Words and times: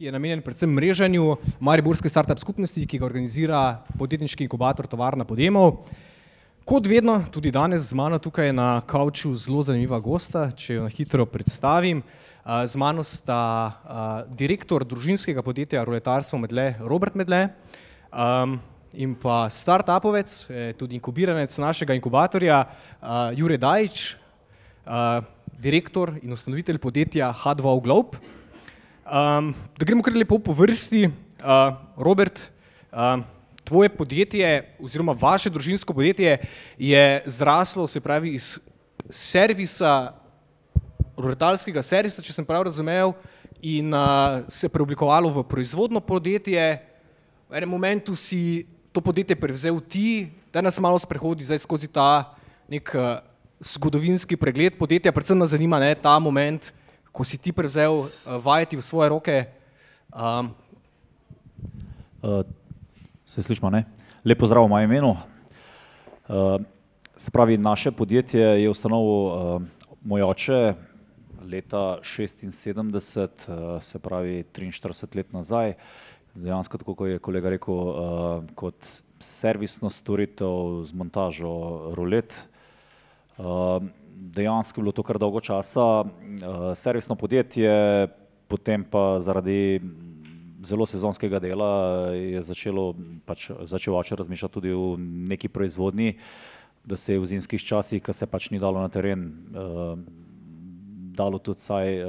ki 0.00 0.06
je 0.08 0.12
namenjen 0.16 0.40
predvsem 0.40 0.70
mreženju 0.72 1.34
Mariborske 1.60 2.08
startup 2.08 2.38
skupnosti, 2.40 2.86
ki 2.88 2.98
ga 2.98 3.04
organizira 3.04 3.58
podjetniški 4.00 4.46
inkubator 4.46 4.86
Tovarna 4.88 5.26
podjemov. 5.28 5.82
Kot 6.64 6.88
vedno, 6.88 7.18
tudi 7.28 7.52
danes 7.52 7.90
z 7.90 7.98
mano 8.00 8.16
tukaj 8.16 8.48
na 8.56 8.80
kavču 8.88 9.34
zelo 9.36 9.60
zanimiva 9.60 9.98
gosta, 10.00 10.46
če 10.56 10.78
jo 10.78 10.86
na 10.86 10.94
hitro 10.94 11.28
predstavim. 11.28 12.00
Z 12.64 12.80
mano 12.80 13.04
sta 13.04 13.42
direktor 14.40 14.88
družinskega 14.88 15.44
podjetja 15.44 15.84
Roletarstvo 15.84 16.40
Medle, 16.40 16.70
Robert 16.80 17.20
Medle, 17.20 17.50
in 18.96 19.12
pa 19.20 19.52
startupovec, 19.52 20.36
tudi 20.80 20.96
inkubiranec 20.96 21.60
našega 21.60 22.00
inkubatorja, 22.00 22.64
Jure 23.36 23.60
Dajič, 23.60 24.08
direktor 25.60 26.16
in 26.24 26.32
ustanovitelj 26.32 26.80
podjetja 26.80 27.34
Hadvau 27.44 27.84
Globe. 27.84 28.39
Da 29.10 29.82
gremo 29.82 30.04
kar 30.06 30.14
lepo 30.14 30.38
po 30.38 30.54
vrsti, 30.54 31.08
Robert, 31.98 32.38
tvoje 33.64 33.88
podjetje 33.90 34.76
oziroma 34.78 35.16
vaše 35.18 35.50
družinsko 35.50 35.94
podjetje 35.94 36.36
je 36.78 37.22
zraslo, 37.26 37.88
se 37.90 38.00
pravi 38.00 38.36
iz 38.38 38.54
servisa, 39.10 40.12
roletarskega 41.18 41.82
servisa, 41.82 42.22
če 42.22 42.36
sem 42.36 42.46
prav 42.46 42.62
razumel, 42.70 43.10
in 43.66 43.90
se 44.46 44.70
preoblikovalo 44.70 45.32
v 45.40 45.42
proizvodno 45.42 45.98
podjetje. 45.98 46.78
V 47.50 47.58
enem 47.58 47.74
momentu 47.74 48.14
si 48.14 48.62
to 48.94 49.02
podjetje 49.02 49.34
prevzel 49.34 49.82
ti, 49.82 50.30
daj 50.54 50.62
nas 50.70 50.78
malo 50.78 51.02
sprehodi 51.02 51.50
zdaj 51.50 51.66
skozi 51.66 51.90
ta 51.90 52.30
neki 52.70 52.94
zgodovinski 53.58 54.38
pregled 54.38 54.78
podjetja, 54.78 55.10
predvsem 55.12 55.38
nas 55.38 55.50
zanima, 55.50 55.82
ne, 55.82 55.98
ta 55.98 56.14
moment, 56.22 56.70
ko 57.12 57.24
si 57.24 57.38
ti 57.38 57.52
prevzel 57.52 58.08
vajeti 58.24 58.76
v 58.76 58.82
svoje 58.82 59.08
roke. 59.10 59.36
Se 63.26 63.42
slišimo, 63.42 63.70
ne? 63.70 63.84
Lep 64.24 64.38
pozdrav 64.38 64.64
v 64.64 64.72
mojem 64.74 64.90
imenu. 64.90 65.16
Se 67.16 67.30
pravi, 67.30 67.58
naše 67.58 67.90
podjetje 67.92 68.62
je 68.62 68.70
ustanovil 68.70 69.66
moj 70.02 70.22
oče 70.22 70.74
leta 71.50 71.98
šestinsedemdeset, 72.02 73.48
se 73.80 73.98
pravi 73.98 74.44
triinštirideset 74.52 75.14
let 75.14 75.32
nazaj. 75.32 75.74
Dejansko, 76.34 76.78
tako 76.78 76.94
kot 76.94 77.08
je 77.10 77.18
kolega 77.18 77.50
rekel, 77.50 77.74
kot 78.54 78.78
servisno 79.18 79.90
storitev 79.90 80.84
z 80.86 80.94
montažo 80.94 81.90
rolet. 81.98 82.46
Dejansko 84.20 84.82
bilo 84.82 84.92
to 84.92 85.02
kar 85.02 85.16
dolgo 85.18 85.40
časa 85.40 86.04
servisno 86.76 87.16
podjetje, 87.16 87.72
potem 88.52 88.84
pa 88.84 89.16
zaradi 89.20 89.80
zelo 90.60 90.84
sezonskega 90.86 91.40
dela 91.40 91.70
je 92.12 92.42
začelo 92.44 92.92
pač 93.24 93.48
začel 93.64 93.96
oče 93.96 94.18
razmišljati 94.20 94.52
tudi 94.52 94.72
o 94.76 94.96
neki 95.00 95.48
proizvodnji, 95.48 96.18
da 96.84 96.96
se 97.00 97.14
je 97.14 97.20
v 97.20 97.30
zimskih 97.32 97.64
časih, 97.64 98.02
ke 98.02 98.12
se 98.12 98.28
pač 98.28 98.50
ni 98.52 98.60
dalo 98.60 98.80
na 98.80 98.92
teren, 98.92 99.24
dalo 101.16 101.40
tudi 101.40 101.64
vsaj 101.64 102.04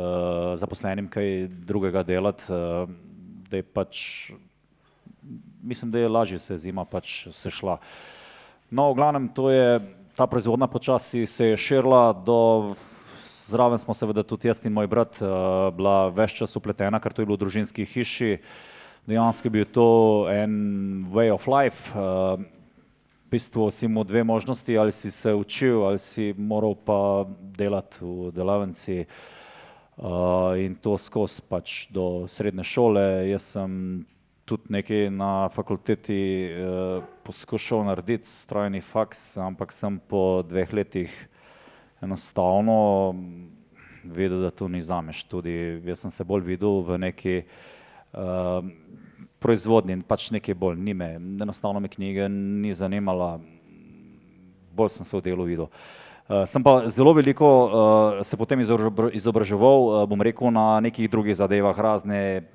zaposlenim 0.60 1.08
kaj 1.12 1.48
drugega 1.68 2.04
delati, 2.04 2.52
da 3.48 3.60
je 3.60 3.64
pač, 3.64 4.04
mislim, 5.64 5.92
da 5.92 6.04
je 6.04 6.12
lažje 6.12 6.40
se 6.40 6.58
zima 6.58 6.86
pač 6.86 7.28
se 7.32 7.52
šla. 7.52 7.80
No, 8.72 8.92
v 8.92 9.00
glavnem 9.00 9.32
to 9.32 9.50
je, 9.52 9.80
ta 10.16 10.28
proizvodnja 10.28 10.68
počasi 10.68 11.26
se 11.26 11.46
je 11.46 11.58
širila 11.58 12.14
do, 12.14 12.76
zraven 13.48 13.78
smo 13.78 13.94
seveda 13.94 14.24
tudi 14.24 14.48
jaz 14.48 14.60
in 14.66 14.74
moj 14.74 14.88
brat 14.88 15.20
bila 15.76 16.10
ves 16.10 16.36
čas 16.36 16.56
vpletena, 16.56 17.00
ker 17.00 17.14
to 17.14 17.22
je 17.22 17.26
bilo 17.26 17.40
v 17.40 17.44
družinski 17.46 17.86
hiši. 17.86 18.38
Dejansko 19.08 19.48
je 19.48 19.52
bil 19.52 19.66
to 19.66 19.88
en 20.30 20.54
way 21.10 21.32
of 21.34 21.48
life, 21.50 21.90
v 21.96 22.46
bistvu 23.32 23.72
si 23.72 23.88
imel 23.88 24.04
dve 24.04 24.24
možnosti, 24.24 24.78
ali 24.78 24.92
si 24.92 25.12
se 25.12 25.34
učil 25.34 25.86
ali 25.88 26.00
si 26.00 26.34
moral 26.38 26.76
pa 26.76 27.26
delati 27.58 28.04
v 28.04 28.32
delavnici. 28.36 29.06
In 30.58 30.76
to 30.82 30.98
skozi 30.98 31.42
pač 31.48 31.88
do 31.94 32.28
srednje 32.28 32.64
šole, 32.64 33.30
jaz 33.30 33.54
sem 33.54 34.06
tudi 34.52 34.68
nekaj 34.70 35.10
na 35.10 35.50
fakulteti 35.50 36.50
poskušal 37.24 37.86
narediti, 37.88 38.28
strojni 38.28 38.82
faks, 38.84 39.38
ampak 39.40 39.72
sem 39.72 39.96
po 40.00 40.44
dveh 40.44 40.74
letih 40.74 41.14
enostavno 42.04 43.16
vedel, 44.04 44.42
da 44.42 44.52
to 44.52 44.68
ni 44.68 44.82
zame 44.82 45.16
študij, 45.16 45.80
jaz 45.88 46.04
sem 46.04 46.12
se 46.12 46.28
bolj 46.28 46.44
videl 46.50 46.82
v 46.84 47.00
neki 47.00 47.36
proizvodnji, 49.40 50.02
pač 50.04 50.28
nekaj 50.36 50.58
bolj, 50.60 50.84
ni 50.84 50.98
me, 51.00 51.14
enostavno 51.16 51.80
me 51.80 51.88
knjige 51.88 52.28
ni 52.30 52.74
zanimala, 52.76 53.38
bolj 54.76 54.98
sem 54.98 55.08
se 55.08 55.16
v 55.16 55.24
delu 55.32 55.48
videl. 55.48 55.72
Sem 56.46 56.64
pa 56.64 56.88
zelo 56.88 57.12
veliko 57.12 57.48
se 58.24 58.38
potem 58.40 58.62
izobraževal, 59.12 60.06
bom 60.08 60.22
rekel, 60.24 60.48
na 60.56 60.80
nekih 60.80 61.10
drugih 61.12 61.36
zadevah, 61.36 61.76
razne 61.76 62.48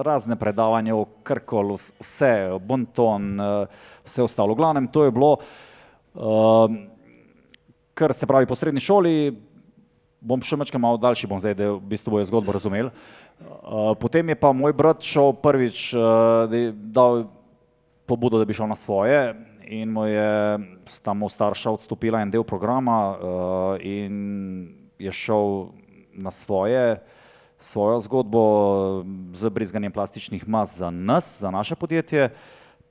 razna 0.00 0.36
predavanja 0.40 0.96
o 0.96 1.04
karkoli, 1.20 1.76
vse, 2.00 2.56
bonton, 2.56 3.36
vse 4.06 4.24
ostalo, 4.24 4.56
v 4.56 4.60
glavnem 4.62 4.88
to 4.88 5.04
je 5.04 5.12
bilo 5.12 5.36
kar, 7.92 8.14
se 8.16 8.26
pravi 8.26 8.48
po 8.48 8.56
srednji 8.56 8.80
šoli, 8.80 9.36
bom 10.24 10.40
še 10.40 10.56
majčkeno 10.56 10.80
malo 10.80 10.96
daljši 11.02 11.28
bom 11.28 11.40
zdaj, 11.42 11.58
da 11.58 11.68
v 11.74 11.84
bistvu 11.92 12.16
bojo 12.16 12.30
zgodbo 12.32 12.56
razumeli. 12.56 12.88
Potem 14.00 14.32
je 14.32 14.40
pa 14.40 14.56
moj 14.56 14.72
brat 14.72 15.04
šel 15.04 15.36
prvič 15.36 15.90
dal 16.96 17.26
pobudo, 18.08 18.40
da 18.40 18.48
bi 18.48 18.56
šel 18.56 18.72
na 18.72 18.76
svoje, 18.78 19.34
in 19.66 19.90
mu 19.90 20.06
je, 20.06 20.58
sta 20.86 21.12
mu 21.14 21.28
starša 21.28 21.70
odstopila 21.70 22.22
en 22.22 22.30
del 22.30 22.44
programa 22.44 23.16
in 23.80 24.74
je 24.98 25.12
šel 25.12 25.72
na 26.12 26.30
svoje, 26.30 27.00
svojo 27.58 27.98
zgodbo 27.98 28.42
z 29.34 29.50
brizganjem 29.50 29.92
plastičnih 29.92 30.48
mas 30.48 30.76
za 30.78 30.90
nas, 30.90 31.40
za 31.40 31.50
naše 31.50 31.74
podjetje, 31.74 32.30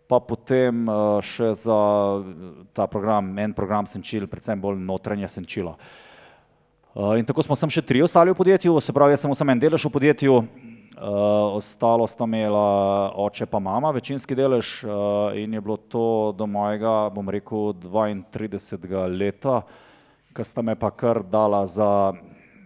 pa 0.07 0.19
potem 0.19 0.87
še 1.23 1.53
za 1.55 1.79
ta 2.73 2.87
program, 2.87 3.31
en 3.39 3.53
program 3.53 3.87
senčil, 3.87 4.27
predvsem 4.27 4.59
bolj 4.59 4.79
notranja 4.79 5.27
senčila. 5.27 5.77
In 7.15 7.23
tako 7.23 7.43
smo 7.43 7.55
samo 7.55 7.71
še 7.71 7.83
trije 7.85 8.03
ostali 8.03 8.33
v 8.33 8.35
podjetju, 8.35 8.75
se 8.83 8.91
pravi, 8.91 9.15
jaz 9.15 9.23
sem 9.23 9.35
samo 9.35 9.55
en 9.55 9.61
delež 9.61 9.87
v 9.87 9.93
podjetju, 9.95 10.41
ostalo 11.01 12.07
sta 12.07 12.23
imela 12.23 13.11
oče 13.15 13.45
pa 13.45 13.59
mama 13.59 13.91
večinski 13.91 14.35
delež 14.35 14.83
in 15.35 15.53
je 15.53 15.61
bilo 15.61 15.77
to 15.77 16.33
do 16.37 16.45
mojega, 16.45 17.09
bom 17.09 17.29
rekel, 17.29 17.73
dvaintridesetega 17.73 19.07
leta, 19.09 19.61
ke 20.33 20.43
sta 20.43 20.61
me 20.61 20.75
pa 20.75 20.91
kar 20.91 21.23
dala 21.23 21.65
za 21.67 22.13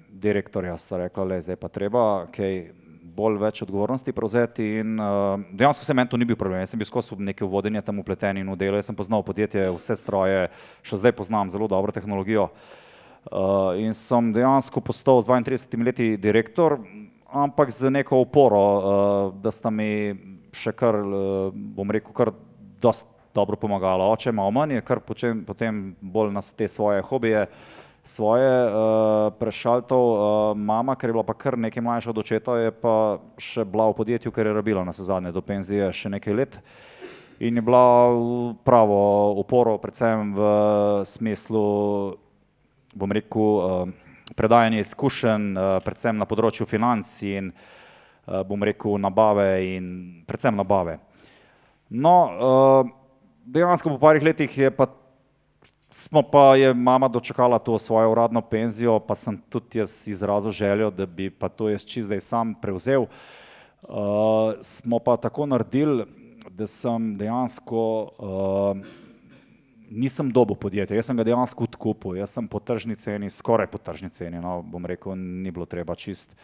direktorja, 0.09 0.78
sta 0.78 0.97
rekla: 0.97 1.25
"Glej, 1.25 1.41
zdaj 1.41 1.56
pa 1.56 1.68
treba 1.68 2.28
kaj 2.31 2.72
bolj 3.16 3.40
več 3.40 3.62
odgovornosti 3.62 4.12
prevzeti." 4.12 4.79
In 4.84 5.00
dejansko 5.56 5.85
saj 5.85 5.96
meni 5.96 6.09
to 6.09 6.17
ni 6.17 6.25
bil 6.25 6.35
problem, 6.35 6.59
jaz 6.59 6.75
sem 6.75 6.79
bil 6.79 6.85
skozi 6.85 7.16
v 7.16 7.31
neko 7.31 7.47
vodenje 7.47 7.81
tam 7.81 8.03
vpleten 8.03 8.38
in 8.38 8.52
v 8.52 8.56
delo, 8.56 8.75
jaz 8.75 8.91
sem 8.91 8.96
poznal 8.96 9.23
podjetje, 9.23 9.72
vse 9.72 9.96
stroje, 9.96 10.50
še 10.84 10.97
zdaj 10.97 11.16
poznam 11.16 11.50
zelo 11.50 11.67
dobro 11.67 11.91
tehnologijo. 11.91 12.50
In 13.79 13.94
sem 13.94 14.34
dejansko 14.34 14.81
postal 14.81 15.22
z 15.22 15.25
dvaintridesetimi 15.25 15.85
leti 15.85 16.17
direktor, 16.17 16.78
ampak 17.29 17.71
z 17.71 17.89
neko 17.89 18.21
oporo, 18.25 19.31
da 19.41 19.51
sta 19.51 19.69
mi 19.69 20.15
še 20.55 20.71
kar, 20.71 20.95
bom 21.53 21.91
rekel, 21.91 22.13
kar 22.15 22.31
dosti 22.81 23.09
dobro 23.35 23.57
pomagala, 23.59 24.07
oče 24.15 24.31
malo 24.31 24.53
manj, 24.55 24.79
kar 24.87 25.01
potem 25.03 25.89
bolj 25.99 26.31
na 26.31 26.41
te 26.55 26.69
svoje 26.71 27.01
hobije 27.03 27.47
svoje 28.05 28.69
prešaltal, 29.39 30.53
mama, 30.55 30.95
ker 30.95 31.09
je 31.09 31.13
bila 31.13 31.25
pa 31.25 31.33
kar 31.33 31.57
nekaj 31.57 31.81
mlajša 31.81 32.09
od 32.13 32.22
očeta, 32.22 32.57
je 32.61 32.72
pa 32.72 33.17
še 33.41 33.66
bila 33.66 33.89
v 33.89 33.97
podjetju, 33.97 34.31
ker 34.31 34.45
je 34.45 34.53
rabila 34.53 34.85
navsezadnje 34.85 35.33
do 35.33 35.41
penzije 35.41 35.89
še 35.89 36.13
nekaj 36.13 36.37
let. 36.37 36.59
In 37.41 37.57
je 37.57 37.66
bila 37.66 38.13
pravo 38.63 38.99
oporo 39.41 39.79
predvsem 39.81 40.37
v 40.37 40.49
smislu, 41.09 41.66
bom 42.93 43.11
rekel, 43.11 43.89
predajanja 44.33 44.81
izkušenj, 44.81 45.53
predvsem 45.85 46.17
na 46.17 46.25
področju 46.25 46.66
financ 46.66 47.11
in 47.27 47.51
bom 48.25 48.63
rekel, 48.66 48.97
nabave 48.97 49.49
in 49.75 49.87
predvsem 50.25 50.55
nabave. 50.57 50.97
No, 51.93 52.16
dejansko 53.45 53.93
po 53.93 53.99
parih 54.01 54.25
letih 54.25 54.57
je 54.57 54.72
pa, 54.73 54.87
smo 55.93 56.23
pa, 56.25 56.55
je 56.57 56.73
mama 56.73 57.07
dočakala 57.07 57.59
to 57.59 57.77
svojo 57.77 58.11
uradno 58.11 58.41
penzijo, 58.41 58.97
pa 58.99 59.16
sem 59.16 59.37
tudi 59.49 59.83
jaz 59.83 60.07
izrazil 60.09 60.51
željo, 60.51 60.89
da 60.89 61.05
bi 61.05 61.29
pa 61.29 61.49
to 61.49 61.69
jaz 61.69 61.85
čisto 61.85 62.09
zdaj 62.09 62.21
sam 62.25 62.55
prevzel. 62.57 63.05
Smo 64.61 64.99
pa 64.99 65.17
tako 65.21 65.45
naredili, 65.45 66.05
da 66.49 66.67
sem 66.67 67.13
dejansko 67.17 67.83
nisem 69.95 70.29
dobil 70.35 70.59
podjetja, 70.59 70.97
jaz 70.99 71.07
sem 71.09 71.17
ga 71.17 71.25
dejansko 71.27 71.65
odkupil, 71.69 72.19
jaz 72.19 72.35
sem 72.35 72.47
po 72.51 72.59
tržni 72.59 72.99
ceni, 72.99 73.31
skoraj 73.31 73.71
po 73.71 73.79
tržni 73.79 74.11
ceni, 74.11 74.43
no, 74.43 74.59
bom 74.61 74.85
rekel, 74.85 75.15
ni 75.15 75.55
bilo 75.55 75.65
treba 75.69 75.95
čisto 75.95 76.35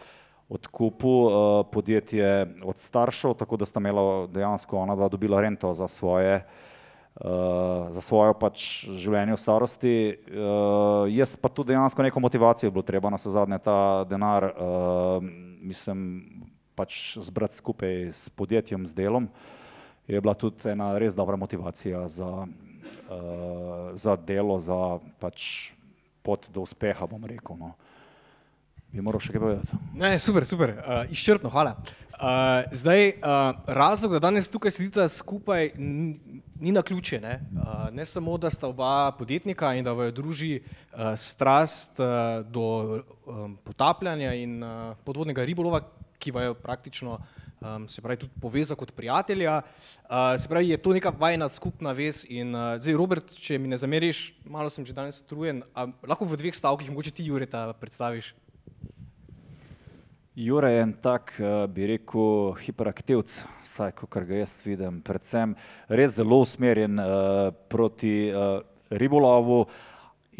odkupil 0.52 1.10
uh, 1.10 1.32
podjetje 1.72 2.46
od 2.64 2.78
staršev, 2.78 3.34
tako 3.34 3.56
da 3.56 3.64
sta 3.64 3.80
imela 3.80 4.26
dejansko 4.26 4.78
ona 4.78 4.96
dva 4.96 5.08
dobila 5.08 5.40
rento 5.40 5.74
za 5.74 5.88
svoje, 5.88 6.44
uh, 7.14 7.88
za 7.88 8.00
svojo 8.00 8.34
pač 8.34 8.84
življenje 8.84 9.36
v 9.36 9.40
starosti. 9.40 9.94
Uh, 10.28 11.08
jaz 11.12 11.36
pa 11.40 11.48
tudi 11.48 11.72
dejansko 11.72 12.04
neko 12.04 12.20
motivacijo 12.20 12.70
bilo 12.70 12.84
treba 12.84 13.10
na 13.10 13.20
vse 13.20 13.32
zadnje 13.32 13.62
ta 13.64 14.04
denar, 14.10 14.50
uh, 14.52 15.24
mislim, 15.62 16.04
pač 16.76 17.16
zbrati 17.16 17.56
skupaj 17.56 18.12
s 18.12 18.28
podjetjem, 18.28 18.86
s 18.86 18.94
delom. 18.94 19.30
Je 20.10 20.20
bila 20.20 20.34
tudi 20.34 20.68
ena 20.68 20.98
res 20.98 21.16
dobra 21.16 21.38
motivacija 21.40 22.04
za, 22.10 22.44
za 23.94 24.16
delo, 24.16 24.58
za 24.58 24.98
pač 25.20 25.72
pot 26.22 26.46
do 26.54 26.62
uspeha, 26.62 27.06
bom 27.06 27.24
rekel. 27.24 27.56
No. 27.58 27.74
Bi 28.92 29.00
moral 29.00 29.22
še 29.24 29.32
kaj 29.32 29.40
povedati? 29.40 29.82
Ne, 29.96 30.16
super, 30.20 30.44
super, 30.44 30.76
uh, 30.76 31.04
izčrpno, 31.12 31.50
hvala. 31.52 31.78
Uh, 32.12 32.68
zdaj, 32.76 33.16
uh, 33.18 33.64
razlog, 33.66 34.12
da 34.14 34.20
danes 34.28 34.50
tukaj 34.52 34.70
sedite 34.70 35.06
skupaj, 35.08 35.72
ni 35.78 36.74
na 36.76 36.82
ključe. 36.84 37.18
Ne? 37.20 37.38
Uh, 37.56 37.88
ne 37.90 38.04
samo, 38.06 38.36
da 38.38 38.50
sta 38.52 38.68
oba 38.68 39.10
podjetnika 39.18 39.72
in 39.74 39.88
da 39.88 39.96
vaju 39.96 40.12
druži 40.12 40.52
uh, 40.60 41.16
strast 41.16 41.98
uh, 41.98 42.44
do 42.46 42.66
um, 43.26 43.56
potapljanja 43.64 44.34
in 44.38 44.60
uh, 44.62 44.92
podvodnega 45.04 45.44
ribolova, 45.48 45.80
ki 46.22 46.30
vaju 46.36 46.54
praktično 46.54 47.16
um, 47.62 47.88
se 47.88 48.02
pravi 48.02 48.20
tudi 48.24 48.40
poveza 48.42 48.74
kot 48.74 48.92
prijatelja. 48.92 49.60
Uh, 49.62 50.34
se 50.36 50.50
pravi, 50.50 50.68
je 50.68 50.82
to 50.82 50.92
neka 50.92 51.14
vajna 51.18 51.48
skupna 51.48 51.94
vez 51.96 52.26
in 52.28 52.54
uh, 52.54 52.76
zdaj, 52.82 52.98
Robert, 52.98 53.34
če 53.38 53.58
mi 53.58 53.70
ne 53.72 53.78
zameriš, 53.80 54.34
malo 54.44 54.70
sem 54.70 54.84
že 54.84 54.92
danes 54.92 55.22
strujen, 55.22 55.62
lahko 56.02 56.28
v 56.28 56.40
dveh 56.42 56.56
stavkih, 56.56 56.90
mogoče 56.90 57.14
ti, 57.14 57.30
Jureta, 57.30 57.70
predstaviš. 57.80 58.34
Jure 60.34 60.70
je 60.72 60.80
en 60.80 60.92
tak, 60.92 61.34
eh, 61.36 61.66
bi 61.68 61.86
rekel, 61.86 62.54
hiperaktivc, 62.56 63.44
saj 63.62 63.92
kot 63.92 64.16
ga 64.24 64.38
jaz 64.40 64.54
vidim, 64.64 65.02
predvsem 65.04 65.52
res 65.88 66.14
zelo 66.16 66.38
usmerjen 66.40 66.96
uh, 66.96 67.52
proti 67.68 68.32
uh, 68.32 68.64
ribolovu 68.88 69.66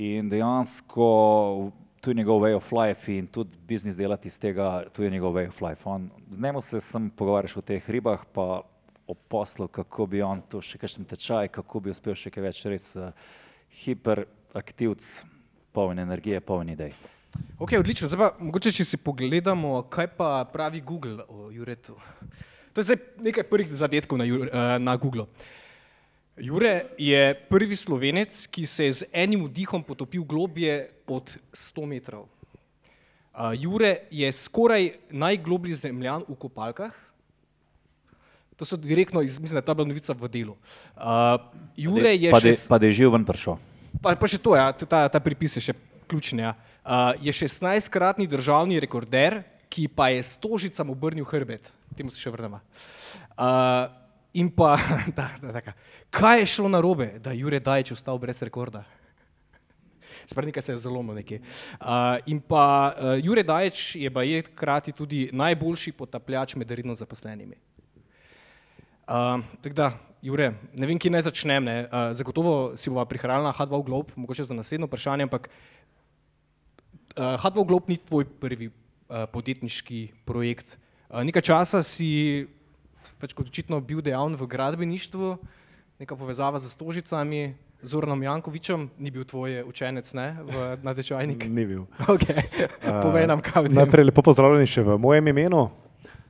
in 0.01 0.31
dejansko 0.33 1.73
tu 2.03 2.11
je 2.11 2.15
njegov 2.15 2.41
way 2.43 2.57
of 2.57 2.73
life 2.73 3.13
in 3.15 3.27
tudi 3.27 3.57
biznis 3.69 3.97
delati 3.97 4.29
iz 4.29 4.39
tega, 4.39 4.83
tu 4.93 5.03
je 5.03 5.11
njegov 5.11 5.35
way 5.35 5.49
of 5.49 5.61
life. 5.61 5.83
On, 5.85 6.11
z 6.31 6.43
njemu 6.43 6.61
se 6.61 6.81
sem 6.81 7.11
pogovarjal 7.11 7.59
o 7.59 7.63
teh 7.63 7.91
ribah, 7.91 8.25
pa 8.33 8.63
o 9.07 9.15
poslu, 9.15 9.69
kako 9.69 10.07
bi 10.07 10.23
on 10.23 10.43
tu 10.51 10.61
še 10.61 10.81
kakšen 10.83 11.07
tečaj, 11.07 11.53
kako 11.55 11.81
bi 11.81 11.95
uspel 11.95 12.19
še 12.19 12.31
kaj 12.35 12.43
več, 12.43 12.65
res 12.67 12.89
uh, 12.99 13.15
hiperaktivc, 13.85 15.07
poln 15.73 16.03
energije, 16.03 16.41
poln 16.43 16.75
idej. 16.75 16.91
Ok, 17.63 17.77
odlično. 17.79 18.11
Zdaj 18.11 18.19
pa 18.19 18.31
mogoče, 18.43 18.75
če 18.75 18.85
si 18.85 18.99
pogledamo, 18.99 19.85
kaj 19.91 20.11
pa 20.19 20.35
pravi 20.53 20.83
Google 20.83 21.23
o 21.29 21.53
Juretu. 21.55 21.95
To 22.75 22.83
je 22.83 22.91
zdaj 22.91 22.99
nekaj 23.31 23.47
prvih 23.47 23.71
zadetkov 23.71 24.19
na, 24.19 24.27
eh, 24.27 24.79
na 24.83 24.97
Google. 24.97 25.31
Jure 26.43 26.91
je 26.99 27.35
prvi 27.47 27.77
slovenec, 27.79 28.35
ki 28.51 28.67
se 28.67 28.85
je 28.85 28.93
z 28.93 29.03
enim 29.15 29.45
vdihom 29.47 29.83
potopil 29.87 30.25
globje 30.27 30.91
od 31.07 31.31
100 31.55 31.87
metrov. 31.87 32.27
Uh, 33.31 33.55
Jure 33.55 34.11
je 34.11 34.27
skoraj 34.35 34.91
najgloblji 35.15 35.79
zemljan 35.87 36.27
v 36.27 36.35
kopalkah. 36.35 36.91
To 38.59 38.67
so 38.67 38.75
direktno 38.77 39.23
iz, 39.23 39.39
mislim, 39.39 39.55
da 39.55 39.63
je 39.63 39.69
ta 39.71 39.75
bila 39.79 39.87
novica 39.87 40.19
v 40.19 40.29
delu. 40.29 40.59
Uh, 40.99 41.39
Jure 41.79 42.11
je 42.19 42.35
pa 42.35 42.43
de, 42.43 42.51
še... 42.59 42.67
Pa 42.67 42.83
da 42.83 42.91
je 42.91 42.99
živ 42.99 43.15
ven 43.15 43.23
prišel. 43.23 43.63
Pa, 44.03 44.19
pa 44.19 44.27
še 44.27 44.43
to, 44.43 44.59
ja, 44.59 44.67
ta, 44.75 45.07
ta 45.07 45.23
pripis 45.23 45.55
je 45.55 45.63
še 45.71 45.79
ključni. 46.11 46.43
Ja. 46.43 46.59
Uh, 46.83 47.15
je 47.23 47.31
16-kratni 47.31 48.27
državni 48.27 48.83
rekorder, 48.83 49.45
ki 49.71 49.87
pa 49.87 50.11
je 50.11 50.27
stožicam 50.27 50.91
obrnil 50.91 51.23
hrbet. 51.23 51.71
Temu 51.95 52.11
se 52.11 52.19
še 52.19 52.35
vrnemo. 52.35 52.59
Uh, 53.39 54.02
in 54.35 54.51
pa, 54.51 54.77
da, 55.17 55.31
da, 55.43 55.53
da, 55.53 55.73
kaj 56.11 56.41
je 56.41 56.47
šlo 56.47 56.69
na 56.69 56.81
robe, 56.81 57.19
da 57.19 57.33
je 57.33 57.39
Jure 57.39 57.61
Dajč 57.61 57.93
ostal 57.93 58.19
brez 58.19 58.43
rekorda? 58.43 58.85
Spravi, 60.31 60.47
nekaj 60.47 60.63
se 60.63 60.73
je 60.73 60.79
zelo 60.79 61.03
nekaj. 61.03 61.39
Uh, 61.81 61.87
in 62.27 62.41
pa 62.41 62.95
uh, 62.95 63.19
Jure 63.25 63.43
Dajč 63.43 63.97
je 63.97 64.11
pa 64.11 64.23
je 64.23 64.43
hkrati 64.43 64.93
tudi 64.93 65.29
najboljši 65.33 65.93
potapljač 65.93 66.55
med 66.57 66.71
redno 66.71 66.95
zaposlenimi. 66.95 67.57
Uh, 69.09 69.43
tako 69.63 69.75
da, 69.75 69.93
Jure, 70.23 70.53
ne 70.75 70.87
vem, 70.87 70.99
kje 70.99 71.11
naj 71.11 71.27
začnem. 71.27 71.65
Ne? 71.65 71.77
Uh, 71.91 72.13
zagotovo 72.15 72.77
si 72.79 72.91
bova 72.91 73.05
prihranila 73.05 73.53
H2 73.53 73.85
Globe, 73.85 74.15
mogoče 74.17 74.45
za 74.45 74.55
naslednjo 74.55 74.87
vprašanje, 74.87 75.27
ampak 75.27 75.49
uh, 77.17 77.35
Hardware 77.43 77.67
Globe 77.67 77.85
ni 77.89 77.97
tvoj 77.97 78.25
prvi 78.25 78.71
uh, 78.71 79.27
podjetniški 79.33 80.13
projekt. 80.25 80.79
Uh, 81.11 81.25
nekaj 81.27 81.43
časa 81.43 81.83
si 81.83 82.47
več 83.23 83.35
kot 83.35 83.51
očitno 83.51 83.81
bil 83.81 84.03
dejavn 84.05 84.37
v 84.41 84.49
gradbeništvu, 84.51 85.37
neka 86.03 86.17
povezava 86.19 86.59
z 86.59 86.73
Stožicami, 86.73 87.55
z 87.83 87.95
Uranom 87.99 88.23
Jankovičem, 88.23 88.91
ni 88.99 89.11
bil 89.11 89.27
tvoj 89.27 89.67
učenec 89.67 90.07
ne, 90.15 90.27
v 90.47 90.55
natečajnik? 90.87 91.47
Ni 91.51 91.67
bil. 91.67 91.87
Okay. 92.07 92.47
Povej 93.07 93.27
nam, 93.27 93.43
kaj 93.43 93.67
je. 93.67 93.75
Najprej 93.75 94.11
lepo 94.11 94.23
pozdravljeni 94.23 94.71
še 94.71 94.87
v 94.87 94.99
mojem 95.03 95.35
imenu. 95.35 95.67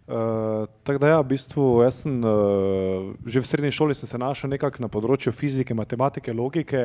Uh, 0.03 0.67
tako 0.83 0.99
da 0.99 1.13
ja, 1.13 1.19
v 1.23 1.31
bistvu 1.31 1.87
jaz 1.87 2.03
sem 2.03 2.19
uh, 2.27 3.15
že 3.23 3.39
v 3.39 3.47
srednji 3.47 3.71
šoli 3.71 3.95
se 3.95 4.19
našel 4.19 4.51
nekako 4.51 4.83
na 4.83 4.91
področju 4.91 5.31
fizike, 5.31 5.77
matematike, 5.79 6.35
logike, 6.35 6.83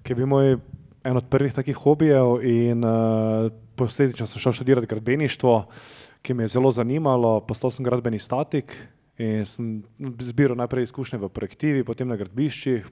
ki 0.00 0.14
je 0.14 0.16
bil 0.16 0.26
moj 0.26 0.56
en 1.04 1.20
od 1.20 1.28
prvih 1.28 1.52
takih 1.52 1.76
hobijev 1.76 2.40
in 2.40 2.80
uh, 2.80 3.52
posledično 3.76 4.26
sem 4.26 4.40
šel 4.40 4.56
študirati 4.56 4.88
gradbeništvo, 4.88 5.54
ki 6.24 6.34
me 6.34 6.48
je 6.48 6.54
zelo 6.56 6.72
zanimalo. 6.72 7.36
Postal 7.44 7.70
sem 7.70 7.84
gradbeni 7.84 8.18
statik 8.18 8.72
in 9.18 9.46
sem 9.46 9.82
zbiral 10.20 10.58
najprej 10.58 10.90
izkušnje 10.90 11.18
v 11.22 11.30
projektivi, 11.30 11.86
potem 11.86 12.08
na 12.08 12.18
gradbiščih. 12.18 12.86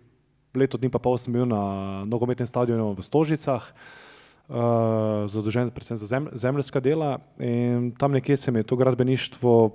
Leto 0.54 0.78
dni 0.78 0.92
pa 0.92 1.00
pol 1.00 1.16
sem 1.16 1.32
bil 1.32 1.48
na 1.48 2.04
nogometnem 2.04 2.46
stadionu 2.46 2.92
v 2.92 3.00
Stožicah, 3.00 3.72
uh, 4.52 5.24
zadolžen 5.32 5.72
predvsem 5.72 5.96
za 5.96 6.06
zem, 6.06 6.28
zemljska 6.36 6.82
dela 6.84 7.24
in 7.40 7.90
tam 7.96 8.12
nekje 8.12 8.36
se 8.36 8.52
mi 8.52 8.60
je 8.60 8.68
to 8.68 8.76
gradbeništvo 8.76 9.72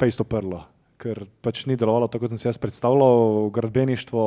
fejsto 0.00 0.24
prlo, 0.24 0.64
ker 0.96 1.28
pač 1.44 1.66
ni 1.68 1.76
delovalo 1.76 2.08
tako, 2.08 2.26
kot 2.26 2.34
sem 2.34 2.40
si 2.40 2.48
jaz 2.48 2.58
predstavljal. 2.58 3.52
Gradbeništvo, 3.54 4.22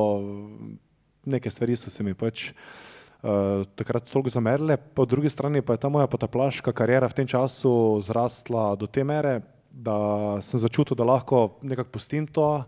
neke 1.25 1.49
stvari 1.51 1.75
so 1.75 1.89
se 1.89 2.05
mi 2.05 2.13
pač 2.13 2.51
uh, 2.53 3.65
takrat 3.75 4.05
toliko 4.13 4.29
zamerile, 4.29 4.77
po 4.77 5.05
drugi 5.05 5.33
strani 5.33 5.65
pa 5.65 5.73
je 5.73 5.83
ta 5.83 5.89
moja 5.89 6.07
potaplaška 6.07 6.71
karijera 6.71 7.09
v 7.09 7.17
tem 7.17 7.27
času 7.27 7.99
zrastla 8.05 8.75
do 8.77 8.87
te 8.87 9.03
mere, 9.03 9.41
da 9.71 9.95
sem 10.43 10.59
začutil, 10.59 10.95
da 10.95 11.07
lahko 11.07 11.57
nekako 11.63 11.97
pustim 11.97 12.27
to. 12.27 12.63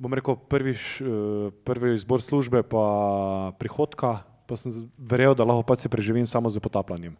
Bom 0.00 0.14
rekel, 0.16 0.38
prvi, 0.48 0.72
uh, 0.72 1.52
prvi 1.66 1.94
izbor 1.98 2.22
službe, 2.24 2.62
pa 2.64 2.84
prihodka, 3.60 4.22
pa 4.48 4.56
sem 4.56 4.72
verjel, 4.96 5.36
da 5.36 5.44
lahko 5.44 5.66
pač 5.66 5.84
se 5.84 5.92
preživim 5.92 6.26
samo 6.26 6.48
z 6.48 6.62
potapljanjem. 6.62 7.18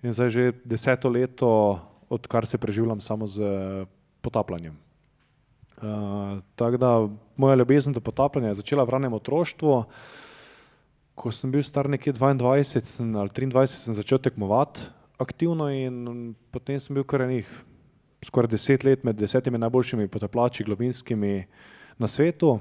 In 0.00 0.14
zdaj 0.14 0.30
že 0.30 0.44
deseto 0.64 1.10
leto, 1.10 1.80
odkar 2.08 2.46
se 2.46 2.58
preživljam 2.58 3.00
samo 3.00 3.26
z 3.26 3.42
potapljanjem. 4.22 4.78
Uh, 5.80 6.38
tako 6.56 6.76
da 6.76 7.08
moja 7.36 7.56
ljubezen 7.56 7.92
do 7.92 8.00
potapljanja 8.00 8.52
je 8.52 8.60
začela 8.60 8.84
v 8.84 8.94
ranem 8.96 9.12
otroštvu. 9.16 9.84
Ko 11.16 11.32
sem 11.32 11.50
bil 11.50 11.64
star 11.64 11.88
nekje 11.88 12.12
22 12.12 12.84
sem, 12.84 13.16
ali 13.16 13.28
23, 13.28 13.66
sem 13.66 13.96
začel 13.96 14.20
tekmovati 14.20 14.80
aktivno 15.20 15.68
in 15.68 16.32
potem 16.48 16.80
sem 16.80 16.96
bil 16.96 17.04
kar 17.04 17.26
enih 17.28 17.48
skoraj 18.24 18.50
deset 18.50 18.84
let 18.84 19.04
med 19.04 19.16
desetimi 19.16 19.58
najboljšimi 19.58 20.08
potaplači 20.08 20.64
globinskimi 20.64 21.44
na 21.98 22.06
svetu 22.06 22.58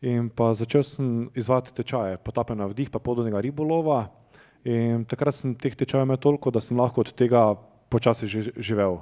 in 0.00 0.28
pa 0.28 0.52
začel 0.54 0.82
sem 0.82 1.30
izvati 1.34 1.74
tečaje, 1.74 2.18
potapljanja 2.18 2.66
vdih 2.66 2.90
pa 2.90 2.98
podvodnega 2.98 3.40
ribolova 3.40 4.08
in 4.64 5.04
takrat 5.04 5.34
sem 5.34 5.54
teh 5.54 5.74
tečajev 5.76 6.06
imel 6.06 6.16
toliko, 6.16 6.50
da 6.50 6.60
sem 6.60 6.78
lahko 6.78 7.00
od 7.00 7.12
tega 7.14 7.54
počasi 7.90 8.26
živel. 8.56 9.00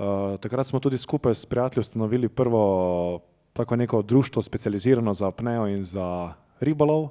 Uh, 0.00 0.38
takrat 0.40 0.66
smo 0.66 0.80
tudi 0.80 0.98
skupaj 0.98 1.34
s 1.34 1.46
prijatelji 1.46 1.80
ustanovili 1.80 2.28
prvo 2.28 3.20
tako 3.52 3.76
neko 3.76 4.02
društvo 4.02 4.42
specializirano 4.42 5.12
za 5.14 5.28
apneo 5.28 5.66
in 5.68 5.84
za 5.84 6.32
ribolov. 6.60 7.10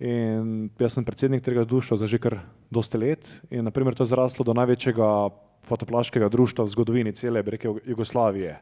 In 0.00 0.70
jaz 0.78 0.94
sem 0.96 1.04
predsednik 1.04 1.44
tega 1.44 1.64
društva 1.64 1.96
za 1.96 2.06
že 2.06 2.18
kar 2.18 2.38
dosti 2.70 2.98
let 2.98 3.42
in 3.50 3.64
naprimer 3.64 3.94
to 3.94 4.02
je 4.02 4.12
zraslo 4.12 4.44
do 4.44 4.54
največjega 4.54 5.28
fotoplaškega 5.68 6.28
društva 6.28 6.64
v 6.64 6.72
zgodovini 6.74 7.12
cele, 7.12 7.42
bi 7.42 7.56
rekel, 7.56 7.78
Jugoslavije. 7.86 8.58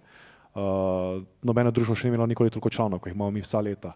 Uh, 0.58 1.22
nobeno 1.42 1.70
društvo 1.70 1.94
še 1.94 2.08
ni 2.08 2.14
imelo 2.14 2.26
nikoli 2.26 2.50
toliko 2.50 2.70
članov, 2.70 3.00
kot 3.00 3.12
jih 3.12 3.16
imamo 3.16 3.30
mi 3.30 3.44
vsa 3.44 3.60
leta. 3.60 3.92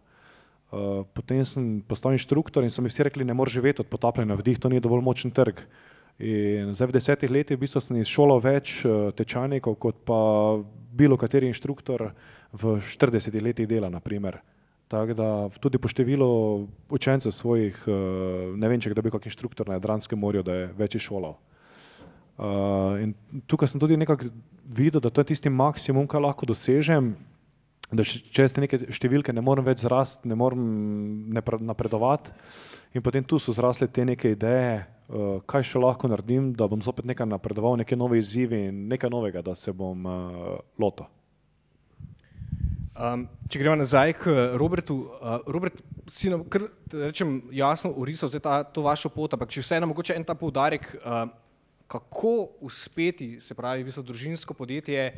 Uh, 0.72 1.02
potem 1.14 1.44
sem 1.44 1.82
postal 1.88 2.14
inštruktor 2.16 2.64
in 2.64 2.70
so 2.70 2.84
mi 2.84 2.92
vsi 2.92 3.08
rekli, 3.08 3.24
ne 3.24 3.34
moreš 3.34 3.58
živeti 3.58 3.82
od 3.82 3.90
potapljanja 3.90 4.36
vdih, 4.38 4.60
to 4.60 4.68
ni 4.68 4.80
dovolj 4.80 5.02
močen 5.02 5.34
trg. 5.34 5.64
In 6.22 6.74
zdaj 6.76 6.90
v 6.90 6.94
desetih 6.94 7.30
letih 7.32 7.56
v 7.56 7.64
bistvu 7.64 7.80
sem 7.80 7.98
izšolal 7.98 8.40
več 8.44 8.82
uh, 8.84 9.10
tečajnikov 9.16 9.80
kot 9.80 10.04
pa 10.06 10.20
bilo 10.92 11.16
kateri 11.16 11.48
inštruktor 11.48 12.12
v 12.52 12.78
40 12.84 13.40
letih 13.42 13.66
dela, 13.66 13.90
naprimer. 13.90 14.42
Tako 14.92 15.14
da 15.16 15.28
tudi 15.56 15.80
po 15.80 15.88
številu 15.88 16.28
učencev 16.92 17.32
svojih, 17.32 17.76
eh, 17.88 17.92
ne 18.52 18.68
vem, 18.68 18.80
če 18.80 18.92
kdo 18.92 19.02
bi 19.02 19.10
kot 19.10 19.24
inštruktor 19.24 19.68
na 19.68 19.80
Jadranskem 19.80 20.20
morju, 20.20 20.42
da 20.44 20.52
je 20.52 20.66
večji 20.76 21.00
šolal. 21.00 21.38
Uh, 22.42 23.12
tukaj 23.46 23.70
sem 23.70 23.78
tudi 23.78 23.94
nekako 23.96 24.26
videl, 24.66 24.98
da 25.00 25.10
to 25.10 25.22
je 25.22 25.30
tisti 25.30 25.50
maksimum, 25.50 26.08
kar 26.10 26.24
lahko 26.24 26.48
dosežem. 26.48 27.12
Da 27.92 28.02
če 28.08 28.46
ste 28.48 28.64
neke 28.64 28.80
številke, 28.90 29.34
ne 29.36 29.44
morem 29.44 29.66
več 29.66 29.84
zrasti, 29.84 30.26
ne 30.26 30.34
morem 30.38 30.64
napredovati. 31.68 32.32
In 32.96 33.04
potem 33.04 33.22
tu 33.24 33.38
so 33.38 33.52
zrasle 33.54 33.86
te 33.86 34.04
neke 34.08 34.32
ideje, 34.34 34.80
uh, 34.82 35.38
kaj 35.46 35.68
še 35.70 35.82
lahko 35.84 36.10
naredim, 36.10 36.50
da 36.56 36.66
bom 36.66 36.82
zopet 36.82 37.06
nekaj 37.06 37.28
napredoval, 37.30 37.76
neke 37.78 37.98
nove 38.00 38.18
izzive 38.18 38.58
in 38.72 38.86
nekaj 38.90 39.12
novega, 39.12 39.44
da 39.44 39.54
se 39.54 39.74
bom 39.76 40.08
uh, 40.08 40.56
lotil. 40.82 41.06
Um, 42.92 43.22
če 43.48 43.60
gremo 43.62 43.76
nazaj 43.80 44.16
k 44.20 44.32
Robertu, 44.60 44.98
uh, 45.16 45.38
Robert, 45.48 45.78
si 46.10 46.28
nam 46.28 46.42
kar 46.50 46.66
rečem, 46.92 47.38
jasno 47.54 47.92
urisal 48.02 48.32
ta, 48.36 48.58
vašo 48.84 49.08
pot, 49.14 49.32
ampak 49.32 49.52
če 49.52 49.62
vseeno 49.64 49.88
mogoče 49.88 50.16
en 50.18 50.26
ta 50.28 50.36
poudarek, 50.36 50.90
uh, 51.00 51.24
kako 51.92 52.48
uspeti, 52.60 53.40
se 53.40 53.54
pravi, 53.54 53.82
v 53.82 53.90
bistvu 53.90 54.02
družinsko 54.08 54.54
podjetje 54.56 55.10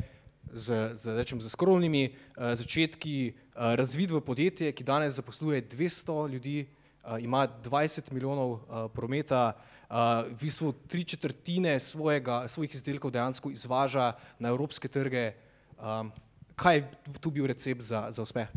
z, 0.51 0.91
z, 0.99 1.15
rečem, 1.15 1.39
z 1.39 1.47
skromnimi 1.47 2.09
uh, 2.11 2.51
začetki 2.51 3.31
uh, 3.31 3.71
razvid 3.79 4.11
v 4.11 4.19
podjetje, 4.19 4.73
ki 4.75 4.83
danes 4.83 5.15
zaposluje 5.15 5.63
200 5.71 6.17
ljudi, 6.33 6.57
uh, 6.67 7.15
ima 7.23 7.45
20 7.47 8.11
milijonov 8.11 8.51
uh, 8.51 8.59
prometa, 8.91 9.55
uh, 9.55 10.27
v 10.27 10.35
bistvu 10.43 10.73
tri 10.91 11.07
četrtine 11.07 11.79
svojega, 11.79 12.43
svojih 12.51 12.75
izdelkov 12.75 13.15
dejansko 13.15 13.55
izvaža 13.55 14.11
na 14.39 14.51
evropske 14.51 14.91
trge. 14.91 15.31
Um, 15.79 16.11
kaj 16.59 16.75
je 16.75 16.87
tu 17.23 17.31
bil 17.31 17.47
recept 17.47 17.81
za, 17.81 18.07
za 18.11 18.21
uspeh? 18.21 18.51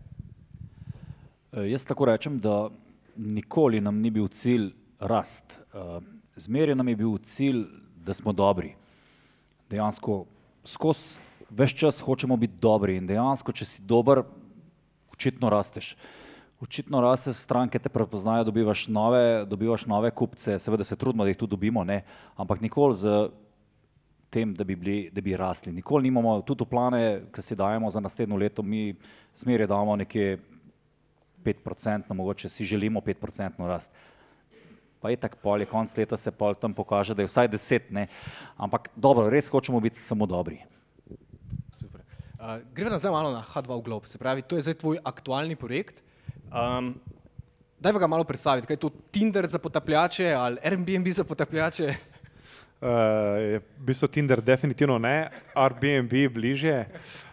Jaz 1.54 1.87
tako 1.87 2.10
rečem, 2.10 2.42
da 2.42 2.66
nikoli 3.16 3.80
nam 3.80 4.02
ni 4.02 4.10
bil 4.10 4.26
cilj 4.28 4.72
rast. 4.98 5.58
Zmeraj 6.37 6.76
nam 6.78 6.88
je 6.88 6.96
bil 6.96 7.18
cilj, 7.18 7.64
da 8.08 8.16
smo 8.16 8.32
dobri. 8.32 8.72
Dejansko 9.68 10.22
skozi 10.64 11.20
več 11.50 11.74
čas 11.76 12.00
hočemo 12.04 12.36
biti 12.36 12.56
dobri 12.60 12.96
in 12.98 13.08
dejansko, 13.08 13.52
če 13.52 13.66
si 13.68 13.84
dober, 13.84 14.22
očitno 15.12 15.50
rasteš. 15.52 15.94
Očitno 16.58 16.98
raste 16.98 17.30
stranke, 17.36 17.78
te 17.78 17.90
prepoznajo, 17.92 18.48
dobivaš 18.48 18.88
nove, 18.90 19.44
dobivaš 19.46 19.84
nove 19.86 20.10
kupce, 20.10 20.56
seveda 20.58 20.84
se 20.84 20.96
trudimo, 20.98 21.22
da 21.22 21.30
jih 21.30 21.38
tudi 21.38 21.54
dobimo, 21.54 21.84
ne? 21.86 22.00
ampak 22.34 22.64
nikoli 22.64 22.96
z 22.98 23.12
tem, 24.34 24.56
da 24.58 24.66
bi, 24.66 24.74
bili, 24.76 24.96
da 25.14 25.22
bi 25.22 25.36
rasli. 25.38 25.72
Nikoli 25.72 26.08
nimamo 26.08 26.40
tudi 26.42 26.66
plane, 26.68 27.30
ki 27.32 27.44
si 27.44 27.56
dajemo 27.56 27.90
za 27.94 28.02
naslednjo 28.02 28.36
leto, 28.36 28.64
mi 28.66 28.90
smerje 29.38 29.68
damo 29.70 29.94
nekje 29.96 30.40
5%, 31.46 32.10
mogoče 32.18 32.50
si 32.50 32.66
želimo 32.66 33.00
5% 33.06 33.70
rast. 33.70 33.94
Pa 35.00 35.11
je 35.11 35.17
tako 35.17 35.38
pol, 35.43 35.62
je 35.62 35.71
konc 35.71 35.95
leta 35.97 36.17
se 36.17 36.31
pol 36.35 36.55
tam 36.59 36.75
pokaže, 36.75 37.14
da 37.14 37.23
je 37.23 37.31
vsaj 37.31 37.49
10, 37.55 37.90
ne. 37.95 38.09
Ampak 38.57 38.90
dobro, 38.97 39.28
res 39.31 39.47
hočemo 39.49 39.81
biti 39.81 39.99
samo 39.99 40.26
dobri. 40.26 40.59
Super. 41.78 42.02
Uh, 42.35 42.59
Gremo 42.75 42.90
nazaj 42.90 43.14
malo 43.14 43.31
na 43.31 43.43
H2 43.43 43.83
Globe, 43.85 44.11
se 44.11 44.19
pravi, 44.19 44.43
to 44.43 44.59
je 44.59 44.67
zdaj 44.67 44.78
tvoj 44.83 44.99
aktualni 45.05 45.57
projekt. 45.57 46.02
Um, 46.50 46.97
daj 47.78 47.93
ga 47.95 48.11
malo 48.11 48.26
predstaviti, 48.26 48.67
kaj 48.67 48.75
je 48.75 48.83
to 48.83 48.90
Tinder 49.14 49.47
za 49.47 49.59
potapljače 49.59 50.33
ali 50.35 50.59
Airbnb 50.64 51.09
za 51.09 51.25
potapljače? 51.25 51.95
Uh, 52.78 53.59
v 53.59 53.83
bistvu 53.83 54.07
Tinder 54.07 54.38
definitivno 54.38 55.00
ne, 55.02 55.31
Airbnb 55.50 56.12
bliže. 56.31 56.87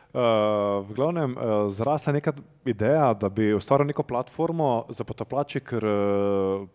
Uh, 0.09 0.81
v 0.81 0.95
glavnem, 0.97 1.35
uh, 1.37 1.69
zrasla 1.69 2.09
je 2.09 2.17
neka 2.17 2.33
ideja, 2.65 3.11
da 3.13 3.29
bi 3.29 3.53
ustvaril 3.53 3.85
neko 3.85 4.01
platformo 4.03 4.87
za 4.89 5.05
potapljače, 5.05 5.61
ker 5.61 5.85
uh, 5.85 6.65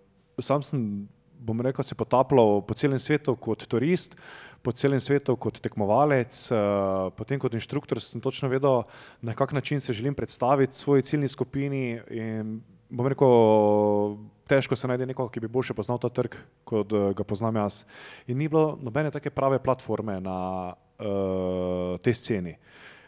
sam 0.42 0.62
sem, 0.62 1.08
bom 1.40 1.60
rekel, 1.60 1.84
se 1.84 1.94
potapljal 1.94 2.60
po 2.66 2.74
celem 2.74 2.98
svetu 2.98 3.36
kot 3.36 3.64
turist, 3.70 4.16
po 4.62 4.72
celem 4.76 5.00
svetu 5.00 5.36
kot 5.40 5.60
tekmovalec, 5.64 6.36
uh, 6.52 7.08
potem 7.16 7.40
kot 7.40 7.54
inštruktor 7.56 8.00
sem 8.04 8.20
točno 8.20 8.50
vedel, 8.52 8.82
na 9.22 9.34
kak 9.34 9.52
način 9.56 9.80
se 9.80 9.96
želim 9.96 10.14
predstaviti 10.14 10.76
svoji 10.76 11.02
ciljni 11.02 11.28
skupini 11.28 12.00
in 12.10 12.60
bom 12.90 13.06
rekel, 13.06 14.16
težko 14.50 14.76
se 14.76 14.88
najde 14.90 15.06
nekoga, 15.06 15.30
ki 15.32 15.40
bi 15.40 15.48
boljše 15.48 15.74
poznal 15.78 16.00
ta 16.02 16.10
trg, 16.10 16.34
kot 16.64 16.92
uh, 16.92 17.10
ga 17.16 17.24
poznam 17.24 17.56
jaz. 17.56 17.84
In 18.26 18.38
ni 18.38 18.48
bilo 18.48 18.76
nobene 18.82 19.10
take 19.10 19.30
prave 19.30 19.62
platforme 19.62 20.18
na 20.20 20.38
uh, 20.74 21.96
tej 22.02 22.18
sceni. 22.18 22.56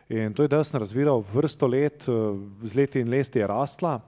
In 0.08 0.34
to 0.34 0.42
je, 0.42 0.48
da 0.48 0.64
sem 0.64 0.80
razvijal 0.80 1.24
vrsto 1.32 1.66
let, 1.66 2.08
uh, 2.08 2.38
z 2.62 2.74
leti 2.76 3.00
in 3.00 3.10
leti 3.10 3.38
je 3.38 3.46
rasla. 3.46 4.00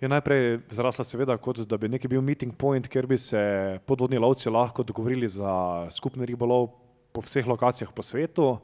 Je 0.00 0.08
najprej 0.08 0.60
zrasla 0.70 1.04
seveda 1.04 1.36
kot 1.38 1.60
da 1.68 1.76
bi 1.78 1.88
neki 1.88 2.08
bil 2.08 2.22
meeting 2.22 2.54
point, 2.58 2.88
kjer 2.88 3.06
bi 3.06 3.18
se 3.18 3.78
podvodni 3.86 4.18
lovci 4.18 4.50
lahko 4.50 4.82
dogovorili 4.82 5.28
za 5.28 5.86
skupni 5.90 6.26
ribolov 6.26 6.72
po 7.12 7.20
vseh 7.22 7.46
lokacijah 7.46 7.92
po 7.92 8.02
svetu. 8.02 8.56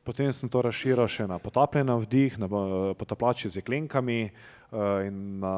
Potem 0.00 0.32
sem 0.32 0.48
to 0.48 0.62
razširil 0.64 1.04
še 1.12 1.26
na 1.28 1.36
potapljanje 1.36 1.98
vdih, 2.06 2.38
na 2.40 2.48
potapljače 2.96 3.50
z 3.52 3.60
jeklenkami 3.60 4.20
eh, 4.24 4.30
in 5.04 5.40
na 5.42 5.56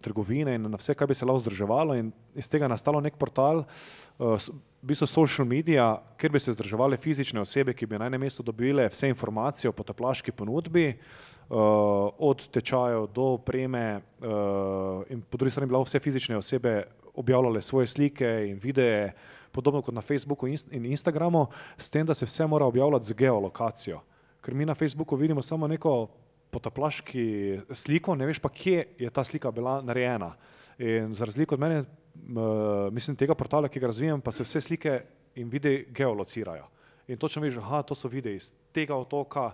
trgovine 0.00 0.54
in 0.56 0.64
na 0.64 0.80
vse, 0.80 0.96
kar 0.96 1.10
bi 1.10 1.14
se 1.14 1.28
lahko 1.28 1.44
združevalo 1.44 1.98
in 2.00 2.08
iz 2.32 2.48
tega 2.48 2.70
nastalo 2.70 3.02
nek 3.04 3.20
portal, 3.20 3.66
eh, 4.16 4.48
v 4.84 4.92
bistvu 4.92 5.06
social 5.08 5.46
media, 5.48 5.96
kjer 6.20 6.32
bi 6.32 6.40
se 6.40 6.52
združevale 6.52 6.98
fizične 7.00 7.40
osebe, 7.40 7.72
ki 7.72 7.86
bi 7.88 7.96
na 7.96 8.10
enem 8.10 8.20
mestu 8.20 8.44
dobile 8.44 8.84
vse 8.92 9.08
informacije 9.08 9.70
o 9.70 9.72
potaplaški 9.72 10.32
ponudbi, 10.36 10.90
eh, 10.92 10.98
od 11.48 12.44
tečajev 12.52 13.06
do 13.14 13.30
opreme 13.38 14.02
in 15.10 15.22
po 15.30 15.36
drugi 15.36 15.50
strani 15.50 15.68
bi 15.68 15.74
lahko 15.74 15.88
vse 15.88 16.00
fizične 16.00 16.36
osebe 16.36 16.82
objavljale 17.14 17.62
svoje 17.62 17.86
slike 17.86 18.28
in 18.48 18.58
videe, 18.62 19.12
podobno 19.52 19.82
kot 19.82 19.94
na 19.94 20.00
Facebooku 20.00 20.46
in 20.46 20.84
Instagramu, 20.84 21.46
s 21.78 21.88
tem, 21.90 22.06
da 22.06 22.14
se 22.14 22.26
vse 22.26 22.46
mora 22.46 22.66
objavljati 22.66 23.06
z 23.06 23.12
geolokacijo. 23.12 24.00
Ker 24.44 24.54
mi 24.54 24.66
na 24.66 24.74
Facebooku 24.74 25.16
vidimo 25.16 25.42
samo 25.42 25.68
neko 25.68 26.08
potaplaški 26.50 27.60
sliko, 27.72 28.14
ne 28.14 28.26
veš 28.26 28.38
pa, 28.38 28.48
kje 28.48 28.84
je 28.98 29.10
ta 29.10 29.24
slika 29.24 29.50
bila 29.50 29.80
narejena. 29.82 30.34
In 30.78 31.14
za 31.14 31.24
razliko 31.24 31.54
od 31.54 31.60
mene, 31.60 31.84
mislim, 32.92 33.16
tega 33.16 33.34
portala, 33.34 33.68
ki 33.68 33.80
ga 33.80 33.86
razvijam, 33.86 34.20
pa 34.20 34.32
se 34.32 34.42
vse 34.42 34.60
slike 34.60 35.00
in 35.34 35.48
videi 35.48 35.86
geolocirajo. 35.90 36.66
In 37.08 37.18
točno 37.18 37.42
veš, 37.42 37.54
da 37.54 37.82
to 37.82 37.94
so 37.94 38.08
videi 38.08 38.36
iz 38.36 38.52
tega 38.72 38.96
otoka. 38.96 39.50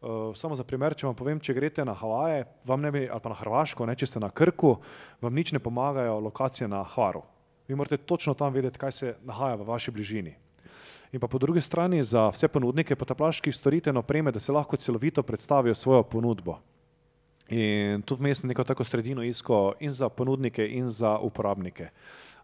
Uh, 0.00 0.36
samo 0.36 0.56
za 0.56 0.64
primer, 0.64 0.94
če 0.96 1.06
vam 1.06 1.16
povem, 1.16 1.40
če 1.40 1.52
greste 1.54 1.84
na 1.84 1.92
Havaje, 1.94 2.46
vam 2.64 2.80
ne 2.80 2.90
bi, 2.90 3.02
ali 3.04 3.20
pa 3.20 3.28
na 3.28 3.36
Hrvaško, 3.36 3.84
ne, 3.86 3.96
če 3.96 4.06
ste 4.08 4.20
na 4.20 4.30
Krku, 4.32 4.78
vam 5.20 5.34
nič 5.34 5.52
ne 5.52 5.60
pomagajo 5.60 6.14
lokacije 6.24 6.68
na 6.68 6.80
Hvaru. 6.94 7.20
Vi 7.68 7.76
morate 7.76 7.96
točno 7.96 8.34
tam 8.34 8.52
vedeti, 8.52 8.80
kaj 8.80 8.92
se 8.92 9.12
nahaja 9.28 9.58
v 9.60 9.66
vaši 9.68 9.92
bližini. 9.92 10.32
In 11.12 11.20
pa 11.20 11.28
po 11.28 11.38
drugi 11.38 11.60
strani 11.60 12.02
za 12.02 12.28
vse 12.32 12.48
ponudnike 12.48 12.96
potaplaških 12.96 13.54
storitev 13.54 13.92
in 13.92 14.00
opreme, 14.00 14.32
da 14.32 14.40
se 14.40 14.52
lahko 14.52 14.76
celovito 14.76 15.22
predstavijo 15.22 15.74
svojo 15.74 16.02
ponudbo. 16.02 16.56
In 17.50 18.02
tu 18.06 18.14
vmes 18.14 18.44
neko 18.46 18.62
tako 18.64 18.84
sredino 18.86 19.24
isko 19.26 19.74
in 19.82 19.90
za 19.90 20.08
ponudnike 20.08 20.62
in 20.66 20.88
za 20.88 21.16
uporabnike, 21.18 21.88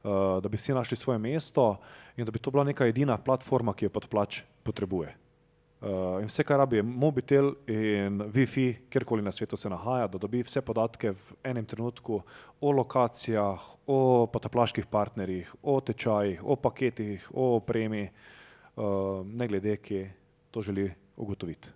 uh, 0.02 0.42
da 0.42 0.48
bi 0.48 0.58
vsi 0.58 0.75
našli 0.75 0.96
svoje 0.96 1.18
mesto 1.18 1.76
in 2.16 2.25
da 2.25 2.34
bi 2.34 2.42
to 2.42 2.50
bila 2.50 2.64
neka 2.64 2.86
edina 2.86 3.18
platforma, 3.18 3.75
ki 3.75 3.86
jo 3.86 3.92
podplač 3.94 4.40
potrebuje. 4.66 5.14
Uh, 5.76 6.18
in 6.25 6.26
vse, 6.26 6.42
kar 6.42 6.58
rabi, 6.58 6.80
je 6.80 6.82
mobitel 6.82 7.52
in 7.70 8.18
WiFi, 8.34 8.88
kjerkoli 8.90 9.22
na 9.22 9.30
svetu 9.32 9.56
se 9.56 9.70
nahaja, 9.70 10.08
da 10.08 10.18
dobi 10.18 10.42
vse 10.42 10.64
podatke 10.64 11.12
v 11.12 11.38
enem 11.44 11.66
trenutku 11.68 12.22
o 12.60 12.72
lokacijah, 12.72 13.70
o 13.86 14.26
potaplaških 14.32 14.90
partnerjih, 14.90 15.54
o 15.62 15.78
tečajih, 15.80 16.42
o 16.42 16.56
paketih, 16.56 17.30
o 17.34 17.52
opremi, 17.60 18.08
uh, 18.08 19.22
ne 19.22 19.48
glede, 19.48 19.76
kje 19.76 20.08
to 20.50 20.62
želi 20.62 20.90
ugotoviti. 21.16 21.75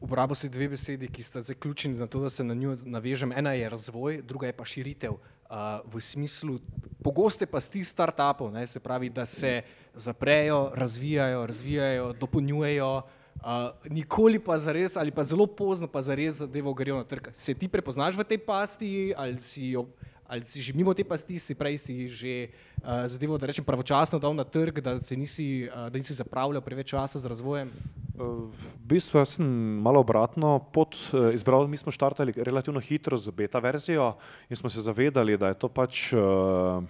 Uporabo 0.00 0.34
si 0.34 0.48
dve 0.48 0.68
besedi, 0.68 1.08
ki 1.12 1.22
sta 1.22 1.40
zdaj 1.44 1.58
ključni 1.60 1.94
za 1.94 2.06
to, 2.06 2.22
da 2.24 2.30
se 2.30 2.44
na 2.44 2.54
njo 2.54 2.76
navežem. 2.84 3.32
Ena 3.36 3.52
je 3.52 3.68
razvoj, 3.68 4.22
druga 4.22 4.46
je 4.46 4.56
pa 4.56 4.64
širitev. 4.64 5.12
Uh, 5.12 5.84
v 5.92 6.00
smislu, 6.00 6.58
pogoste 7.04 7.46
pa 7.46 7.60
sti 7.60 7.84
start-upov, 7.84 8.54
se 8.66 8.80
pravi, 8.80 9.10
da 9.10 9.26
se 9.26 9.62
zaprejo, 9.94 10.70
razvijajo, 10.74 11.46
razvijajo, 11.46 12.12
dopolnjujejo, 12.12 12.96
uh, 12.96 13.42
nikoli 13.90 14.38
pa 14.38 14.58
za 14.58 14.72
res 14.72 14.96
ali 14.96 15.10
pa 15.10 15.24
zelo 15.24 15.46
pozno 15.46 15.88
pa 15.88 16.00
za 16.00 16.14
res 16.14 16.34
zadevo 16.34 16.74
grejo 16.74 16.96
na 16.96 17.04
trg. 17.04 17.28
Se 17.32 17.54
ti 17.54 17.68
prepoznaš 17.68 18.16
v 18.16 18.24
tej 18.24 18.38
pasti 18.38 19.12
ali 19.16 19.38
si 19.38 19.70
jo 19.70 19.88
ali 20.30 20.46
si 20.46 20.62
že 20.62 20.70
mimo 20.70 20.94
te 20.94 21.02
pasti, 21.02 21.42
si 21.42 21.58
prej 21.58 21.74
si 21.82 22.06
že 22.06 22.54
uh, 22.86 23.10
zadevo, 23.10 23.34
da 23.34 23.50
rečem, 23.50 23.66
pravočasno 23.66 24.22
dal 24.22 24.30
na 24.30 24.46
trg, 24.46 24.78
da, 24.78 24.94
nisi, 25.18 25.66
uh, 25.66 25.90
da 25.90 25.98
nisi 25.98 26.14
zapravljal 26.14 26.62
preveč 26.62 26.94
časa 26.94 27.18
z 27.18 27.26
razvojem? 27.26 27.74
V 28.14 28.52
bistvu 28.86 29.24
sem 29.26 29.48
malo 29.80 30.04
obratno 30.04 30.60
pot 30.70 30.94
izbral, 31.34 31.66
mi 31.66 31.80
smo 31.80 31.90
štartali 31.90 32.36
relativno 32.36 32.78
hitro 32.78 33.16
z 33.16 33.32
beta 33.32 33.58
verzijo 33.58 34.14
in 34.46 34.56
smo 34.56 34.70
se 34.70 34.84
zavedali, 34.84 35.40
da 35.40 35.50
je 35.50 35.58
to 35.58 35.72
pač 35.72 36.12
uh, 36.12 36.84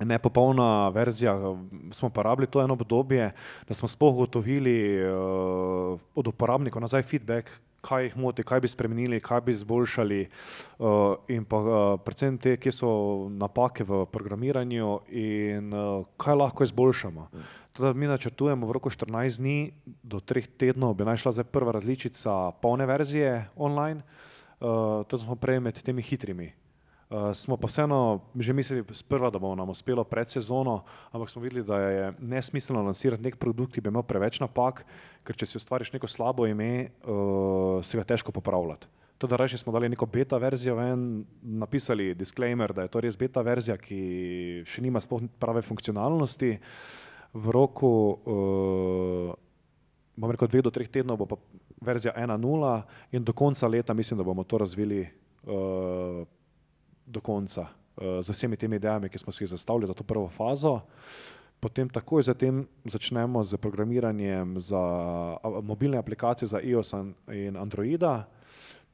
nepopolna 0.00 0.88
verzija, 0.88 1.34
smo 1.92 2.08
pa 2.08 2.22
rabili 2.22 2.46
to 2.46 2.62
eno 2.62 2.72
obdobje, 2.72 3.32
da 3.68 3.74
smo 3.74 3.88
spoh 3.88 4.16
gotovili 4.16 5.02
uh, 5.02 5.98
od 6.14 6.26
uporabnikov 6.26 6.80
nazaj 6.80 7.02
feedback, 7.02 7.50
kaj 7.86 8.08
jih 8.08 8.16
moti, 8.18 8.44
kaj 8.46 8.60
bi 8.64 8.68
spremenili, 8.68 9.20
kaj 9.22 9.40
bi 9.46 9.54
izboljšali 9.54 10.20
uh, 10.26 10.88
in 11.32 11.44
pa 11.46 11.60
uh, 11.62 11.76
predvsem 12.02 12.38
te, 12.42 12.56
kje 12.58 12.72
so 12.74 12.90
napake 13.30 13.86
v 13.86 14.02
programiranju 14.12 14.90
in 15.22 15.70
uh, 15.72 16.02
kaj 16.18 16.40
lahko 16.42 16.66
izboljšamo. 16.66 17.30
Teda 17.76 17.92
mi 17.92 18.08
načrtujemo 18.08 18.66
v 18.66 18.72
roku 18.72 18.90
14 18.90 19.40
dni 19.40 19.72
do 20.02 20.18
3 20.18 20.56
tednov, 20.58 20.96
bi 20.96 21.04
naj 21.04 21.22
šla 21.22 21.36
zdaj 21.38 21.50
prva 21.52 21.76
različica 21.76 22.36
polne 22.62 22.86
verzije 22.88 23.50
online. 23.56 24.02
Uh, 24.56 25.04
to 25.06 25.18
smo 25.20 25.36
prej 25.36 25.60
med 25.60 25.82
temi 25.84 26.02
hitrimi. 26.02 26.52
Uh, 27.06 27.30
smo 27.34 27.54
pa 27.54 27.68
vseeno 27.70 28.26
že 28.34 28.52
mislili 28.52 28.82
sprva, 28.90 29.30
da 29.30 29.38
bo 29.38 29.54
nam 29.54 29.70
uspelo 29.70 30.02
pred 30.04 30.26
sezono, 30.28 30.82
ampak 31.14 31.30
smo 31.30 31.42
videli, 31.42 31.62
da 31.62 31.78
je 31.78 32.12
nesmiselno 32.18 32.82
lansirati 32.82 33.22
nek 33.22 33.36
produkt, 33.38 33.74
ki 33.74 33.80
bi 33.80 33.92
imel 33.94 34.02
preveč 34.02 34.40
napak, 34.42 34.82
ker 35.22 35.38
če 35.38 35.46
si 35.46 35.56
ustvariš 35.60 35.92
neko 35.94 36.10
slabo 36.10 36.48
ime, 36.50 36.90
uh, 37.06 37.78
se 37.86 37.94
ga 37.94 38.02
težko 38.02 38.34
popravljati. 38.34 38.90
Tudi 39.22 39.38
reči 39.38 39.58
smo 39.58 39.72
dali 39.72 39.88
neko 39.88 40.06
beta 40.10 40.36
verzijo 40.36 40.74
ven, 40.76 41.24
napisali 41.42 42.10
disclaimer, 42.14 42.74
da 42.74 42.82
je 42.82 42.90
to 42.92 43.00
res 43.00 43.14
beta 43.16 43.40
verzija, 43.40 43.78
ki 43.78 44.66
še 44.66 44.82
nima 44.82 45.00
prave 45.38 45.62
funkcionalnosti. 45.62 46.56
V 47.38 47.54
roku, 47.54 47.92
uh, 48.26 49.30
bom 50.18 50.34
rekel, 50.34 50.50
dveh 50.50 50.66
do 50.66 50.74
treh 50.74 50.90
tednov 50.90 51.22
bo 51.22 51.30
pa 51.30 51.38
verzija 51.86 52.18
1.0 52.18 53.14
in 53.14 53.22
do 53.22 53.32
konca 53.32 53.70
leta 53.70 53.94
mislim, 53.94 54.18
da 54.18 54.26
bomo 54.26 54.42
to 54.42 54.58
razvili 54.58 55.06
uh, 55.46 56.26
do 57.06 57.20
konca 57.20 57.62
uh, 57.62 58.20
z 58.22 58.28
vsemi 58.30 58.56
temi 58.56 58.76
idejami, 58.76 59.08
ki 59.08 59.18
smo 59.18 59.32
si 59.32 59.44
jih 59.44 59.50
zastavili 59.50 59.86
za 59.86 59.94
to 59.94 60.04
prvo 60.04 60.28
fazo. 60.28 60.80
Potem 61.60 61.88
takoj 61.88 62.22
zatem 62.22 62.66
začnemo 62.84 63.44
z 63.44 63.56
programiranjem 63.56 64.60
za 64.60 64.82
mobilne 65.62 65.98
aplikacije 65.98 66.48
za 66.48 66.60
iOS 66.60 66.92
in 67.32 67.56
Androida, 67.56 68.28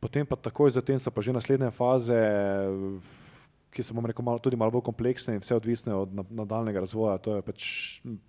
potem 0.00 0.26
pa 0.26 0.36
takoj 0.36 0.70
zatem 0.70 0.98
so 0.98 1.10
pa 1.10 1.20
že 1.22 1.34
naslednje 1.34 1.70
faze, 1.74 2.22
ki 3.72 3.82
so, 3.82 3.96
bom 3.96 4.04
rekel, 4.06 4.20
malo, 4.24 4.38
tudi 4.38 4.56
malo 4.56 4.70
bolj 4.70 4.84
kompleksne 4.84 5.34
in 5.34 5.40
vse 5.40 5.56
odvisne 5.56 5.94
od 5.96 6.12
nadaljnega 6.12 6.84
razvoja. 6.84 7.16
To 7.24 7.38
je 7.38 7.42
pač 7.42 7.62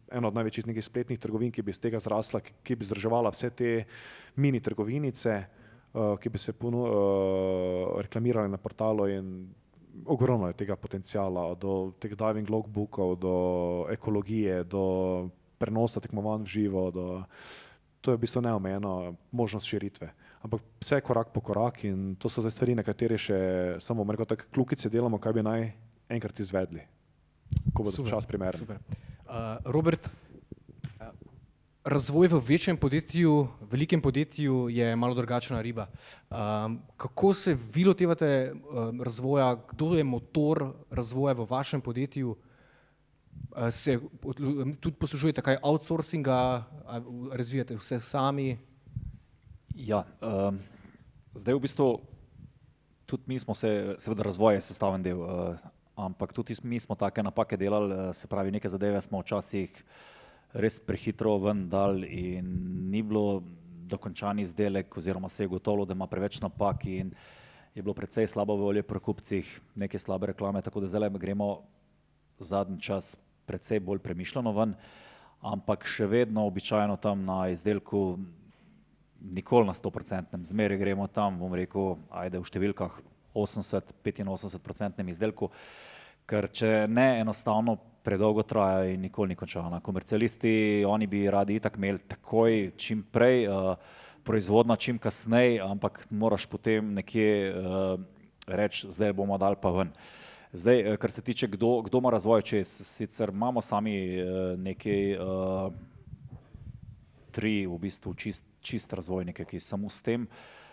ena 0.08 0.30
od 0.32 0.38
največjih 0.40 0.70
nekih 0.72 0.86
spletnih 0.86 1.20
trgovin, 1.20 1.52
ki 1.52 1.62
bi 1.62 1.76
iz 1.76 1.82
tega 1.84 2.00
zrasla, 2.00 2.40
ki, 2.40 2.56
ki 2.64 2.78
bi 2.80 2.88
združevala 2.88 3.34
vse 3.34 3.52
te 3.52 3.74
mini 4.40 4.64
trgovinice, 4.64 5.36
uh, 5.94 6.16
ki 6.18 6.32
bi 6.32 6.40
se 6.40 6.56
punu, 6.56 6.86
uh, 6.88 8.00
reklamirale 8.00 8.48
na 8.48 8.58
portalu 8.58 9.10
in 9.12 9.28
ogromno 10.06 10.48
je 10.48 10.58
tega 10.58 10.76
potencijala, 10.76 11.54
do 11.56 11.94
teh 12.00 12.16
diving 12.18 12.50
logbookov, 12.50 13.16
do 13.22 13.36
ekologije, 13.94 14.64
do 14.64 15.30
prenosa 15.58 16.02
tekmovanj 16.04 16.44
v 16.44 16.50
živo, 16.50 16.92
do, 16.92 17.06
to 18.02 18.12
je 18.12 18.18
v 18.18 18.24
bistvu 18.26 18.42
neomejeno 18.42 19.16
možnost 19.32 19.70
širitve. 19.70 20.12
Ampak 20.44 20.60
vse 20.84 21.00
je 21.00 21.06
korak 21.08 21.32
po 21.32 21.42
korak 21.42 21.84
in 21.88 22.16
to 22.20 22.30
so 22.30 22.44
zdaj 22.44 22.52
stvari, 22.52 22.76
na 22.76 22.84
katere 22.84 23.18
še 23.18 23.40
samo 23.80 24.04
rekel, 24.04 24.28
tako 24.28 24.50
klukice 24.52 24.92
delamo, 24.92 25.22
kaj 25.22 25.34
bi 25.34 25.46
naj 25.46 25.70
enkrat 26.12 26.40
izvedli, 26.44 26.84
ko 27.72 27.88
bo 27.88 27.94
čas 27.94 28.28
primeren. 28.28 28.68
Uh, 29.24 29.64
Robert, 29.72 30.10
razvoj 31.84 32.28
v 32.28 32.40
večjem 32.40 32.78
podjetju, 32.78 33.48
velikem 33.72 34.02
podjetju 34.02 34.70
je 34.70 34.96
malo 34.96 35.14
drugačna 35.14 35.62
riba. 35.62 35.88
Um, 36.32 36.80
kako 36.98 37.34
se 37.34 37.58
vi 37.74 37.86
lotevate 37.86 38.54
um, 38.54 39.02
razvoja, 39.02 39.56
kdo 39.72 39.96
je 39.96 40.04
motor 40.04 40.74
razvoja 40.92 41.34
v 41.34 41.48
vašem 41.50 41.82
podjetju? 41.82 42.30
Uh, 42.30 43.70
se 43.70 44.00
tudi 44.80 44.96
poslužujete 45.00 45.42
kaj 45.42 45.58
outsourcinga, 45.62 46.64
razvijate 47.34 47.76
vse 47.76 48.00
sami? 48.00 48.58
Ja, 49.76 50.06
um, 50.22 50.60
zdaj 51.36 51.54
v 51.54 51.60
bistvu 51.60 52.00
tudi 53.06 53.24
mi 53.28 53.40
smo 53.40 53.56
se, 53.56 53.96
seveda 54.00 54.24
razvoj 54.24 54.56
je 54.56 54.62
sestaven 54.62 55.04
del, 55.04 55.20
uh, 55.20 55.58
ampak 55.96 56.34
tudi 56.34 56.56
mi 56.64 56.80
smo 56.80 56.96
take 56.96 57.24
napake 57.24 57.58
delali, 57.58 58.14
se 58.14 58.28
pravi 58.28 58.52
neke 58.52 58.70
zadeve 58.70 59.02
smo 59.02 59.20
včasih 59.20 59.70
uh, 59.70 60.13
res 60.54 60.80
prehitro 60.80 61.38
ven 61.42 61.68
dal 61.70 62.04
in 62.04 62.48
ni 62.92 63.02
bilo 63.02 63.42
dokončan 63.90 64.40
izdelek 64.40 64.98
oziroma 64.98 65.30
se 65.30 65.44
je 65.44 65.48
gotovo, 65.48 65.86
da 65.86 65.94
ima 65.94 66.08
preveč 66.08 66.40
napak 66.42 66.86
in 66.86 67.14
je 67.76 67.82
bilo 67.82 67.94
precej 67.94 68.28
slabo 68.28 68.56
volje 68.56 68.84
pri 68.84 69.00
kupcih, 69.00 69.50
neke 69.76 70.00
slabe 70.00 70.30
reklame, 70.30 70.62
tako 70.62 70.80
da 70.80 70.88
zdaj 70.88 71.10
gremo 71.10 71.64
zadnji 72.40 72.82
čas 72.82 73.16
precej 73.46 73.80
bolj 73.80 74.00
premišljeno 74.00 74.54
ven, 74.54 74.76
ampak 75.42 75.86
še 75.86 76.06
vedno 76.08 76.46
običajno 76.48 76.98
tam 76.98 77.26
na 77.26 77.48
izdelku 77.50 78.20
nikoli 79.24 79.68
na 79.68 79.74
100%, 79.74 80.44
zmeraj 80.44 80.78
gremo 80.78 81.08
tam, 81.08 81.40
bom 81.40 81.54
rekel, 81.56 81.98
ajde 82.12 82.40
v 82.40 82.50
številkah 82.50 83.00
80-85% 83.34 85.10
izdelku, 85.10 85.50
ker 86.30 86.48
če 86.52 86.86
ne 86.88 87.08
enostavno 87.24 87.78
predolgo 88.04 88.44
traja 88.44 88.86
in 88.92 89.02
nikoli 89.02 89.34
ni 89.34 89.36
končana. 89.36 89.80
Komercialisti, 89.80 90.84
oni 90.88 91.08
bi 91.08 91.26
radi 91.32 91.56
itak 91.56 91.78
imeli 91.78 92.02
takoj, 92.08 92.72
čim 92.78 93.04
prej, 93.12 93.48
uh, 93.48 93.76
proizvodna 94.24 94.76
čim 94.76 95.00
kasneje, 95.00 95.62
ampak 95.64 96.06
moraš 96.10 96.46
potem 96.46 96.94
nekje 96.94 97.52
uh, 97.52 98.00
reči, 98.48 98.92
zdaj 98.92 99.14
bomo 99.14 99.38
dal 99.38 99.56
pa 99.56 99.72
ven. 99.72 99.94
Zdaj, 100.54 100.84
uh, 100.84 100.98
kar 100.98 101.12
se 101.12 101.22
tiče, 101.22 101.48
kdo, 101.48 101.82
kdo 101.88 102.04
ima 102.04 102.12
razvoj 102.12 102.42
čez, 102.42 102.72
sicer 102.88 103.32
imamo 103.32 103.62
sami 103.62 103.96
uh, 104.20 104.60
nekaj, 104.60 105.16
uh, 105.18 105.72
tri 107.32 107.64
v 107.68 107.80
bistvu 107.80 108.14
čist, 108.14 108.46
čist 108.62 108.94
razvoj, 108.94 109.26
nekaj, 109.32 109.48
ki 109.50 109.60
samo 109.60 109.90
s 109.90 110.02
tem. 110.02 110.28
Uh, 110.28 110.64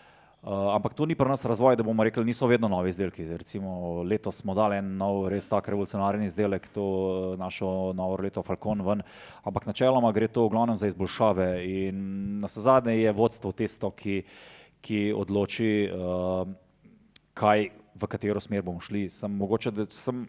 Uh, 0.40 0.72
ampak 0.72 0.96
to 0.96 1.04
ni 1.04 1.12
pri 1.12 1.28
nas 1.28 1.44
razvoj, 1.44 1.76
da 1.76 1.84
bomo 1.84 2.00
rekli, 2.00 2.24
niso 2.24 2.46
vedno 2.48 2.68
novi 2.68 2.88
izdelki. 2.88 3.26
Recimo 3.36 4.00
letos 4.02 4.38
smo 4.40 4.54
dali 4.56 4.78
en 4.80 4.94
nov, 4.96 5.26
res 5.28 5.44
tak 5.44 5.68
revolucionarni 5.68 6.24
izdelek, 6.30 6.70
to 6.72 6.84
uh, 6.84 7.34
našo 7.36 7.92
novo 7.92 8.16
leto 8.16 8.40
Falcon 8.42 8.80
ven, 8.80 9.02
ampak 9.44 9.66
načeloma 9.68 10.12
gre 10.16 10.30
to 10.32 10.46
v 10.46 10.54
glavnem 10.54 10.78
za 10.80 10.88
izboljšave 10.88 11.48
in 11.68 12.40
na 12.40 12.48
zadnje 12.48 12.96
je 13.02 13.12
vodstvo 13.12 13.52
tisto, 13.52 13.90
ki, 13.92 14.22
ki 14.80 15.12
odloči, 15.12 15.90
uh, 15.92 16.48
kaj, 17.36 17.68
v 18.00 18.08
katero 18.08 18.40
smer 18.40 18.64
bomo 18.64 18.80
šli. 18.80 19.10
Sem 19.12 19.36
mogoče, 19.36 19.74
da 19.76 19.84
sem, 19.92 20.24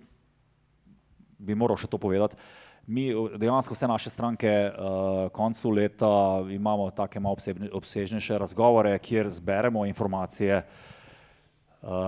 bi 1.39 1.55
moral 1.55 1.79
še 1.79 1.87
to 1.87 1.95
povedati. 1.95 2.35
Uh, 2.35 2.70
mi 2.87 3.11
dejansko 3.37 3.73
vse 3.73 3.87
naše 3.87 4.09
stranke 4.09 4.71
uh, 4.71 5.29
koncu 5.31 5.69
leta 5.69 6.43
imamo 6.49 6.91
take 6.91 7.19
malo 7.19 7.35
obsežnejše 7.71 8.37
razgovore, 8.37 8.99
kjer 8.99 9.29
zberemo 9.29 9.85
informacije, 9.85 10.57
uh, 10.57 10.63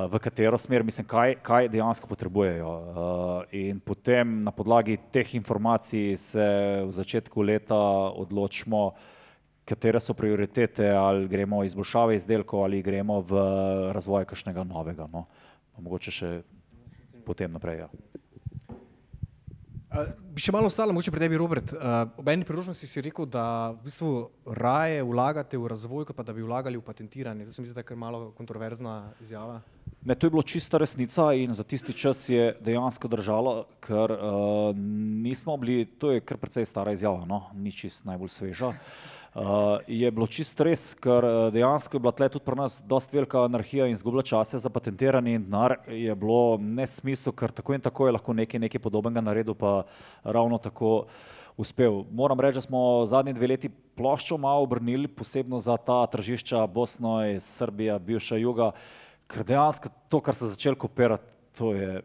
v 0.09 0.19
katero 0.19 0.57
smer, 0.57 0.83
mislim, 0.83 1.07
kaj, 1.07 1.36
kaj 1.41 1.69
dejansko 1.69 2.07
potrebujejo. 2.07 2.69
Uh, 2.69 3.43
in 3.51 3.79
potem 3.79 4.43
na 4.43 4.51
podlagi 4.51 4.97
teh 5.12 5.36
informacij 5.36 6.17
se 6.17 6.47
v 6.86 6.91
začetku 6.91 7.41
leta 7.41 7.79
odločimo, 8.13 8.91
katere 9.65 9.99
so 9.99 10.13
prioritete, 10.13 10.89
ali 10.91 11.27
gremo 11.27 11.63
izboljšave 11.63 12.15
izdelkov 12.15 12.63
ali 12.63 12.81
gremo 12.81 13.21
v 13.21 13.45
razvoj 13.95 14.25
kakšnega 14.25 14.63
novega. 14.63 15.07
No. 15.12 15.25
Mogoče 15.79 16.12
še 16.12 16.33
potem 17.25 17.51
naprej. 17.51 17.86
Ja. 17.86 18.22
Uh, 19.93 20.08
bi 20.34 20.41
še 20.41 20.49
malo 20.49 20.65
ostalo, 20.65 20.89
mogoče 20.89 21.12
pri 21.13 21.21
tebi, 21.21 21.38
Robert. 21.38 21.69
Uh, 21.69 22.08
ob 22.17 22.29
eni 22.34 22.47
priložnosti 22.47 22.88
si 22.89 23.01
rekel, 23.06 23.27
da 23.29 23.75
v 23.75 23.86
bistvu 23.86 24.13
raje 24.58 25.03
vlagate 25.06 25.60
v 25.62 25.69
razvoj, 25.69 26.08
kot 26.10 26.17
pa 26.17 26.25
da 26.25 26.34
bi 26.34 26.41
vlagali 26.41 26.79
v 26.79 26.86
patentiranje. 26.88 27.45
Zdaj 27.45 27.53
se 27.53 27.62
mi 27.62 27.69
zdi, 27.69 27.77
da 27.77 27.84
je 27.84 27.89
kar 27.91 27.99
malo 28.01 28.32
kontroverzna 28.34 29.13
izjava. 29.21 29.60
Ne, 30.01 30.17
to 30.17 30.25
je 30.25 30.34
bilo 30.34 30.41
čista 30.41 30.82
resnica 30.82 31.29
in 31.38 31.53
za 31.53 31.62
tisti 31.62 31.93
čas 31.93 32.25
je 32.25 32.56
dejansko 32.65 33.08
držalo, 33.08 33.53
ker 33.86 34.17
uh, 34.17 34.73
nismo 34.73 35.60
bili, 35.62 35.86
to 35.86 36.15
je 36.15 36.25
kar 36.25 36.41
precej 36.41 36.65
stara 36.65 36.97
izjava, 36.97 37.27
no? 37.29 37.45
ni 37.53 37.71
čist 37.71 38.01
najbolj 38.10 38.34
sveža. 38.34 38.73
Uh, 38.73 39.13
Uh, 39.34 39.82
je 39.88 40.12
bilo 40.13 40.28
čist 40.30 40.60
res, 40.62 40.91
ker 41.02 41.26
eh, 41.26 41.36
dejansko 41.56 41.98
je 41.98 42.02
bila 42.06 42.12
tle 42.13 42.28
tudi 42.30 42.46
pri 42.46 42.54
nas 42.60 42.76
dost 42.86 43.10
velika 43.10 43.41
anarhija 43.41 43.88
in 43.89 43.98
zgubila 43.98 44.22
čase 44.22 44.60
za 44.62 44.69
patentiranje 44.69 45.34
in 45.34 45.48
denar 45.48 45.80
je 45.89 46.13
bilo 46.13 46.60
nesmisel, 46.62 47.34
ker 47.34 47.50
tako 47.50 47.74
in 47.74 47.82
tako 47.82 48.06
je 48.06 48.13
lahko 48.13 48.36
nekaj, 48.38 48.62
nekaj 48.62 48.84
podobnega 48.84 49.24
naredil, 49.26 49.58
pa 49.58 49.88
ravno 50.22 50.62
tako 50.62 51.08
uspel. 51.58 52.04
Moram 52.13 52.46
reči, 52.46 52.62
da 52.62 52.65
smo 52.67 52.84
zadnji 53.10 53.34
dve 53.34 53.50
leti 53.56 53.74
ploščo 53.98 54.38
malo 54.38 54.67
obrnili, 54.67 55.10
posebno 55.10 55.58
za 55.58 55.80
ta 55.82 56.04
tržišča 56.13 56.67
Bosno 56.67 57.17
Srbija, 57.41 57.98
bivša 57.98 58.38
juga, 58.38 58.69
ker 59.26 59.50
dejansko 59.50 59.89
to, 60.13 60.22
kar 60.22 60.38
se 60.38 60.54
začel 60.54 60.78
kopirati, 60.78 61.26
to 61.58 61.74
je 61.74 62.04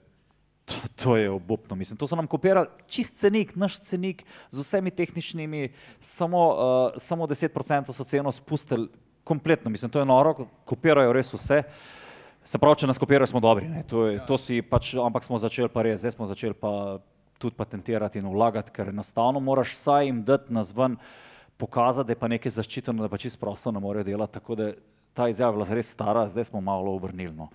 To, 0.69 0.75
to 1.03 1.17
je 1.17 1.31
obupno. 1.31 1.77
Mislim, 1.77 1.97
to 1.97 2.07
so 2.07 2.17
nam 2.17 2.27
kopirali 2.29 2.69
čist 2.87 3.17
cenik, 3.17 3.55
naš 3.57 3.81
cenik 3.81 4.25
z 4.51 4.61
vsemi 4.61 4.91
tehničnimi, 4.91 5.69
samo, 6.01 6.43
uh, 6.49 6.99
samo 7.01 7.27
10% 7.27 7.93
so 7.93 8.05
ceno 8.05 8.33
spustili 8.33 8.89
kompletno. 9.25 9.71
Mislim, 9.71 9.91
to 9.91 9.99
je 9.99 10.09
noro, 10.09 10.47
kopirajo 10.65 11.13
res 11.13 11.33
vse. 11.33 11.63
Se 12.45 12.59
pravi, 12.59 12.81
če 12.81 12.89
nas 12.89 13.01
kopirajo, 13.01 13.29
smo 13.29 13.41
dobri. 13.45 13.69
To 13.89 14.07
je, 14.09 14.21
to 14.29 14.39
pač, 14.69 14.95
ampak 14.97 15.25
smo 15.25 15.41
začeli 15.41 15.69
pa 15.73 15.85
res, 15.85 16.01
zdaj 16.01 16.17
smo 16.17 16.29
začeli 16.29 16.57
pa 16.57 17.01
tudi 17.39 17.57
patentirati 17.57 18.19
in 18.19 18.29
vlagati, 18.29 18.73
ker 18.75 18.89
enostavno 18.93 19.41
moraš 19.41 19.77
saj 19.79 20.09
jim 20.09 20.23
dati 20.25 20.53
nas 20.53 20.73
ven, 20.75 20.97
pokazati, 21.59 22.07
da 22.07 22.15
je 22.15 22.21
pa 22.21 22.31
nekaj 22.31 22.55
zaščiteno, 22.55 23.03
da 23.03 23.11
pa 23.11 23.19
čisto 23.19 23.41
prosto 23.41 23.73
ne 23.73 23.81
morejo 23.83 24.07
delati. 24.07 24.33
Tako 24.39 24.55
da 24.59 24.73
ta 25.15 25.29
izjava 25.29 25.53
je 25.53 25.59
bila 25.59 25.77
res 25.77 25.93
stara, 25.93 26.29
zdaj 26.31 26.51
smo 26.51 26.61
malo 26.61 26.95
obrnili. 26.95 27.35
No. 27.35 27.49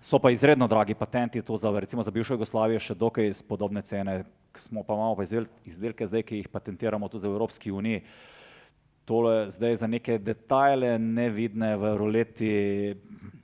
So 0.00 0.18
pa 0.18 0.30
izredno 0.30 0.66
dragi 0.66 0.94
patenti, 0.94 1.42
to 1.42 1.56
za, 1.56 1.70
recimo 1.80 2.02
za 2.02 2.10
bivšo 2.10 2.34
Jugoslavijo 2.34 2.80
še 2.80 2.94
dokaj 2.96 3.34
podobne 3.48 3.82
cene, 3.84 4.22
smo 4.56 4.80
pa 4.82 4.96
imamo 4.96 5.16
pa 5.18 5.26
izdelke 5.68 6.06
zdaj, 6.08 6.22
ki 6.24 6.38
jih 6.40 6.48
patentiramo 6.48 7.08
tudi 7.08 7.28
v 7.28 7.34
Evropski 7.36 7.70
uniji. 7.70 8.00
Tole 9.04 9.50
zdaj 9.52 9.76
za 9.82 9.86
neke 9.86 10.16
detajle 10.18 10.94
nevidne 10.98 11.74
v 11.76 11.92
roleti, 12.00 12.52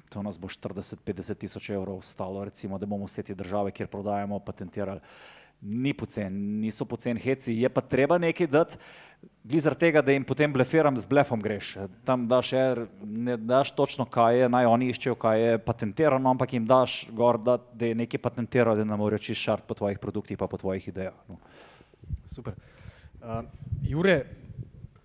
to 0.08 0.22
nas 0.24 0.40
bo 0.40 0.48
40-50 0.48 1.44
tisoč 1.44 1.70
evrov 1.76 2.00
stalo, 2.00 2.46
recimo, 2.48 2.80
da 2.80 2.88
bomo 2.88 3.04
vse 3.04 3.26
te 3.26 3.36
države, 3.36 3.74
kjer 3.76 3.92
prodajamo, 3.92 4.40
patentirali. 4.40 5.04
Ni 5.60 5.92
pocen, 5.92 6.32
niso 6.62 6.88
pocen 6.88 7.20
heci, 7.20 7.52
je 7.52 7.68
pa 7.68 7.84
treba 7.84 8.16
nekaj 8.22 8.48
dati, 8.48 8.80
Zaradi 9.46 9.78
tega, 9.78 10.02
da 10.02 10.10
jim 10.10 10.24
potem 10.26 10.50
blefiram, 10.52 10.96
z 10.98 11.06
blefom 11.06 11.38
greš. 11.42 11.76
Tam 12.04 12.24
daš, 12.26 12.50
er, 12.58 12.80
ne 13.06 13.36
daš 13.38 13.70
točno, 13.78 14.04
kaj 14.10 14.40
je, 14.40 14.48
naj 14.50 14.66
oni 14.66 14.88
iščejo, 14.90 15.14
kaj 15.22 15.42
je 15.42 15.60
patentirano, 15.62 16.32
ampak 16.32 16.56
jim 16.56 16.66
daš 16.66 17.04
gor, 17.14 17.38
da, 17.38 17.54
da 17.72 17.92
je 17.92 17.98
nekaj 18.02 18.20
patentirano, 18.24 18.74
da 18.74 18.84
ne 18.84 18.98
morejo 18.98 19.22
čist 19.28 19.46
šart 19.46 19.62
po 19.68 19.76
tvojih 19.78 20.02
produktih, 20.02 20.38
pa 20.38 20.50
po 20.50 20.58
tvojih 20.58 20.88
idejah. 20.90 21.14
No. 21.30 21.38
Super. 22.26 22.58
Uh, 23.22 23.46
Jure, 23.86 24.16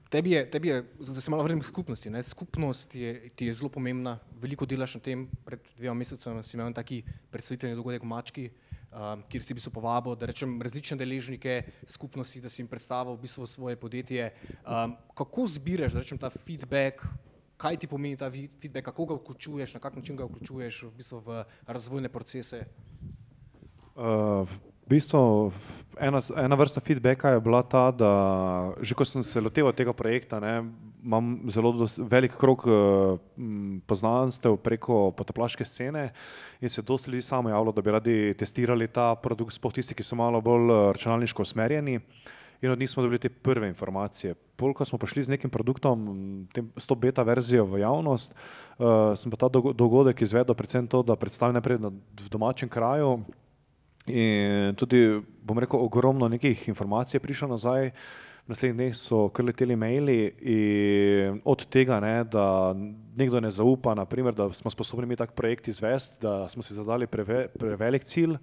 tebi 0.10 0.34
je, 0.34 0.42
tebi 0.52 0.74
je, 0.74 0.82
da 1.00 1.22
se 1.22 1.32
malo 1.32 1.46
vrnem 1.46 1.62
k 1.62 1.70
skupnosti. 1.70 2.10
Ne? 2.10 2.24
Skupnost 2.24 2.96
je, 2.96 3.30
ti 3.36 3.46
je 3.46 3.54
zelo 3.54 3.70
pomembna, 3.70 4.18
veliko 4.42 4.66
delaš 4.66 4.98
na 4.98 5.06
tem, 5.06 5.28
pred 5.46 5.62
dvema 5.78 5.96
mesecema 6.02 6.42
si 6.44 6.58
imel 6.58 6.74
taki 6.74 7.04
predstavitveni 7.30 7.78
dogodek 7.78 8.02
v 8.02 8.10
Mački, 8.10 8.50
um, 8.92 9.24
kjer 9.30 9.44
si 9.44 9.54
v 9.54 9.60
bistvu 9.60 9.74
povabil, 9.76 10.16
da 10.16 10.30
rečem 10.30 10.56
različne 10.62 10.98
deležnike 11.00 11.58
skupnosti, 11.88 12.42
da 12.42 12.50
si 12.50 12.62
jim 12.62 12.70
predstavil 12.72 13.16
v 13.16 13.24
bistvu 13.26 13.48
svoje 13.48 13.76
podjetje. 13.80 14.32
Um, 14.66 14.96
kako 15.18 15.48
zbiraš, 15.48 15.96
da 15.96 16.04
rečem 16.04 16.20
ta 16.22 16.30
feedback, 16.30 17.06
kaj 17.62 17.78
ti 17.78 17.88
pomeni 17.88 18.18
ta 18.18 18.32
feedback, 18.32 18.86
kako 18.86 19.06
ga 19.06 19.20
vključuješ, 19.20 19.74
na 19.74 19.84
kak 19.84 19.96
način 19.96 20.16
ga 20.16 20.26
vključuješ 20.26 20.84
v 20.84 20.92
bistvu 20.98 21.24
v 21.26 21.44
razvojne 21.68 22.10
procese? 22.10 22.66
Uh, 23.96 24.48
v 24.86 24.90
bistvu 24.90 25.52
ena, 26.02 26.22
ena 26.38 26.56
vrsta 26.56 26.82
feedbacka 26.82 27.30
je 27.30 27.40
bila 27.40 27.62
ta, 27.64 27.92
da 27.92 28.12
že 28.82 28.96
ko 28.96 29.06
sem 29.06 29.24
se 29.24 29.42
loteval 29.42 29.74
tega 29.74 29.94
projekta, 29.94 30.40
ne, 30.40 30.66
imam 31.04 31.50
zelo 31.50 31.72
dos, 31.72 31.98
velik 31.98 32.36
krok 32.38 32.66
uh, 32.66 33.18
poznanstev 33.88 34.58
preko 34.62 35.12
potoplaške 35.12 35.66
scene 35.66 36.12
in 36.62 36.70
se 36.70 36.82
dosti 36.82 37.12
ljudi 37.12 37.22
samo 37.22 37.50
javilo, 37.50 37.72
da 37.72 37.82
bi 37.82 37.92
radi 37.92 38.18
testirali 38.38 38.88
ta 38.88 39.16
produkt, 39.16 39.54
sploh 39.54 39.74
tisti, 39.74 39.98
ki 39.98 40.04
so 40.04 40.16
malo 40.16 40.42
bolj 40.42 40.70
eh, 40.70 40.92
računalniško 40.94 41.42
usmerjeni. 41.42 42.00
In 42.62 42.70
od 42.70 42.80
njih 42.80 42.90
smo 42.90 43.02
dobili 43.02 43.20
te 43.20 43.30
prve 43.30 43.68
informacije. 43.68 44.36
Pol, 44.56 44.76
ko 44.78 44.86
smo 44.86 45.00
prišli 45.02 45.24
z 45.24 45.34
nekim 45.34 45.50
produktom, 45.50 46.46
tem, 46.54 46.68
s 46.78 46.86
to 46.86 46.94
beta 46.96 47.24
verzijo 47.26 47.66
v 47.66 47.82
javnost, 47.82 48.36
uh, 48.78 49.18
sem 49.18 49.34
pa 49.34 49.38
ta 49.42 49.50
dogodek 49.50 50.22
izvedel 50.22 50.54
predvsem 50.54 50.86
to, 50.86 51.02
da 51.02 51.18
predstavim 51.18 51.58
najprej 51.58 51.82
na, 51.82 51.90
domačem 52.30 52.70
kraju, 52.70 53.24
In 54.10 54.74
tudi, 54.76 55.22
bom 55.46 55.60
rekel, 55.60 55.80
ogromno 55.80 56.28
nekih 56.28 56.68
informacij 56.68 57.18
je 57.18 57.22
prišlo 57.22 57.54
nazaj. 57.54 57.92
V 58.42 58.50
naslednjih 58.50 58.78
dneh 58.78 58.96
so 58.98 59.28
kar 59.30 59.46
leteli 59.46 59.76
maili 59.78 60.18
od 61.46 61.66
tega, 61.70 62.00
ne, 62.02 62.24
da 62.26 62.74
nekdo 63.16 63.40
ne 63.40 63.52
zaupa, 63.54 63.94
naprimer, 63.94 64.34
da 64.34 64.50
smo 64.54 64.72
sposobni 64.74 65.06
mi 65.06 65.16
tak 65.16 65.36
projekt 65.38 65.68
izvesti, 65.68 66.18
da 66.22 66.50
smo 66.50 66.64
si 66.66 66.74
zadali 66.74 67.08
preve, 67.08 67.48
prevelik 67.54 68.04
cilj, 68.04 68.34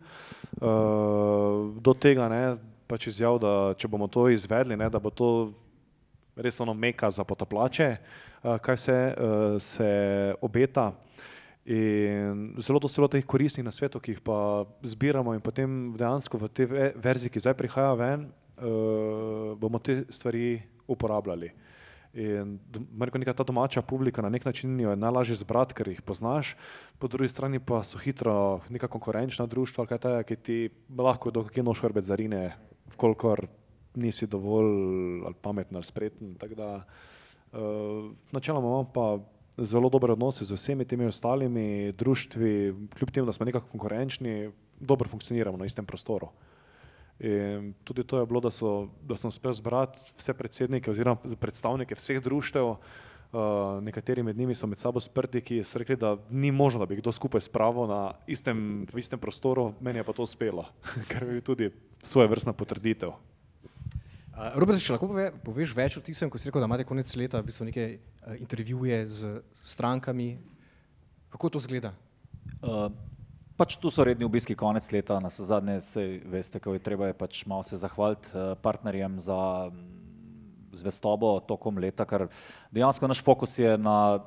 uh, 0.63 1.75
do 1.83 1.95
tega, 1.99 2.29
ne, 2.31 2.43
pač 2.87 3.09
izjav, 3.11 3.41
da 3.43 3.75
če 3.75 3.91
bomo 3.91 4.07
to 4.07 4.29
izvedli, 4.31 4.79
ne, 4.79 4.87
da 4.87 5.03
bo 5.03 5.11
to 5.11 5.51
res 6.39 6.61
ono 6.63 6.75
meka 6.79 7.11
za 7.11 7.27
potaplače, 7.27 7.91
uh, 7.99 8.55
kaj 8.63 8.79
vse 8.79 8.99
uh, 9.11 9.59
se 9.59 9.91
obeta. 10.41 10.93
In 11.65 12.55
zelo 12.65 12.79
dosti 12.81 13.03
teh 13.13 13.25
koristnih 13.27 13.65
na 13.65 13.73
svetu, 13.73 14.01
ki 14.01 14.17
jih 14.17 14.21
pa 14.25 14.65
zbiramo 14.83 15.35
in 15.35 15.41
potem 15.41 15.93
dejansko 15.99 16.39
v 16.39 16.49
te 16.49 16.67
verziji, 16.97 17.31
ki 17.31 17.43
zdaj 17.45 17.57
prihaja 17.59 17.93
ven, 17.99 18.29
uh, 18.57 19.53
bomo 19.59 19.79
te 19.79 20.05
stvari 20.09 20.63
uporabljali. 20.89 21.51
In 22.19 22.57
rekel, 22.97 23.21
neka 23.21 23.37
ta 23.37 23.45
domača 23.45 23.83
publika 23.85 24.23
na 24.25 24.31
nek 24.33 24.47
način 24.49 24.81
jo 24.81 24.91
je 24.91 24.97
najlažje 24.97 25.37
zbrati, 25.45 25.77
ker 25.77 25.93
jih 25.93 26.01
poznaš, 26.03 26.55
po 26.99 27.09
drugi 27.09 27.29
strani 27.29 27.61
pa 27.61 27.83
so 27.85 28.01
hitro 28.01 28.63
neka 28.73 28.89
konkurenčna 28.89 29.47
društva, 29.47 29.87
kaj 29.87 29.99
ta, 30.01 30.13
ki 30.25 30.37
ti 30.37 30.59
lahko 30.89 31.31
do 31.31 31.45
kakšne 31.45 31.69
nož 31.69 31.85
hrbet 31.85 32.09
zarine, 32.09 32.57
kolikor 32.97 33.45
nisi 33.99 34.27
dovolj 34.27 35.27
ali 35.27 35.37
pameten 35.43 35.77
ali 35.77 35.85
spreten. 35.85 36.35
Tako 36.41 36.55
da 36.55 36.71
uh, 36.81 38.09
načeloma 38.33 38.69
imam 38.69 38.89
pa 38.95 39.19
zelo 39.59 39.89
dobre 39.89 40.13
odnose 40.13 40.45
z 40.45 40.55
vsemi 40.55 40.85
temi 40.85 41.07
ostalimi 41.07 41.93
društvi, 41.93 42.75
kljub 42.99 43.11
temu, 43.11 43.27
da 43.27 43.33
smo 43.33 43.47
nekako 43.47 43.67
konkurenčni, 43.69 44.51
dobro 44.81 45.09
funkcioniramo 45.09 45.57
na 45.57 45.67
istem 45.67 45.87
prostoru. 45.87 46.29
In 47.21 47.75
tudi 47.85 48.05
to 48.05 48.21
je 48.21 48.27
bilo, 48.27 48.41
da, 48.41 48.51
so, 48.51 48.89
da 49.03 49.17
sem 49.17 49.29
uspel 49.29 49.53
zbrati 49.53 50.13
vse 50.17 50.35
predsednike 50.35 50.91
oziroma 50.91 51.19
predstavnike 51.41 51.95
vseh 51.99 52.23
društev, 52.23 52.69
uh, 52.69 52.79
nekateri 53.83 54.23
med 54.23 54.39
njimi 54.39 54.55
so 54.55 54.67
med 54.67 54.79
sabo 54.79 55.01
sprti, 55.01 55.41
ki 55.41 55.65
so 55.65 55.83
rekli, 55.83 55.97
da 55.97 56.17
ni 56.31 56.53
možno, 56.53 56.81
da 56.81 56.87
bi 56.87 57.01
kdo 57.01 57.13
skupaj 57.13 57.41
spravil 57.41 57.91
na 57.91 58.13
istem, 58.27 58.87
istem 58.97 59.19
prostoru, 59.19 59.73
meni 59.81 59.99
je 59.99 60.05
pa 60.05 60.13
to 60.13 60.23
uspelo, 60.23 60.69
kar 61.11 61.27
je 61.27 61.41
tudi 61.41 61.71
svoje 62.03 62.29
vrstna 62.29 62.53
potrditev. 62.53 63.19
Robert, 64.39 64.79
če 64.79 64.95
lahko 64.95 65.09
pove, 65.11 65.31
poveš 65.43 65.73
več 65.75 65.97
o 65.99 66.03
tistem, 66.05 66.31
ko 66.31 66.39
si 66.39 66.47
rekel, 66.47 66.63
da 66.63 66.69
imate 66.71 66.87
konec 66.87 67.11
leta 67.19 67.41
v 67.43 67.49
bistvu 67.49 67.67
neke 67.67 67.87
uh, 67.91 68.37
intervjuje 68.39 69.01
z 69.11 69.31
strankami. 69.67 70.37
Kako 71.33 71.51
to 71.57 71.63
zgleda? 71.65 71.91
Uh, 72.63 72.87
pač 73.59 73.75
tu 73.83 73.91
so 73.91 74.07
redni 74.07 74.27
obiski 74.29 74.55
konec 74.59 74.87
leta, 74.95 75.19
na 75.19 75.31
zadnje 75.35 75.81
se 75.83 76.05
veste, 76.31 76.63
kako 76.63 76.79
je 76.79 76.85
treba 76.87 77.11
je 77.11 77.19
pač 77.19 77.43
malo 77.51 77.67
se 77.67 77.81
zahvaliti 77.81 78.31
uh, 78.31 78.55
partnerjem 78.63 79.19
za 79.19 79.41
zvestobo 80.79 81.41
tokom 81.43 81.83
leta, 81.83 82.07
ker 82.07 82.29
dejansko 82.71 83.11
naš 83.11 83.25
fokus 83.27 83.59
je 83.59 83.75
na 83.75 84.23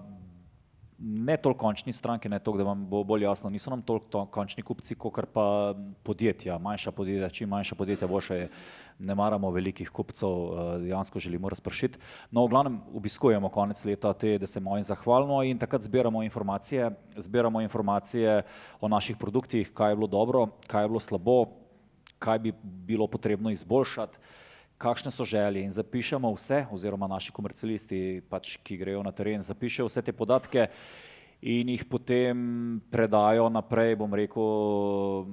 ne 1.02 1.38
toliko 1.38 1.60
končni 1.66 1.94
stranki, 1.94 2.30
ne 2.30 2.40
toliko, 2.40 2.62
da 2.62 2.68
vam 2.68 2.84
bo 2.86 3.04
bolj 3.04 3.24
jasno, 3.24 3.50
niso 3.50 3.72
nam 3.72 3.82
toliko 3.82 4.26
končni 4.30 4.64
kupci, 4.64 4.96
kot 4.96 5.32
pa 5.34 5.74
podjetja, 6.04 6.60
manjša 6.62 6.92
podjetja, 6.92 7.30
čim 7.30 7.50
manjša 7.50 7.76
podjetja, 7.76 8.08
boljše 8.08 8.36
je 8.36 8.50
ne 9.00 9.16
maramo 9.16 9.52
velikih 9.52 9.90
kupcev, 9.90 10.30
eh, 10.30 10.80
dejansko 10.86 11.20
želimo 11.20 11.50
razpršiti. 11.50 12.00
No, 12.32 12.46
v 12.46 12.50
glavnem 12.50 12.82
obiskujemo 12.96 13.50
konec 13.50 13.86
leta 13.86 14.14
te, 14.14 14.38
da 14.38 14.48
se 14.48 14.60
in 14.60 14.84
zahvalimo 14.84 15.44
in 15.44 15.58
takrat 15.58 15.82
zbiramo 15.82 16.24
informacije, 16.24 16.92
zbiramo 17.18 17.62
informacije 17.62 18.44
o 18.82 18.88
naših 18.88 19.18
produktih, 19.18 19.74
kaj 19.74 19.92
je 19.92 19.96
bilo 19.96 20.08
dobro, 20.08 20.48
kaj 20.68 20.84
je 20.84 20.88
bilo 20.88 21.00
slabo, 21.00 21.46
kaj 22.20 22.40
bi 22.40 22.54
bilo 22.64 23.08
potrebno 23.08 23.50
izboljšati, 23.50 24.18
kakšne 24.78 25.12
so 25.12 25.26
želje 25.26 25.64
in 25.64 25.72
zapišemo 25.72 26.34
vse, 26.34 26.66
oziroma 26.72 27.08
naši 27.08 27.32
komercialisti, 27.32 28.22
pač, 28.30 28.58
ki 28.64 28.78
grejo 28.78 29.04
na 29.04 29.12
teren, 29.12 29.42
zapišejo 29.42 29.86
vse 29.90 30.02
te 30.02 30.14
podatke 30.14 30.68
in 31.42 31.70
jih 31.70 31.86
potem 31.90 32.82
predajo 32.94 33.50
naprej, 33.50 33.96
bom 33.98 34.14
rekel, 34.14 35.26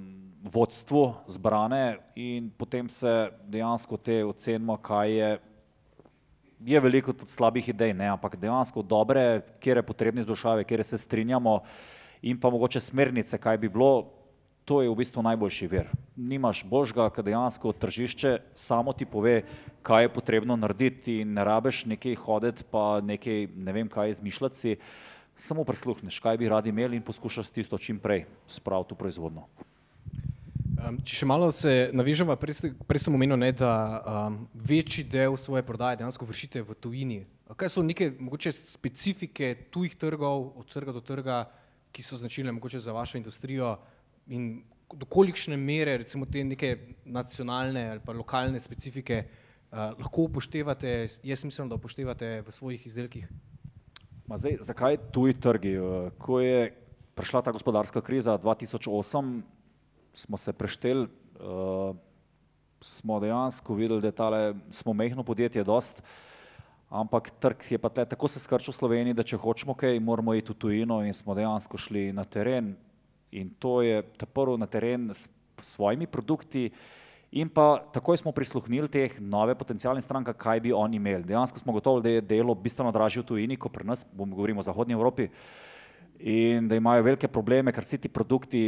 vodstvu 0.43 1.15
zbrane 1.27 1.99
in 2.15 2.51
potem 2.51 2.89
se 2.89 3.31
dejansko 3.47 3.97
te 3.97 4.25
ocenimo, 4.25 4.77
kaj 4.77 5.13
je, 5.13 5.31
je 6.67 6.81
veliko 6.81 7.13
tudi 7.13 7.31
slabih 7.31 7.69
idej, 7.69 7.95
ne, 7.95 8.09
ampak 8.09 8.37
dejansko 8.37 8.83
dobre, 8.83 9.43
kjer 9.61 9.83
je 9.83 9.87
potrebni 9.87 10.23
izboljšave, 10.23 10.65
kjer 10.65 10.85
se 10.85 10.99
strinjamo 10.99 11.61
in 12.23 12.39
pa 12.41 12.51
mogoče 12.51 12.81
smernice, 12.81 13.39
kaj 13.39 13.59
bi 13.59 13.69
bilo, 13.69 14.19
to 14.69 14.83
je 14.83 14.91
v 14.91 14.99
bistvu 15.01 15.23
najboljši 15.25 15.67
vir. 15.67 15.87
Nimaš 16.17 16.61
božga, 16.69 17.09
kad 17.11 17.25
dejansko 17.25 17.73
tržišče 17.73 18.39
samo 18.55 18.93
ti 18.93 19.07
pove, 19.09 19.43
kaj 19.83 20.05
je 20.05 20.13
potrebno 20.13 20.57
narediti 20.57 21.23
in 21.23 21.33
ne 21.33 21.45
rabeš 21.45 21.87
nekaj 21.89 22.19
hoditi 22.21 22.67
pa 22.71 23.01
nekaj, 23.01 23.49
ne 23.57 23.73
vem 23.73 23.89
kaj 23.89 24.13
izmišljati 24.19 24.59
si, 24.59 24.77
samo 25.39 25.65
prisluhneš, 25.65 26.21
kaj 26.21 26.37
bi 26.37 26.51
radi 26.53 26.69
imeli 26.69 26.99
in 26.99 27.03
poskušaš 27.03 27.49
tisto 27.55 27.79
čim 27.79 27.99
prej 27.99 28.27
spraviti 28.47 28.95
v 28.95 28.99
proizvodno. 28.99 29.49
Um, 30.79 30.99
če 31.03 31.21
še 31.21 31.27
malo 31.27 31.49
se 31.55 31.73
navežemo, 31.97 32.35
prej, 32.39 32.71
prej 32.87 33.03
sem 33.03 33.15
omenil, 33.15 33.39
ne, 33.41 33.51
da 33.57 33.73
um, 33.99 34.37
večji 34.55 35.03
del 35.11 35.35
svoje 35.41 35.65
prodaje 35.67 35.99
dejansko 35.99 36.29
vršite 36.29 36.63
v 36.63 36.77
tujini. 36.79 37.19
Kaj 37.59 37.73
so 37.73 37.83
neke 37.83 38.13
mogoče 38.15 38.53
specifike 38.55 39.55
tujih 39.75 39.97
trgov, 39.99 40.53
od 40.61 40.71
trga 40.71 40.95
do 40.95 41.03
trga, 41.03 41.41
ki 41.91 42.05
so 42.05 42.19
značilne 42.21 42.55
mogoče 42.55 42.83
za 42.85 42.95
vašo 42.95 43.19
industrijo 43.19 43.75
in 44.31 44.61
do 44.95 45.09
kolikšne 45.09 45.57
mere 45.59 45.99
recimo 46.01 46.29
te 46.29 46.45
neke 46.45 46.77
nacionalne 47.05 47.83
ali 47.97 48.01
pa 48.05 48.15
lokalne 48.17 48.61
specifike 48.61 49.23
uh, 49.25 49.97
lahko 49.99 50.29
upoštevate, 50.29 50.95
jaz 51.27 51.45
mislim, 51.45 51.69
da 51.69 51.81
upoštevate 51.81 52.33
v 52.47 52.55
svojih 52.55 52.87
izdelkih? 52.87 53.27
Ma 54.29 54.39
zdaj, 54.39 54.61
zakaj 54.69 55.01
tuji 55.11 55.41
trgi? 55.41 55.75
Ko 56.21 56.39
je 56.45 56.71
prišla 57.19 57.43
ta 57.43 57.53
gospodarska 57.57 58.05
kriza 58.05 58.39
2008, 58.39 59.41
smo 60.15 60.37
se 60.37 60.53
prešteli, 60.53 61.07
uh, 61.41 61.97
smo 62.81 63.21
dejansko 63.21 63.75
videli, 63.75 64.03
da 64.03 64.13
tale, 64.13 64.55
smo 64.71 64.93
mehno 64.93 65.23
podjetje 65.23 65.65
dost, 65.65 66.03
ampak 66.89 67.31
trg 67.41 67.65
je 67.71 67.79
pa 67.79 67.89
tle, 67.89 68.05
tako 68.07 68.29
se 68.29 68.41
skrčil 68.41 68.73
v 68.73 68.77
Sloveniji, 68.77 69.17
da 69.19 69.27
če 69.27 69.37
hočemo 69.37 69.75
kaj, 69.75 70.01
moramo 70.01 70.35
iti 70.35 70.53
v 70.53 70.59
tujino 70.59 71.03
in 71.05 71.15
smo 71.15 71.35
dejansko 71.35 71.79
šli 71.79 72.13
na 72.13 72.25
teren 72.25 72.77
In 73.33 73.51
to 73.59 73.83
je 73.83 74.03
prvo 74.33 74.57
na 74.57 74.67
teren 74.67 75.11
s 75.13 75.29
svojimi 75.61 76.07
produkti. 76.07 76.71
In 77.33 77.49
pa 77.49 77.85
takoj 77.93 78.17
smo 78.17 78.33
prisluhnili 78.33 78.89
teh 78.89 79.21
nove 79.21 79.53
potencijalne 79.55 80.01
stranke, 80.01 80.33
kaj 80.33 80.61
bi 80.65 80.73
oni 80.73 80.97
imeli. 80.97 81.29
Dejansko 81.29 81.59
smo 81.59 81.73
gotovi, 81.73 82.03
da 82.03 82.09
je 82.09 82.21
delo 82.25 82.55
bistveno 82.55 82.93
dražje 82.93 83.23
v 83.23 83.27
tujini, 83.27 83.57
kot 83.61 83.73
pri 83.73 83.85
nas, 83.85 84.07
bom 84.13 84.31
govorimo 84.31 84.65
o 84.65 84.65
Zahodnji 84.65 84.97
Evropi, 84.97 85.29
in 86.19 86.69
da 86.69 86.77
imajo 86.77 87.03
velike 87.07 87.29
probleme, 87.29 87.73
ker 87.73 87.85
vsi 87.85 87.99
ti 87.99 88.09
produkti 88.09 88.61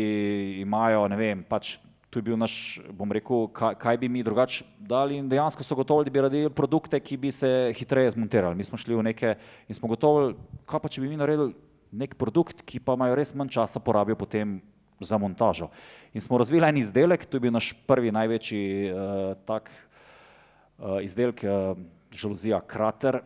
imajo, 0.62 1.06
ne 1.10 1.16
vem, 1.18 1.44
pač 1.44 1.78
to 2.10 2.18
je 2.18 2.26
bil 2.26 2.38
naš, 2.38 2.80
bom 2.90 3.10
rekel, 3.14 3.46
kaj, 3.54 3.76
kaj 3.78 3.98
bi 4.02 4.08
mi 4.10 4.22
drugače 4.26 4.64
dali 4.82 5.20
in 5.20 5.28
dejansko 5.30 5.62
so 5.62 5.76
gotovi, 5.78 6.08
da 6.08 6.10
bi 6.10 6.24
radili 6.24 6.50
produkte, 6.50 6.98
ki 6.98 7.16
bi 7.16 7.30
se 7.30 7.70
hitreje 7.78 8.10
zmontirali. 8.16 8.58
Mi 8.58 8.66
smo 8.66 8.78
šli 8.78 8.98
v 8.98 9.04
neke 9.06 9.36
in 9.70 9.78
smo 9.78 9.88
gotovi, 9.92 10.34
kaj 10.66 10.82
pa 10.82 10.90
če 10.90 11.04
bi 11.04 11.10
mi 11.12 11.20
naredili 11.20 11.54
nek 11.94 12.16
produkt, 12.18 12.64
ki 12.66 12.82
pa 12.82 12.98
imajo 12.98 13.14
res 13.18 13.30
manj 13.34 13.54
časa 13.54 13.82
porabijo 13.82 14.18
potem 14.18 14.58
za 15.00 15.18
montažo. 15.18 15.70
In 16.14 16.20
smo 16.20 16.38
razvili 16.38 16.66
en 16.66 16.82
izdelek, 16.82 17.24
to 17.26 17.38
je 17.38 17.46
bil 17.46 17.54
naš 17.54 17.72
prvi 17.86 18.10
največji 18.12 18.64
uh, 18.90 19.34
tak 19.46 19.70
uh, 19.70 20.98
izdelek, 21.02 21.44
uh, 21.46 21.78
žaluzija 22.14 22.60
Krater, 22.66 23.22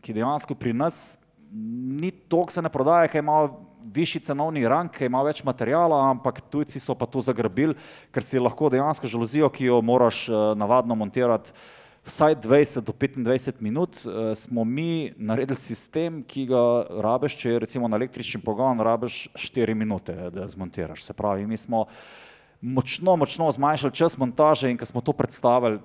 ki 0.00 0.14
dejansko 0.16 0.54
pri 0.54 0.72
nas 0.72 1.19
ni 1.50 2.10
toliko 2.10 2.52
se 2.52 2.62
ne 2.62 2.68
prodaja, 2.68 3.08
ker 3.08 3.24
ima 3.24 3.48
višji 3.92 4.22
cenovni 4.28 4.62
rang, 4.68 4.90
ker 4.92 5.08
ima 5.08 5.22
več 5.26 5.42
materijala, 5.44 5.98
ampak 6.10 6.40
tujci 6.52 6.80
so 6.80 6.94
pa 6.94 7.08
to 7.10 7.22
zagrabili, 7.24 7.76
ker 8.14 8.24
si 8.26 8.40
lahko 8.40 8.70
dejansko 8.70 9.10
žaluzijo, 9.10 9.50
ki 9.50 9.70
jo 9.70 9.80
moraš 9.82 10.28
uh, 10.28 10.52
navadno 10.58 10.94
montirati 10.94 11.54
vsaj 12.06 12.36
20 12.44 12.86
do 12.86 12.94
25 12.96 13.60
minut, 13.60 14.00
uh, 14.04 14.32
smo 14.36 14.64
mi 14.64 15.12
naredili 15.16 15.60
sistem, 15.60 16.22
ki 16.22 16.46
ga 16.52 16.62
rabiš, 17.02 17.36
če 17.40 17.54
je 17.54 17.62
recimo 17.66 17.88
na 17.88 18.00
električni 18.00 18.40
pogon, 18.44 18.80
rabiš 18.80 19.26
4 19.36 19.74
minute, 19.74 20.16
da 20.34 20.48
zmontiraš. 20.48 21.04
Se 21.04 21.16
pravi, 21.16 21.46
mi 21.46 21.56
smo 21.60 21.86
močno, 22.60 23.16
močno 23.16 23.50
zmanjšali 23.52 23.96
čas 23.96 24.18
montaže 24.20 24.70
in 24.70 24.78
ko 24.78 24.86
smo 24.86 25.00
to 25.00 25.12
predstavili, 25.16 25.80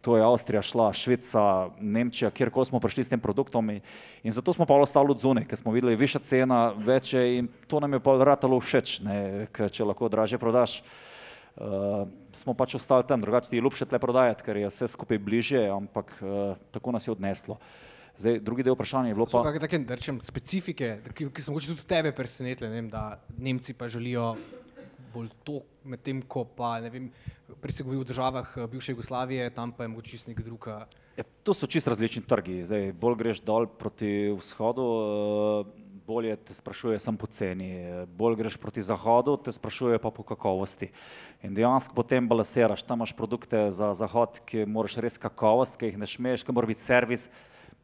to 0.00 0.16
je 0.16 0.24
Avstrija 0.24 0.62
šla, 0.62 0.92
Švica, 0.92 1.68
Nemčija, 1.80 2.30
kjerkoli 2.30 2.66
smo 2.66 2.80
prišli 2.80 3.04
s 3.04 3.12
tem 3.12 3.20
produktom 3.20 3.70
in, 3.70 3.80
zato 4.32 4.52
smo 4.52 4.66
pa 4.66 4.74
ostali 4.74 5.10
od 5.10 5.20
zunaj, 5.20 5.44
ker 5.44 5.58
smo 5.58 5.72
videli 5.72 5.96
višja 5.96 6.20
cena, 6.24 6.72
večje 6.76 7.38
in 7.38 7.48
to 7.68 7.80
nam 7.80 7.92
je 7.92 8.00
pa 8.00 8.16
ratalo 8.24 8.60
všeč, 8.60 9.00
ne, 9.04 9.46
ker 9.52 9.70
če 9.70 9.84
lahko 9.84 10.08
dražje 10.08 10.38
prodaš. 10.38 10.80
Uh, 11.60 12.06
smo 12.32 12.54
pač 12.54 12.78
ostali 12.78 13.04
tam, 13.04 13.20
drugače 13.20 13.50
ti 13.50 13.58
je 13.58 13.62
ljubše 13.62 13.84
tle 13.84 13.98
prodajati, 13.98 14.44
ker 14.46 14.56
je 14.56 14.68
vse 14.70 14.88
skupaj 14.88 15.18
bližje, 15.18 15.66
ampak 15.68 16.12
uh, 16.22 16.56
tako 16.72 16.94
nas 16.94 17.06
je 17.06 17.12
odneslo. 17.12 17.58
Zdaj, 18.20 18.38
drugi 18.44 18.62
del 18.62 18.76
vprašanja 18.76 19.10
je 19.10 19.16
bilo 19.16 19.26
pa. 19.26 19.42
Kakšne 19.44 19.60
take, 19.64 19.80
rečem, 19.88 20.20
specifike, 20.24 20.88
ki, 21.16 21.28
ki 21.34 21.44
so 21.44 21.52
mogoče 21.52 21.72
tudi 21.72 21.86
tebe 21.88 22.12
presenetile, 22.16 22.68
ne 22.70 22.80
vem, 22.80 22.88
da 22.92 23.18
Nemci 23.36 23.74
pa 23.74 23.88
želijo 23.88 24.34
bolj 25.12 25.30
to, 25.44 25.60
medtem 25.84 26.22
ko 26.22 26.44
pa, 26.44 26.78
ne 26.80 26.90
vem, 26.92 27.10
prej 27.60 27.80
se 27.80 27.84
govori 27.84 28.00
o 28.00 28.06
državah 28.06 28.56
eh, 28.56 28.66
bivše 28.70 28.92
Jugoslavije, 28.92 29.50
tam 29.54 29.72
pa 29.72 29.84
je 29.84 29.92
mogoče 29.92 30.16
čist 30.16 30.30
nek 30.30 30.42
drug. 30.46 30.68
Ja, 31.16 31.24
to 31.44 31.54
so 31.54 31.66
čist 31.66 31.88
različni 31.90 32.22
trgi. 32.26 32.62
Zdaj, 32.64 32.92
bolj 33.00 33.16
greš 33.20 33.42
dol 33.44 33.66
proti 33.66 34.30
vzhodu, 34.38 34.86
eh, 34.86 35.90
bolje 36.10 36.36
te 36.36 36.54
sprašuje 36.54 36.98
sam 36.98 37.16
po 37.16 37.28
ceni, 37.30 37.70
bolj 38.18 38.38
greš 38.40 38.56
proti 38.58 38.82
zahodu, 38.82 39.36
te 39.36 39.52
sprašuje 39.52 40.00
pa 40.02 40.10
po 40.10 40.24
kakovosti. 40.26 40.90
In 41.46 41.54
dejansko 41.54 41.94
potem 41.94 42.26
balasiraš, 42.28 42.82
tam 42.82 42.98
imaš 42.98 43.14
produkte 43.14 43.68
za 43.70 43.92
zahod, 43.94 44.40
ki 44.46 44.66
moraš 44.66 44.98
res 45.04 45.20
kakovost, 45.22 45.78
ki 45.78 45.92
jih 45.92 46.00
ne 46.00 46.08
šmeš, 46.10 46.42
ki 46.42 46.56
mora 46.56 46.70
biti 46.70 46.82
servis. 46.82 47.28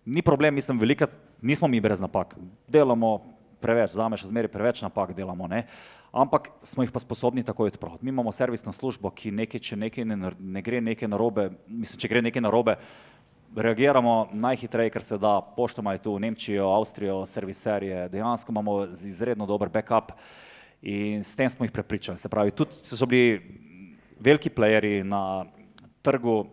Ni 0.07 0.23
problem, 0.23 0.55
mislim, 0.55 0.79
velika, 0.79 1.07
nismo 1.43 1.69
mi 1.69 1.81
brez 1.83 2.03
napak. 2.03 2.35
Delamo 2.67 3.37
preveč, 3.61 3.95
zameš, 3.97 4.27
zmeri 4.31 4.51
preveč 4.53 4.83
napak 4.85 5.15
delamo, 5.17 5.47
ne 5.51 5.65
ampak 6.17 6.49
smo 6.65 6.85
jih 6.85 6.91
pa 6.93 7.01
sposobni 7.03 7.45
takoj 7.45 7.69
odpraviti. 7.75 8.05
Mi 8.05 8.09
imamo 8.09 8.33
servisno 8.33 8.73
službo, 8.73 9.11
ki 9.13 9.35
nekaj, 9.37 9.61
če 9.61 9.77
nekaj 9.77 10.07
ne, 10.09 10.17
ne 10.39 10.63
gre 10.65 10.81
nekaj 10.81 11.11
narobe, 11.13 11.51
mislim, 11.69 12.01
če 12.01 12.09
gre 12.09 12.23
nekaj 12.25 12.45
narobe, 12.45 12.79
reagiramo 13.57 14.15
najhitreje, 14.33 14.93
ker 14.95 15.05
se 15.05 15.19
da, 15.21 15.39
poštamo 15.57 15.93
je 15.93 16.03
tu 16.05 16.17
v 16.17 16.25
Nemčijo, 16.25 16.71
Avstrijo, 16.73 17.21
serviserje, 17.29 18.09
dejansko 18.13 18.53
imamo 18.53 18.79
izredno 18.87 19.47
dober 19.47 19.69
backup 19.73 20.13
in 20.83 21.25
s 21.25 21.37
tem 21.37 21.53
smo 21.53 21.69
jih 21.69 21.73
prepričali. 21.73 22.19
Se 22.19 22.33
pravi, 22.33 22.57
tudi 22.57 22.81
so 22.85 23.07
bili 23.07 23.41
veliki 24.21 24.51
playeri 24.51 25.03
na 25.05 25.45
trgu, 26.03 26.47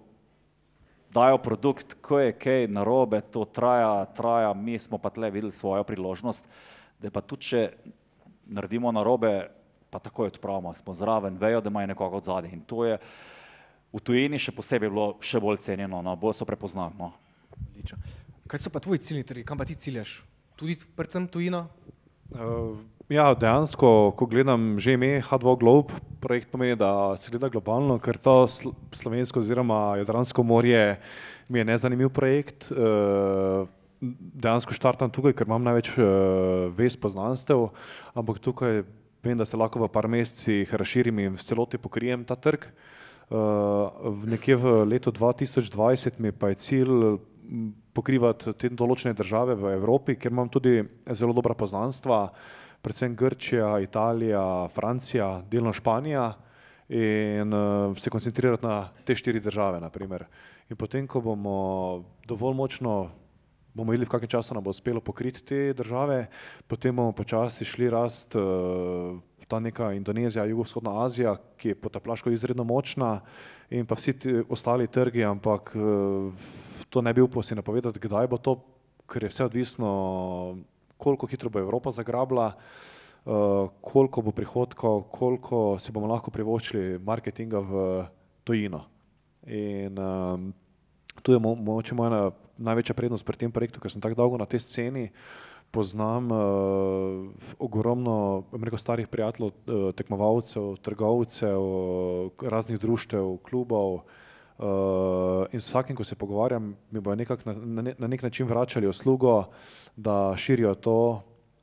dajo 1.13 1.37
produkt, 1.37 1.95
ko 2.01 2.19
je 2.19 2.35
kaj 2.35 2.67
narobe, 2.67 3.21
to 3.31 3.45
traja, 3.45 4.05
traja, 4.17 4.53
mi 4.53 4.79
smo 4.79 4.97
pa 4.97 5.11
tle 5.13 5.29
videli 5.31 5.51
svojo 5.51 5.83
priložnost, 5.87 6.47
da 6.99 7.11
pa 7.13 7.21
tudi 7.21 7.51
če 7.51 7.67
naredimo 8.45 8.91
narobe, 8.91 9.49
pa 9.89 9.99
takoj 9.99 10.27
odpravimo, 10.27 10.73
smo 10.73 10.93
zraven, 10.93 11.37
vejo, 11.37 11.61
da 11.61 11.69
imajo 11.69 11.87
nekoga 11.93 12.17
od 12.17 12.23
zadaj. 12.23 12.51
In 12.53 12.63
to 12.65 12.85
je 12.85 12.97
v 13.93 14.01
tujini 14.01 14.39
še 14.41 14.51
posebej 14.55 14.89
bilo 14.89 15.07
še 15.21 15.41
bolj 15.41 15.61
cenjeno, 15.67 16.01
no, 16.01 16.15
bolj 16.17 16.39
so 16.39 16.47
prepoznali. 16.49 16.97
No. 16.97 17.13
Kaj 18.49 18.59
so 18.59 18.73
pa 18.73 18.81
tvoji 18.81 19.03
ciljni 19.05 19.25
trgi, 19.27 19.45
kam 19.45 19.61
pa 19.61 19.67
ti 19.69 19.77
ciljaš? 19.77 20.21
Tudi 20.57 20.77
predvsem 20.97 21.27
tujino? 21.29 21.67
Uh, 22.33 22.81
ja, 23.13 23.27
dejansko, 23.37 24.13
ko 24.17 24.25
gledam 24.25 24.81
že 24.81 24.97
ime 24.97 25.21
H2 25.21 25.59
Globe, 25.61 25.93
projekt 26.23 26.49
pomeni, 26.49 26.77
da 26.79 27.13
se 27.17 27.29
gleda 27.29 27.51
globalno, 27.53 27.99
ker 28.01 28.17
to 28.17 28.47
slovensko 28.49 29.43
oziroma 29.43 29.99
Jadransko 30.01 30.41
morje 30.41 30.97
mi 31.49 31.61
je 31.61 31.69
nezanimiv 31.69 32.09
projekt. 32.09 32.71
Uh, 32.71 33.69
dejansko 34.43 34.75
štartam 34.75 35.11
tukaj, 35.13 35.35
ker 35.37 35.47
imam 35.47 35.63
največ 35.63 35.93
uh, 35.95 36.05
vez 36.75 36.97
poznanstev, 36.99 37.69
ampak 38.17 38.41
tukaj 38.43 38.83
vem, 39.23 39.37
da 39.37 39.45
se 39.45 39.57
lahko 39.57 39.79
v 39.79 39.89
par 39.91 40.09
mesecih 40.11 40.67
razširim 40.67 41.19
in 41.23 41.37
v 41.37 41.43
celoti 41.43 41.79
pokrijem 41.79 42.25
ta 42.27 42.35
trg. 42.35 42.67
Uh, 43.31 44.19
nekje 44.27 44.59
v 44.59 44.73
letu 44.85 45.11
2020 45.15 46.19
mi 46.19 46.33
pa 46.35 46.51
je 46.51 46.59
cilj 46.59 46.91
pokrivati 47.95 48.53
te 48.59 48.69
določene 48.69 49.15
države 49.15 49.55
v 49.55 49.73
Evropi, 49.77 50.17
ker 50.19 50.31
imam 50.31 50.49
tudi 50.51 50.81
zelo 51.15 51.33
dobra 51.33 51.55
poznanstva, 51.55 52.27
predvsem 52.83 53.15
Grčija, 53.15 53.77
Italija, 53.79 54.67
Francija, 54.75 55.37
delno 55.49 55.71
Španija 55.73 56.33
in 56.91 57.55
uh, 57.55 57.95
se 57.97 58.11
koncentrirati 58.11 58.67
na 58.67 58.89
te 59.07 59.15
štiri 59.15 59.39
države. 59.39 59.79
Naprimer. 59.79 60.27
In 60.69 60.77
potem, 60.77 61.07
ko 61.07 61.21
bomo 61.23 62.03
dovolj 62.27 62.59
močno 62.59 62.95
bomo 63.73 63.91
videli, 63.91 64.05
v 64.05 64.13
kakšnem 64.13 64.33
času 64.37 64.53
nam 64.53 64.63
bo 64.63 64.69
uspelo 64.69 65.01
pokriti 65.01 65.41
te 65.43 65.73
države, 65.73 66.27
potem 66.67 66.95
bomo 66.95 67.11
počasi 67.11 67.65
šli 67.65 67.89
rast 67.89 68.35
uh, 68.37 69.17
ta 69.47 69.59
neka 69.59 69.91
Indonezija, 69.93 70.45
jugovzhodna 70.45 71.03
Azija, 71.03 71.35
ki 71.57 71.73
je 71.73 71.79
potaplaško 71.81 72.31
izredno 72.31 72.63
močna 72.63 73.21
in 73.69 73.85
pa 73.85 73.97
vsi 73.97 74.13
ti 74.19 74.35
ostali 74.49 74.87
trgi, 74.87 75.25
ampak 75.25 75.73
uh, 75.75 76.33
to 76.89 77.01
ne 77.01 77.13
bi 77.13 77.21
upal 77.21 77.43
si 77.43 77.57
napovedati, 77.57 77.99
kdaj 77.99 78.29
bo 78.29 78.37
to, 78.37 78.59
ker 79.09 79.25
je 79.25 79.33
vse 79.33 79.49
odvisno, 79.49 79.89
koliko 80.97 81.27
hitro 81.27 81.49
bo 81.49 81.59
Evropa 81.59 81.91
zagrabila, 81.91 82.53
uh, 82.53 83.69
koliko 83.81 84.21
bo 84.21 84.31
prihodkov, 84.31 85.09
koliko 85.09 85.79
si 85.81 85.91
bomo 85.91 86.07
lahko 86.07 86.31
privoščili 86.31 87.01
marketinga 87.01 87.59
v 87.59 87.83
tujino. 88.45 88.85
In 89.49 89.97
um, 89.99 90.53
tu 91.21 91.33
je 91.33 91.39
mogoče 91.39 91.95
moja 91.95 92.31
največja 92.57 92.95
prednost 92.95 93.25
pri 93.25 93.37
tem 93.37 93.51
projektu, 93.51 93.81
ker 93.81 93.91
sem 93.91 94.01
tako 94.01 94.19
dolgo 94.19 94.37
na 94.37 94.45
tej 94.45 94.63
sceni, 94.65 95.09
poznam 95.73 96.29
uh, 96.29 96.43
ogromno 97.57 98.45
rekel, 98.53 98.77
starih 98.77 99.07
prijateljev, 99.09 99.49
uh, 99.49 99.89
tekmovalcev, 99.97 100.75
trgovcev, 100.85 101.57
uh, 101.57 102.45
raznih 102.45 102.77
društev, 102.79 103.39
klubov. 103.41 104.03
Uh, 104.53 105.49
in 105.49 105.57
vsakim, 105.57 105.97
ko 105.97 106.05
se 106.05 106.15
pogovarjam, 106.15 106.75
mi 106.91 107.01
bodo 107.01 107.17
nekak 107.17 107.41
na, 107.45 107.55
na, 107.57 107.93
na 107.97 108.07
nek 108.07 108.21
način 108.21 108.47
vračali 108.47 108.87
uslugo, 108.87 109.49
da 109.97 110.35
širijo 110.37 110.75
to 110.75 110.99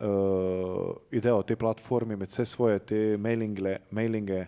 uh, 0.01 0.97
idejo 1.15 1.43
te 1.43 1.57
platforme 1.57 2.17
med 2.17 2.29
vse 2.29 2.45
svoje 2.45 2.79
te 2.79 3.17
mailingle, 3.17 3.79
mailinge 3.91 4.47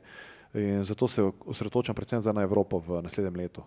in 0.55 0.85
zato 0.85 1.09
se 1.09 1.23
osredotočam 1.23 1.95
predvsem 1.95 2.35
na 2.35 2.43
Evropo 2.43 2.79
v 2.79 3.03
naslednjem 3.03 3.37
letu. 3.37 3.63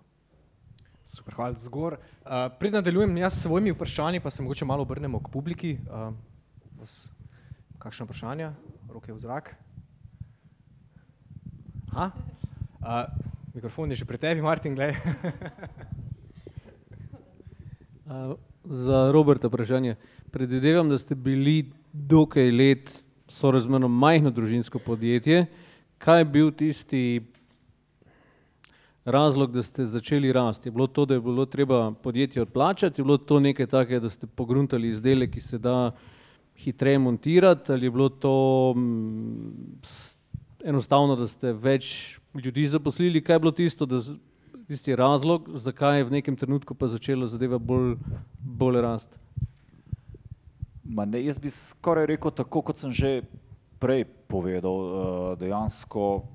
Super, 1.05 1.35
hvala 1.37 1.53
zgor. 1.61 1.99
Uh, 2.25 2.49
Pred 2.59 2.73
nadaljujem 2.73 3.17
jaz 3.17 3.33
s 3.33 3.43
svojimi 3.45 3.71
vprašanji, 3.71 4.19
pa 4.19 4.31
se 4.31 4.41
mogoče 4.41 4.65
malo 4.65 4.81
obrnemo 4.81 5.19
k 5.19 5.29
publiki. 5.29 5.77
Uh, 5.85 6.13
vas, 6.79 7.13
kakšno 7.77 8.07
vprašanje? 8.09 8.49
Roke 8.89 9.13
v 9.13 9.19
zrak. 9.21 9.53
Aha. 11.93 12.09
Uh, 12.81 13.05
mikrofon 13.53 13.93
je 13.93 14.01
že 14.01 14.05
pri 14.05 14.17
tebi, 14.17 14.41
Martin, 14.41 14.73
glej. 14.75 14.97
uh, 18.09 18.33
za 18.85 19.11
Roberta 19.13 19.47
vprašanje. 19.47 19.95
Predvidevam, 20.33 20.89
da 20.89 20.97
ste 20.97 21.15
bili 21.15 21.69
dokaj 21.93 22.51
let 22.51 23.05
sorazmerno 23.29 23.87
majhno 23.87 24.33
družinsko 24.33 24.81
podjetje. 24.81 25.45
Kaj 26.01 26.19
je 26.19 26.25
bil 26.25 26.51
tisti 26.51 27.21
razlog, 29.05 29.51
da 29.51 29.63
ste 29.63 29.85
začeli 29.85 30.33
rasti? 30.33 30.67
Je 30.67 30.71
bilo 30.71 30.87
to, 30.87 31.05
da 31.05 31.13
je 31.13 31.21
bilo 31.21 31.45
treba 31.45 31.91
podjetje 31.91 32.41
odplačati, 32.41 33.01
je 33.01 33.05
bilo 33.05 33.17
to 33.17 33.39
nekaj 33.39 33.67
takega, 33.67 33.99
da 33.99 34.09
ste 34.09 34.27
pogruntali 34.27 34.89
izdelek, 34.89 35.33
ki 35.33 35.41
se 35.41 35.57
da 35.57 35.91
hitreje 36.57 36.99
montirati, 36.99 37.71
ali 37.71 37.85
je 37.85 37.91
bilo 37.91 38.09
to 38.09 38.75
enostavno, 40.63 41.15
da 41.15 41.27
ste 41.27 41.53
več 41.53 42.17
ljudi 42.33 42.67
zaposlili. 42.67 43.23
Kaj 43.23 43.35
je 43.35 43.39
bilo 43.39 43.51
tisto, 43.51 43.85
da, 43.85 44.01
tisti 44.67 44.95
razlog, 44.95 45.49
zakaj 45.53 45.99
je 45.99 46.03
v 46.03 46.11
nekem 46.17 46.35
trenutku 46.35 46.73
pa 46.73 46.87
začelo 46.87 47.27
zadeva 47.27 47.57
bolj, 47.57 47.95
bolj 48.39 48.81
rasti? 48.81 49.17
Ne, 50.85 51.21
jaz 51.25 51.39
bi 51.39 51.49
skoraj 51.49 52.05
rekel 52.05 52.31
tako, 52.31 52.61
kot 52.61 52.77
sem 52.77 52.91
že 52.93 53.21
prej 53.79 54.05
povedal. 54.27 55.35
Dejansko 55.37 56.25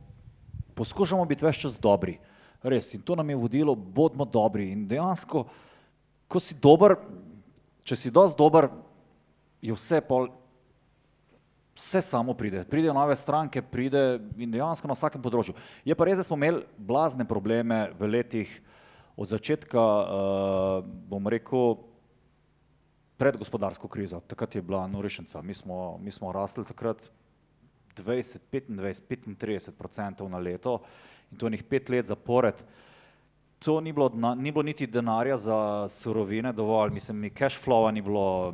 poskušamo 0.75 1.25
biti 1.25 1.45
več 1.45 1.63
čas 1.65 1.79
dobri. 1.81 2.19
Res. 2.63 2.93
In 2.95 3.03
to 3.03 3.17
nam 3.17 3.31
je 3.31 3.37
vodilo, 3.37 3.75
bodimo 3.75 4.25
dobri. 4.25 4.71
In 4.75 4.85
dejansko, 4.89 5.47
ko 6.29 6.43
si 6.43 6.55
dober, 6.55 6.97
če 7.85 7.97
si 7.97 8.13
dosti 8.13 8.37
dober, 8.37 8.69
je 9.65 9.73
vse 9.77 10.01
pol, 10.05 10.29
vse 11.77 12.03
samo 12.05 12.35
pride. 12.37 12.65
Pridejo 12.69 12.93
nove 12.97 13.17
stranke, 13.17 13.63
pride 13.63 14.21
in 14.37 14.53
dejansko 14.53 14.89
na 14.89 14.97
vsakem 14.97 15.23
področju. 15.25 15.57
Je 15.89 15.97
pa 15.97 16.09
res, 16.09 16.21
da 16.21 16.27
smo 16.27 16.37
imeli 16.37 16.67
blazne 16.77 17.25
probleme 17.29 17.89
v 17.97 18.13
letih 18.13 18.53
od 19.17 19.33
začetka, 19.33 19.85
bom 21.09 21.29
rekel, 21.33 21.79
pred 23.21 23.37
gospodarsko 23.37 23.89
krizo. 23.89 24.23
Takrat 24.25 24.55
je 24.57 24.65
bila 24.65 24.87
norišnica. 24.89 25.43
Mi 25.45 25.53
smo, 25.55 25.99
mi 26.01 26.13
smo 26.13 26.33
rasli 26.33 26.65
takrat 26.65 27.11
dvajset, 27.97 28.43
petindvajset, 28.49 29.05
petintrideset 29.09 29.77
procentov 29.77 30.31
na 30.33 30.41
leto 30.41 30.79
in 31.31 31.39
to 31.39 31.47
enih 31.47 31.63
pet 31.63 31.89
let 31.89 32.07
zapored. 32.07 32.63
To 33.61 33.81
ni 33.81 33.93
bilo, 33.93 34.09
ni 34.37 34.53
bilo 34.53 34.63
niti 34.63 34.87
denarja 34.87 35.37
za 35.37 35.89
surovine 35.89 36.53
dovolj, 36.53 36.93
mislim, 36.93 37.21
ni 37.21 37.31
cash 37.31 37.61
flowa 37.61 37.91
ni 37.93 38.01
bilo, 38.01 38.53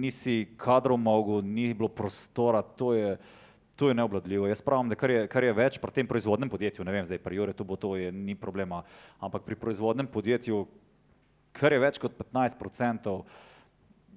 nisi 0.00 0.48
kadrov 0.56 0.98
mogel, 0.98 1.42
ni 1.46 1.74
bilo 1.74 1.88
prostora, 1.88 2.62
to 2.62 2.94
je, 2.94 3.16
to 3.76 3.88
je 3.88 3.94
neobvladljivo. 3.94 4.48
Jaz 4.48 4.62
pravim, 4.62 4.88
da 4.88 4.98
kar 4.98 5.10
je, 5.10 5.26
kar 5.30 5.44
je 5.44 5.52
več 5.54 5.78
pri 5.78 5.94
tem 5.94 6.06
proizvodnem 6.10 6.50
podjetju, 6.50 6.84
ne 6.84 6.92
vem 6.92 7.06
zdaj 7.06 7.22
pri 7.22 7.38
Juretu 7.38 7.64
bo 7.64 7.76
to, 7.78 7.94
je, 7.96 8.10
ni 8.12 8.34
problema, 8.34 8.82
ampak 9.20 9.46
pri 9.46 9.54
proizvodnem 9.54 10.10
podjetju, 10.10 10.64
kar 11.54 11.72
je 11.72 11.78
več 11.78 12.02
kot 12.02 12.18
petnajst 12.18 12.58
procentov, 12.58 13.28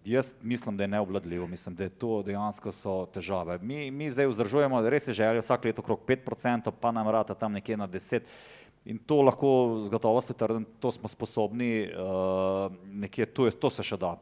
jaz 0.05 0.33
mislim, 0.41 0.77
da 0.77 0.83
je 0.83 0.87
neobvladljivo, 0.87 1.47
mislim, 1.47 1.75
da 1.75 1.83
je 1.83 1.89
to 1.89 2.21
dejansko 2.23 2.71
so 2.71 3.05
težave. 3.13 3.59
Mi, 3.61 3.91
mi 3.91 4.09
zdaj 4.11 4.27
vzdržujemo, 4.27 4.81
res 4.89 5.07
je 5.07 5.13
želja 5.13 5.39
vsako 5.39 5.67
leto 5.67 5.81
okrog 5.81 6.05
pet 6.07 6.25
procentov, 6.25 6.73
pa 6.79 6.91
nam 6.91 7.09
rata 7.09 7.33
tam 7.33 7.53
nekje 7.53 7.77
na 7.77 7.87
deset 7.87 8.27
in 8.85 8.97
to 8.97 9.21
lahko 9.21 9.81
z 9.85 9.89
gotovostjo 9.89 10.35
trdim, 10.35 10.65
to 10.79 10.91
smo 10.91 11.09
sposobni 11.09 11.89
nekje, 12.85 13.25
to 13.25 13.45
je, 13.45 13.51
to 13.51 13.69
se 13.69 13.83
še 13.83 13.97
da. 13.97 14.15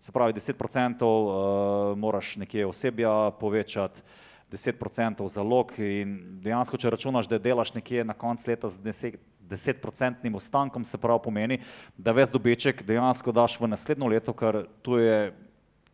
Se 0.00 0.12
pravi 0.12 0.32
deset 0.32 0.56
procentov 0.58 1.96
moraš 1.96 2.36
nekje 2.36 2.66
osebja 2.66 3.30
povečati, 3.40 4.02
deset 4.50 4.78
procentov 4.78 5.28
zalog 5.28 5.72
in 5.78 6.40
dejansko, 6.42 6.78
če 6.78 6.90
računaš, 6.94 7.28
da 7.28 7.38
delaš 7.42 7.74
nekje 7.74 8.04
na 8.04 8.14
koncu 8.14 8.50
leta 8.50 8.68
z 8.68 8.82
deset, 8.82 9.20
desetprocentnim 9.46 10.34
ostankom, 10.34 10.84
se 10.84 10.98
pravi 10.98 11.22
pomeni, 11.24 11.60
da 11.96 12.12
ves 12.12 12.30
dobiček 12.34 12.82
dejansko 12.86 13.32
daš 13.32 13.60
v 13.60 13.70
naslednje 13.70 14.08
leto, 14.10 14.34
ker 14.34 14.64
to 14.82 14.98
je 14.98 15.32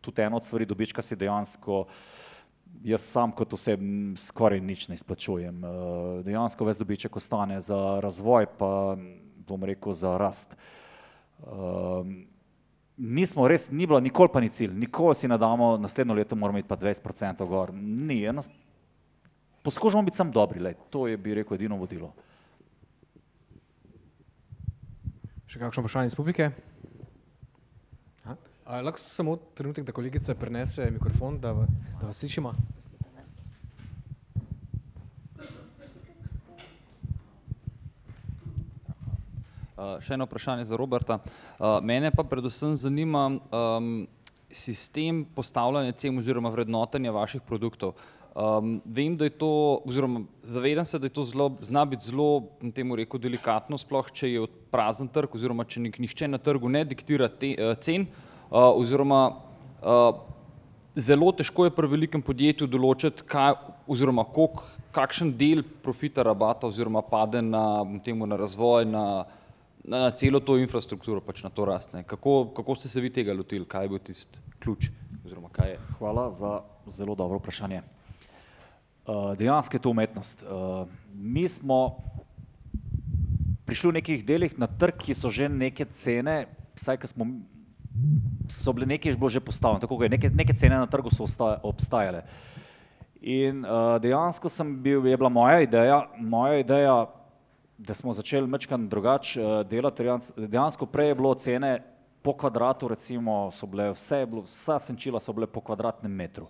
tudi 0.01 0.21
ena 0.21 0.37
od 0.37 0.43
stvari 0.43 0.65
dobička 0.65 1.01
si 1.01 1.15
dejansko 1.15 1.85
jaz 2.83 3.01
sam 3.05 3.31
kot 3.31 3.53
skoraj 4.17 4.61
nič 4.61 4.87
ne 4.87 4.95
izplačujem. 4.95 5.61
Dejansko 6.25 6.65
ves 6.65 6.77
dobiček 6.77 7.15
ostane 7.15 7.61
za 7.61 7.99
razvoj 8.01 8.47
pa, 8.57 8.97
bom 9.47 9.63
rekel, 9.63 9.93
za 9.93 10.17
rast. 10.17 10.55
Nismo 12.97 13.47
res, 13.49 13.71
ni 13.71 13.87
bilo, 13.89 13.99
nikoli 13.99 14.29
pa 14.33 14.41
ni 14.41 14.51
cilj, 14.53 14.73
nikoli 14.77 15.15
si 15.17 15.27
ne 15.27 15.37
damo, 15.41 15.77
naslednje 15.81 16.13
leto 16.13 16.35
moramo 16.35 16.59
iti 16.61 16.67
pa 16.67 16.75
dvajset 16.77 17.03
procentov 17.03 17.49
gor, 17.49 17.73
ni, 17.73 18.21
poskušamo 19.63 20.03
biti 20.03 20.17
samo 20.17 20.31
dobri, 20.31 20.59
glej, 20.59 20.75
to 20.89 21.07
je, 21.07 21.17
bi 21.17 21.33
rekel, 21.33 21.57
edino 21.57 21.79
vodilo. 21.79 22.11
Še 25.47 25.61
kakšno 25.61 25.85
vprašanje 25.85 26.13
iz 26.13 26.19
publike? 26.19 26.51
lahko 28.81 28.99
samo 28.99 29.35
trenutek, 29.55 29.85
da 29.85 29.91
kolegica 29.91 30.35
prinese 30.35 30.89
mikrofon, 30.91 31.39
da, 31.39 31.53
da 32.01 32.07
vas 32.07 32.17
slišimo. 32.17 32.53
Še 39.75 40.13
eno 40.13 40.27
vprašanje 40.29 40.65
za 40.69 40.77
Roberta. 40.77 41.19
Mene 41.81 42.11
pa 42.11 42.23
predvsem 42.23 42.75
zanima 42.75 43.29
sistem 44.53 45.23
postavljanja 45.35 45.95
cen 45.97 46.17
oziroma 46.17 46.51
vrednotenja 46.53 47.11
vaših 47.11 47.41
produktov. 47.41 47.95
Vem, 48.85 49.13
da 49.17 49.27
je 49.27 49.33
to, 49.37 49.49
oziroma 49.85 50.23
zavedam 50.43 50.85
se, 50.85 50.99
da 50.99 51.05
je 51.05 51.13
to 51.13 51.23
zelo, 51.29 51.51
zna 51.61 51.85
biti 51.85 52.09
zelo, 52.09 52.47
temu 52.73 52.95
rekel, 52.97 53.21
delikatno, 53.21 53.77
sploh 53.77 54.09
če 54.09 54.29
je 54.31 54.47
prazen 54.73 55.07
trg 55.07 55.35
oziroma 55.37 55.65
če 55.69 55.83
nihče 55.85 56.29
na 56.31 56.39
trgu 56.41 56.69
ne 56.69 56.81
diktira 56.85 57.29
cen, 57.81 58.07
oziroma 58.49 59.21
zelo 60.95 61.31
težko 61.33 61.67
je 61.67 61.75
pri 61.75 61.89
velikem 61.89 62.25
podjetju 62.25 62.67
določiti, 62.69 63.25
kaj 63.29 63.53
oziroma 63.89 64.25
koliko, 64.25 64.65
kakšen 64.93 65.31
del 65.37 65.63
profita 65.81 66.25
rabata 66.25 66.69
oziroma 66.69 67.01
pade 67.01 67.41
na, 67.41 67.81
temu, 68.05 68.25
na 68.29 68.37
razvoj, 68.37 68.85
na 68.85 69.05
na 69.83 70.11
celo 70.11 70.39
to 70.39 70.57
infrastrukturo, 70.57 71.21
pač 71.21 71.43
na 71.43 71.49
to 71.49 71.65
rast, 71.65 71.93
ne. 71.93 72.03
Kako, 72.07 72.53
kako 72.55 72.75
ste 72.75 72.89
se 72.89 73.01
vi 73.01 73.11
tega 73.11 73.33
lotili, 73.33 73.67
kaj 73.67 73.85
je 73.85 73.89
bil 73.89 73.99
tisti 73.99 74.39
ključ 74.63 74.87
je? 75.63 75.77
Hvala 75.97 76.29
za 76.29 76.61
zelo 76.87 77.15
dobro 77.15 77.37
vprašanje. 77.37 77.81
Dejansko 79.37 79.75
je 79.75 79.81
to 79.81 79.89
umetnost. 79.89 80.43
Mi 81.13 81.47
smo 81.47 81.97
prišli 83.65 83.89
v 83.89 83.93
nekih 83.93 84.25
delih 84.25 84.59
na 84.59 84.67
trg, 84.67 84.95
ki 84.99 85.13
so 85.13 85.29
že 85.29 85.49
neke 85.49 85.85
cene, 85.85 86.47
vsaj 86.75 86.97
ko 86.97 87.07
smo 87.07 87.27
so 88.49 88.73
bile 88.73 88.85
nekaj 88.85 89.11
je 89.11 89.17
bilo 89.17 89.29
že 89.29 89.39
postavljeno, 89.39 89.79
tako 89.79 89.99
ke 89.99 90.09
neke, 90.09 90.29
neke 90.29 90.53
cene 90.53 90.79
na 90.79 90.87
trgu 90.87 91.11
so 91.11 91.27
obstajale. 91.63 92.23
In 93.21 93.63
dejansko 94.01 94.49
sem 94.49 94.81
bil, 94.83 95.05
je 95.07 95.17
bila 95.17 95.29
moja 95.29 95.61
ideja, 95.61 96.07
moja 96.19 96.59
ideja, 96.59 97.07
da 97.87 97.93
smo 97.93 98.13
začeli 98.13 98.47
majčkeno 98.47 98.87
drugače 98.87 99.63
delati, 99.69 100.03
dejansko 100.37 100.85
prej 100.85 101.07
je 101.07 101.15
bilo 101.15 101.33
cene 101.35 101.71
po 102.21 102.33
kvadratu 102.33 102.87
recimo 102.87 103.51
so 103.51 103.67
bile, 103.67 103.89
vse 103.91 104.25
bilo, 104.25 104.45
vsa 104.47 104.79
senčila 104.79 105.19
so 105.19 105.33
bile 105.33 105.47
po 105.47 105.61
kvadratnem 105.61 106.11
metru. 106.11 106.47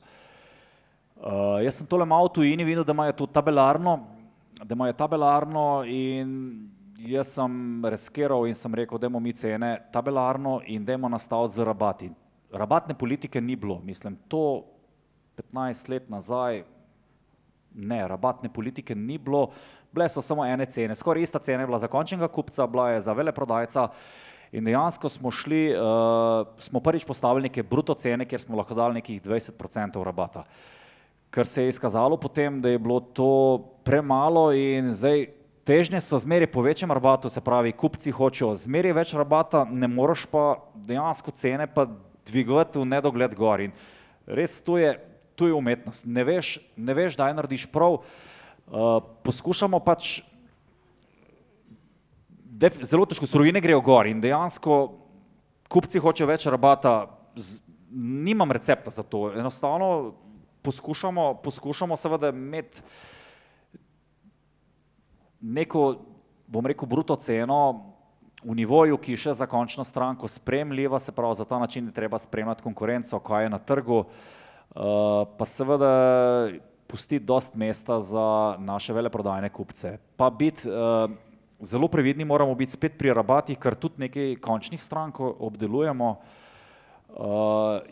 Jaz 1.63 1.79
sem 1.79 1.87
tule 1.87 2.05
malo 2.05 2.29
tujini 2.29 2.63
videl, 2.63 2.83
da 2.83 2.93
imajo 2.93 3.13
to 3.17 3.25
tabelarno, 3.25 3.99
da 4.63 4.75
imajo 4.75 4.93
tabelarno 4.93 5.83
in 5.87 6.69
jaz 6.97 7.33
sem 7.33 7.85
riskiral 7.85 8.45
in 8.47 8.55
sem 8.55 8.75
rekel, 8.75 8.99
dajmo 9.01 9.19
mi 9.19 9.33
cene 9.33 9.77
tabelarno 9.91 10.59
in 10.67 10.85
dajmo 10.85 11.09
nastaviti 11.09 11.55
z 11.55 11.65
rabati. 11.65 12.11
Rabatne 12.53 12.93
politike 12.93 13.41
ni 13.41 13.55
bilo, 13.55 13.79
mislim 13.83 14.17
to 14.27 14.63
petnajst 15.35 15.89
let 15.89 16.09
nazaj, 16.09 16.63
ne, 17.73 18.07
rabatne 18.07 18.53
politike 18.53 18.95
ni 18.95 19.17
bilo, 19.17 19.47
bile 19.93 20.09
so 20.09 20.21
samo 20.21 20.45
ene 20.45 20.65
cene, 20.65 20.95
skoraj 20.95 21.23
ista 21.23 21.39
cena 21.39 21.63
je 21.63 21.69
bila 21.69 21.79
za 21.79 21.87
končnega 21.87 22.27
kupca, 22.27 22.67
bila 22.67 22.89
je 22.91 23.01
za 23.01 23.13
veleprodajca 23.13 23.87
in 24.53 24.65
dejansko 24.65 25.09
smo 25.09 25.31
šli, 25.31 25.73
smo 26.59 26.79
prvič 26.79 27.05
postavili 27.05 27.49
neke 27.49 27.63
bruto 27.63 27.93
cene, 27.93 28.25
kjer 28.25 28.41
smo 28.41 28.57
lahko 28.57 28.77
dali 28.77 28.99
nekih 29.01 29.21
dvajset 29.21 29.57
procentov 29.57 30.03
rabata. 30.03 30.43
Ker 31.33 31.47
se 31.49 31.63
je 31.63 31.73
izkazalo 31.73 32.17
potem, 32.17 32.61
da 32.61 32.69
je 32.69 32.79
bilo 32.79 32.99
to 32.99 33.57
premalo 33.83 34.51
in 34.53 34.93
zdaj 34.93 35.25
težnje 35.65 36.01
so 36.01 36.19
zmeraj 36.21 36.51
po 36.51 36.61
večjem 36.61 36.91
rabatu, 36.91 37.29
se 37.29 37.41
pravi, 37.41 37.71
kupci 37.71 38.11
hočejo 38.11 38.53
zmeraj 38.55 38.93
več 38.93 39.13
rabata, 39.17 39.63
ne 39.69 39.87
moreš 39.87 40.27
pa 40.29 40.59
dejansko 40.75 41.31
cene 41.31 41.67
pa 41.67 41.87
dvigovati 42.29 42.79
v 42.79 42.85
nedogled 42.85 43.33
gor 43.35 43.61
in 43.61 43.73
res 44.27 44.61
to 44.61 44.77
je, 44.77 44.93
to 45.35 45.49
je 45.49 45.53
umetnost, 45.53 46.05
ne 46.05 46.23
veš, 46.23 46.59
ne 46.77 46.93
veš, 46.93 47.17
kdaj 47.17 47.33
narediš 47.33 47.65
prav. 47.73 48.03
Poskušamo 49.23 49.79
pač 49.83 50.21
zelo 52.81 53.05
težko, 53.05 53.27
surovine 53.27 53.61
grejo 53.61 53.81
gor 53.83 54.07
in 54.07 54.21
dejansko 54.23 54.77
kupci 55.73 55.99
hočejo 55.99 56.29
več 56.29 56.45
rabata, 56.47 57.07
nimam 57.93 58.51
recepta 58.53 58.91
za 58.93 59.03
to, 59.03 59.31
enostavno 59.33 60.13
poskušamo, 60.63 61.41
poskušamo 61.43 61.97
seveda 61.97 62.29
imeti 62.29 62.81
neko, 65.41 65.81
bom 66.47 66.65
rekel, 66.65 66.87
bruto 66.87 67.17
ceno 67.19 67.57
v 68.43 68.55
nivoju, 68.59 68.99
ki 68.99 69.15
je 69.15 69.23
še 69.25 69.33
za 69.39 69.47
končno 69.47 69.83
stranko 69.87 70.27
sprejemljiva, 70.27 70.99
se 70.99 71.11
pravi, 71.15 71.35
za 71.35 71.45
ta 71.47 71.59
način 71.59 71.87
je 71.87 71.95
treba 71.95 72.19
spremljati 72.19 72.63
konkurenco, 72.63 73.19
kaj 73.19 73.45
je 73.45 73.49
na 73.49 73.59
trgu, 73.59 74.03
pa 74.73 75.45
seveda 75.47 75.91
pustiti 76.93 77.25
dosti 77.25 77.57
mesta 77.57 77.97
za 77.99 78.27
naše 78.61 78.93
veleprodajne 78.93 79.49
kupce. 79.49 79.97
Pa 80.17 80.29
biti 80.29 80.69
zelo 81.63 81.87
previdni 81.87 82.25
moramo 82.25 82.55
biti 82.55 82.77
spet 82.77 82.97
pri 82.99 83.13
rabatih, 83.17 83.57
ker 83.57 83.73
tudi 83.75 84.05
nekaj 84.05 84.35
končnih 84.43 84.81
strank 84.81 85.17
obdelujemo 85.19 86.15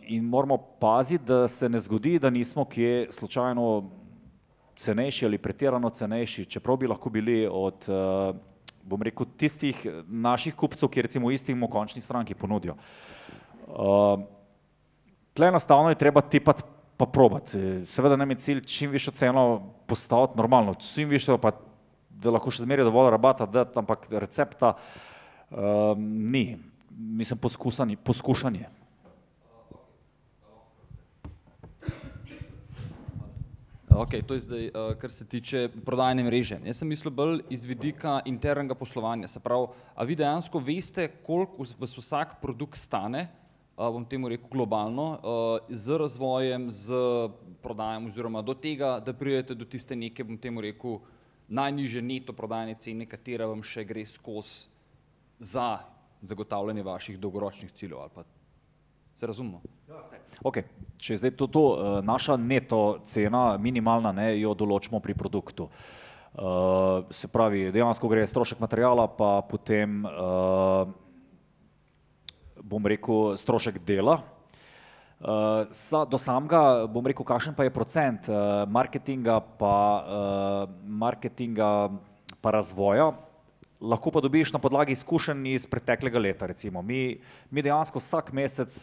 in 0.09 0.25
moramo 0.29 0.57
paziti, 0.79 1.25
da 1.25 1.47
se 1.47 1.69
ne 1.69 1.79
zgodi, 1.79 2.19
da 2.19 2.29
nismo 2.29 2.65
kje 2.65 3.07
slučajno 3.09 3.89
cenejši 4.75 5.25
ali 5.25 5.37
pretirano 5.37 5.89
cenejši, 5.89 6.45
čeprav 6.45 6.77
bi 6.77 6.89
lahko 6.89 7.09
bili 7.09 7.47
od, 7.51 7.85
uh, 7.89 8.35
bom 8.83 9.01
rekel, 9.01 9.27
tistih 9.37 9.77
naših 10.07 10.55
kupcev, 10.57 10.89
ki 10.89 11.05
recimo 11.05 11.31
istemu 11.31 11.69
končni 11.69 12.01
stranki 12.01 12.33
ponudijo. 12.35 12.75
Uh, 13.67 14.23
tle 15.33 15.47
enostavno 15.47 15.89
je 15.89 15.99
treba 16.01 16.21
tipati 16.21 16.63
pa 17.01 17.07
probati. 17.09 17.57
Seveda 17.89 18.15
nam 18.15 18.29
je 18.29 18.35
cilj 18.35 18.59
čim 18.69 18.91
višjo 18.91 19.13
ceno 19.17 19.43
postaviti 19.89 20.37
normalno, 20.37 20.75
čim 20.77 21.09
višjo 21.09 21.39
pa, 21.41 21.55
da 22.21 22.29
lahko 22.35 22.53
še 22.53 22.61
zmeraj 22.61 22.85
dovolj 22.85 23.09
rabata 23.09 23.47
dati, 23.49 23.73
ampak 23.81 24.05
recepta 24.21 24.75
uh, 24.75 25.97
ni. 25.97 26.59
Mislim, 26.91 27.39
poskušanje. 27.41 28.67
Ok, 33.97 34.13
to 34.27 34.37
je 34.37 34.45
zdaj, 34.45 34.67
uh, 34.69 34.93
kar 35.01 35.11
se 35.11 35.25
tiče 35.25 35.69
prodajne 35.85 36.23
mreže. 36.23 36.59
Jaz 36.69 36.83
sem 36.83 36.87
mislil 36.87 37.11
bolj 37.17 37.41
iz 37.49 37.65
vidika 37.65 38.19
internega 38.29 38.77
poslovanja. 38.77 39.27
Se 39.27 39.41
pravi, 39.41 39.73
a 39.95 40.05
vi 40.05 40.15
dejansko 40.21 40.61
veste, 40.61 41.09
koliko 41.25 41.65
vas 41.81 41.97
vsak 41.97 42.37
produkt 42.45 42.77
stane, 42.77 43.31
bom 43.77 44.05
temu 44.05 44.29
rekel 44.29 44.49
globalno, 44.51 45.07
uh, 45.11 45.69
z 45.69 45.97
razvojem, 45.97 46.69
z 46.69 46.93
prodajem 47.61 48.05
oziroma 48.05 48.41
do 48.41 48.53
tega, 48.53 48.99
da 48.99 49.13
pridete 49.13 49.55
do 49.55 49.65
tiste 49.65 49.95
neke, 49.95 50.23
bom 50.23 50.37
temu 50.37 50.61
rekel, 50.61 50.99
najniže 51.47 52.01
neto 52.01 52.33
prodajne 52.33 52.75
cene, 52.79 53.05
katera 53.05 53.47
vam 53.49 53.63
še 53.63 53.83
gre 53.85 54.05
skozi 54.05 54.67
za 55.39 55.79
zagotavljanje 56.21 56.83
vaših 56.83 57.17
dolgoročnih 57.19 57.71
ciljev 57.71 57.99
ali 57.99 58.11
pa 58.15 58.23
se 59.15 59.27
razumemo? 59.27 59.61
Okay. 60.43 60.63
Če 60.97 61.13
je 61.13 61.17
zdaj 61.17 61.31
to, 61.37 61.47
to 61.47 61.63
naša 62.05 62.37
neto 62.37 62.99
cena, 63.05 63.57
minimalna, 63.57 64.13
ne, 64.13 64.33
jo 64.39 64.53
določimo 64.57 65.01
pri 65.01 65.17
produktu. 65.17 65.67
Uh, 66.31 67.03
se 67.11 67.27
pravi, 67.27 67.65
dejansko 67.75 68.07
gre 68.07 68.23
strošek 68.23 68.61
materijala, 68.63 69.03
pa 69.11 69.41
potem, 69.43 70.05
uh, 70.07 70.87
bom 72.63 72.85
rekel, 72.85 73.35
strošek 73.37 73.81
dela. 73.85 74.21
Uh, 75.21 75.69
sa, 75.69 76.01
do 76.09 76.17
samega, 76.17 76.87
bom 76.89 77.05
rekel, 77.05 77.21
kakšen 77.21 77.53
pa 77.53 77.67
je 77.67 77.73
procent 77.73 78.25
uh, 78.25 78.65
marketinga, 78.65 79.37
pa, 79.61 79.77
uh, 80.01 80.71
marketinga 80.81 81.93
pa 82.41 82.49
razvoja, 82.55 83.11
lahko 83.77 84.09
pa 84.09 84.23
dobiš 84.25 84.49
na 84.49 84.57
podlagi 84.57 84.97
izkušenj 84.97 85.45
iz 85.53 85.69
preteklega 85.69 86.17
leta. 86.17 86.49
Recimo. 86.49 86.81
Mi, 86.81 87.21
mi 87.53 87.61
dejansko 87.61 88.01
vsak 88.01 88.33
mesec 88.33 88.81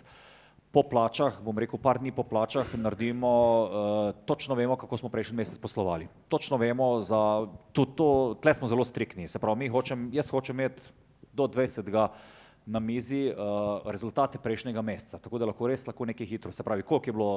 po 0.70 0.84
plačah, 0.86 1.40
bom 1.42 1.58
rekel 1.58 1.80
par 1.82 1.98
dni 1.98 2.14
po 2.14 2.22
plačah, 2.22 2.70
naredimo, 2.78 3.34
uh, 3.34 4.14
točno 4.30 4.54
vemo, 4.54 4.78
kako 4.78 5.00
smo 5.00 5.10
prejšnji 5.10 5.42
mesec 5.42 5.58
poslovali. 5.58 6.06
Točno 6.30 6.60
vemo, 6.60 7.00
za, 7.02 7.48
tudi 7.74 7.98
to, 7.98 8.38
tle 8.38 8.54
smo 8.54 8.70
zelo 8.70 8.86
striktni, 8.86 9.26
se 9.26 9.42
pravi, 9.42 9.64
mi 9.64 9.74
hočem, 9.74 10.06
jaz 10.14 10.30
hočem 10.30 10.60
imeti 10.60 10.86
do 11.34 11.50
20. 11.50 11.90
na 12.68 12.80
mizi 12.84 13.30
uh, 13.30 13.80
rezultate 13.88 14.38
prejšnjega 14.42 14.82
meseca, 14.84 15.18
tako 15.24 15.40
da 15.40 15.48
lahko 15.48 15.70
res 15.70 15.86
lahko 15.88 16.04
nekaj 16.04 16.28
hitro, 16.28 16.52
se 16.52 16.62
pravi, 16.62 16.84
koliko 16.84 17.08
je 17.08 17.14
bilo, 17.16 17.30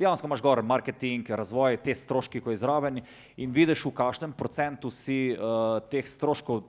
dejansko 0.00 0.30
imaš 0.30 0.42
gor 0.42 0.62
marketing, 0.64 1.28
razvoj, 1.28 1.76
te 1.84 1.94
stroški, 1.94 2.40
ko 2.40 2.54
je 2.54 2.62
zraven 2.62 3.02
in 3.36 3.52
vidiš, 3.52 3.84
v 3.84 3.92
kakšnem 4.00 4.32
procentu 4.32 4.90
si 4.90 5.36
uh, 5.36 5.84
teh 5.92 6.08
stroškov 6.08 6.64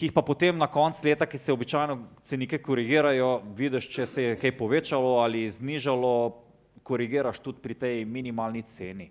ki 0.00 0.08
jih 0.08 0.14
pa 0.16 0.22
potem 0.24 0.56
na 0.56 0.64
koncu 0.64 1.04
leta, 1.04 1.26
ki 1.28 1.36
se 1.36 1.52
običajno 1.52 1.98
cenike 2.24 2.62
korigirajo, 2.64 3.42
vidiš, 3.56 3.90
če 3.92 4.06
se 4.08 4.22
je 4.22 4.38
kaj 4.40 4.54
povečalo 4.56 5.18
ali 5.20 5.42
znižalo, 5.50 6.12
korigiraš 6.88 7.42
tudi 7.44 7.60
pri 7.60 7.76
tej 7.76 8.06
minimalni 8.08 8.62
ceni. 8.64 9.10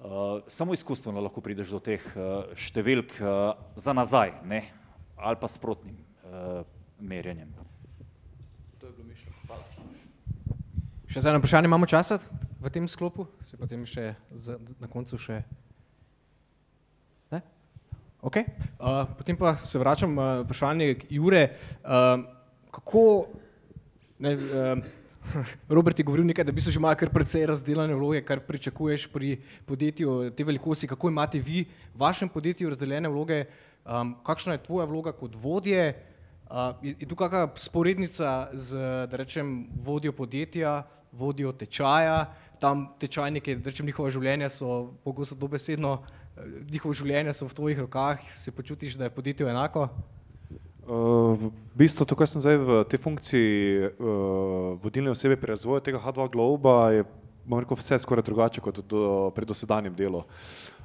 Uh, 0.00 0.44
samo 0.48 0.76
izkustveno 0.76 1.20
lahko 1.24 1.40
prideš 1.40 1.72
do 1.72 1.80
teh 1.80 2.04
uh, 2.12 2.52
številk 2.52 3.16
uh, 3.20 3.56
za 3.80 3.96
nazaj, 3.96 4.34
ne? 4.44 4.60
ali 5.20 5.36
pa 5.40 5.48
sprotnim 5.48 5.96
uh, 5.96 6.68
merjenjem. 7.00 7.52
To 8.80 8.86
je 8.86 8.92
bilo 8.92 9.08
mišljeno. 9.08 9.36
Hvala. 9.46 9.64
Še 11.10 11.20
za 11.20 11.30
eno 11.30 11.38
vprašanje 11.38 11.66
imamo 11.66 11.86
časa 11.86 12.20
v 12.60 12.70
tem 12.70 12.88
sklopu, 12.88 13.26
se 13.42 13.56
potem 13.56 13.86
še 13.86 14.14
z, 14.30 14.58
na 14.80 14.86
koncu 14.86 15.18
še 15.18 15.42
Okay. 18.20 18.44
Uh, 18.76 19.08
potem 19.16 19.32
pa 19.32 19.56
se 19.64 19.78
vračam 19.80 20.12
na 20.14 20.40
uh, 20.40 20.44
vprašanje 20.44 21.08
Jure. 21.08 21.56
Uh, 21.80 22.20
kako, 22.68 23.32
ne, 24.20 24.34
uh, 24.36 24.76
Robert 25.76 25.98
je 25.98 26.04
govoril 26.04 26.26
nekaj, 26.28 26.44
da 26.44 26.52
bi 26.52 26.60
se 26.60 26.70
že 26.70 26.76
imel 26.76 26.92
kar 27.00 27.08
precej 27.08 27.46
razdeljene 27.48 27.96
vloge, 27.96 28.20
kar 28.20 28.44
pričakuješ 28.44 29.06
pri 29.08 29.38
podjetju 29.64 30.30
te 30.36 30.44
velikosti. 30.44 30.86
Kako 30.86 31.08
imate 31.08 31.40
vi 31.40 31.64
v 31.64 31.96
vašem 31.96 32.28
podjetju 32.28 32.68
razdeljene 32.68 33.08
vloge? 33.08 33.44
Um, 33.88 34.12
kakšna 34.24 34.52
je 34.58 34.64
tvoja 34.68 34.84
vloga 34.84 35.12
kot 35.16 35.32
vodje? 35.40 35.94
Uh, 36.50 36.74
je, 36.82 36.96
je 36.98 37.06
tu 37.06 37.14
kakšna 37.14 37.48
sporednica 37.54 38.50
z, 38.52 38.74
da 39.06 39.16
rečem, 39.16 39.68
vodjo 39.86 40.12
podjetja, 40.12 40.82
vodjo 41.12 41.52
tečaja? 41.52 42.26
Tam 42.60 42.88
tečajniki, 42.98 43.54
da 43.62 43.70
rečem, 43.70 43.86
njihova 43.86 44.10
življenja 44.10 44.50
so 44.50 44.90
pogosto 45.04 45.38
dobesedno 45.38 45.92
uh, 45.92 46.18
njihovo 46.70 46.94
življenje 46.94 47.34
so 47.34 47.48
v 47.48 47.56
tvojih 47.56 47.84
rokah, 47.84 48.24
se 48.34 48.52
počutiš, 48.52 48.98
da 48.98 49.08
je 49.08 49.14
podjetje 49.14 49.48
enako? 49.50 49.88
Uh, 50.90 51.38
v 51.38 51.50
bistvu, 51.78 52.06
tukaj 52.08 52.32
sem 52.32 52.42
zdaj 52.42 52.58
v 52.58 52.82
tej 52.90 52.98
funkciji 52.98 53.50
uh, 53.86 54.74
vodilne 54.82 55.12
osebe 55.14 55.38
pri 55.38 55.54
razvoju 55.54 55.84
tega 55.86 56.00
H2 56.02 56.30
Globa, 56.32 56.76
je 56.96 57.04
rekel, 57.50 57.78
vse 57.78 57.98
skoraj 58.02 58.26
drugače 58.26 58.62
kot 58.64 58.82
do, 58.90 59.30
pri 59.34 59.46
dosedanjem 59.46 59.94
delu. 59.94 60.24
Uh, 60.24 60.79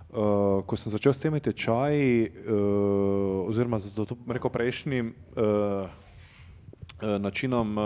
ko 0.66 0.74
sem 0.78 0.92
začel 0.92 1.14
s 1.14 1.20
temi 1.20 1.40
tečaji, 1.44 2.32
uh, 2.48 3.50
oziroma 3.50 3.80
z 3.80 3.92
rekel, 4.28 4.50
prejšnjim 4.50 5.12
uh, 5.12 5.90
uh, 7.04 7.20
načinom 7.20 7.78
uh, 7.78 7.86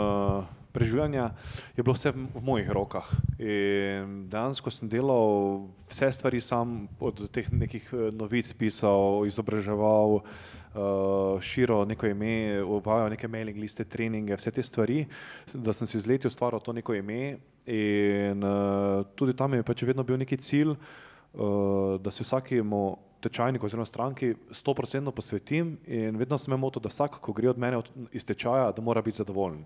preživljanja, 0.71 1.31
je 1.77 1.83
bilo 1.83 1.93
vse 1.97 2.13
v 2.13 2.41
mojih 2.41 2.69
rokah. 2.69 3.09
In 3.41 4.29
dejansko 4.29 4.69
sem 4.69 4.89
delal 4.89 5.65
vse 5.89 6.11
stvari 6.13 6.41
sam, 6.41 6.85
od 6.99 7.25
teh 7.33 7.49
nekih 7.49 7.89
novic 8.13 8.53
pisal, 8.53 9.25
izobraževal, 9.25 10.21
uh, 10.21 11.41
širo 11.41 11.81
neko 11.89 12.13
ime, 12.13 12.61
uvajal 12.61 13.09
neke 13.09 13.27
mailing 13.27 13.57
liste, 13.57 13.83
treninge, 13.83 14.37
vse 14.37 14.53
te 14.53 14.63
stvari, 14.63 15.07
da 15.53 15.73
sem 15.73 15.89
si 15.89 15.97
z 15.97 16.05
leti 16.05 16.29
ustvaril 16.29 16.61
to 16.61 16.77
neko 16.77 16.93
ime. 16.93 17.39
In 17.65 18.45
uh, 18.45 19.05
tudi 19.17 19.33
tam 19.33 19.57
je 19.57 19.65
pač 19.65 19.81
vedno 19.85 20.05
bil 20.05 20.21
neki 20.21 20.37
cilj, 20.37 20.77
uh, 20.77 21.08
da 21.33 22.11
se 22.11 22.23
vsakemu 22.23 22.97
tečajniku 23.21 23.65
oziroma 23.65 23.85
stranki 23.85 24.33
100% 24.49 25.11
posvetim 25.11 25.77
in 25.87 26.17
vedno 26.17 26.37
sem 26.37 26.51
imel 26.51 26.59
moto, 26.59 26.79
da 26.79 26.89
vsak, 26.89 27.19
ko 27.21 27.33
gre 27.33 27.49
od 27.49 27.57
mene 27.57 27.81
iz 28.11 28.25
tečaja, 28.25 28.71
da 28.71 28.81
mora 28.81 29.01
biti 29.01 29.17
zadovoljen. 29.17 29.65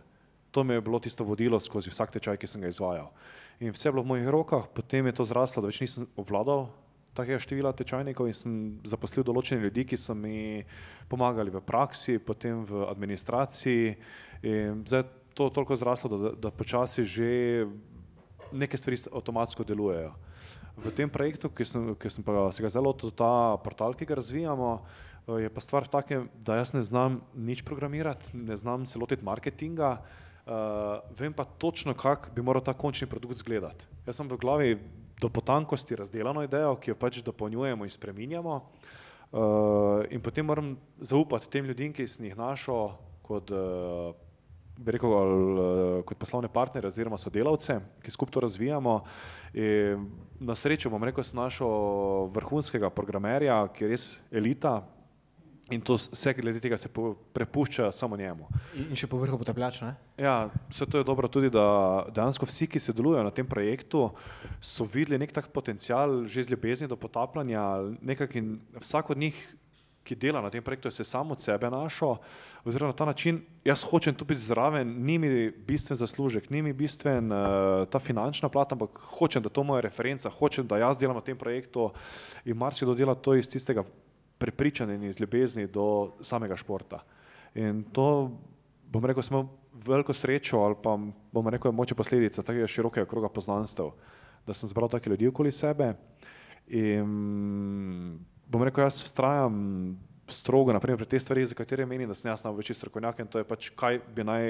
To 0.52 0.64
mi 0.64 0.74
je 0.74 0.82
bilo 0.82 1.00
tisto 1.00 1.24
vodilo 1.24 1.60
skozi 1.60 1.90
vsak 1.90 2.12
tečaj, 2.12 2.38
ki 2.38 2.48
sem 2.48 2.62
ga 2.62 2.70
izvajal. 2.70 3.10
In 3.60 3.74
vse 3.74 3.88
je 3.90 3.94
bilo 3.94 4.04
v 4.04 4.12
mojih 4.14 4.28
rokah, 4.30 4.68
potem 4.74 5.06
je 5.06 5.16
to 5.18 5.26
zraslo, 5.26 5.62
da 5.62 5.70
več 5.70 5.82
nisem 5.82 6.08
obvladal 6.18 6.68
takega 7.14 7.40
števila 7.40 7.74
tečajnikov 7.78 8.28
in 8.28 8.38
sem 8.38 8.54
zaposlil 8.90 9.26
določene 9.26 9.62
ljudi, 9.62 9.86
ki 9.86 9.98
so 9.98 10.16
mi 10.18 10.64
pomagali 11.10 11.54
v 11.54 11.62
praksi, 11.62 12.18
potem 12.18 12.66
v 12.66 12.86
administraciji. 12.90 13.96
In 14.50 14.82
zdaj 14.86 15.04
je 15.04 15.10
to 15.38 15.50
toliko 15.54 15.78
zraslo, 15.78 16.10
da, 16.10 16.34
da 16.38 16.52
počasi 16.52 17.06
že 17.06 17.30
neke 18.54 18.78
stvari 18.78 18.98
avtomatsko 19.10 19.66
delujejo. 19.66 20.14
V 20.78 20.90
tem 20.96 21.10
projektu, 21.10 21.52
ki 21.54 21.66
sem, 21.68 21.94
ki 21.96 22.10
sem 22.10 22.26
pa 22.26 22.48
se 22.52 22.64
ga 22.64 22.70
zelo 22.74 22.90
lotil, 22.90 23.12
ta 23.14 23.58
portal, 23.62 23.94
ki 23.94 24.08
ga 24.10 24.18
razvijamo, 24.18 24.72
je 25.40 25.50
pa 25.54 25.62
stvar 25.62 25.86
v 25.86 25.94
takem, 25.94 26.26
da 26.42 26.58
jaz 26.58 26.74
ne 26.74 26.82
znam 26.82 27.22
nič 27.38 27.62
programirati, 27.62 28.34
ne 28.34 28.58
znam 28.58 28.88
se 28.90 29.00
lotiti 29.00 29.24
marketinga, 29.24 30.02
Uh, 30.44 31.00
vem 31.20 31.34
pa 31.34 31.46
točno, 31.46 31.94
kako 31.94 32.30
bi 32.36 32.42
moral 32.42 32.64
ta 32.64 32.74
končni 32.74 33.08
produkt 33.08 33.36
izgledati. 33.36 33.86
Jaz 34.06 34.18
sem 34.20 34.28
v 34.28 34.38
glavi 34.38 34.80
do 35.22 35.30
potankosti 35.30 35.96
razdeljeno 35.96 36.44
idejo, 36.44 36.76
ki 36.76 36.92
jo 36.92 36.96
pač 37.00 37.22
dopolnjujemo 37.24 37.88
in 37.88 37.92
spreminjamo. 37.92 38.58
Uh, 39.32 40.04
in 40.12 40.22
potem 40.22 40.46
moram 40.46 40.76
zaupati 41.00 41.48
tem 41.50 41.66
ljudem, 41.66 41.94
ki 41.96 42.08
sem 42.12 42.28
jih 42.28 42.36
našel 42.36 42.92
kot, 43.24 43.56
uh, 43.56 44.12
rekel, 44.86 45.10
uh, 45.10 46.02
kot 46.08 46.18
poslovne 46.18 46.50
partnerje 46.50 46.90
oziroma 46.90 47.20
sodelavce, 47.22 47.80
ki 48.02 48.12
skupaj 48.12 48.34
to 48.34 48.44
razvijamo. 48.48 48.96
In 49.54 50.10
na 50.42 50.56
srečo 50.58 50.90
bom 50.90 51.04
rekel, 51.04 51.24
sem 51.24 51.38
našel 51.38 52.30
vrhunskega 52.34 52.90
programerja, 52.90 53.62
ki 53.76 53.86
je 53.86 53.94
res 53.94 54.08
elita, 54.34 54.82
In 55.72 55.80
to 55.82 55.96
vse 55.96 56.34
glede 56.36 56.60
tega 56.60 56.78
se 56.78 56.90
prepušča 57.34 57.92
samo 57.92 58.18
njemu. 58.20 58.50
In 58.76 58.98
še 59.00 59.08
povrhu 59.08 59.38
potapljač, 59.40 59.80
ne? 59.86 59.94
Ja, 60.20 60.50
vse 60.68 60.86
to 60.92 61.00
je 61.00 61.08
dobro 61.08 61.30
tudi, 61.32 61.48
da 61.54 61.64
dejansko 62.12 62.50
vsi, 62.50 62.68
ki 62.68 62.82
sodelujejo 62.84 63.24
na 63.24 63.32
tem 63.32 63.48
projektu, 63.48 64.10
so 64.60 64.84
videli 64.84 65.22
nek 65.22 65.32
tak 65.32 65.48
potencial 65.56 66.26
že 66.28 66.44
z 66.44 66.52
ljubezni 66.52 66.90
do 66.92 67.00
potapljanja, 67.00 67.64
nekak 68.04 68.36
in 68.36 68.58
vsak 68.76 69.14
od 69.16 69.24
njih 69.24 69.40
ki 70.04 70.16
dela 70.16 70.42
na 70.42 70.50
tem 70.50 70.64
projektu, 70.64 70.92
se 70.92 71.04
samo 71.04 71.34
od 71.34 71.42
sebe 71.42 71.70
našel, 71.70 72.16
oziroma 72.66 72.92
na 72.92 72.98
ta 72.98 73.06
način 73.06 73.42
jaz 73.66 73.84
hočem 73.84 74.16
tu 74.16 74.26
biti 74.26 74.42
zraven, 74.42 74.88
ni 75.06 75.18
mi 75.18 75.52
bistven 75.52 75.98
zaslužek, 75.98 76.50
ni 76.50 76.62
mi 76.62 76.74
bistven 76.74 77.32
uh, 77.32 77.88
ta 77.88 78.00
finančna 78.00 78.50
plata, 78.50 78.76
ampak 78.76 79.00
hočem, 79.18 79.44
da 79.44 79.50
to 79.50 79.64
moja 79.64 79.82
referenca, 79.82 80.30
hočem, 80.30 80.68
da 80.68 80.78
jaz 80.78 80.98
delam 80.98 81.16
na 81.16 81.24
tem 81.24 81.38
projektu 81.38 81.92
in 82.46 82.58
marsikdo 82.58 82.96
dela 82.96 83.16
to 83.16 83.36
iz 83.36 83.50
tistega 83.50 83.84
prepričanja 84.38 84.94
in 84.94 85.04
iz 85.04 85.20
ljubezni 85.20 85.68
do 85.68 86.14
samega 86.22 86.56
športa. 86.56 87.04
In 87.56 87.84
to, 87.94 88.32
bom 88.92 89.06
rekel, 89.06 89.24
smo 89.24 89.46
veliko 89.86 90.14
srečo 90.14 90.60
ali 90.60 90.76
pa 90.84 90.98
bom 91.32 91.48
rekel, 91.48 91.72
je 91.72 91.76
moče 91.76 91.96
posledica 91.96 92.44
takega 92.44 92.68
širokega 92.68 93.08
kroga 93.08 93.30
poznanstev, 93.30 93.92
da 94.48 94.54
sem 94.54 94.70
zbral 94.70 94.90
take 94.90 95.10
ljudi 95.10 95.28
okoli 95.28 95.52
sebe. 95.52 95.94
In 96.68 98.20
bom 98.54 98.64
rekel, 98.64 98.86
jaz 98.86 99.02
vztrajam 99.02 99.56
strogo 100.30 100.74
naprimer, 100.74 101.02
pri 101.02 101.10
te 101.10 101.20
stvari, 101.20 101.46
za 101.50 101.58
katere 101.58 101.86
menim, 101.90 102.08
da 102.10 102.16
sem 102.16 102.30
jaz 102.32 102.46
največji 102.46 102.78
strokovnjak 102.78 103.20
in 103.20 103.32
to 103.32 103.42
je 103.42 103.48
pač, 103.48 103.70
kaj 103.78 104.00
bi 104.16 104.26
naj 104.28 104.46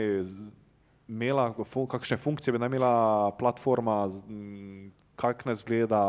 imela, 1.10 1.48
kakšne 1.92 2.20
funkcije 2.22 2.54
bi 2.54 2.62
naj 2.62 2.72
imela 2.72 2.94
platforma, 3.40 4.04
kak 5.20 5.46
naj 5.48 5.60
zgleda, 5.64 6.04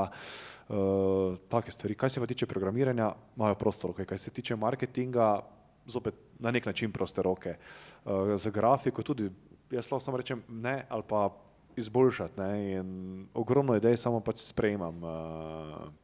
uh, 0.68 1.38
take 1.53 1.72
stvari. 1.74 1.97
Kaj 1.99 2.14
se 2.14 2.20
pa 2.20 2.28
tiče 2.30 2.51
programiranja, 2.51 3.12
imajo 3.36 3.59
prosto 3.61 3.90
roke, 3.92 4.07
kaj 4.09 4.18
se 4.18 4.34
tiče 4.34 4.57
marketinga, 4.57 5.40
zopet 5.86 6.14
na 6.40 6.51
nek 6.51 6.66
način 6.66 6.92
proste 6.92 7.22
roke. 7.22 7.57
Uh, 8.05 8.36
za 8.40 8.51
grafiko 8.51 9.03
tudi, 9.03 9.30
jaz 9.70 9.90
lahko 9.90 10.05
samo 10.05 10.20
rečem 10.20 10.42
ne 10.49 10.84
ali 10.88 11.03
pa 11.09 11.28
izboljšati 11.76 12.40
ne, 12.40 12.72
in 12.72 13.26
ogromno 13.34 13.76
idej 13.76 13.97
samo 13.97 14.20
pač 14.20 14.45
sprejemam. 14.45 15.03
Uh, 15.03 16.03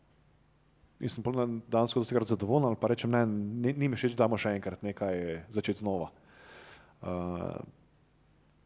in 1.01 1.09
sem 1.09 1.25
danes 1.69 1.95
dosti 1.97 2.15
krat 2.15 2.29
zadovoljen, 2.29 2.69
ali 2.69 2.79
pa 2.81 2.91
rečem, 2.93 3.11
ne, 3.11 3.25
ni, 3.27 3.73
ni 3.73 3.89
mi 3.89 3.97
všeč, 3.97 4.15
da 4.17 4.27
damo 4.27 4.39
še 4.39 4.53
enkrat 4.59 4.83
nekaj 4.85 5.45
začeti 5.49 5.81
znova. 5.81 6.11
Uh, 7.01 7.57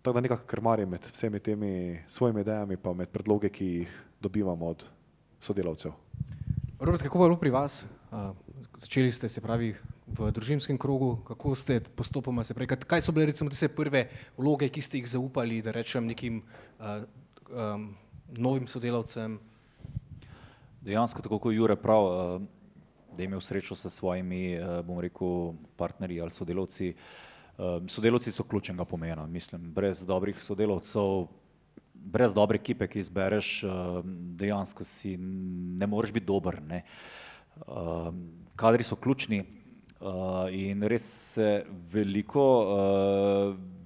tako 0.03 0.19
da 0.19 0.25
nekako 0.27 0.49
krmarim 0.51 0.91
med 0.91 1.07
vsemi 1.13 1.41
temi 1.41 1.73
svojimi 2.11 2.43
idejami, 2.43 2.77
pa 2.77 2.93
med 2.93 3.13
predloge, 3.15 3.53
ki 3.55 3.71
jih 3.79 3.95
dobivam 4.21 4.63
od 4.67 4.83
sodelavcev. 5.41 5.95
Robert, 6.81 7.03
kako 7.07 7.23
je 7.23 7.29
bilo 7.31 7.41
pri 7.41 7.55
vas? 7.55 7.85
Uh, 8.11 8.35
začeli 8.77 9.13
ste 9.15 9.31
se 9.31 9.41
pravi 9.41 9.71
v 10.07 10.31
družinskem 10.35 10.79
krogu, 10.79 11.17
kako 11.25 11.55
ste 11.55 11.81
postopoma 11.81 12.45
se 12.45 12.55
prej, 12.55 12.75
kaj 12.83 13.01
so 13.01 13.15
bile 13.15 13.31
recimo 13.31 13.51
tiste 13.51 13.71
prve 13.71 14.09
vloge, 14.37 14.69
ki 14.69 14.83
ste 14.83 14.99
jih 14.99 15.09
zaupali, 15.15 15.63
da 15.63 15.73
rečem 15.73 16.07
nekim 16.11 16.43
uh, 16.43 17.07
um, 17.55 17.95
novim 18.35 18.67
sodelavcem, 18.67 19.39
Dejansko, 20.85 21.23
tako 21.25 21.39
kot 21.41 21.55
Jure 21.55 21.77
prav, 21.81 22.07
eh, 22.07 22.41
da 23.17 23.23
je 23.23 23.25
imel 23.25 23.41
srečo 23.41 23.75
s 23.75 23.89
svojimi, 23.89 24.53
eh, 24.53 24.83
bom 24.85 25.01
rekel, 25.01 25.55
partnerji 25.77 26.21
ali 26.21 26.31
sodelavci. 26.31 26.89
Eh, 26.89 27.81
sodelavci 27.89 28.33
so 28.33 28.45
ključnega 28.45 28.85
pomena, 28.85 29.27
mislim, 29.27 29.73
brez 29.73 30.05
dobrih 30.05 30.43
sodelavcev, 30.43 31.27
brez 31.95 32.35
dobre 32.35 32.59
ekipe, 32.61 32.89
ki 32.89 32.99
izbereš, 33.01 33.65
dejansko 34.37 34.85
si 34.85 35.17
ne 35.17 35.87
moreš 35.87 36.13
biti 36.13 36.27
dober. 36.27 36.61
Ne. 36.63 36.83
Kadri 38.57 38.85
so 38.85 38.97
ključni 38.97 39.39
in 40.51 40.83
res 40.83 41.07
se 41.33 41.65
veliko, 41.93 42.45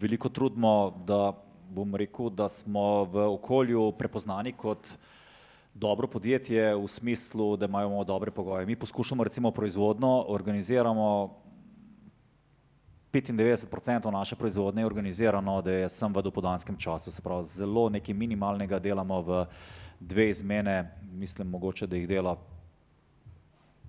veliko 0.00 0.28
trudimo, 0.28 1.04
da 1.06 1.32
bom 1.70 1.94
rekel, 1.94 2.30
da 2.30 2.48
smo 2.48 3.04
v 3.04 3.28
okolju 3.36 3.92
prepoznani 3.92 4.52
kot 4.52 4.88
dobro 5.74 6.08
podjetje 6.08 6.74
v 6.74 6.88
smislu, 6.88 7.56
da 7.56 7.66
imamo 7.66 8.04
dobre 8.04 8.30
pogoje. 8.30 8.66
Mi 8.66 8.76
poskušamo 8.76 9.24
recimo 9.24 9.50
proizvodno, 9.50 10.24
organiziramo 10.28 11.36
95% 13.12 14.10
naše 14.10 14.36
proizvodnje 14.36 14.82
je 14.82 14.86
organizirano, 14.86 15.62
da 15.62 15.72
je 15.72 15.88
sem 15.88 16.12
v 16.14 16.22
dopodanskem 16.22 16.76
času, 16.76 17.10
se 17.10 17.22
pravi 17.22 17.44
zelo 17.44 17.88
nekaj 17.88 18.14
minimalnega 18.14 18.78
delamo 18.78 19.20
v 19.22 19.44
dve 20.00 20.28
izmene, 20.30 20.92
mislim 21.12 21.48
mogoče, 21.48 21.86
da 21.86 21.96
jih 21.96 22.08
dela 22.08 22.36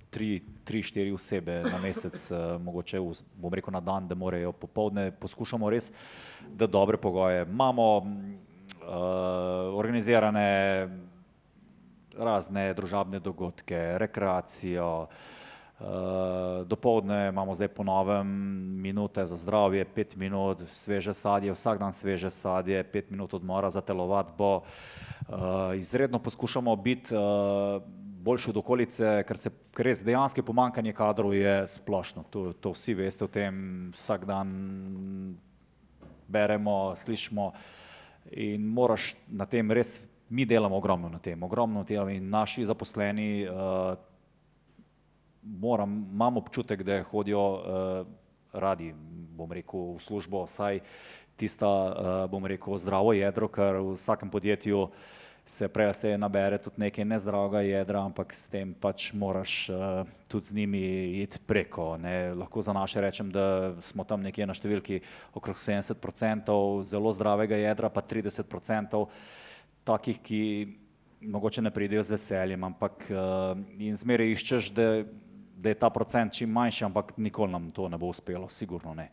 tri, 0.09 0.41
tri, 0.63 0.83
štiri 0.83 1.11
osebe 1.11 1.61
na 1.63 1.77
mesec, 1.77 2.15
eh, 2.31 2.57
mogoče 2.57 2.99
v, 2.99 3.13
bom 3.35 3.53
rekel 3.53 3.73
na 3.73 3.79
dan, 3.79 4.07
da 4.07 4.15
morajo 4.15 4.51
popovdne, 4.51 5.11
poskušamo 5.11 5.69
res, 5.69 5.91
da 6.49 6.67
dobre 6.67 6.97
pogoje. 6.97 7.45
Imamo 7.45 7.97
uh, 7.97 8.05
organizirane 9.75 10.87
razne 12.19 12.73
družabne 12.73 13.19
dogodke, 13.19 13.97
rekreacijo. 13.97 15.07
Uh, 15.79 15.87
eh, 15.87 16.65
dopoledne 16.67 17.29
imamo 17.29 17.55
zdaj 17.55 17.67
po 17.71 17.83
novem 17.87 18.27
minute 18.81 19.25
za 19.25 19.37
zdravje, 19.39 19.85
pet 19.85 20.15
minut 20.15 20.65
sveže 20.67 21.13
sadje, 21.13 21.55
vsak 21.55 21.79
dan 21.79 21.93
sveže 21.95 22.29
sadje, 22.29 22.83
pet 22.83 23.11
minut 23.11 23.33
odmora 23.33 23.69
za 23.69 23.81
telovadbo. 23.81 24.61
Uh, 25.29 25.35
izredno 25.77 26.19
poskušamo 26.19 26.75
biti 26.75 27.15
uh, 27.15 27.81
boljši 28.19 28.49
od 28.49 28.57
okolice, 28.57 29.23
ker 29.27 29.37
se 29.37 29.49
ker 29.79 29.87
res 29.87 30.01
dejansko 30.03 30.43
pomankanje 30.43 30.91
kadrov 30.91 31.31
je 31.31 31.63
splošno. 31.71 32.25
To, 32.33 32.51
to 32.51 32.73
vsi 32.75 32.97
veste 32.99 33.23
o 33.23 33.31
tem, 33.31 33.91
vsak 33.95 34.25
dan 34.27 34.49
beremo, 36.27 36.95
slišimo 36.99 37.53
in 38.35 38.65
moraš 38.67 39.13
na 39.31 39.47
tem 39.49 39.71
res 39.71 40.01
mi 40.29 40.45
delamo 40.45 40.75
ogromno 40.75 41.09
na 41.09 41.19
tem, 41.19 41.43
ogromno 41.43 41.83
delamo 41.83 42.09
in 42.09 42.29
naši 42.29 42.65
zaposleni 42.65 43.47
uh, 43.47 43.97
moram, 45.43 46.09
imam 46.11 46.37
občutek, 46.37 46.83
da 46.83 47.03
hodijo 47.03 47.43
uh, 47.53 48.07
radi, 48.53 48.93
bom 49.37 49.51
rekel, 49.51 49.95
v 49.95 49.99
službo, 49.99 50.47
saj 50.47 50.79
tista, 51.39 51.67
uh, 51.67 52.25
bom 52.31 52.45
rekel, 52.45 52.77
zdravo 52.77 53.13
jedro, 53.13 53.47
ker 53.47 53.79
v 53.79 53.95
vsakem 53.95 54.29
podjetju 54.29 54.89
se 55.49 55.67
prej 55.67 55.93
se 55.93 56.17
nabere 56.17 56.57
tudi 56.61 56.77
nekaj 56.77 57.05
nezdravega 57.05 57.61
jedra, 57.65 58.03
ampak 58.05 58.33
s 58.33 58.45
tem 58.47 58.73
pač 58.73 59.13
moraš 59.17 59.69
uh, 59.69 60.05
tudi 60.27 60.45
z 60.45 60.53
njimi 60.53 60.81
iti 61.23 61.39
preko. 61.41 61.97
Ne. 61.97 62.33
Lahko 62.37 62.61
za 62.61 62.73
naše 62.73 63.01
rečem, 63.01 63.31
da 63.31 63.73
smo 63.81 64.03
tam 64.03 64.21
nekje 64.21 64.45
na 64.45 64.53
številki 64.53 65.01
okrog 65.33 65.57
70% 65.57 66.83
zelo 66.85 67.13
zdravega 67.17 67.57
jedra, 67.57 67.89
pa 67.89 68.05
30% 68.05 69.07
takih, 69.83 70.19
ki 70.21 70.41
mogoče 71.21 71.61
ne 71.61 71.71
pridejo 71.71 72.03
z 72.03 72.15
veseljem, 72.15 72.63
ampak 72.63 73.09
uh, 73.11 73.57
in 73.79 73.95
zmeraj 73.95 74.33
iščeš, 74.35 74.71
da, 74.75 74.87
da 75.59 75.73
je 75.73 75.79
ta 75.79 75.89
procent 75.89 76.33
čim 76.33 76.51
manjši, 76.51 76.85
ampak 76.87 77.13
nikoli 77.17 77.51
nam 77.51 77.69
to 77.71 77.89
ne 77.89 77.97
bo 77.97 78.11
uspelo, 78.13 78.49
sigurno 78.49 78.93
ne. 78.93 79.09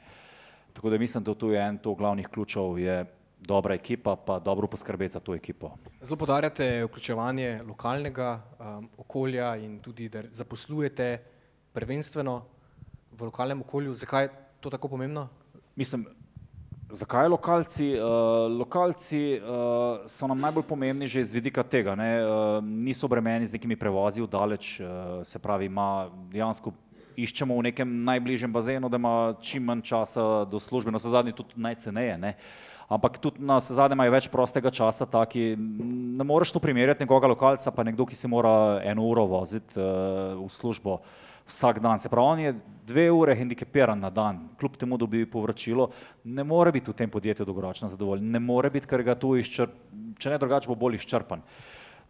Tako 0.72 0.90
da 0.90 0.98
mislim, 0.98 1.24
da 1.24 1.34
tu 1.34 1.50
je 1.50 1.60
en 1.62 1.78
to 1.78 1.94
glavnih 1.94 2.28
ključov, 2.28 2.78
je 2.78 3.04
dobra 3.46 3.74
ekipa, 3.74 4.16
pa 4.16 4.38
dobro 4.38 4.66
poskrbeti 4.66 5.12
za 5.12 5.20
to 5.20 5.34
ekipo. 5.34 5.70
Zelo 6.02 6.16
podarjate 6.16 6.84
vključevanje 6.84 7.62
lokalnega 7.68 8.42
um, 8.58 8.88
okolja 8.98 9.56
in 9.56 9.78
tudi, 9.80 10.08
da 10.08 10.22
zaposlujete 10.30 11.18
prvenstveno 11.72 12.42
v 13.12 13.24
lokalnem 13.24 13.60
okolju. 13.60 13.94
Zakaj 13.94 14.24
je 14.24 14.30
to 14.60 14.70
tako 14.70 14.88
pomembno? 14.88 15.28
Mislim, 15.76 16.06
Zakaj 16.90 17.28
lokalci? 17.28 17.94
Uh, 17.98 18.58
lokalci 18.58 19.40
uh, 19.42 20.06
so 20.06 20.26
nam 20.30 20.38
najbolj 20.38 20.62
pomembni 20.68 21.08
že 21.10 21.20
iz 21.20 21.32
vidika 21.34 21.62
tega? 21.62 21.96
Uh, 21.98 22.62
niso 22.62 23.06
obremeni 23.06 23.46
z 23.46 23.58
nekimi 23.58 23.74
prevozi 23.76 24.22
v 24.22 24.30
daleč, 24.30 24.78
uh, 24.78 24.86
se 25.26 25.38
pravi, 25.38 25.66
ima 25.66 26.06
dejansko 26.30 26.70
iščemo 27.18 27.58
v 27.58 27.66
nekem 27.72 27.90
najbližjem 28.06 28.52
bazenu, 28.52 28.88
da 28.88 29.02
ima 29.02 29.34
čim 29.42 29.66
manj 29.66 29.82
časa 29.82 30.44
do 30.46 30.60
službe, 30.62 30.94
na 30.94 31.02
zadnji 31.02 31.34
tudi 31.34 31.58
najceneje, 31.58 32.18
ne? 32.18 32.36
ampak 32.86 33.18
tudi 33.18 33.42
na 33.42 33.58
zadnji 33.58 33.98
imajo 33.98 34.12
več 34.14 34.30
prostega 34.30 34.70
časa, 34.70 35.10
taki, 35.10 35.56
ne 35.58 36.22
moreš 36.22 36.54
tu 36.54 36.62
primerjati 36.62 37.02
nekoga 37.02 37.26
lokalca, 37.26 37.72
pa 37.74 37.82
nekdo, 37.82 38.06
ki 38.06 38.14
se 38.14 38.30
mora 38.30 38.78
eno 38.86 39.10
uro 39.10 39.26
voziti 39.26 39.74
uh, 39.74 40.38
v 40.38 40.50
službo. 40.54 41.00
Uh, 41.02 41.25
vsak 41.46 41.80
dan. 41.80 41.98
Se 41.98 42.08
pravi, 42.08 42.26
on 42.26 42.40
je 42.40 42.54
dve 42.86 43.10
ure 43.10 43.34
hendikepiran 43.34 44.00
na 44.00 44.10
dan, 44.10 44.48
kljub 44.60 44.76
temu 44.78 44.98
dobi 44.98 45.24
povračilo, 45.30 45.90
ne 46.24 46.44
more 46.44 46.72
biti 46.72 46.90
v 46.90 46.94
tem 46.94 47.10
podjetju 47.10 47.46
dolgoročno 47.46 47.88
zadovoljen, 47.90 48.30
ne 48.30 48.40
more 48.40 48.70
biti, 48.70 48.86
ker 48.86 49.02
ga 49.02 49.14
tu 49.18 49.34
izčrp, 49.36 49.74
če 50.18 50.30
ne 50.30 50.38
drugače 50.38 50.70
bo 50.70 50.78
bolj 50.78 51.00
izčrpan. 51.00 51.42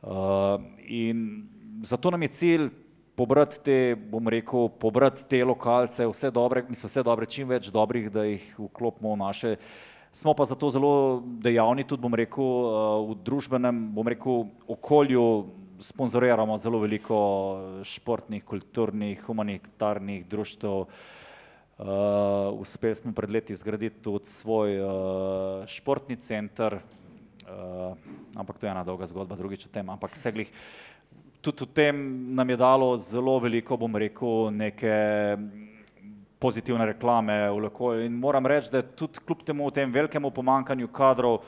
Uh, 0.02 0.60
in 0.86 1.46
zato 1.82 2.10
nam 2.12 2.22
je 2.22 2.28
cilj 2.28 2.68
pobrati 3.16 3.60
te, 3.64 3.78
bom 3.96 4.28
rekel, 4.28 4.68
pobrati 4.80 5.24
te 5.28 5.40
lokalce, 5.44 6.04
vse 6.06 6.30
dobre, 6.30 6.62
mislim, 6.68 6.92
vse 6.92 7.02
dobre, 7.02 7.26
čim 7.26 7.48
več 7.48 7.70
dobrih, 7.72 8.10
da 8.12 8.26
jih 8.28 8.44
vklopimo 8.60 9.14
v 9.14 9.20
naše. 9.24 9.56
Smo 10.16 10.32
pa 10.36 10.44
zato 10.48 10.68
zelo 10.72 11.22
dejavni 11.44 11.84
tudi, 11.84 12.04
bom 12.04 12.14
rekel, 12.16 12.44
v 13.08 13.16
družbenem, 13.24 13.80
bom 13.96 14.08
rekel, 14.08 14.46
okolju 14.76 15.24
sponzoriramo 15.80 16.58
zelo 16.58 16.78
veliko 16.78 17.18
športnih, 17.84 18.44
kulturnih, 18.44 19.22
humanitarnih 19.26 20.26
društv. 20.26 20.66
Uh, 21.76 21.86
uspeli 22.56 22.94
smo 22.94 23.12
pred 23.12 23.30
leti 23.30 23.54
zgraditi 23.56 24.00
tudi 24.00 24.26
svoj 24.26 24.78
uh, 24.80 25.66
športni 25.68 26.16
center, 26.16 26.78
uh, 26.78 27.92
ampak 28.34 28.58
to 28.58 28.66
je 28.66 28.70
ena 28.70 28.84
dolga 28.84 29.06
zgodba, 29.06 29.36
drugič 29.36 29.66
o 29.66 29.68
tem, 29.68 29.90
ampak 29.90 30.16
seglih. 30.16 30.48
tudi 31.40 31.64
v 31.64 31.72
tem 31.74 31.94
nam 32.34 32.48
je 32.50 32.56
dalo 32.56 32.96
zelo 32.96 33.38
veliko, 33.38 33.76
bom 33.76 33.92
rekel, 33.96 34.50
neke 34.50 34.96
pozitivne 36.38 36.86
reklame 36.86 37.50
v 37.50 37.60
Lekoju 37.68 38.04
in 38.04 38.16
moram 38.16 38.46
reči, 38.46 38.70
da 38.72 38.82
tudi 38.82 39.20
kljub 39.20 39.44
temu 39.44 39.70
tem 39.70 39.92
velikemu 39.92 40.30
pomankanju 40.30 40.88
kadrov, 40.88 41.44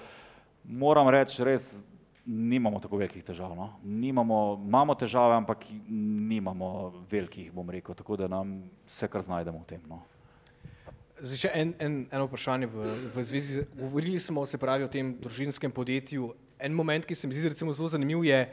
moram 0.65 1.09
reči 1.09 1.45
res, 1.45 1.81
nimamo 2.29 2.81
tako 2.81 3.01
velikih 3.01 3.25
težav. 3.25 3.55
No? 3.57 3.71
Nimamo, 3.85 4.61
imamo 4.67 4.95
težave, 4.95 5.35
ampak 5.41 5.65
nimamo 5.89 6.93
velikih, 7.11 7.51
bom 7.53 7.71
rekel, 7.71 7.97
tako 7.97 8.19
da 8.21 8.29
nam 8.29 8.61
vse 8.87 9.09
kar 9.09 9.25
znajdemo 9.25 9.63
v 9.65 9.69
tem. 9.71 9.83
No? 9.89 10.03
Zdaj 11.19 11.41
še 11.41 11.53
en, 11.57 11.73
en, 11.83 11.97
eno 12.13 12.29
vprašanje 12.29 12.69
v, 12.71 12.93
v 13.15 13.25
zvezi, 13.27 13.65
govorili 13.79 14.21
smo 14.23 14.45
se 14.47 14.61
pravi 14.61 14.85
o 14.85 14.93
tem 14.93 15.17
družinskem 15.19 15.73
podjetju. 15.73 16.31
En 16.61 16.75
moment, 16.75 17.07
ki 17.07 17.15
se 17.15 17.31
mi 17.31 17.35
zdi 17.35 17.55
recimo 17.55 17.73
zelo 17.75 17.89
zanimiv, 17.89 18.23
je 18.27 18.45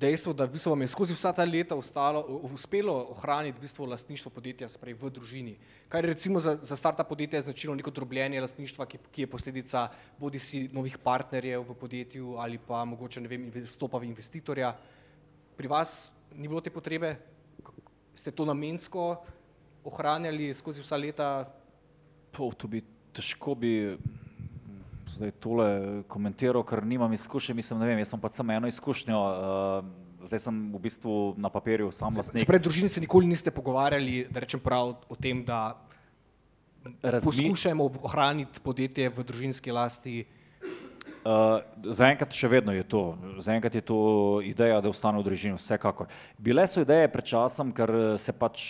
dejstvo, 0.00 0.32
da 0.32 0.46
v 0.48 0.56
bistvu 0.56 0.72
vam 0.72 0.82
je 0.84 0.90
skozi 0.90 1.14
vsa 1.14 1.32
ta 1.36 1.44
leta 1.44 1.76
ostalo, 1.76 2.22
uspelo 2.48 2.94
ohraniti 3.12 3.58
v 3.58 3.64
bistvu 3.66 3.88
lastništvo 3.90 4.32
podjetja 4.32 4.68
spravi, 4.72 4.96
v 4.96 5.10
družini. 5.12 5.54
Kaj 5.92 6.02
recimo 6.08 6.40
za, 6.40 6.56
za 6.62 6.76
starta 6.76 7.04
podjetja 7.04 7.42
značilno 7.44 7.76
neko 7.76 7.92
drobljenje 7.92 8.40
lastništva, 8.40 8.86
ki, 8.88 9.00
ki 9.12 9.26
je 9.26 9.30
posledica 9.30 9.88
bodi 10.18 10.38
si 10.38 10.68
novih 10.72 10.96
partnerjev 10.98 11.66
v 11.68 11.76
podjetju 11.76 12.36
ali 12.40 12.58
pa 12.58 12.84
mogoče 12.84 13.20
ne 13.20 13.28
vem, 13.28 13.50
vstopa 13.66 14.00
v 14.00 14.08
investitorja. 14.08 14.72
Pri 15.56 15.68
vas 15.68 16.10
ni 16.32 16.48
bilo 16.48 16.60
te 16.64 16.72
potrebe? 16.72 17.16
Ste 18.14 18.32
to 18.32 18.48
namensko 18.48 19.12
ohranjali 19.84 20.54
skozi 20.54 20.82
vsa 20.82 20.96
leta? 20.96 21.28
To, 22.32 22.50
to 22.56 22.68
bi 22.70 22.82
težko 23.12 23.54
bi 23.58 23.98
zdaj 25.16 25.32
tole 25.42 25.68
komentiral, 26.08 26.62
ker 26.66 26.84
nimam 26.86 27.12
izkušnje, 27.12 27.54
mislim, 27.54 27.80
ne 27.82 27.90
vem, 27.90 28.00
jaz 28.02 28.12
sem 28.12 28.20
pa 28.20 28.30
samo 28.32 28.52
eno 28.52 28.70
izkušnjo, 28.70 29.20
uh, 29.20 30.26
zdaj 30.28 30.42
sem 30.46 30.58
v 30.74 30.80
bistvu 30.82 31.14
na 31.40 31.50
papirju 31.52 31.90
sam 31.94 32.16
lastnik. 32.16 32.46
Pred 32.48 32.62
družino 32.62 32.88
se 32.88 33.02
nikoli 33.02 33.30
niste 33.30 33.52
pogovarjali, 33.54 34.26
da 34.30 34.44
rečem 34.44 34.60
prav 34.60 34.94
o 35.08 35.16
tem, 35.16 35.44
da 35.44 35.78
Razmi... 37.02 37.26
poskušamo 37.26 37.88
ohraniti 38.02 38.60
podjetje 38.64 39.10
v 39.16 39.24
družinski 39.24 39.74
lasti. 39.74 40.24
Uh, 41.20 41.60
zaenkrat 41.84 42.32
še 42.32 42.48
vedno 42.48 42.72
je 42.72 42.84
to, 42.88 43.02
zaenkrat 43.44 43.74
je 43.76 43.82
to 43.84 43.98
ideja, 44.40 44.80
da 44.80 44.88
ostane 44.88 45.20
v 45.20 45.26
družini, 45.26 45.58
vsekakor. 45.60 46.08
Bile 46.40 46.64
so 46.64 46.80
ideje 46.80 47.10
pred 47.12 47.28
časom, 47.28 47.74
ker 47.76 47.92
se 48.16 48.32
pač 48.32 48.62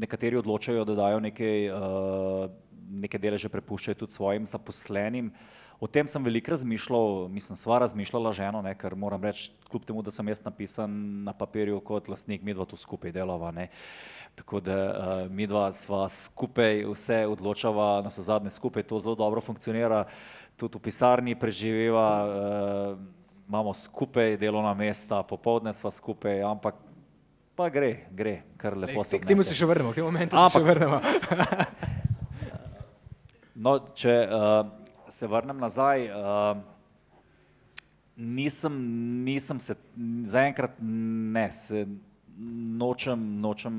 nekateri 0.00 0.38
odločajo, 0.40 0.86
da 0.88 0.96
dajo 0.96 1.20
nekaj 1.20 1.66
uh, 1.68 2.46
neke 2.92 3.20
deleže 3.20 3.50
prepuščajo 3.52 4.00
tudi 4.04 4.16
svojim 4.16 4.46
zaposlenim. 4.48 5.32
O 5.82 5.88
tem 5.90 6.06
sem 6.06 6.22
veliko 6.22 6.52
razmišljal, 6.54 7.26
mislim, 7.28 7.56
sva 7.58 7.80
razmišljala 7.82 8.30
ženo, 8.32 8.60
ne, 8.62 8.70
ker 8.78 8.94
moram 8.94 9.24
reči, 9.24 9.48
kljub 9.66 9.82
temu, 9.82 10.02
da 10.06 10.12
sem 10.14 10.28
jaz 10.30 10.38
napisan 10.44 10.92
na 11.26 11.32
papirju 11.34 11.80
kot 11.82 12.06
lastnik, 12.06 12.44
mi 12.46 12.54
dva 12.54 12.62
tu 12.70 12.76
skupaj 12.78 13.10
delava. 13.10 13.50
Ne. 13.50 13.64
Tako 14.38 14.60
da 14.62 14.76
uh, 14.76 15.22
mi 15.26 15.48
dva 15.50 15.64
sva 15.74 16.04
skupaj 16.08 16.84
vse 16.86 17.16
odločava, 17.26 17.96
na 18.06 18.12
so 18.14 18.22
zadnje 18.22 18.52
skupaj, 18.54 18.86
to 18.86 19.00
zelo 19.02 19.16
dobro 19.18 19.42
funkcionira, 19.42 20.04
tudi 20.56 20.78
v 20.78 20.84
pisarni 20.84 21.34
preživeva, 21.34 22.06
uh, 22.22 23.00
imamo 23.50 23.74
skupaj 23.74 24.36
delovna 24.38 24.76
mesta, 24.78 25.24
popovdne 25.26 25.72
sva 25.74 25.90
skupaj, 25.90 26.44
ampak 26.46 26.78
pa 27.58 27.66
gre, 27.74 28.06
gre, 28.14 28.36
kar 28.56 28.78
lepo 28.78 29.02
se. 29.02 29.18
K 29.18 29.32
temu 29.34 29.42
se 29.42 29.58
še 29.58 29.66
vrnemo, 29.66 29.90
k 29.90 29.98
temu 29.98 30.12
momentu 30.14 30.38
se 30.38 30.60
še 30.60 30.62
vrnemo. 30.62 31.02
No, 33.62 33.76
če 33.94 34.14
uh, 34.26 34.81
se 35.12 35.28
vrnem 35.28 35.58
nazaj, 35.60 36.08
uh, 36.08 36.56
nisem, 38.16 38.72
nisem 39.24 39.60
se, 39.60 39.76
zaenkrat 40.24 40.78
ne, 40.80 41.52
se 41.52 41.86
nočem, 42.78 43.40
nočem 43.40 43.74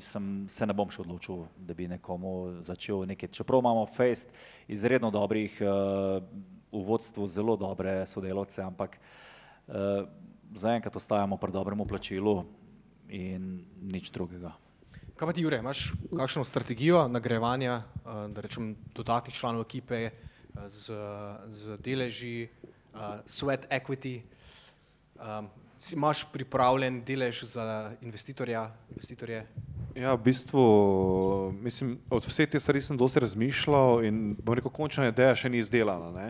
sem, 0.00 0.46
se 0.48 0.66
ne 0.66 0.74
bom 0.74 0.88
še 0.90 1.02
odločil, 1.04 1.44
da 1.60 1.76
bi 1.76 1.90
nekomu 1.92 2.62
začel 2.64 3.04
nekaj. 3.10 3.34
Čeprav 3.36 3.60
imamo 3.60 3.84
fejst 3.92 4.32
izredno 4.68 5.12
dobrih, 5.12 5.60
uh, 5.60 6.24
v 6.68 6.84
vodstvu 6.84 7.24
zelo 7.28 7.56
dobre 7.56 8.02
sodelovce, 8.08 8.60
ampak 8.64 8.96
uh, 8.96 10.08
zaenkrat 10.56 10.96
ostajamo 10.96 11.36
pri 11.36 11.52
dobremu 11.52 11.84
plačilu 11.88 12.42
in 13.12 13.60
nič 13.84 14.08
drugega. 14.12 14.52
Kaj 15.18 15.26
pa 15.26 15.34
ti, 15.34 15.42
Jure, 15.42 15.58
imaš 15.58 15.90
kakšno 16.14 16.44
strategijo 16.46 17.08
nagrajevanja, 17.10 17.80
da 18.06 18.42
rečem, 18.44 18.76
dodatnih 18.94 19.34
članov 19.34 19.64
ekipe 19.66 20.12
z, 20.66 20.92
z 21.48 21.78
deleži, 21.84 22.48
uh, 22.94 23.20
sweat 23.26 23.66
equity? 23.70 24.22
Um, 25.18 25.48
si 25.78 25.94
imaš 25.94 26.24
pripravljen 26.32 27.02
delež 27.06 27.44
za 27.44 27.92
investitorja, 28.02 28.70
investitorje? 28.90 29.46
Ja, 29.94 30.14
v 30.14 30.22
bistvu, 30.22 30.62
mislim, 31.62 31.96
od 32.10 32.26
vseh 32.26 32.50
teh 32.50 32.62
stvari 32.62 32.82
sem 32.82 32.98
dosti 32.98 33.22
razmišljal 33.22 34.04
in 34.06 34.36
bom 34.38 34.54
rekel, 34.54 34.70
končna 34.74 35.08
ideja 35.10 35.34
še 35.38 35.50
ni 35.50 35.58
izdelana. 35.62 36.10
Ne? 36.14 36.28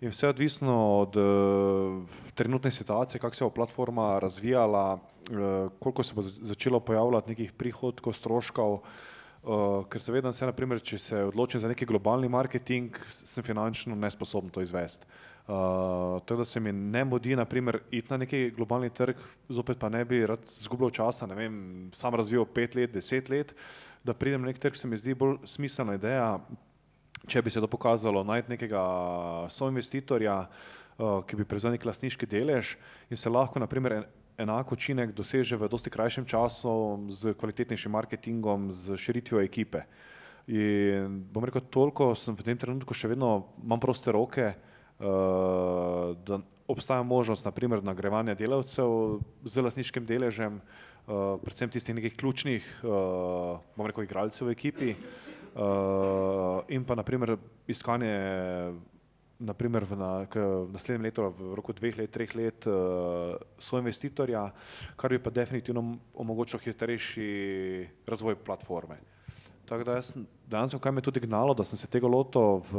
In 0.00 0.12
vse 0.12 0.30
odvisno 0.30 0.76
od 1.02 1.16
uh, 1.20 2.20
trenutne 2.34 2.70
situacije, 2.72 3.20
kako 3.20 3.36
se 3.36 3.44
bo 3.44 3.50
platforma 3.60 4.18
razvijala, 4.18 4.86
uh, 4.96 5.72
koliko 5.80 6.04
se 6.04 6.16
bo 6.16 6.24
začelo 6.24 6.80
pojavljati 6.80 7.34
nekih 7.34 7.52
prihodkov, 7.52 8.16
stroškov, 8.16 8.80
uh, 8.80 9.09
ker 9.40 10.02
zavedam 10.04 10.32
se, 10.36 10.44
naprimer, 10.44 10.82
če 10.84 10.98
se 11.00 11.22
odločim 11.24 11.60
za 11.60 11.68
neki 11.70 11.86
globalni 11.88 12.28
marketing, 12.28 12.96
sem 13.08 13.44
finančno 13.44 13.96
nesposoben 13.96 14.52
to 14.52 14.60
izvesti. 14.60 15.08
Uh, 15.50 16.20
tako 16.28 16.36
da 16.36 16.44
se 16.44 16.60
mi 16.60 16.72
ne 16.72 17.04
modi, 17.04 17.32
naprimer, 17.36 17.80
iti 17.90 18.12
na 18.12 18.20
neki 18.20 18.50
globalni 18.54 18.90
trg, 18.94 19.18
zopet 19.48 19.80
pa 19.80 19.88
ne 19.88 20.04
bi 20.04 20.20
rad 20.26 20.44
zgubljal 20.60 20.92
časa, 20.94 21.26
ne 21.26 21.34
vem, 21.34 21.56
sam 21.96 22.14
razvijal 22.14 22.44
pet 22.44 22.76
let, 22.78 22.92
deset 22.94 23.28
let, 23.32 23.54
da 24.04 24.14
pridem 24.14 24.44
na 24.44 24.52
nek 24.52 24.60
trg, 24.62 24.76
se 24.76 24.86
mi 24.86 25.00
zdi 25.00 25.16
bolj 25.18 25.40
smiselna 25.48 25.96
ideja, 25.98 26.36
če 27.26 27.42
bi 27.42 27.50
se 27.50 27.60
to 27.64 27.66
pokazalo, 27.66 28.22
najti 28.28 28.52
nekega 28.52 28.84
soinvestitorja, 29.50 30.36
uh, 30.44 31.24
ki 31.26 31.40
bi 31.40 31.48
prevzel 31.48 31.74
nek 31.74 31.88
lastniški 31.88 32.28
delež 32.30 32.76
in 33.10 33.18
se 33.18 33.32
lahko, 33.32 33.58
naprimer, 33.58 34.04
enak 34.40 34.72
učinek 34.72 35.12
doseže 35.12 35.56
v 35.60 35.68
dosti 35.68 35.92
krajšem 35.92 36.24
času 36.24 36.72
z 37.12 37.34
kvalitetnejšim 37.36 37.92
marketingom, 37.92 38.72
z 38.72 38.96
širitvijo 38.96 39.44
ekipe. 39.44 39.84
In 40.50 41.20
bom 41.30 41.44
rekel, 41.44 41.62
toliko 41.70 42.14
sem 42.18 42.34
v 42.34 42.42
tem 42.42 42.58
trenutku 42.58 42.96
še 42.96 43.12
vedno, 43.12 43.52
imam 43.60 43.78
proste 43.78 44.10
roke, 44.10 44.50
uh, 44.50 46.16
da 46.26 46.40
obstaja 46.70 47.02
možnost, 47.06 47.44
naprimer, 47.44 47.82
nagrajevanja 47.84 48.34
delavcev 48.38 49.20
z 49.44 49.62
lastniškim 49.62 50.06
deležem, 50.08 50.58
uh, 50.58 51.36
predvsem 51.42 51.70
tistih 51.70 51.94
nekih 51.94 52.16
ključnih, 52.16 52.66
uh, 52.82 53.60
bom 53.76 53.86
rekel, 53.86 54.06
igralcev 54.08 54.48
v 54.48 54.56
ekipi, 54.56 54.94
uh, 54.96 56.64
in 56.72 56.86
pa 56.88 56.98
naprimer 56.98 57.36
iskanje 57.70 58.14
naprimer 59.40 59.84
v, 59.88 59.96
na, 59.96 60.10
v 60.28 60.68
naslednjem 60.72 61.08
letu, 61.08 61.24
v 61.32 61.56
roku 61.56 61.72
dveh 61.72 61.96
let, 61.96 62.12
treh 62.12 62.30
let, 62.36 62.68
uh, 62.68 63.40
so 63.56 63.80
investitorja, 63.80 64.44
kar 65.00 65.16
bi 65.16 65.18
pa 65.18 65.32
definitivno 65.32 65.96
omogočilo 66.14 66.60
hitrejši 66.60 67.28
razvoj 68.06 68.36
platforme. 68.44 69.00
Tako 69.64 69.86
da 69.86 69.96
jaz 70.00 70.12
dejansko, 70.50 70.80
kaj 70.82 70.92
me 70.92 71.04
tudi 71.04 71.22
gnalo, 71.24 71.54
da 71.56 71.64
sem 71.64 71.78
se 71.80 71.88
tega 71.88 72.10
lotil 72.10 72.60
v 72.68 72.74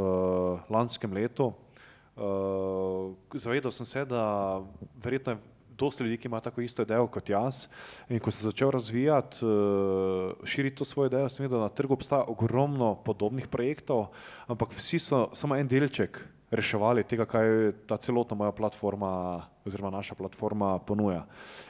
lanskem 0.70 1.14
letu, 1.18 1.50
uh, 1.50 3.10
zavedal 3.34 3.74
sem 3.74 3.90
se, 3.90 4.06
da 4.06 4.62
verjetno 5.02 5.34
je 5.34 5.42
dosti 5.82 6.04
ljudi, 6.06 6.20
ki 6.22 6.28
ima 6.30 6.38
tako 6.46 6.62
isto 6.62 6.86
idejo 6.86 7.08
kot 7.10 7.30
jaz. 7.30 7.66
In 8.06 8.20
ko 8.22 8.30
sem 8.30 8.46
začel 8.46 8.70
razvijati, 8.70 9.42
širiti 10.46 10.78
to 10.78 10.86
svojo 10.86 11.10
idejo, 11.10 11.30
sem 11.30 11.42
videl, 11.42 11.58
da 11.58 11.72
na 11.72 11.74
trgu 11.74 11.98
obstaja 11.98 12.28
ogromno 12.30 12.94
podobnih 13.02 13.48
projektov, 13.50 14.12
ampak 14.46 14.76
vsi 14.78 15.00
so 15.02 15.24
samo 15.34 15.58
en 15.58 15.66
delček 15.66 16.22
reševali 16.52 17.04
tega, 17.08 17.26
kaj 17.26 17.74
ta 17.88 17.98
celotna 17.98 18.36
moja 18.36 18.52
platforma 18.52 19.12
oziroma 19.66 19.92
naša 19.98 20.16
platforma 20.16 20.80
ponuja. 20.80 21.24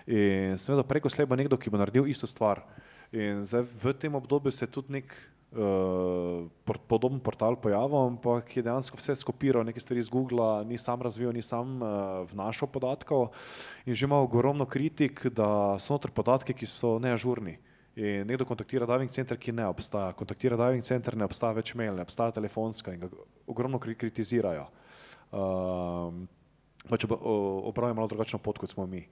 In 0.07 0.57
seveda 0.57 0.83
preko 0.87 1.09
sleba 1.09 1.37
nekdo, 1.37 1.57
ki 1.57 1.69
bo 1.69 1.77
naredil 1.77 2.09
isto 2.09 2.27
stvar. 2.27 2.63
In 3.11 3.45
zdaj 3.45 3.67
v 3.83 3.93
tem 3.93 4.15
obdobju 4.15 4.51
se 4.51 4.65
je 4.65 4.71
tudi 4.71 4.97
nek 4.97 5.13
uh, 5.51 6.47
podoben 6.87 7.19
portal 7.19 7.55
pojavil, 7.59 8.07
ampak 8.07 8.55
je 8.57 8.63
dejansko 8.63 8.97
vse 8.97 9.15
skopiral, 9.19 9.67
nekaj 9.67 9.83
stvari 9.83 9.99
iz 9.99 10.09
Google, 10.09 10.63
ni 10.65 10.79
sam 10.79 11.01
razvijal, 11.01 11.35
ni 11.35 11.43
sam 11.43 11.81
uh, 11.81 12.23
vnašal 12.31 12.71
podatkov 12.71 13.29
in 13.85 13.93
že 13.93 14.07
ima 14.07 14.21
ogromno 14.23 14.65
kritik, 14.65 15.27
da 15.27 15.77
so 15.79 15.93
notri 15.93 16.11
podatki, 16.11 16.55
ki 16.55 16.65
so 16.65 16.97
neažurni. 16.99 17.59
In 17.95 18.27
nekdo 18.27 18.45
kontaktira 18.47 18.87
diving 18.87 19.11
center, 19.11 19.37
ki 19.37 19.51
ne 19.51 19.65
obstaja. 19.67 20.13
Kontaktira 20.15 20.55
diving 20.55 20.83
center, 20.83 21.17
ne 21.19 21.27
obstaja 21.27 21.57
več 21.57 21.73
mail, 21.75 21.97
ne 21.97 22.05
obstaja 22.05 22.31
telefonska 22.37 22.93
in 22.95 23.01
ga 23.03 23.09
ogromno 23.51 23.81
kritizirajo. 23.83 24.69
Um, 25.31 26.23
pač 26.87 27.03
opravijo 27.07 27.97
malo 27.97 28.07
drugačno 28.07 28.39
pot, 28.39 28.61
kot 28.61 28.71
smo 28.71 28.87
mi. 28.87 29.03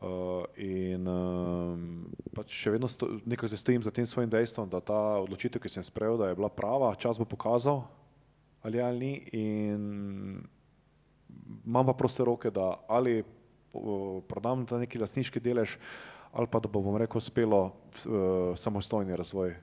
Uh, 0.00 0.42
in 0.56 1.06
um, 1.12 1.80
pač 2.34 2.54
še 2.56 2.72
vedno 2.74 2.88
nekaj 3.28 3.52
zastojim 3.52 3.82
za 3.84 3.92
tem 3.94 4.06
svojim 4.08 4.30
dejstvom, 4.32 4.70
da 4.72 4.80
ta 4.80 5.00
odločitev, 5.20 5.62
ki 5.62 5.70
sem 5.70 5.84
sprejel, 5.84 6.16
da 6.18 6.30
je 6.30 6.38
bila 6.38 6.48
prava, 6.48 6.94
čas 6.98 7.20
bo 7.20 7.28
pokazal, 7.28 7.84
ali 8.64 8.80
ali 8.80 8.98
ni. 8.98 9.12
In 9.36 10.40
imam 11.62 11.86
pa 11.86 11.94
proste 11.94 12.24
roke, 12.26 12.50
da 12.50 12.80
ali 12.88 13.20
uh, 13.20 14.18
prodam 14.26 14.66
ta 14.66 14.80
neki 14.82 14.98
lastniški 14.98 15.42
delež, 15.44 15.76
ali 16.32 16.46
pa 16.46 16.60
da 16.60 16.68
bo, 16.68 16.82
bom 16.82 16.96
rekel, 16.96 17.18
uspelo 17.18 17.62
uh, 17.66 18.58
samostojni 18.58 19.16
razvoj. 19.16 19.54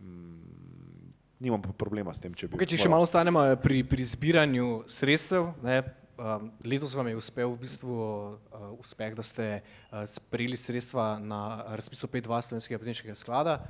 Mm, 0.00 1.12
nimam 1.38 1.62
pa 1.62 1.72
problema 1.72 2.14
s 2.14 2.20
tem, 2.20 2.34
če 2.34 2.48
bi. 2.48 2.58
Okay, 2.58 2.68
če 2.68 2.84
še 2.84 2.90
malo 2.90 3.06
ostanemo 3.06 3.44
eh, 3.46 3.56
pri, 3.60 3.82
pri 3.86 4.04
zbiranju 4.04 4.82
sredstev, 4.90 5.52
ne, 5.62 5.82
um, 6.18 6.50
letos 6.66 6.96
vam 6.98 7.08
je 7.08 7.20
uspel 7.20 7.54
v 7.54 7.60
bistvu 7.62 7.94
uh, 7.94 8.66
uspeh, 8.80 9.14
da 9.14 9.24
ste 9.26 9.60
uh, 9.60 10.02
sprejeli 10.10 10.58
sredstva 10.58 11.14
na 11.22 11.62
razpisu 11.78 12.10
5.2 12.10 12.42
slovenskega 12.50 12.80
podjetniškega 12.82 13.16
sklada, 13.18 13.60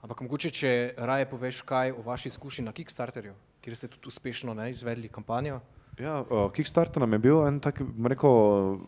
ampak 0.00 0.24
mogoče, 0.24 0.52
če 0.54 0.72
raje 0.96 1.28
poveš 1.28 1.60
kaj 1.68 1.92
o 1.92 2.06
vaši 2.06 2.32
izkušnji 2.32 2.64
na 2.70 2.74
Kickstarterju, 2.76 3.36
kjer 3.60 3.76
ste 3.76 3.92
tudi 3.92 4.08
uspešno 4.08 4.56
ne, 4.56 4.70
izvedli 4.72 5.12
kampanjo. 5.12 5.60
Ja, 6.00 6.22
uh, 6.24 6.48
Kickstarter 6.48 7.02
nam 7.02 7.12
je 7.12 7.18
bil 7.20 7.42
en 7.44 7.58
tak, 7.60 7.82
rekel, 8.08 8.78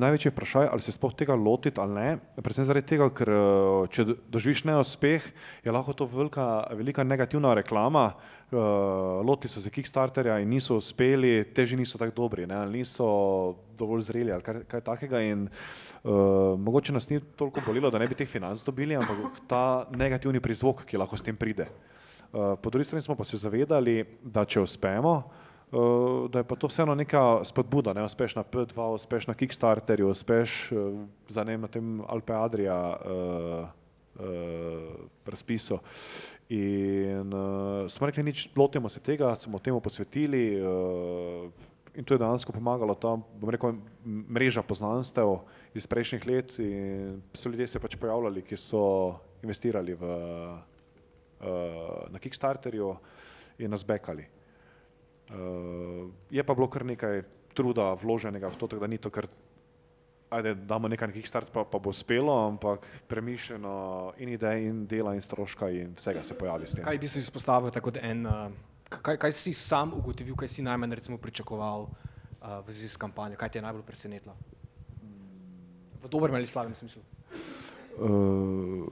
največji 0.00 0.30
vprašaj, 0.32 0.68
ali 0.72 0.84
se 0.84 0.94
sploh 0.94 1.12
tega 1.12 1.36
lotiti 1.36 1.76
ali 1.82 1.92
ne. 1.92 2.06
Predvsem 2.40 2.64
zaradi 2.64 2.88
tega, 2.94 3.10
ker 3.12 3.30
uh, 3.34 3.88
če 3.92 4.06
do- 4.08 4.16
doživiš 4.32 4.62
neuspeh, 4.70 5.26
je 5.60 5.74
lahko 5.74 5.92
to 5.92 6.08
velika, 6.08 6.64
velika 6.72 7.04
negativna 7.04 7.52
reklama. 7.60 8.06
Uh, 8.48 9.20
loti 9.26 9.50
so 9.52 9.60
se 9.60 9.68
Kickstarterja 9.68 10.38
in 10.40 10.48
niso 10.56 10.78
uspeli, 10.80 11.44
teži 11.52 11.76
niso 11.76 12.00
tako 12.00 12.16
dobri, 12.22 12.48
ne, 12.48 12.62
niso 12.72 13.06
dovolj 13.76 14.08
zreli 14.08 14.32
ali 14.32 14.48
kaj, 14.48 14.64
kaj 14.70 14.86
takega. 14.88 15.20
In, 15.20 15.46
uh, 15.50 16.56
mogoče 16.56 16.96
nas 16.96 17.10
ni 17.12 17.20
toliko 17.36 17.60
bolelo, 17.66 17.92
da 17.92 18.00
ne 18.00 18.08
bi 18.08 18.16
teh 18.16 18.30
financ 18.30 18.64
dobili, 18.64 18.96
ampak 18.96 19.42
ta 19.50 19.64
negativni 19.92 20.40
prizvok, 20.40 20.86
ki 20.88 21.02
lahko 21.02 21.20
s 21.20 21.28
tem 21.28 21.36
pride. 21.36 21.68
Uh, 22.32 22.54
po 22.56 22.72
drugi 22.72 22.88
strani 22.88 23.04
smo 23.04 23.20
pa 23.20 23.26
se 23.28 23.36
zavedali, 23.36 24.00
da 24.24 24.48
če 24.48 24.64
uspemo, 24.64 25.18
Uh, 25.24 25.43
da 26.30 26.38
je 26.38 26.44
pa 26.44 26.56
to 26.56 26.68
vseeno 26.70 26.94
neka 26.94 27.44
spodbuda, 27.44 27.92
ne 27.92 28.04
uspeš 28.04 28.36
na 28.36 28.44
P2, 28.44 28.94
uspeš 28.94 29.26
na 29.26 29.34
Kickstarterju, 29.34 30.08
uspeš 30.08 30.72
uh, 30.72 31.06
za 31.28 31.44
ne 31.44 31.58
na 31.58 31.68
tem 31.68 32.00
Alpe 32.08 32.34
Adria 32.34 32.76
uh, 32.76 33.68
uh, 34.20 34.94
razpisu. 35.26 35.78
In 36.48 37.32
uh, 37.32 37.90
smo 37.90 38.06
rekli, 38.06 38.22
nič, 38.22 38.48
lotimo 38.56 38.88
se 38.88 39.00
tega, 39.00 39.34
smo 39.36 39.58
temu 39.58 39.80
posvetili 39.80 40.60
uh, 40.60 41.48
in 41.94 42.04
to 42.04 42.14
je 42.14 42.18
dejansko 42.18 42.52
pomagalo 42.52 42.94
ta, 42.94 43.14
bom 43.16 43.50
rekel, 43.50 43.78
mreža 44.04 44.62
poznanstev 44.62 45.38
iz 45.74 45.86
prejšnjih 45.86 46.26
let 46.26 46.58
in 46.58 47.22
so 47.34 47.48
ljudje 47.48 47.66
se 47.66 47.80
pač 47.80 47.96
pojavljali, 47.96 48.42
ki 48.42 48.56
so 48.58 48.84
investirali 49.42 49.94
v, 49.94 50.14
uh, 51.40 52.06
na 52.10 52.18
Kickstarterju 52.18 52.94
in 53.58 53.70
nas 53.70 53.86
bekali. 53.86 54.26
Uh, 55.30 56.10
je 56.30 56.42
pa 56.44 56.54
bilo 56.54 56.68
kar 56.68 56.84
nekaj 56.84 57.22
truda 57.54 57.94
vloženega 57.96 58.50
v 58.50 58.56
to, 58.60 58.66
da 58.66 58.86
ni 58.86 58.98
to 58.98 59.10
kar, 59.10 59.28
ajde, 60.30 60.54
damo 60.68 60.88
nekaj 60.88 61.08
nekih 61.08 61.28
start, 61.28 61.48
pa, 61.54 61.64
pa 61.64 61.78
bo 61.78 61.94
uspelo, 61.94 62.34
ampak 62.48 62.84
premišljeno 63.08 64.12
in 64.18 64.34
idej, 64.34 64.68
in 64.68 64.86
dela, 64.86 65.14
in 65.14 65.22
stroška, 65.24 65.70
in 65.70 65.94
vsega 65.96 66.24
se 66.24 66.36
pojavi 66.36 66.66
s 66.66 66.76
tem. 66.76 66.84
Kaj 66.84 66.98
bi 66.98 67.08
se 67.08 67.22
izpostavil 67.24 67.70
tako 67.70 67.90
kot 67.90 68.02
en, 68.02 68.26
uh, 68.26 68.50
kaj, 68.90 69.16
kaj 69.16 69.32
si 69.32 69.54
sam 69.56 69.94
ugotovil, 69.96 70.36
kaj 70.36 70.48
si 70.48 70.66
najmanj 70.66 70.98
recimo 71.00 71.18
pričakoval 71.18 71.88
uh, 71.88 72.60
v 72.66 72.68
zvezi 72.68 72.92
s 72.92 73.00
kampanjo, 73.00 73.40
kaj 73.40 73.54
te 73.54 73.58
je 73.58 73.64
najbolj 73.64 73.86
presenetilo? 73.86 74.36
V 76.04 76.08
dobrem 76.12 76.34
ali 76.36 76.46
slabem 76.46 76.74
smislu? 76.74 77.00
Uh, 77.96 78.84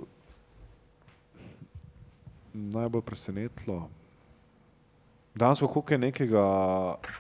najbolj 2.55 3.03
presenetilo. 3.03 3.91
Danes, 5.35 5.61
koliko 5.61 5.95
je 5.95 5.99
nekega 5.99 6.45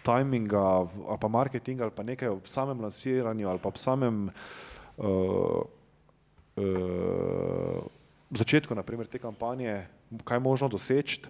tajminga 0.04 0.60
ali 0.60 1.18
pa 1.20 1.28
marketinga 1.28 1.84
ali 1.84 1.92
pa 1.96 2.02
nekaj 2.02 2.28
v 2.28 2.40
samem 2.44 2.80
lansiranju 2.80 3.48
ali 3.48 3.58
pa 3.58 3.70
v 3.72 3.78
samem 3.80 4.30
uh, 4.98 5.64
uh, 6.56 7.80
začetku 8.30 8.74
naprimer, 8.74 9.06
te 9.08 9.18
kampanje, 9.18 9.86
kaj 10.24 10.36
je 10.36 10.40
možno 10.40 10.68
doseči. 10.68 11.20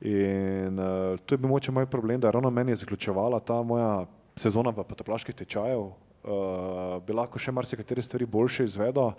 In 0.00 0.80
uh, 0.80 1.20
to 1.26 1.34
je 1.34 1.38
bil 1.38 1.48
mogoče 1.48 1.72
moj 1.72 1.86
problem, 1.86 2.20
da 2.20 2.28
je 2.28 2.32
ravno 2.32 2.50
meni 2.50 2.72
je 2.72 2.82
zaključevala 2.84 3.40
ta 3.40 3.62
moja 3.62 4.06
sezona 4.36 4.70
v 4.70 4.84
potoplaških 4.84 5.34
tečajev. 5.34 5.90
Uh, 6.20 7.00
bi 7.04 7.12
lahko 7.16 7.40
še 7.40 7.52
marsikatere 7.52 8.02
stvari 8.02 8.26
boljše 8.26 8.64
izvedel. 8.64 9.12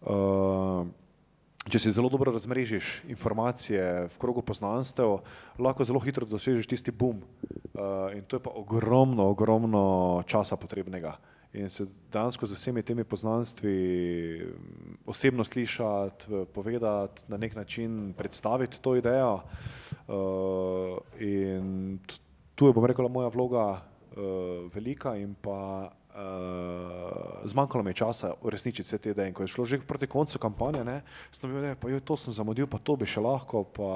Uh, 0.00 0.88
Če 1.66 1.80
si 1.82 1.90
zelo 1.90 2.06
dobro 2.06 2.30
razmrežiš 2.30 3.02
informacije 3.10 4.06
v 4.06 4.18
krogu 4.22 4.42
poznanstev, 4.46 5.16
lahko 5.58 5.82
zelo 5.82 5.98
hitro 5.98 6.22
dosežeš 6.22 6.68
tisti 6.70 6.94
boom. 6.94 7.18
Uh, 7.74 8.14
in 8.14 8.22
to 8.22 8.38
je 8.38 8.42
pa 8.44 8.52
ogromno, 8.54 9.26
ogromno 9.34 10.22
časa 10.30 10.54
potrebnega. 10.54 11.16
In 11.58 11.66
se 11.66 11.88
dejansko 12.12 12.46
z 12.46 12.54
vsemi 12.54 12.84
temi 12.86 13.02
poznanstvi 13.02 13.74
mm, 14.46 14.94
osebno 15.10 15.42
slišati, 15.42 16.30
v- 16.30 16.44
povedati, 16.54 17.26
na 17.28 17.36
nek 17.36 17.58
način 17.58 18.14
predstaviti 18.14 18.78
to 18.78 18.94
idejo. 18.96 19.40
Uh, 20.06 21.02
in 21.18 21.98
tu 22.54 22.70
je, 22.70 22.76
bom 22.78 22.86
rekel, 22.86 23.08
moja 23.10 23.28
vloga 23.34 23.66
uh, 23.74 24.70
velika 24.70 25.16
in 25.18 25.34
pa 25.34 25.90
uh, 26.16 27.44
zmanjkalo 27.44 27.84
mi 27.84 27.90
je 27.90 27.94
časa 27.94 28.32
uresničiti 28.40 28.86
vse 28.86 28.98
te 28.98 29.10
ideje. 29.10 29.28
In 29.28 29.34
ko 29.34 29.42
je 29.42 29.52
šlo 29.52 29.64
že 29.64 29.78
proti 29.78 30.06
koncu 30.06 30.38
kampanje, 30.38 30.84
ne, 30.84 31.02
sem 31.30 31.50
bil, 31.50 31.60
da 31.60 31.88
je 31.88 32.00
to 32.00 32.16
sem 32.16 32.32
zamudil, 32.32 32.66
pa 32.66 32.78
to 32.78 32.96
bi 32.96 33.06
še 33.06 33.20
lahko, 33.20 33.64
pa, 33.64 33.90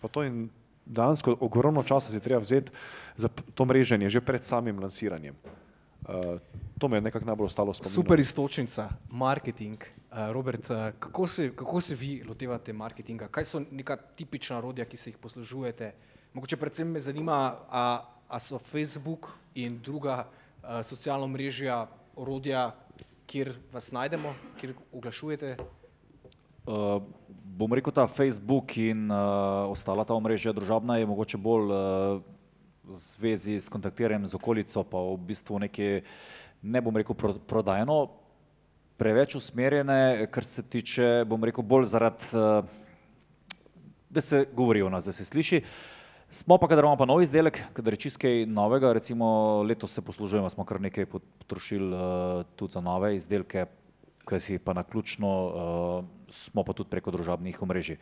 pa 0.00 0.08
to 0.08 0.24
in 0.26 0.48
dejansko 0.86 1.36
ogromno 1.40 1.82
časa 1.82 2.10
si 2.10 2.20
treba 2.20 2.40
vzeti 2.40 2.72
za 3.16 3.28
to 3.54 3.64
mreženje 3.64 4.08
že 4.08 4.20
pred 4.20 4.42
samim 4.44 4.78
lansiranjem. 4.80 5.36
Uh, 6.00 6.40
to 6.78 6.88
mi 6.88 6.96
je 6.96 7.00
nekako 7.00 7.26
najbolj 7.28 7.46
ostalo 7.46 7.74
spomin. 7.74 7.92
Super 7.92 8.20
istočnica, 8.20 8.88
marketing. 9.10 9.84
Uh, 10.10 10.32
Robert, 10.32 10.70
uh, 10.70 10.90
kako, 10.98 11.26
se, 11.26 11.52
kako 11.56 11.80
se 11.80 11.94
vi 11.94 12.22
lotevate 12.28 12.72
marketinga? 12.72 13.28
Kaj 13.28 13.44
so 13.44 13.60
neka 13.70 13.96
tipična 14.16 14.58
orodja, 14.58 14.84
ki 14.84 14.96
se 14.96 15.10
jih 15.10 15.18
poslužujete? 15.18 15.92
Mogoče 16.34 16.56
predvsem 16.56 16.88
me 16.88 17.00
zanima, 17.00 17.54
a, 17.68 17.84
a 18.28 18.40
so 18.40 18.58
Facebook 18.58 19.28
in 19.54 19.78
druga 19.82 20.24
socialna 20.82 21.26
mrežja 21.26 21.86
orodja, 22.16 22.70
kjer 23.26 23.52
vas 23.72 23.92
najdemo, 23.92 24.34
kjer 24.60 24.74
oglašujete? 24.92 25.56
Uh, 26.66 27.02
bom 27.44 27.72
rekel, 27.72 27.92
ta 27.92 28.06
Facebook 28.06 28.76
in 28.78 29.10
uh, 29.10 29.70
ostala 29.70 30.04
ta 30.04 30.14
omrežja 30.14 30.52
družabna 30.52 30.98
je 30.98 31.08
mogoče 31.08 31.38
bolj 31.40 31.72
uh, 31.72 32.22
v 32.84 32.94
zvezi 32.94 33.60
s 33.60 33.70
kontaktiranjem 33.72 34.26
z 34.26 34.36
okolico, 34.36 34.84
pa 34.84 34.98
v 34.98 35.16
bistvu 35.30 35.60
nekaj, 35.66 36.02
ne 36.62 36.82
bom 36.82 36.96
rekel 36.96 37.16
pro, 37.16 37.34
prodajno, 37.38 38.10
preveč 39.00 39.38
usmerjene, 39.38 40.26
kar 40.30 40.44
se 40.44 40.62
tiče, 40.62 41.24
bom 41.24 41.44
rekel, 41.44 41.64
bolj 41.64 41.88
zaradi, 41.94 42.30
uh, 42.34 42.66
da 44.10 44.20
se 44.20 44.44
govori 44.52 44.82
o 44.82 44.90
nas, 44.90 45.06
da 45.06 45.12
se 45.14 45.24
sliši. 45.24 45.62
Smo 46.30 46.58
pa, 46.58 46.68
kadar 46.70 46.84
imamo 46.84 46.94
pa 46.96 47.08
nov 47.10 47.24
izdelek, 47.24 47.56
kadar 47.74 47.96
je 47.96 48.04
čist 48.04 48.18
kaj 48.22 48.44
novega, 48.46 48.92
recimo 48.94 49.26
letos 49.66 49.90
se 49.90 50.02
poslužujemo, 50.02 50.46
smo 50.50 50.62
kar 50.64 50.78
nekaj 50.78 51.08
potrošili 51.10 51.90
uh, 51.90 52.44
tudi 52.54 52.76
za 52.76 52.80
nove 52.80 53.16
izdelke, 53.16 53.64
ki 54.30 54.38
si 54.38 54.58
pa 54.62 54.70
naključno, 54.78 55.26
uh, 55.26 56.30
smo 56.30 56.62
pa 56.62 56.76
tudi 56.78 56.86
preko 56.92 57.10
družabnih 57.10 57.58
omrežij. 57.66 57.98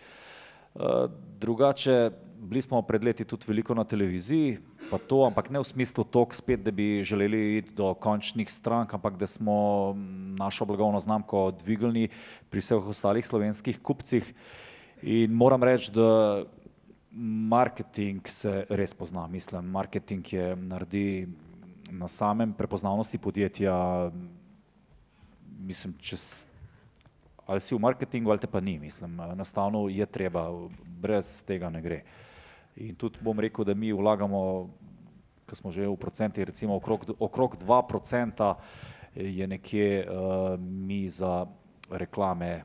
Uh, 0.77 1.09
drugače, 1.41 2.11
bili 2.53 2.61
smo 2.63 2.83
pred 2.85 3.09
leti 3.09 3.25
tudi 3.25 3.49
veliko 3.49 3.73
na 3.73 3.89
televiziji, 3.89 4.59
pa 4.91 5.01
to, 5.01 5.25
ampak 5.25 5.49
ne 5.49 5.65
v 5.65 5.71
smislu 5.73 6.05
tok 6.05 6.37
spet, 6.37 6.61
da 6.61 6.71
bi 6.71 7.01
želeli 7.09 7.63
iti 7.63 7.73
do 7.81 7.95
končnih 7.97 8.53
strank, 8.53 8.93
ampak 8.93 9.17
da 9.17 9.27
smo 9.27 9.57
mm, 9.97 10.37
našo 10.37 10.69
blagovno 10.69 11.01
znamko 11.01 11.49
dvignili 11.65 12.11
pri 12.53 12.61
vseh 12.61 12.93
ostalih 12.93 13.25
slovenskih 13.25 13.81
kupcih. 13.81 14.35
In 15.03 15.33
moram 15.33 15.63
reči, 15.63 15.93
da 15.95 16.45
marketing 17.19 18.29
se 18.29 18.67
res 18.71 18.95
pozna. 18.95 19.27
Mislim, 19.27 19.65
marketing 19.65 20.33
je 20.33 20.57
naredi 20.57 21.29
na 21.91 22.09
samem 22.09 22.53
prepoznavnosti 22.53 23.19
podjetja, 23.19 24.11
mislim, 25.59 25.95
čez, 25.99 26.47
ali 27.47 27.61
si 27.61 27.75
v 27.75 27.79
marketingu 27.79 28.31
ali 28.31 28.39
te 28.39 28.47
pa 28.47 28.61
ni, 28.61 28.79
mislim, 28.79 29.21
enostavno 29.21 29.89
je 29.89 30.07
treba, 30.07 30.51
brez 31.01 31.43
tega 31.43 31.71
ne 31.71 31.83
gre. 31.83 32.03
In 32.77 32.95
tudi 32.95 33.19
bom 33.21 33.41
rekel, 33.41 33.65
da 33.65 33.75
mi 33.75 33.93
vlagamo, 33.93 34.69
ko 35.49 35.57
smo 35.57 35.73
že 35.73 35.89
v 35.89 35.97
procentih, 35.97 36.45
recimo 36.45 36.77
okrog, 36.77 37.11
okrog 37.19 37.57
2% 37.57 38.55
je 39.15 39.47
nekje 39.47 40.07
uh, 40.07 40.61
mi 40.61 41.09
za 41.09 41.47
reklame 41.91 42.63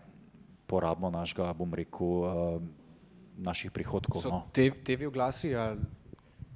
porabimo 0.68 1.10
našega, 1.10 1.54
bom 1.54 1.74
rekel, 1.74 2.08
uh, 2.08 2.83
naših 3.38 3.72
prihodkov. 3.72 4.22
So 4.22 4.30
no. 4.30 4.44
te, 4.54 4.70
TV 4.72 5.08
oglasi 5.08 5.56
ali 5.56 5.80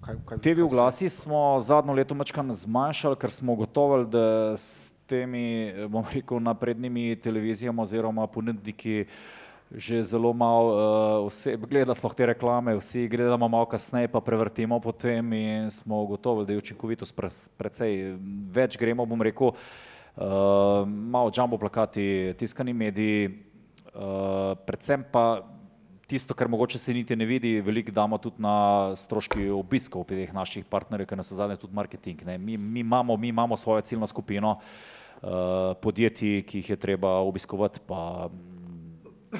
kaj? 0.02 0.16
kaj 0.26 0.38
TV 0.38 0.44
kaj 0.44 0.56
se- 0.56 0.64
oglasi 0.64 1.10
smo 1.10 1.60
zadnjo 1.60 1.94
leto 1.94 2.16
mačkan 2.16 2.52
zmanjšali, 2.54 3.16
ker 3.16 3.32
smo 3.32 3.54
ugotovili, 3.54 4.06
da 4.10 4.54
s 4.58 4.92
temi, 5.08 5.74
bom 5.90 6.06
rekel, 6.14 6.40
naprednimi 6.40 7.16
televizijami 7.16 7.82
oziroma 7.82 8.28
ponudniki 8.28 9.06
že 9.68 10.00
zelo 10.04 10.32
malo 10.32 10.68
uh, 10.72 11.28
oseb 11.28 11.66
gleda 11.68 11.92
sploh 11.92 12.16
te 12.16 12.24
reklame, 12.26 12.72
vsi 12.80 13.04
gledamo 13.12 13.50
malo 13.52 13.66
kasneje, 13.68 14.08
pa 14.08 14.22
prevrtimo 14.24 14.80
potem 14.80 15.34
in 15.34 15.68
smo 15.72 16.04
ugotovili, 16.08 16.46
da 16.48 16.54
je 16.54 16.58
učinkovitost 16.64 17.12
pres- 17.12 17.50
precej 17.58 18.16
več 18.48 18.78
gremo, 18.80 19.04
bom 19.06 19.20
rekel, 19.20 19.52
uh, 19.52 20.88
malo 20.88 21.32
jumbo 21.36 21.60
plakati, 21.60 22.32
tiskani 22.40 22.72
mediji, 22.74 23.44
uh, 23.92 24.56
predvsem 24.64 25.04
pa 25.12 25.44
tisto, 26.08 26.34
kar 26.34 26.48
mogoče 26.48 26.80
se 26.80 26.94
niti 26.94 27.16
ne 27.16 27.26
vidi, 27.26 27.62
veliko 27.62 27.92
damo 27.92 28.18
tudi 28.18 28.42
na 28.42 28.96
stroški 28.96 29.50
obiskov 29.52 30.06
pri 30.08 30.24
teh 30.24 30.34
naših 30.34 30.66
partnerjev, 30.66 31.10
ker 31.10 31.20
nas 31.20 31.32
zadnje 31.32 31.58
tudi 31.60 31.76
marketing. 31.76 32.24
Mi, 32.40 32.58
mi, 32.58 32.80
imamo, 32.80 33.18
mi 33.18 33.28
imamo 33.28 33.58
svojo 33.58 33.82
ciljno 33.82 34.08
skupino 34.08 34.56
uh, 34.58 35.76
podjetij, 35.82 36.42
ki 36.48 36.62
jih 36.64 36.70
je 36.70 36.80
treba 36.80 37.18
obiskovati, 37.28 37.80
pa 37.88 38.30
mm, 38.32 39.40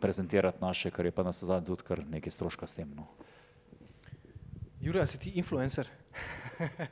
prezentirati 0.00 0.58
naše, 0.60 0.90
kar 0.90 1.06
je 1.06 1.14
pa 1.14 1.22
nas 1.22 1.42
zadnje 1.44 1.66
tudi 1.66 1.86
kar 1.86 2.02
nekaj 2.06 2.32
stroška 2.32 2.66
s 2.66 2.74
tem. 2.74 2.90
No. 2.96 3.06
Jura, 4.80 5.06
si 5.06 5.18
ti 5.20 5.32
influencer? 5.38 5.88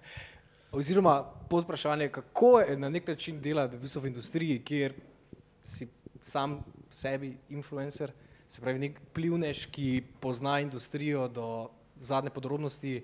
Oziroma, 0.78 1.22
pod 1.48 1.64
vprašanje, 1.64 2.08
kako 2.08 2.60
je 2.60 2.76
na 2.76 2.88
nek 2.88 3.08
način 3.08 3.40
delati 3.40 3.76
v 3.76 4.06
industriji, 4.06 4.62
kjer 4.64 4.94
si 5.64 5.88
sam 6.20 6.60
sebi 6.90 7.36
influencer, 7.48 8.12
se 8.48 8.60
pravi 8.64 8.80
nek 8.80 9.00
plivnež, 9.14 9.66
ki 9.72 10.02
pozna 10.20 10.58
industrijo 10.64 11.28
do 11.28 11.68
zadnje 12.00 12.30
podrobnosti, 12.30 13.02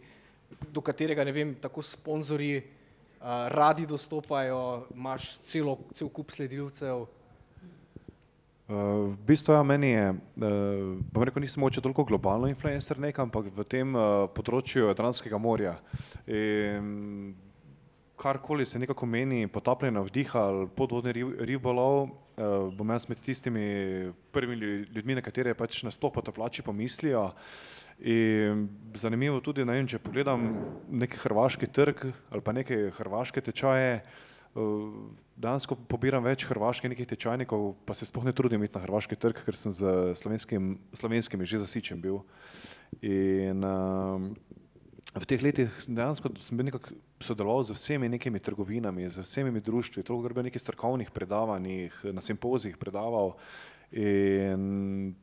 do 0.73 0.81
katerega, 0.81 1.25
ne 1.25 1.33
vem, 1.33 1.53
tako 1.61 1.83
sponzorji 1.83 2.63
uh, 2.63 3.27
radi 3.53 3.87
dostopajo, 3.87 4.87
imaš 4.95 5.35
celo, 5.45 5.79
cel 5.95 6.09
kup 6.09 6.33
sledilcev. 6.33 7.05
Uh, 8.65 9.13
v 9.13 9.17
bistvu 9.29 9.53
ja, 9.53 9.63
meni 9.63 9.93
je, 9.93 10.11
uh, 10.11 10.97
bom 11.13 11.27
rekel, 11.29 11.45
nisem 11.45 11.61
moče 11.61 11.85
toliko 11.85 12.07
globalno 12.09 12.49
influencer 12.49 12.99
nekam, 12.99 13.29
ampak 13.29 13.53
v 13.53 13.69
tem 13.69 13.93
uh, 13.93 14.25
področju 14.33 14.89
Jadranskega 14.89 15.37
morja. 15.37 15.77
In 16.25 17.35
karkoli 18.17 18.65
se 18.65 18.79
nekako 18.79 19.07
meni 19.07 19.45
potapljanje 19.53 20.01
vdiha 20.09 20.41
ali 20.41 20.69
podvodni 20.77 21.13
ribolov, 21.45 22.09
uh, 22.37 22.71
bom 22.75 22.91
jaz 22.91 23.09
med 23.09 23.21
tistimi 23.25 24.13
prvimi 24.33 24.57
ljudmi, 24.95 25.17
na 25.19 25.23
katere 25.25 25.55
pač 25.55 25.83
nasploh 25.87 26.13
potapljači 26.15 26.63
pomislijo. 26.63 27.31
In 28.11 28.67
zanimivo 28.99 29.39
tudi, 29.41 29.65
ne 29.65 29.77
vem, 29.77 29.87
če 29.87 30.03
pogledam 30.03 30.49
neki 30.91 31.21
hrvaški 31.23 31.69
trg 31.71 32.01
ali 32.35 32.43
pa 32.43 32.53
neke 32.57 32.89
hrvaške 32.97 33.45
tečaje, 33.45 34.01
uh, 34.59 34.97
dejansko 35.37 35.79
pobiram 35.91 36.25
več 36.27 36.47
hrvaških 36.49 36.91
nekih 36.91 37.09
tečajnikov, 37.15 37.73
pa 37.87 37.95
se 37.95 38.07
sploh 38.07 38.27
ne 38.27 38.35
trudim 38.35 38.63
iti 38.67 38.77
na 38.79 38.85
hrvaški 38.87 39.19
trg, 39.19 39.45
ker 39.47 39.59
sem 39.59 39.75
z 39.75 40.13
slovenskim, 40.19 40.77
slovenskimi 40.95 41.47
že 41.47 41.63
zasičen 41.63 42.03
bil. 42.03 42.23
In, 43.03 43.63
uh, 43.63 44.63
v 45.15 45.27
teh 45.31 45.43
letih 45.43 45.71
dejansko 45.87 46.33
sem 46.43 46.59
bil 46.59 46.67
nekako 46.69 46.95
sodeloval 47.23 47.63
z 47.63 47.77
vsemi 47.77 48.09
nekimi 48.11 48.41
trgovinami, 48.43 49.07
z 49.09 49.23
vsemi 49.23 49.61
društvi, 49.61 50.03
toliko 50.03 50.35
bil 50.35 50.47
nekih 50.49 50.63
strokovnih 50.63 51.11
predavanjih, 51.15 51.95
na 52.11 52.21
simpozijih 52.21 52.77
predaval 52.77 53.37
in 53.95 55.15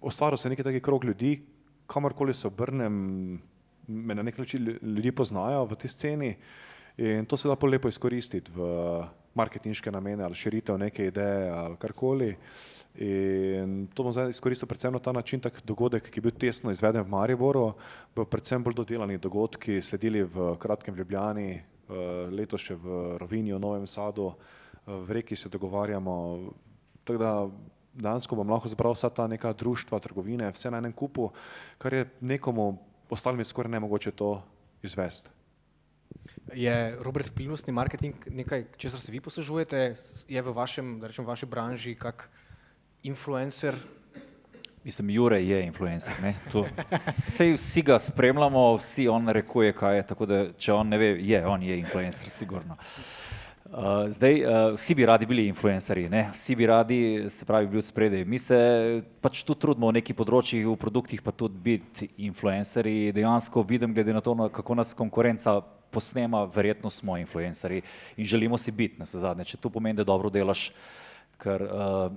ustvaril 0.00 0.40
se 0.40 0.48
nekaj 0.48 0.64
takih 0.70 0.82
krog 0.82 1.04
ljudi, 1.04 1.42
kamorkoli 1.86 2.34
se 2.34 2.46
obrnem, 2.48 3.42
me 3.86 4.14
na 4.14 4.22
nek 4.22 4.38
način 4.38 4.78
ljudi 4.82 5.12
poznajo 5.12 5.66
v 5.66 5.76
tej 5.76 5.90
sceni 5.90 6.32
in 6.96 7.26
to 7.26 7.36
se 7.36 7.48
da 7.48 7.56
lepo 7.66 7.88
izkoristiti 7.88 8.50
v 8.54 9.04
marketinške 9.34 9.92
namene 9.92 10.24
ali 10.24 10.34
širitev 10.34 10.78
neke 10.78 11.06
ideje 11.06 11.50
ali 11.50 11.76
karkoli. 11.76 12.36
In 12.98 13.88
to 13.92 14.06
bom 14.06 14.14
izkoristil 14.30 14.68
predvsem 14.68 14.92
na 14.92 14.98
ta 14.98 15.12
način, 15.12 15.40
tak 15.40 15.60
dogodek, 15.64 16.08
ki 16.08 16.18
je 16.18 16.22
bil 16.22 16.32
tesno 16.32 16.72
izveden 16.72 17.04
v 17.04 17.12
Mariboru, 17.12 17.74
bo 18.16 18.24
predvsem 18.24 18.64
bolj 18.64 18.78
dodelani 18.78 19.18
dogodki 19.18 19.82
sledili 19.82 20.24
v 20.24 20.54
kratkem 20.56 20.96
Ljubljani, 20.96 21.60
leto 22.32 22.58
še 22.58 22.74
v 22.74 23.18
Rovinju, 23.20 23.60
Novem 23.60 23.86
Sadu, 23.86 24.32
v 24.86 25.18
Reki 25.20 25.36
se 25.36 25.52
dogovarjamo, 25.52 26.16
tako 27.04 27.20
da 27.20 27.32
dansko 27.96 28.36
bom 28.36 28.48
lahko 28.48 28.68
zbral 28.72 28.96
vsa 28.96 29.10
ta 29.10 29.26
neka 29.28 29.52
društva, 29.52 30.00
trgovine, 30.00 30.48
vse 30.52 30.72
na 30.72 30.80
enem 30.80 30.92
kupu, 30.92 31.30
kar 31.78 31.94
je 31.94 32.08
nekomu 32.20 32.78
ostalim 33.10 33.40
je 33.40 33.44
skoraj 33.44 33.70
nemogoče 33.70 34.10
to 34.10 34.42
izvesti. 34.82 35.30
Je 36.54 36.96
Robert 37.00 37.30
vplivnostni 37.30 37.72
marketing 37.72 38.14
nekaj, 38.30 38.64
česar 38.76 39.00
se 39.00 39.12
vi 39.12 39.20
poslužujete, 39.20 39.94
je 40.28 40.42
v 40.42 40.52
vašem, 40.54 40.98
da 41.00 41.10
rečem, 41.10 41.24
v 41.24 41.28
vaši 41.28 41.46
branži 41.46 41.94
kak 41.94 42.28
influencer? 43.02 43.74
Mislim, 44.86 45.10
Jure 45.10 45.40
je 45.42 45.62
influencer. 45.66 46.12
Vse, 47.06 47.52
vsi 47.56 47.82
ga 47.82 47.98
spremljamo, 47.98 48.76
vsi 48.76 49.08
on 49.08 49.28
rekuje, 49.28 49.72
kaj 49.72 49.96
je, 49.96 50.04
da 50.26 50.36
če 50.58 50.72
on 50.72 50.88
ne 50.88 50.98
ve, 50.98 51.08
je, 51.20 51.40
on 51.46 51.62
je 51.62 51.78
influencer, 51.78 52.30
sigurno. 52.30 52.76
Uh, 53.66 54.06
zdaj, 54.14 54.36
uh, 54.44 54.74
vsi 54.76 54.94
bi 54.94 55.06
radi 55.06 55.26
bili 55.26 55.48
influencerji, 55.50 56.06
ne? 56.08 56.28
vsi 56.32 56.54
bi 56.54 56.66
radi, 56.66 57.00
se 57.30 57.44
pravi, 57.44 57.66
bili 57.66 57.82
spredaj. 57.82 58.22
Mi 58.24 58.38
se 58.38 58.58
pač 59.20 59.42
tu 59.42 59.56
trudimo 59.58 59.90
v 59.90 59.96
neki 59.98 60.14
področjih, 60.14 60.68
v 60.68 60.76
produktih 60.78 61.22
pa 61.22 61.34
tudi 61.34 61.58
biti 61.64 62.06
influencerji. 62.28 63.10
Dejansko 63.16 63.66
vidim, 63.66 63.90
glede 63.90 64.14
na 64.14 64.22
to, 64.22 64.36
kako 64.54 64.78
nas 64.78 64.94
konkurenca 64.94 65.58
posnema, 65.90 66.44
verjetno 66.46 66.94
smo 66.94 67.18
influencerji 67.18 67.82
in 68.16 68.26
želimo 68.26 68.58
si 68.58 68.70
biti 68.70 69.02
na 69.02 69.06
zadnje. 69.10 69.50
Če 69.50 69.58
to 69.58 69.74
pomeni, 69.74 69.98
da 69.98 70.06
dobro 70.06 70.30
delaš, 70.30 70.68
ker 71.42 71.66
uh, 71.66 72.14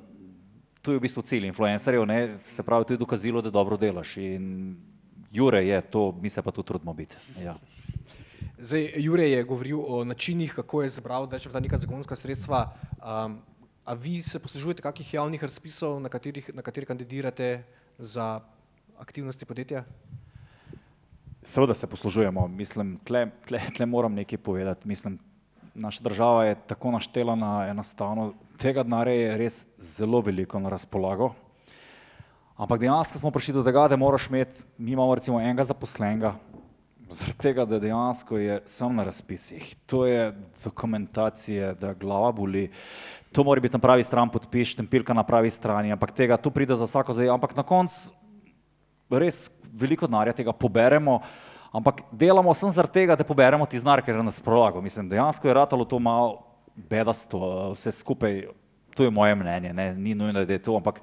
to 0.81 0.91
je 0.91 0.97
v 0.97 1.01
bistvu 1.01 1.21
cilj 1.21 1.45
influencerjev, 1.45 2.05
ne? 2.05 2.37
se 2.45 2.63
pravi, 2.63 2.85
to 2.85 2.93
je 2.93 2.97
dokazilo, 2.97 3.41
da 3.41 3.49
dobro 3.49 3.77
delaš 3.77 4.17
in 4.17 4.77
Jure 5.31 5.65
je 5.65 5.81
to, 5.81 6.11
mi 6.21 6.29
se 6.29 6.41
pa 6.41 6.51
tu 6.51 6.63
trudimo 6.63 6.93
biti. 6.93 7.15
Ja. 7.43 7.57
Zdaj, 8.57 8.91
Jure 8.97 9.29
je 9.29 9.43
govoril 9.43 9.79
o 9.87 10.03
načinih, 10.03 10.53
kako 10.53 10.81
je 10.83 10.89
zbral, 10.89 11.29
ta 11.29 11.59
neka 11.59 11.77
zagonska 11.77 12.15
sredstva, 12.15 12.73
um, 12.97 13.39
a 13.85 13.93
vi 13.93 14.21
se 14.21 14.39
poslužujete 14.39 14.81
kakih 14.81 15.13
javnih 15.13 15.43
razpisov, 15.43 15.99
na 16.01 16.09
katerih, 16.09 16.49
na 16.53 16.61
katerih 16.61 16.87
kandidirate 16.87 17.63
za 17.97 18.41
aktivnosti 18.97 19.45
podjetja? 19.45 19.83
Seveda 21.43 21.73
se 21.73 21.87
poslužujemo, 21.87 22.47
mislim, 22.47 22.99
tle, 23.03 23.29
tle, 23.47 23.61
tle 23.75 23.85
moram 23.85 24.13
nekaj 24.13 24.37
povedati, 24.37 24.87
mislim, 24.87 25.19
naša 25.79 26.03
država 26.03 26.45
je 26.45 26.55
tako 26.67 26.91
naštelana, 26.91 27.67
enostavno 27.69 28.33
tega 28.59 28.83
denarja 28.83 29.13
je 29.15 29.37
res 29.37 29.59
zelo 29.77 30.21
veliko 30.21 30.59
na 30.59 30.69
razpolago. 30.69 31.31
Ampak 32.59 32.81
dejansko 32.81 33.21
smo 33.21 33.31
prišli 33.31 33.53
do 33.55 33.63
tega, 33.63 33.87
da 33.87 33.95
moraš 33.95 34.27
imeti, 34.27 34.65
mi 34.77 34.91
imamo 34.91 35.15
recimo 35.15 35.39
enega 35.39 35.63
zaposlenega, 35.63 36.33
zaradi 37.09 37.37
tega, 37.39 37.65
da 37.65 37.79
dejansko 37.79 38.37
je 38.37 38.59
sam 38.67 38.95
na 38.99 39.05
razpisih. 39.07 39.75
To 39.87 40.03
je 40.05 40.33
dokumentacija, 40.63 41.73
da 41.73 41.93
glava 41.93 42.31
boli, 42.35 42.67
to 43.31 43.43
mora 43.47 43.63
biti 43.63 43.77
na 43.77 43.79
pravi 43.79 44.03
strani 44.03 44.31
podpiš, 44.33 44.75
tempilka 44.75 45.15
na 45.15 45.23
pravi 45.23 45.49
strani, 45.49 45.95
ampak 45.95 46.11
tega 46.11 46.37
tu 46.37 46.51
pride 46.51 46.75
za 46.75 46.85
vsako 46.89 47.15
zdaj, 47.15 47.31
ampak 47.31 47.55
na 47.55 47.63
koncu 47.63 48.11
res 49.09 49.47
veliko 49.73 50.07
denarja 50.07 50.35
tega 50.37 50.53
poberemo, 50.53 51.21
ampak 51.71 52.03
delamo 52.11 52.53
sem 52.53 52.71
zaradi 52.71 53.01
tega, 53.01 53.15
da 53.15 53.27
poberemo 53.27 53.65
ti 53.65 53.79
znar, 53.79 54.01
ker 54.05 54.15
je 54.15 54.23
nas 54.23 54.39
prolago. 54.41 54.81
Mislim, 54.81 55.09
dejansko 55.09 55.47
je 55.47 55.53
ratalo 55.53 55.85
to 55.85 55.99
malo 55.99 56.41
bedasto, 56.75 57.73
vse 57.73 57.91
skupaj, 57.91 58.47
to 58.95 59.03
je 59.03 59.11
moje 59.11 59.35
mnenje, 59.35 59.73
ne? 59.73 59.93
ni 59.95 60.15
nujno, 60.15 60.45
da 60.45 60.53
je 60.53 60.61
to, 60.63 60.75
ampak 60.77 61.01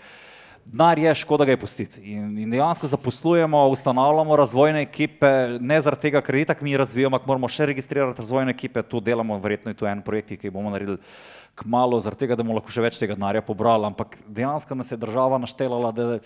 denar 0.67 0.99
je, 0.99 1.15
škoda 1.15 1.45
ga 1.45 1.55
je 1.55 1.61
pustiti. 1.61 2.01
In, 2.13 2.39
in 2.39 2.51
dejansko 2.51 2.87
zaposlujemo, 2.87 3.69
ustanavljamo 3.69 4.37
razvojne 4.37 4.83
ekipe, 4.83 5.31
ne 5.61 5.81
zaradi 5.81 6.09
tega, 6.09 6.23
ker 6.25 6.41
itak 6.43 6.61
mi 6.61 6.77
razvijamo, 6.77 7.17
ampak 7.17 7.29
moramo 7.29 7.49
še 7.49 7.69
registrirati 7.71 8.19
razvojne 8.19 8.55
ekipe, 8.57 8.83
to 8.83 9.01
delamo, 9.01 9.39
verjetno 9.43 9.71
je 9.71 9.79
to 9.79 9.89
en 9.89 10.03
projekt, 10.03 10.35
ki 10.41 10.51
bomo 10.51 10.73
naredili 10.75 10.99
kmalo, 11.57 12.01
zaradi 12.01 12.25
tega, 12.25 12.37
da 12.37 12.45
bomo 12.45 12.59
lahko 12.59 12.73
še 12.73 12.85
več 12.85 12.99
tega 13.01 13.17
denarja 13.17 13.45
pobrali, 13.47 13.87
ampak 13.89 14.19
dejansko 14.27 14.77
nas 14.77 14.91
je 14.93 15.01
država 15.01 15.39
naštelala, 15.41 15.93
da 15.95 16.19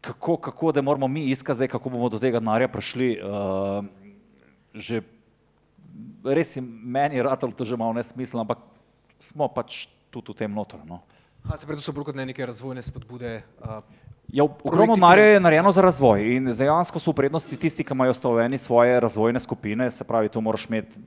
kako, 0.00 0.36
kako 0.36 0.72
da 0.72 0.82
moramo 0.82 1.08
mi 1.08 1.24
iskati 1.24 1.56
zdaj, 1.56 1.68
kako 1.68 1.90
bomo 1.90 2.08
do 2.08 2.18
tega 2.18 2.40
denarja 2.40 2.68
prišli. 2.68 3.18
Uh, 3.22 3.84
že 4.74 5.02
res 6.24 6.56
je 6.56 6.62
meni 6.62 7.22
ratalo 7.22 7.52
to 7.52 7.64
že 7.64 7.76
malo 7.76 7.92
nesmiselno, 7.92 8.44
ampak 8.46 8.58
smo 9.18 9.48
pač 9.48 9.88
tudi 10.10 10.32
v 10.32 10.44
tem 10.44 10.52
notor. 10.54 10.80
No. 10.86 11.02
A 11.48 11.56
se 11.56 11.66
predvsem 11.66 11.94
bolj 11.94 12.12
kot 12.12 12.18
ne 12.18 12.28
neke 12.28 12.46
razvojne 12.46 12.82
spodbude? 12.82 13.42
Uh, 13.62 13.82
Ja, 14.28 14.44
ogromno 14.44 14.92
denarja 14.94 15.24
je 15.24 15.40
narejeno 15.40 15.70
za 15.72 15.80
razvoj 15.80 16.20
in 16.36 16.50
dejansko 16.52 17.00
so 17.00 17.14
v 17.14 17.16
prednosti 17.22 17.56
tisti, 17.56 17.84
ki 17.84 17.94
imajo 17.96 18.12
stoveni 18.12 18.58
svoje 18.60 19.00
razvojne 19.00 19.40
skupine, 19.40 19.90
se 19.90 20.04
pravi, 20.04 20.28
tu 20.28 20.40
moraš 20.44 20.66
imeti 20.68 21.00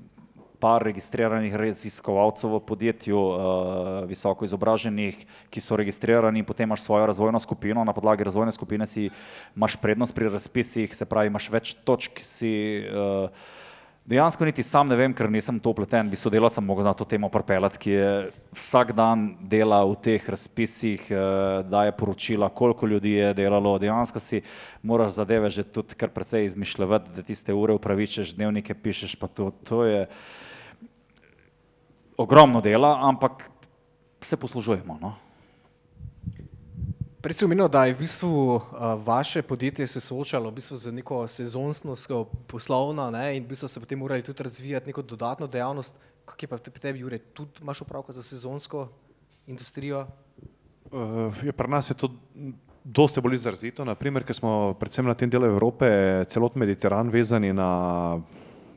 par 0.61 0.85
registriranih 0.85 1.55
raziskovalcev 1.57 2.53
v 2.53 2.59
podjetju, 2.69 3.17
uh, 3.17 3.39
visoko 4.09 4.45
izobraženih, 4.45 5.23
ki 5.49 5.63
so 5.63 5.79
registrirani 5.79 6.45
potem 6.45 6.69
imaš 6.69 6.85
svojo 6.85 7.09
razvojno 7.09 7.41
skupino, 7.41 7.83
na 7.83 7.93
podlagi 7.97 8.23
razvojne 8.23 8.53
skupine 8.53 8.85
si 8.85 9.09
imaš 9.55 9.75
prednost 9.81 10.13
pri 10.15 10.29
razpisih, 10.29 10.93
se 10.95 11.05
pravi, 11.09 11.33
imaš 11.33 11.49
več 11.49 11.73
točk, 11.83 12.21
si 12.21 12.53
uh, 12.85 13.57
Dejansko 14.05 14.45
niti 14.45 14.63
sam 14.65 14.89
ne 14.89 14.95
vem, 14.97 15.13
ker 15.13 15.29
nisem 15.29 15.59
to 15.61 15.71
upleten, 15.75 16.07
bi 16.09 16.17
sodelavcem 16.17 16.65
mogel 16.65 16.87
na 16.87 16.93
to 16.97 17.05
temo 17.05 17.29
propeljati, 17.29 17.77
ki 17.77 17.91
je 17.91 18.07
vsak 18.57 18.95
dan 18.97 19.27
dela 19.45 19.83
v 19.85 19.93
teh 20.01 20.25
razpisih, 20.25 21.05
eh, 21.05 21.17
daje 21.69 21.93
poročila, 21.93 22.49
koliko 22.49 22.89
ljudi 22.89 23.11
je 23.19 23.33
delalo, 23.37 23.77
dejansko 23.79 24.19
si 24.19 24.41
moraš 24.81 25.13
zadeve 25.21 25.49
že 25.49 25.63
tudi 25.63 25.95
kar 25.95 26.09
precej 26.09 26.45
izmišljati, 26.45 27.13
da 27.15 27.21
tiste 27.21 27.53
ure 27.53 27.73
upravičeš, 27.77 28.33
dnevnike 28.35 28.73
pišeš, 28.73 29.15
pa 29.15 29.27
to, 29.27 29.51
to 29.63 29.85
je. 29.85 30.07
Ogromno 32.21 32.61
dela, 32.61 32.99
ampak 33.01 33.49
se 34.21 34.37
poslužujemo. 34.37 34.97
No? 35.01 35.15
Prej 37.21 37.37
si 37.37 37.45
omenil, 37.45 37.69
da 37.69 37.85
je 37.85 37.93
v 37.93 38.01
bistvu 38.01 38.33
uh, 38.57 38.61
vaše 39.05 39.41
podjetje 39.45 39.85
se 39.87 40.01
soočalo 40.01 40.49
v 40.49 40.57
bistvu 40.57 40.75
z 40.75 40.91
neko 40.91 41.27
sezonsko 41.27 42.25
poslovno 42.49 43.11
ne, 43.13 43.37
in 43.37 43.45
v 43.45 43.53
bistvu 43.53 43.69
se 43.69 43.79
potem 43.79 43.99
morali 43.99 44.25
tudi 44.25 44.43
razvijati 44.43 44.89
neko 44.89 45.01
dodatno 45.01 45.47
dejavnost. 45.47 45.95
Kak 46.25 46.41
je 46.41 46.47
pa 46.49 46.57
pri 46.57 46.81
tebi, 46.81 46.99
Jure, 46.99 47.17
tudi 47.17 47.61
imaš 47.61 47.81
opravka 47.81 48.13
za 48.13 48.23
sezonsko 48.23 48.89
industrijo? 49.47 50.07
Uh, 50.91 51.29
je, 51.45 51.51
pri 51.53 51.69
nas 51.69 51.89
je 51.89 51.93
to 51.93 52.09
dosti 52.83 53.21
bolj 53.21 53.37
izrazito, 53.37 53.85
naprimer, 53.85 54.25
ker 54.25 54.35
smo 54.35 54.73
predvsem 54.79 55.05
na 55.05 55.13
tem 55.13 55.29
delu 55.29 55.45
Evrope, 55.45 55.85
celot 56.25 56.57
Mediteran 56.57 57.09
vezani 57.13 57.53
na, 57.53 57.69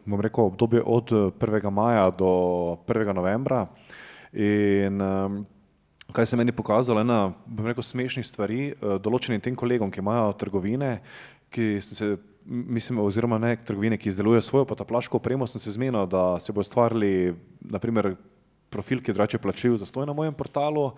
bom 0.06 0.20
rekel, 0.20 0.44
obdobje 0.44 0.82
od 0.84 1.10
1. 1.40 1.70
maja 1.70 2.10
do 2.10 2.78
1. 2.86 3.12
novembra. 3.14 3.66
In 4.32 5.00
um, 5.00 5.46
kaj 6.12 6.26
se 6.26 6.36
meni 6.36 6.52
pokazalo, 6.52 7.00
ena, 7.00 7.32
bom 7.46 7.66
rekel, 7.66 7.82
smešnih 7.82 8.26
stvari, 8.26 8.60
eh, 8.72 8.98
določenim 9.02 9.40
tem 9.42 9.56
kolegom, 9.56 9.90
ki 9.90 10.02
imajo 10.02 10.32
trgovine, 10.38 10.98
ki 11.54 11.80
se, 11.80 12.16
mislim, 12.44 12.98
oziroma 12.98 13.38
ne 13.38 13.56
trgovine, 13.56 13.98
ki 13.98 14.10
izdelujejo 14.10 14.42
svojo 14.42 14.68
potaplaško 14.70 15.16
opremo, 15.16 15.46
sem 15.46 15.62
se 15.62 15.74
zmenil, 15.74 16.06
da 16.06 16.40
se 16.40 16.52
bo 16.52 16.62
stvarili, 16.62 17.34
naprimer, 17.60 18.16
profil, 18.74 19.00
ki 19.00 19.12
je 19.12 19.14
drugače 19.14 19.38
plačil 19.38 19.76
za 19.78 19.86
stoj 19.86 20.06
na 20.06 20.14
mojem 20.16 20.34
portalu, 20.34 20.88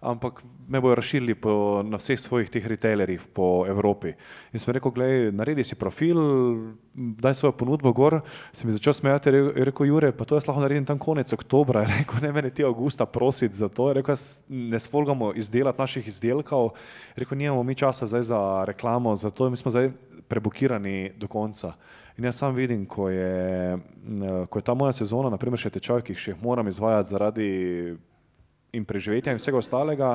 ampak 0.00 0.42
me 0.68 0.80
bojo 0.80 0.94
razširili 1.00 1.34
po, 1.34 1.82
na 1.82 1.98
vseh 1.98 2.20
svojih 2.20 2.50
teh 2.50 2.66
retailerjih 2.70 3.26
po 3.34 3.66
Evropi. 3.68 4.14
In 4.54 4.62
sem 4.62 4.74
rekel, 4.76 4.94
gledaj, 4.94 5.32
naredi 5.34 5.66
si 5.66 5.78
profil, 5.78 6.20
daj 6.94 7.34
svojo 7.40 7.56
ponudbo 7.58 7.92
gor, 7.92 8.20
sem 8.54 8.70
mi 8.70 8.76
začel 8.76 8.94
smejati, 8.94 9.34
je 9.34 9.66
rekel 9.66 9.90
Jure, 9.90 10.12
pa 10.14 10.28
to 10.28 10.38
jaz 10.38 10.46
lahko 10.46 10.62
naredim 10.62 10.86
tam 10.86 11.02
konec 11.02 11.32
oktobra, 11.34 11.82
je 11.84 11.98
rekel, 11.98 12.22
ne 12.22 12.32
meni 12.32 12.54
ti 12.54 12.66
avgusta 12.66 13.06
prositi 13.06 13.58
za 13.58 13.68
to, 13.68 13.90
je 13.90 13.98
rekel, 14.00 14.22
ne 14.48 14.78
sfolgamo 14.78 15.32
izdelati 15.34 15.82
naših 15.82 16.08
izdelkov, 16.08 16.72
je 17.16 17.24
rekel, 17.24 17.38
nimamo 17.38 17.62
mi 17.62 17.74
časa 17.74 18.06
zdaj 18.06 18.30
za 18.30 18.40
reklamo, 18.70 19.16
zato 19.18 19.50
mi 19.50 19.58
smo 19.58 19.74
zdaj 19.74 19.90
prebukirani 20.28 21.12
do 21.18 21.28
konca. 21.28 21.74
In 22.16 22.24
jaz 22.24 22.38
sam 22.38 22.54
vidim, 22.54 22.86
ko 22.86 23.08
je, 23.10 23.78
ko 24.50 24.58
je 24.58 24.64
ta 24.64 24.74
moja 24.74 24.92
sezona, 24.94 25.32
naprimer 25.34 25.58
še 25.58 25.72
tečaj, 25.74 26.04
ki 26.06 26.14
jih 26.14 26.42
moram 26.42 26.68
izvajati 26.70 27.10
zaradi 27.10 27.46
in 28.74 28.84
preživetja 28.86 29.34
in 29.34 29.40
vsega 29.40 29.58
ostalega, 29.58 30.10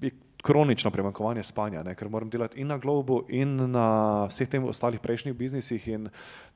je 0.00 0.12
kronično 0.42 0.90
premakovanje 0.90 1.42
spanja, 1.42 1.82
ne? 1.82 1.94
ker 1.94 2.08
moram 2.08 2.30
delati 2.30 2.60
in 2.60 2.72
na 2.72 2.78
globu 2.78 3.22
in 3.28 3.54
na 3.70 4.26
vseh 4.26 4.48
tem 4.48 4.64
ostalih 4.64 5.00
prejšnjih 5.00 5.36
biznisih 5.38 5.88
in 5.88 6.08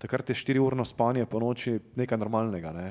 takrat 0.03 0.31
je 0.31 0.35
štiri 0.35 0.59
urno 0.59 0.85
spanje 0.85 1.27
po 1.27 1.41
noči 1.41 1.79
nekaj 1.95 2.19
normalnega. 2.19 2.73
Ne? 2.73 2.89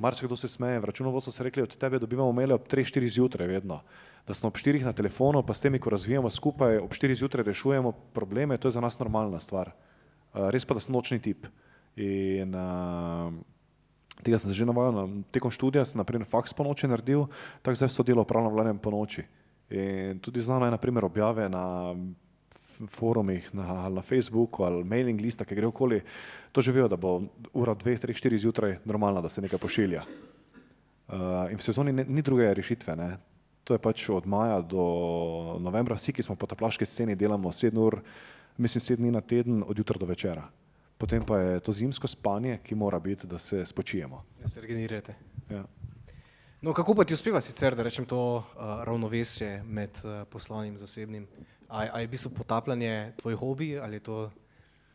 Marsikdo 0.00 0.36
se 0.36 0.48
smeje, 0.48 0.80
v 0.80 0.88
računovodstvu 0.88 1.32
so 1.32 1.44
rekli, 1.44 1.62
od 1.62 1.76
tebe 1.76 2.00
dobivamo 2.00 2.32
maile 2.32 2.56
ob 2.56 2.66
3-4 2.66 3.08
zjutraj 3.14 3.46
vedno. 3.46 3.82
Da 4.26 4.34
smo 4.34 4.48
ob 4.48 4.56
4 4.56 4.80
na 4.84 4.92
telefonu, 4.92 5.42
pa 5.44 5.54
s 5.54 5.60
temi, 5.60 5.78
ko 5.78 5.90
razvijamo 5.90 6.30
skupaj, 6.30 6.78
ob 6.78 6.90
4 6.90 7.14
zjutraj 7.14 7.44
rešujemo 7.44 7.92
probleme, 8.16 8.56
to 8.56 8.68
je 8.68 8.72
za 8.72 8.80
nas 8.80 8.98
normalna 8.98 9.40
stvar. 9.40 9.70
Eh, 10.34 10.50
res 10.52 10.64
pa 10.64 10.76
da 10.76 10.80
sem 10.80 10.92
nočni 10.92 11.20
tip. 11.22 11.48
In 11.98 12.54
uh, 12.54 13.32
tega 14.22 14.38
sem 14.38 14.50
se 14.50 14.54
že 14.54 14.66
navajal, 14.68 15.08
tekom 15.34 15.50
študija 15.50 15.82
sem 15.88 15.98
naprimer 15.98 16.28
faks 16.30 16.54
po 16.54 16.62
noči 16.62 16.86
naredil, 16.86 17.26
tako 17.62 17.74
zdaj 17.74 17.90
so 17.90 18.06
delo 18.06 18.22
upravljam 18.22 18.54
vladanjem 18.54 18.78
po 18.78 18.92
noči. 18.94 19.24
In 19.74 20.20
tudi 20.22 20.40
znano 20.40 20.68
je 20.68 20.76
naprimer 20.76 21.04
objave 21.04 21.48
na 21.50 21.96
forumih, 22.86 23.50
na, 23.50 23.88
na 23.90 24.02
Facebooku 24.02 24.62
ali 24.62 24.84
mailing 24.86 25.18
lista, 25.20 25.44
ki 25.44 25.58
gre 25.58 25.66
okoli, 25.66 25.98
to 26.54 26.62
že 26.62 26.72
vejo, 26.72 26.86
da 26.86 26.96
bo 26.96 27.18
ura 27.50 27.74
dveh, 27.74 27.98
treh, 27.98 28.14
štiri 28.14 28.38
zjutraj 28.38 28.78
normalna, 28.86 29.20
da 29.20 29.28
se 29.28 29.42
nekaj 29.42 29.58
pošilja. 29.58 30.06
Uh, 31.08 31.50
in 31.50 31.58
v 31.58 31.64
sezoni 31.64 31.92
ne, 31.92 32.04
ni 32.06 32.22
druge 32.22 32.46
rešitve. 32.54 32.94
Ne. 32.94 33.16
To 33.66 33.74
je 33.74 33.82
pač 33.82 34.06
od 34.12 34.28
maja 34.28 34.60
do 34.62 34.84
novembra, 35.58 35.98
vsi, 35.98 36.14
ki 36.14 36.22
smo 36.22 36.38
po 36.38 36.46
taplaški 36.46 36.86
sceni, 36.86 37.18
delamo 37.18 37.50
sedem 37.52 37.82
ur, 37.82 37.98
mislim, 38.58 38.80
sedem 38.80 39.02
dni 39.02 39.12
na 39.12 39.20
teden, 39.20 39.62
od 39.66 39.78
jutra 39.78 39.98
do 39.98 40.06
večera. 40.06 40.48
Potem 40.98 41.22
pa 41.22 41.38
je 41.38 41.60
to 41.60 41.72
zimsko 41.72 42.08
spanje, 42.10 42.58
ki 42.64 42.74
mora 42.74 42.98
biti, 42.98 43.26
da 43.26 43.38
se 43.38 43.64
spočijemo. 43.66 44.24
Da 44.42 44.48
se 44.48 44.60
regenerirate. 44.60 45.14
Ja. 45.50 45.64
No, 46.60 46.72
kako 46.74 46.94
pa 46.94 47.04
ti 47.04 47.14
uspeva 47.14 47.40
sicer, 47.40 47.76
da 47.78 47.86
rečem 47.86 48.04
to 48.04 48.36
uh, 48.36 48.42
ravnovesje 48.84 49.62
med 49.62 49.90
uh, 50.02 50.26
poslovnim 50.30 50.74
in 50.74 50.78
zasebnim? 50.78 51.26
Ali 51.68 52.02
je 52.02 52.06
v 52.06 52.10
bistvu 52.10 52.30
potapljanje 52.34 53.12
tvoj 53.20 53.34
hobi 53.34 53.78
ali 53.78 53.96
je 53.96 54.00
to 54.00 54.30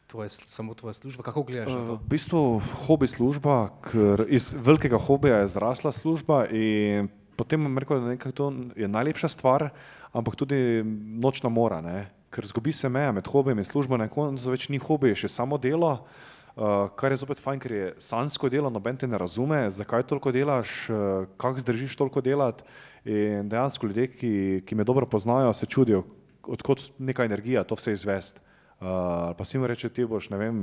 tvoje, 0.08 0.30
samo 0.30 0.74
tvoja 0.74 0.94
služba? 0.94 1.24
Kako 1.24 1.44
gledaš 1.44 1.74
na 1.74 1.86
to? 1.86 1.96
V 1.96 2.10
bistvu 2.10 2.62
hobi 2.88 3.08
služba, 3.08 3.70
ker 3.86 4.26
iz 4.28 4.52
velikega 4.54 4.98
hobija 4.98 5.38
je 5.38 5.54
zrasla 5.56 5.92
služba 5.92 6.48
in 6.52 7.08
potem 7.36 7.64
vam 7.64 7.78
rekel, 7.78 8.02
da 8.02 8.32
to 8.32 8.54
je 8.76 8.88
najlepša 8.88 9.28
stvar, 9.28 9.70
ampak 10.12 10.36
tudi 10.36 10.84
nočna 11.24 11.50
mora. 11.50 11.82
Ne? 11.82 12.10
Ker 12.34 12.48
zgubi 12.50 12.74
se 12.74 12.90
meja 12.90 13.12
med 13.14 13.28
hobijem 13.30 13.62
in 13.62 13.68
službo, 13.68 13.98
na 13.98 14.10
koncu 14.10 14.54
več 14.54 14.70
ni 14.74 14.82
hobi, 14.82 15.12
je 15.14 15.24
še 15.24 15.30
samo 15.36 15.60
delo, 15.62 15.92
uh, 16.00 16.90
kar 16.98 17.14
je 17.14 17.22
zopet 17.22 17.42
fajn, 17.44 17.62
ker 17.62 17.76
je 17.78 17.92
sansko 18.02 18.50
delo, 18.50 18.72
noben 18.74 18.98
te 18.98 19.10
ne 19.10 19.20
razume, 19.22 19.68
zakaj 19.74 20.08
toliko 20.10 20.34
delaš, 20.34 20.74
uh, 20.90 21.28
kako 21.38 21.66
zdržiš 21.66 22.00
toliko 22.00 22.26
delati. 22.26 22.66
In 23.04 23.50
dejansko 23.52 23.90
ljudje, 23.90 24.08
ki, 24.16 24.34
ki 24.64 24.76
me 24.80 24.86
dobro 24.88 25.04
poznajo, 25.12 25.52
se 25.54 25.68
čudijo, 25.68 26.06
odkot 26.48 26.86
neka 27.04 27.26
energija 27.28 27.66
to 27.68 27.76
vse 27.76 27.92
izvest. 27.92 28.40
Uh, 28.84 29.32
pa 29.36 29.44
si 29.48 29.60
mi 29.60 29.68
reče, 29.68 29.92
ti 29.92 30.06
boš, 30.08 30.30
ne 30.32 30.40
vem, 30.40 30.58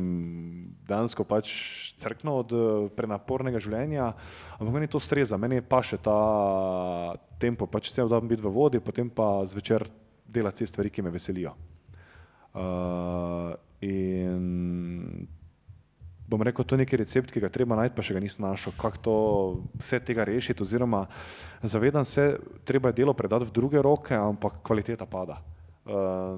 dansko 0.89 1.25
pač 1.29 1.53
crkno 2.01 2.39
od 2.43 2.55
prenapornega 2.97 3.61
življenja, 3.61 4.11
ampak 4.59 4.75
meni 4.75 4.89
to 4.93 5.01
streza, 5.01 5.39
meni 5.41 5.61
pa 5.65 5.81
še 5.85 6.01
ta 6.01 6.17
tempo, 7.41 7.69
pač 7.69 7.89
vse 7.93 8.05
vdam 8.09 8.29
biti 8.29 8.45
v 8.45 8.53
vodi, 8.53 8.81
potem 8.85 9.09
pa 9.09 9.39
zvečer 9.49 9.89
delati 10.31 10.65
te 10.65 10.71
stvari, 10.71 10.91
ki 10.91 11.03
me 11.03 11.11
veselijo. 11.11 11.55
Uh, 12.55 13.55
in 13.87 15.27
bom 16.31 16.43
rekel, 16.43 16.65
to 16.65 16.75
je 16.75 16.85
neki 16.85 16.99
recept, 17.01 17.31
ki 17.35 17.43
ga 17.43 17.51
treba 17.51 17.79
najti, 17.79 17.95
pa 17.97 18.05
še 18.07 18.15
ga 18.15 18.23
nisem 18.23 18.45
našel, 18.47 18.75
kako 18.79 19.03
to 19.03 19.15
vse 19.83 19.99
tega 20.07 20.27
rešiti, 20.27 20.63
oziroma 20.63 21.05
zavedam 21.63 22.07
se, 22.07 22.37
treba 22.67 22.93
je 22.93 23.01
delo 23.03 23.15
predati 23.19 23.49
v 23.49 23.55
druge 23.55 23.83
roke, 23.83 24.15
ampak 24.15 24.61
kvaliteta 24.67 25.09
pada. 25.11 25.41
Uh, 25.91 26.37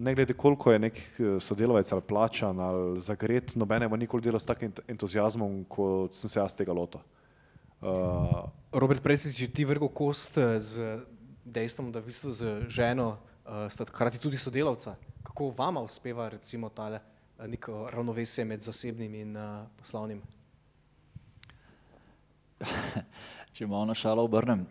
ne 0.00 0.14
glede 0.14 0.36
koliko 0.38 0.72
je 0.72 0.78
nek 0.80 1.00
sodelavec 1.44 1.90
ali 1.92 2.04
plačan 2.08 2.60
ali 2.62 3.02
zagret, 3.04 3.56
nobene 3.58 3.88
bo 3.90 3.98
nikoli 3.98 4.22
delo 4.24 4.38
s 4.40 4.48
takim 4.48 4.72
entuzijazmom, 4.88 5.64
kot 5.68 6.16
sem 6.16 6.30
se 6.30 6.40
jaz 6.40 6.54
tega 6.56 6.72
lotil. 6.72 7.02
Uh, 7.82 8.46
Robert, 8.72 9.02
prej 9.02 9.26
si 9.26 9.48
ti 9.50 9.66
vrgel 9.66 9.90
kost 9.92 10.38
z 10.38 11.02
dejstvom, 11.44 11.92
da 11.92 12.00
v 12.00 12.06
bistvu 12.06 12.32
z 12.32 12.60
ženo 12.68 13.08
uh, 13.44 13.70
sta 13.70 13.84
hkrati 13.84 14.20
tudi 14.20 14.36
sodelavca. 14.36 14.94
Kako 15.22 15.50
vama 15.56 15.80
uspeva 15.80 16.28
recimo 16.28 16.68
tale 16.68 17.00
uh, 17.38 17.46
neko 17.46 17.90
ravnovesje 17.90 18.44
med 18.44 18.60
zasebnim 18.60 19.14
in 19.14 19.36
uh, 19.36 19.66
poslovnim? 19.78 20.22
Če 23.54 23.66
malo 23.66 23.84
na 23.90 23.94
šalo 23.94 24.24
obrnem, 24.24 24.66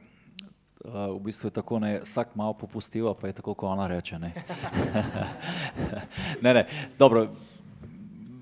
uh, 0.86 1.11
v 1.11 1.19
bistvu 1.28 1.51
je 1.51 1.57
tako, 1.59 1.80
da 1.80 1.99
vsak 2.01 2.36
malo 2.36 2.53
popustiva, 2.53 3.13
pa 3.13 3.28
je 3.28 3.34
tako, 3.41 3.53
kot 3.53 3.69
ona 3.69 3.88
reče. 3.88 4.19
Ne? 4.19 4.34
ne, 6.43 6.53
ne, 6.53 6.67
dobro. 6.99 7.28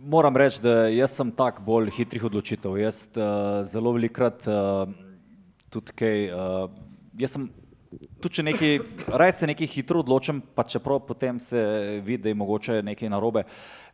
Moram 0.09 0.37
reči, 0.37 0.61
da 0.61 0.87
jaz 0.89 1.11
sem 1.13 1.31
tak 1.31 1.59
bolj 1.61 1.91
hitrih 1.93 2.23
odločitev. 2.25 2.77
Jaz 2.81 3.03
uh, 3.13 3.61
zelo 3.67 3.91
velikrat 3.93 4.47
uh, 4.47 4.89
tudi 5.69 5.93
kaj, 5.93 6.29
uh, 6.33 6.71
jaz 7.19 7.35
sem 7.35 7.49
tudi 8.21 8.39
če 8.39 8.45
nekaj, 8.45 8.73
raje 9.17 9.35
se 9.39 9.49
nekaj 9.49 9.67
hitro 9.67 10.03
odločim, 10.03 10.41
pa 10.55 10.63
čeprav 10.63 11.01
potem 11.07 11.39
se 11.41 11.61
vidi, 12.05 12.23
da 12.23 12.29
je 12.29 12.37
mogoče 12.37 12.79
nekaj 12.85 13.09
narobe. 13.09 13.43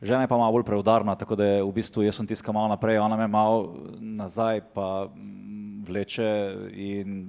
Žena 0.02 0.26
je 0.26 0.32
pa 0.32 0.38
malo 0.38 0.58
bolj 0.58 0.68
preudarna, 0.68 1.16
tako 1.16 1.38
da 1.40 1.48
je 1.48 1.64
v 1.64 1.74
bistvu 1.76 2.04
jaz 2.04 2.20
sem 2.20 2.28
tiskal 2.28 2.54
malo 2.58 2.72
naprej, 2.74 3.00
ona 3.00 3.18
me 3.18 3.28
malo 3.28 3.76
nazaj 4.00 4.62
pa 4.76 5.08
vleče 5.88 6.30
in 6.74 7.28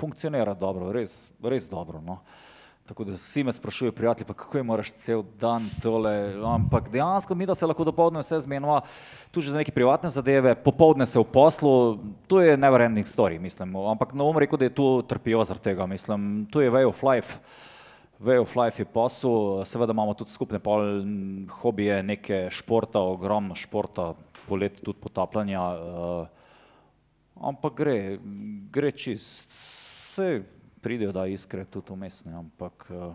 funkcionira 0.00 0.54
dobro, 0.54 0.92
res, 0.96 1.28
res 1.44 1.68
dobro. 1.68 2.00
No. 2.00 2.20
Uh, 2.20 2.49
Tako 2.90 3.04
da 3.04 3.12
vsi 3.12 3.44
me 3.44 3.52
sprašujejo, 3.52 3.92
prijatelji, 3.92 4.26
pa 4.26 4.34
kako 4.34 4.58
je 4.58 4.62
moraš 4.62 4.92
cel 4.92 5.22
dan 5.40 5.68
tole, 5.82 6.34
ampak 6.44 6.88
dejansko 6.90 7.34
mi, 7.34 7.46
da 7.46 7.54
se 7.54 7.66
lahko 7.66 7.84
dopoledne 7.86 8.18
vse 8.18 8.40
zmenimo, 8.40 8.80
tu 9.30 9.40
že 9.40 9.52
za 9.54 9.60
neke 9.62 9.70
privatne 9.70 10.10
zadeve, 10.10 10.56
popoldne 10.58 11.06
se 11.06 11.18
v 11.18 11.22
poslu, 11.24 12.00
to 12.26 12.40
je 12.42 12.56
never 12.56 12.82
ending 12.82 13.06
story, 13.06 13.38
mislim, 13.38 13.76
ampak 13.76 14.10
ne 14.10 14.26
bom 14.26 14.42
rekel, 14.42 14.58
da 14.58 14.66
je 14.66 14.74
tu 14.74 14.88
trpijo 15.06 15.44
zaradi 15.46 15.70
tega, 15.70 15.86
mislim, 15.86 16.48
tu 16.50 16.66
je 16.66 16.70
way 16.70 16.88
of 16.88 17.02
life, 17.06 17.38
way 18.18 18.42
of 18.42 18.56
life 18.58 18.82
je 18.82 18.90
posel, 18.90 19.62
seveda 19.64 19.94
imamo 19.94 20.18
tudi 20.18 20.34
skupne 20.34 20.58
pol 20.58 20.82
hobije, 21.62 22.02
neke 22.02 22.48
športa, 22.50 22.98
ogromno 22.98 23.54
športa, 23.54 24.16
polet 24.48 24.82
tudi 24.82 24.98
potapljanja, 24.98 25.62
uh, 25.62 26.26
ampak 27.38 27.84
gre, 27.84 28.00
gre 28.74 28.90
čist, 28.90 29.46
vse 29.46 30.58
pridejo 30.80 31.12
da 31.12 31.26
iskre 31.30 31.64
tudi 31.64 31.92
umestne, 31.92 32.32
ampak 32.40 32.86
uh, 32.90 33.14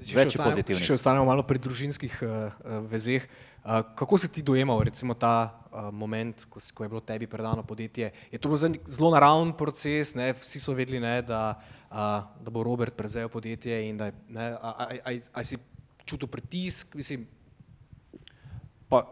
več 0.00 0.36
je 0.36 0.42
pozitivnih. 0.42 0.84
Če 0.86 0.98
ostanemo 0.98 1.28
malo 1.28 1.46
pri 1.46 1.62
družinskih 1.62 2.20
uh, 2.26 2.60
vezeh, 2.90 3.28
Uh, 3.62 3.78
kako 3.94 4.18
si 4.18 4.26
ti 4.26 4.42
dojemal 4.42 4.82
recimo, 4.82 5.14
ta 5.14 5.54
uh, 5.70 5.94
moment, 5.94 6.34
ko, 6.50 6.58
ko 6.58 6.82
je 6.82 6.90
bilo 6.90 6.98
tebi 6.98 7.30
predano 7.30 7.62
podjetje? 7.62 8.10
Je 8.34 8.38
to 8.42 8.50
bil 8.50 8.58
zelo 8.58 9.10
naraven 9.14 9.52
proces, 9.54 10.16
ne? 10.18 10.32
vsi 10.34 10.58
so 10.58 10.74
vedeli, 10.74 10.98
ne, 10.98 11.22
da, 11.22 11.54
uh, 11.86 12.26
da 12.42 12.50
bo 12.50 12.66
Robert 12.66 12.98
prevzel 12.98 13.30
podjetje 13.30 13.78
in 13.86 14.02
da 14.02 14.10
ne, 14.10 14.48
a, 14.58 14.70
a, 14.82 14.86
a, 15.06 15.14
a 15.14 15.44
si 15.46 15.60
čutil 16.02 16.26
pritisk? 16.26 16.98
Mislim, 16.98 17.22
Pa, 18.92 19.06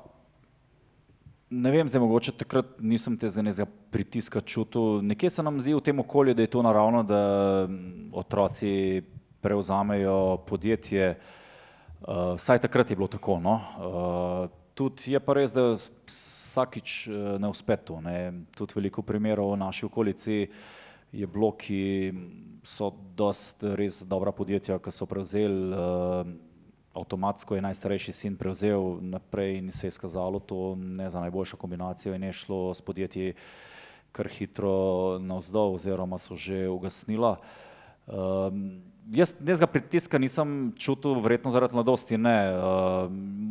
ne 1.51 1.71
vem, 1.71 1.89
zdaj 1.89 2.01
mogoče 2.01 2.33
takrat 2.33 2.67
nisem 2.79 3.17
te 3.19 3.29
zanezga 3.29 3.67
pritiska 3.91 4.41
čutil. 4.41 5.03
Nekje 5.03 5.31
se 5.31 5.43
nam 5.43 5.61
zdi 5.61 5.75
v 5.75 5.83
tem 5.83 5.99
okolju, 5.99 6.35
da 6.35 6.43
je 6.43 6.51
to 6.51 6.63
naravno, 6.63 7.03
da 7.03 7.23
mm, 7.69 8.11
otroci 8.13 9.03
prevzamejo 9.41 10.37
podjetje. 10.47 11.19
Uh, 12.01 12.37
vsaj 12.37 12.59
takrat 12.59 12.91
je 12.91 12.97
bilo 12.97 13.09
tako. 13.09 13.41
No? 13.41 13.55
Uh, 13.55 14.51
tudi 14.75 15.13
je 15.13 15.21
pa 15.21 15.35
res, 15.35 15.53
da 15.53 15.75
vsakič 15.75 17.09
uh, 17.09 17.17
ne 17.41 17.51
uspe 17.51 17.77
to. 17.77 18.01
Ne? 18.01 18.47
Tudi 18.57 18.79
veliko 18.79 19.03
primerov 19.03 19.53
v 19.53 19.61
naši 19.65 19.87
okolici 19.87 20.47
je 21.13 21.27
bilo, 21.27 21.51
ki 21.59 22.13
so 22.63 22.93
dost 23.17 23.65
res 23.65 24.05
dobra 24.07 24.33
podjetja, 24.33 24.79
ki 24.79 24.95
so 24.95 25.09
prevzeli. 25.11 25.75
Uh, 25.75 26.50
avtomatsko 26.95 27.55
je 27.55 27.63
najstarejši 27.63 28.13
sin 28.13 28.37
prevzel 28.37 28.99
naprej 29.01 29.59
in 29.59 29.71
se 29.71 29.87
je 29.87 29.91
skazalo 29.91 30.39
to 30.39 30.75
ne 30.77 31.11
za 31.11 31.21
najboljšo 31.21 31.57
kombinacijo 31.57 32.15
in 32.15 32.23
je 32.23 32.33
šlo 32.33 32.75
s 32.75 32.81
podjetji 32.81 33.35
kar 34.13 34.29
hitro 34.29 35.19
navzdol 35.19 35.75
oziroma 35.75 36.19
so 36.19 36.37
že 36.37 36.69
ugasnila. 36.69 37.37
Um, 38.07 38.81
jaz 39.11 39.35
nekega 39.41 39.67
pritiska 39.67 40.19
nisem 40.19 40.73
čutil, 40.79 41.19
verjetno 41.21 41.51
zaradi 41.51 41.75
mladosti 41.75 42.19
ne. 42.19 42.37
Uh, 42.55 43.11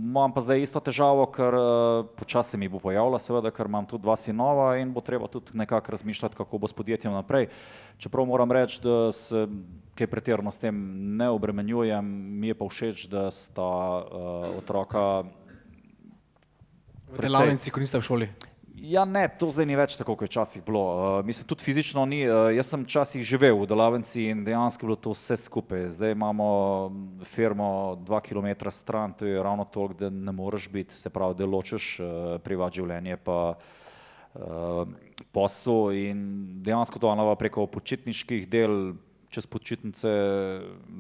imam 0.10 0.34
pa 0.34 0.42
zdaj 0.42 0.64
isto 0.64 0.80
težavo, 0.84 1.28
ker 1.32 1.56
uh, 1.56 2.08
počasi 2.18 2.58
mi 2.58 2.70
bo 2.72 2.80
pojavila, 2.82 3.20
seveda, 3.22 3.52
ker 3.54 3.70
imam 3.70 3.86
tudi 3.86 4.04
dva 4.08 4.16
sinova 4.18 4.72
in 4.80 4.94
bo 4.94 5.04
treba 5.06 5.28
tudi 5.28 5.54
nekako 5.54 5.92
razmišljati, 5.92 6.36
kako 6.36 6.58
bo 6.58 6.68
s 6.68 6.74
podjetjem 6.74 7.14
naprej. 7.14 7.50
Čeprav 7.98 8.26
moram 8.26 8.52
reči, 8.52 8.82
da 8.84 9.12
se 9.12 9.48
kaj 10.00 10.08
pretirano 10.08 10.52
s 10.52 10.62
tem 10.64 10.76
ne 11.18 11.30
obremenjujem, 11.30 12.06
mi 12.40 12.54
je 12.54 12.58
pa 12.58 12.70
všeč, 12.70 13.08
da 13.12 13.30
sta 13.32 13.70
uh, 13.70 14.58
otroka 14.58 15.24
v 17.10 17.26
delavnici, 17.26 17.72
ko 17.72 17.82
niste 17.82 18.00
v 18.00 18.06
šoli. 18.06 18.30
Ja, 18.82 19.04
ne, 19.06 19.26
to 19.28 19.50
zdaj 19.52 19.66
ni 19.68 19.76
več 19.76 19.98
tako, 20.00 20.14
kot 20.16 20.30
je 20.30 20.32
včasih 20.32 20.64
bilo. 20.64 20.82
Uh, 20.88 21.26
mislim, 21.28 21.48
tudi 21.50 21.66
fizično 21.68 22.06
ni. 22.08 22.22
Uh, 22.24 22.48
jaz 22.56 22.70
sem 22.72 22.86
včasih 22.86 23.26
živel 23.28 23.58
v 23.60 23.68
delavnici 23.68 24.30
in 24.32 24.46
dejansko 24.48 24.86
je 24.86 24.88
bilo 24.88 24.96
to 24.96 25.12
vse 25.12 25.36
skupaj. 25.36 25.90
Zdaj 25.98 26.16
imamo 26.16 26.48
firmo 27.28 28.00
dva 28.08 28.22
km 28.24 28.72
stran, 28.72 29.14
to 29.20 29.28
je 29.28 29.44
ravno 29.44 29.68
toliko, 29.68 30.00
da 30.00 30.10
ne 30.10 30.32
moreš 30.32 30.70
biti, 30.72 30.96
se 30.96 31.12
pravi, 31.12 31.36
da 31.36 31.50
ločeš 31.50 31.92
uh, 32.00 32.08
privat 32.44 32.80
življenje 32.80 33.20
pa 33.20 33.40
uh, 33.58 34.88
posel 35.36 36.00
in 36.00 36.24
dejansko 36.64 37.04
to 37.04 37.12
anava 37.12 37.36
preko 37.36 37.68
počitniških 37.68 38.48
del, 38.48 38.94
čez 39.30 39.46
počitnice 39.46 40.10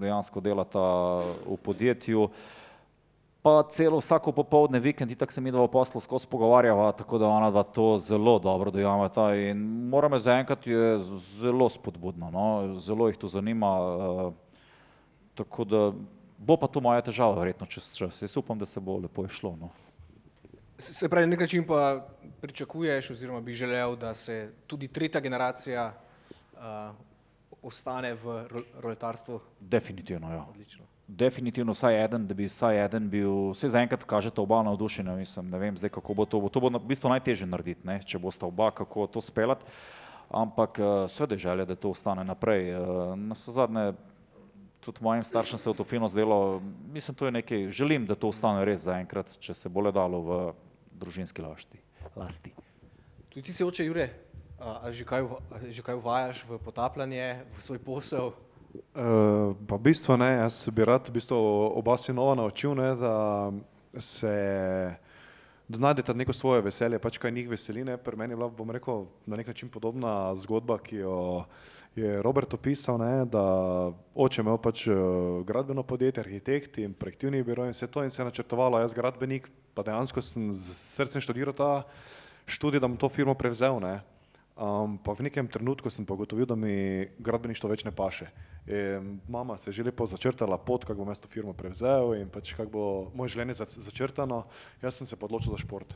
dejansko 0.03 0.43
delata 0.43 0.87
v 1.47 1.55
podjetju. 1.63 2.27
Pa 3.41 3.63
celo 3.71 4.01
vsako 4.01 4.33
popoldne, 4.35 4.79
vikend, 4.83 5.15
tako 5.15 5.31
se 5.31 5.41
mi 5.41 5.51
dva 5.51 5.63
v 5.63 5.71
poslu 5.71 6.01
skozi 6.03 6.27
pogovarjava, 6.27 6.91
tako 6.91 7.17
da 7.17 7.27
ona 7.31 7.51
dva 7.51 7.63
to 7.63 7.97
zelo 8.03 8.35
dobro 8.39 8.71
dojameta 8.71 9.29
in 9.35 9.61
moram 9.89 10.13
reči, 10.13 10.23
zaenkrat 10.27 10.67
je 10.67 10.99
zelo 11.39 11.69
spodbudno, 11.69 12.31
no? 12.31 12.75
zelo 12.79 13.07
jih 13.07 13.17
to 13.17 13.31
zanima, 13.31 13.71
uh, 13.79 14.33
tako 15.39 15.63
da 15.63 15.91
bo 16.37 16.57
pa 16.59 16.67
to 16.67 16.83
moja 16.83 17.01
težava 17.01 17.39
verjetno 17.39 17.65
čez 17.65 17.87
čas. 17.95 18.21
Jaz 18.21 18.35
upam, 18.37 18.59
da 18.59 18.65
se 18.65 18.79
bo 18.79 18.97
lepo 18.99 19.23
išlo. 19.25 19.55
No? 19.55 19.71
Se 20.77 21.09
pravi, 21.09 21.27
na 21.27 21.31
nek 21.31 21.47
način 21.47 21.63
pa 21.67 22.07
pričakuješ 22.41 23.11
oziroma 23.15 23.41
bi 23.41 23.53
želel, 23.53 23.95
da 23.95 24.13
se 24.13 24.51
tudi 24.67 24.87
tretja 24.87 25.21
generacija 25.21 25.93
uh, 26.53 26.59
ostane 27.63 28.13
v 28.13 28.43
roletarstvu? 28.83 29.39
Definitivno, 29.59 30.33
ja. 30.33 30.45
Odlično. 30.49 30.98
Definitivno 31.09 31.73
vsaj 31.73 32.03
eden, 32.03 32.27
da 32.29 32.35
bi 32.37 32.45
vsaj 32.45 32.83
eden 32.85 33.07
bil, 33.09 33.49
vse 33.55 33.71
zaenkrat 33.73 34.03
kažete 34.05 34.41
oba 34.41 34.59
navdušena, 34.63 35.15
mislim, 35.17 35.47
ne 35.49 35.57
vem 35.57 35.77
zdaj, 35.77 35.89
kako 35.95 36.13
bo 36.13 36.25
to, 36.29 36.37
bo 36.39 36.51
to 36.53 36.61
bo 36.61 36.69
v 36.69 36.85
bistvu 36.85 37.09
najtežje 37.09 37.47
narediti, 37.49 37.81
ne, 37.87 37.97
če 38.05 38.21
boste 38.21 38.45
oba, 38.45 38.69
kako 38.77 39.07
to 39.09 39.21
speljati, 39.21 39.65
ampak 40.29 40.77
uh, 40.77 41.09
sveda 41.09 41.33
je 41.33 41.47
želja, 41.47 41.65
da 41.65 41.75
to 41.75 41.89
ostane 41.89 42.21
naprej. 42.23 42.75
Uh, 42.77 43.15
na 43.17 43.33
zadnje, 43.33 43.93
tudi 44.85 45.01
mojim 45.01 45.23
staršem 45.25 45.59
se 45.59 45.69
je 45.69 45.73
to 45.73 45.83
fino 45.83 46.07
zdelo, 46.07 46.61
mislim, 46.93 47.15
to 47.15 47.25
je 47.25 47.31
nekaj, 47.31 47.71
želim, 47.71 48.05
da 48.05 48.15
to 48.15 48.29
ostane 48.29 48.65
res 48.65 48.85
zaenkrat, 48.85 49.33
če 49.41 49.53
se 49.57 49.69
bo 49.69 49.81
le 49.81 49.91
dalo 49.91 50.21
v 50.21 50.37
družinski 50.93 51.41
lasti. 51.41 51.81
lasti. 52.15 52.53
Tudi 53.33 53.47
ti 53.49 53.53
si 53.53 53.65
oče 53.65 53.85
Jure, 53.85 54.11
a, 54.59 54.77
a 54.85 54.91
že, 54.91 55.09
kaj, 55.09 55.25
a 55.25 55.57
že 55.73 55.81
kaj 55.81 55.97
uvajaš 55.97 56.45
v 56.45 56.61
potapljanje, 56.61 57.41
v 57.57 57.65
svoj 57.65 57.81
posel? 57.81 58.31
Uh, 58.69 59.55
pa 59.67 59.75
v 59.75 59.81
bistvu 59.89 60.17
ne, 60.17 60.29
jaz 60.43 60.69
bi 60.69 60.85
rad 60.85 61.09
v 61.09 61.17
bistvu 61.17 61.37
oba 61.79 61.97
sinova 61.97 62.35
naučil, 62.37 62.75
ne, 62.77 62.95
da 62.95 63.15
se 63.97 64.33
da 65.69 65.77
najdete 65.77 66.13
neko 66.13 66.33
svoje 66.33 66.61
veselje, 66.65 66.97
pač 66.99 67.17
kaj 67.21 67.31
njih 67.31 67.49
veseli. 67.49 67.83
Ne. 67.85 67.97
Pri 67.97 68.17
meni 68.17 68.33
je 68.33 68.37
bila, 68.37 68.49
bom 68.49 68.71
rekel, 68.73 69.05
na 69.29 69.37
nek 69.37 69.47
način 69.47 69.69
podobna 69.69 70.33
zgodba, 70.35 70.79
ki 70.81 71.03
jo 71.03 71.45
je 71.95 72.21
Robert 72.21 72.53
opisal, 72.53 72.97
ne, 72.97 73.25
da 73.29 73.43
oče 74.15 74.41
imel 74.41 74.57
pač 74.57 74.87
eh, 74.87 74.95
gradbeno 75.45 75.83
podjetje, 75.83 76.23
arhitekt 76.23 76.77
in 76.81 76.93
projektivni 76.93 77.43
biro 77.43 77.65
in 77.65 77.73
vse 77.73 77.87
to 77.87 78.03
in 78.03 78.09
se 78.09 78.21
je 78.21 78.25
načrtovalo, 78.25 78.79
jaz 78.81 78.93
gradbenik, 78.93 79.49
pa 79.73 79.85
dejansko 79.85 80.21
sem 80.25 80.53
z 80.53 80.73
srcem 80.73 81.21
študiral 81.21 81.53
ta 81.53 81.83
študij, 82.49 82.81
da 82.81 82.87
bom 82.87 82.97
to 82.97 83.09
firmo 83.09 83.37
prevzel. 83.37 83.77
Ne. 83.79 83.99
Um, 84.59 84.97
pa 84.97 85.13
v 85.13 85.23
nekem 85.23 85.47
trenutku 85.47 85.87
sem 85.87 86.03
pa 86.03 86.11
ugotovil, 86.11 86.43
da 86.43 86.51
mi 86.53 86.73
gradbeništvo 87.15 87.69
več 87.69 87.81
ne 87.81 87.91
paše. 87.91 88.27
In 88.67 89.23
mama 89.25 89.55
se 89.55 89.69
je 89.69 89.73
že 89.73 89.83
lepo 89.85 90.03
začrtala 90.03 90.57
pot, 90.57 90.83
kako 90.83 90.99
bom 90.99 91.07
jaz 91.07 91.19
to 91.19 91.27
firmo 91.27 91.53
prevzel 91.53 92.11
in 92.13 92.27
pač 92.27 92.51
kako 92.53 92.69
bo 92.69 92.83
moje 93.13 93.29
življenje 93.29 93.55
zac- 93.55 93.79
začrtano. 93.79 94.43
Jaz 94.77 94.95
sem 94.95 95.07
se 95.07 95.15
pa 95.15 95.25
odločil 95.25 95.49
za 95.49 95.57
šport. 95.57 95.95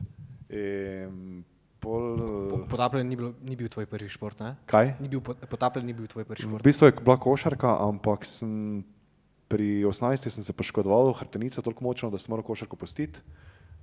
In 0.50 1.44
pol, 1.78 2.16
Po, 2.50 2.58
potapljanje 2.70 3.04
ni, 3.04 3.16
bilo, 3.16 3.34
ni 3.42 3.56
bil 3.56 3.68
tvoj 3.68 3.84
prvi 3.86 4.08
šport, 4.08 4.40
ne? 4.40 4.56
kaj? 4.66 4.96
Ni 4.98 5.10
bil, 5.10 5.20
pot- 5.20 5.44
potapljanje 5.44 5.86
ni 5.86 5.94
bil 5.94 6.08
tvoj 6.08 6.24
prvi 6.24 6.40
V 6.40 6.48
šport. 6.48 6.64
bistvu 6.64 6.88
je 6.88 6.96
bila 6.96 7.18
košarka, 7.18 7.68
ampak 7.82 8.24
sem 8.24 8.84
pri 9.46 9.84
18 9.84 10.32
sem 10.32 10.40
se 10.42 10.54
poškodoval 10.54 11.12
hrbtenico 11.14 11.60
toliko 11.60 11.84
močno, 11.84 12.08
da 12.08 12.18
sem 12.18 12.32
moral 12.32 12.42
košarko 12.42 12.76
pustiti. 12.76 13.20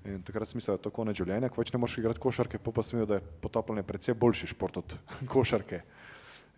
In 0.09 0.23
takrat 0.25 0.49
sem 0.49 0.57
mislil, 0.57 0.77
da 0.77 0.81
je 0.81 0.87
to 0.87 0.93
konec 0.97 1.19
življenja, 1.19 1.51
ko 1.53 1.61
več 1.61 1.73
ne 1.75 1.81
moreš 1.81 1.99
igrati 2.01 2.23
košarke, 2.23 2.61
pa 2.63 2.73
pa 2.73 2.85
sem 2.87 2.99
videl, 2.99 3.09
da 3.11 3.19
je 3.19 3.41
potapljanje 3.45 3.85
precej 3.85 4.17
boljši 4.17 4.53
šport 4.55 4.79
od 4.81 4.95
košarke. 5.33 5.83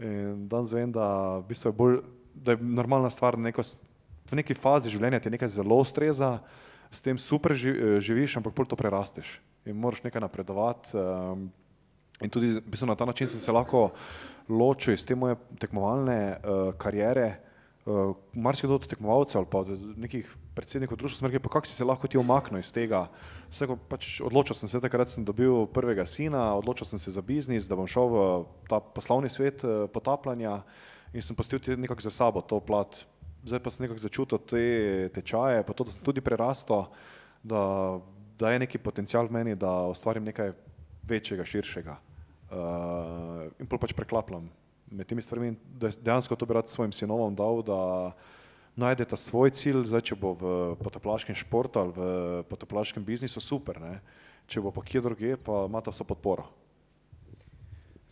In 0.03 0.45
danes 0.51 0.74
vem, 0.74 0.93
da, 0.95 1.07
v 1.40 1.49
bistvu 1.51 1.72
je 1.72 1.78
bolj, 1.78 1.97
da 2.34 2.55
je 2.55 2.62
normalna 2.62 3.11
stvar, 3.11 3.36
da 3.38 3.49
neko, 3.49 3.64
v 4.30 4.38
neki 4.38 4.55
fazi 4.55 4.93
življenja 4.95 5.20
ti 5.22 5.32
nekaj 5.34 5.51
zelo 5.59 5.80
ustreza, 5.82 6.36
s 6.93 7.01
tem 7.03 7.18
super 7.18 7.57
eh, 7.57 7.99
živiš, 8.05 8.38
ampak 8.38 8.55
pol 8.55 8.68
to 8.68 8.78
prerasteš 8.78 9.40
in 9.66 9.78
moraš 9.78 10.03
nekaj 10.05 10.22
napredovati. 10.22 10.95
Um, 10.99 11.51
In 12.22 12.30
tudi 12.30 12.55
v 12.55 12.62
bistvu, 12.62 12.86
na 12.86 12.95
ta 12.95 13.05
način 13.05 13.26
sem 13.26 13.40
se 13.40 13.52
lahko 13.52 13.90
ločil 14.48 14.94
iz 14.94 15.05
te 15.05 15.14
moje 15.19 15.36
tekmovalne 15.59 16.19
uh, 16.39 16.60
kariere. 16.78 17.35
Uh, 17.82 18.14
Marsikdo 18.38 18.76
od 18.78 18.86
tekmovalcev 18.86 19.40
ali 19.40 19.48
pa 19.50 19.59
od 19.59 19.98
nekih 19.98 20.28
predsednikov 20.54 20.96
društva 20.98 21.18
smo 21.18 21.28
rekli, 21.28 21.42
pa 21.42 21.50
kako 21.50 21.66
si 21.66 21.74
se 21.74 21.84
lahko 21.84 22.06
ti 22.06 22.18
omaknil 22.18 22.60
iz 22.62 22.70
tega. 22.72 23.09
Vsako, 23.50 23.74
pač 23.90 24.20
odločil 24.22 24.54
sem 24.54 24.70
se, 24.70 24.80
takrat 24.80 25.10
sem 25.10 25.24
dobil 25.26 25.66
prvega 25.66 26.06
sina, 26.06 26.54
odločil 26.54 26.86
sem 26.86 27.02
se 27.02 27.10
za 27.10 27.24
biznis, 27.26 27.66
da 27.66 27.74
bom 27.74 27.90
šel 27.90 28.06
v 28.06 28.20
ta 28.70 28.78
poslovni 28.78 29.26
svet 29.26 29.66
uh, 29.66 29.90
potapljanja 29.90 30.60
in 31.10 31.26
sem 31.26 31.34
pustil 31.34 31.59
tudi 31.59 31.82
nekako 31.82 32.06
za 32.06 32.14
sabo 32.14 32.40
to 32.46 32.60
plat. 32.62 33.02
Zdaj 33.42 33.64
pa 33.66 33.74
sem 33.74 33.82
nekako 33.88 34.06
začutil 34.06 34.38
te 34.46 34.64
tečaje, 35.18 35.66
pa 35.66 35.74
to, 35.74 35.82
da 35.82 35.90
sem 35.90 36.06
tudi 36.06 36.22
prerastel, 36.22 36.86
da, 37.42 37.98
da 38.38 38.54
je 38.54 38.62
neki 38.62 38.78
potencial 38.78 39.26
v 39.26 39.42
meni, 39.42 39.59
da 39.59 39.90
ustvarim 39.90 40.22
nekaj 40.22 40.54
večjega, 41.02 41.42
širšega. 41.42 41.98
Uh, 42.52 43.50
in 43.59 43.66
pol 43.66 43.82
pač 43.82 43.90
preklapljam 43.90 44.52
med 44.93 45.09
temi 45.09 45.23
stvarmi, 45.24 45.55
da 45.81 45.90
dejansko 45.90 46.36
to 46.36 46.47
bi 46.47 46.55
rad 46.55 46.69
svojim 46.69 46.93
sinovom 46.93 47.35
dal, 47.35 47.62
da 47.64 47.78
najdeta 48.77 49.16
svoj 49.16 49.52
cilj, 49.56 49.85
zdaj 49.89 50.05
če 50.12 50.16
bo 50.16 50.32
v 50.39 50.51
potoplaškem 50.81 51.36
športu 51.36 51.81
ali 51.81 51.93
v 51.97 52.09
potoplaškem 52.48 53.05
biznisu, 53.05 53.40
super, 53.40 53.81
ne? 53.81 54.01
če 54.48 54.60
bo 54.60 54.73
pa 54.74 54.85
kje 54.85 55.05
druge, 55.05 55.36
pa 55.40 55.64
imata 55.69 55.93
vso 55.93 56.05
podporo. 56.05 56.48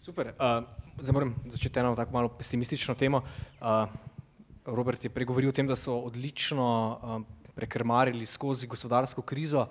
Super. 0.00 0.32
Uh, 0.40 0.64
zdaj 0.96 1.12
moram 1.12 1.34
začeti 1.52 1.80
eno 1.82 1.92
tako 1.96 2.14
malo 2.16 2.30
pesimistično 2.32 2.94
temo. 2.96 3.20
Uh, 3.60 3.84
Robert 4.64 5.04
je 5.04 5.12
pregovoril 5.12 5.50
o 5.50 5.56
tem, 5.56 5.68
da 5.68 5.76
so 5.76 5.98
odlično 6.06 6.64
um, 6.64 7.26
prekrmarili 7.56 8.26
skozi 8.26 8.68
gospodarsko 8.70 9.22
krizo. 9.22 9.66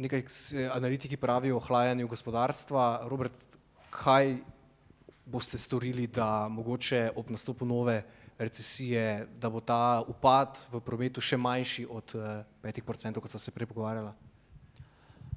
Nekaj 0.00 0.24
analitiki 0.72 1.18
pravijo 1.20 1.58
o 1.58 1.60
ohlajanju 1.60 2.08
gospodarstva. 2.08 3.04
Robert, 3.10 3.36
kaj 3.92 4.38
boste 5.30 5.58
storili, 5.58 6.06
da 6.06 6.48
mogoče 6.48 7.10
ob 7.16 7.30
nastopu 7.30 7.64
nove 7.64 8.02
recesije, 8.38 9.26
da 9.40 9.50
bo 9.50 9.60
ta 9.60 10.02
upad 10.08 10.58
v 10.72 10.80
prometu 10.80 11.20
še 11.20 11.36
manjši 11.36 11.86
od 11.90 12.14
uh, 12.16 12.42
5%, 12.64 13.20
kot 13.20 13.30
so 13.30 13.38
se 13.38 13.52
prej 13.52 13.68
pogovarjala? 13.70 14.14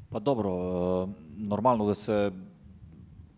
Pa 0.10 0.20
dobro, 0.20 0.54
uh, 0.54 1.10
normalno, 1.38 1.86
da 1.86 1.96
se 1.96 2.32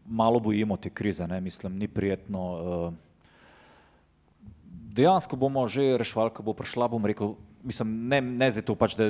malo 0.06 0.40
bojimo 0.40 0.78
te 0.78 0.90
krize, 0.90 1.28
ne? 1.28 1.42
mislim, 1.42 1.78
ni 1.78 1.88
prijetno. 1.88 2.42
Uh, 2.54 2.94
dejansko 4.96 5.36
bomo 5.36 5.68
že 5.68 5.98
rešvali, 5.98 6.32
ko 6.32 6.44
bo 6.44 6.54
prišla, 6.54 6.88
bom 6.88 7.04
rekel, 7.06 7.36
mislim, 7.66 8.08
ne, 8.08 8.22
ne 8.22 8.50
zdaj 8.52 8.64
to 8.68 8.76
pač, 8.78 8.96
da 8.98 9.08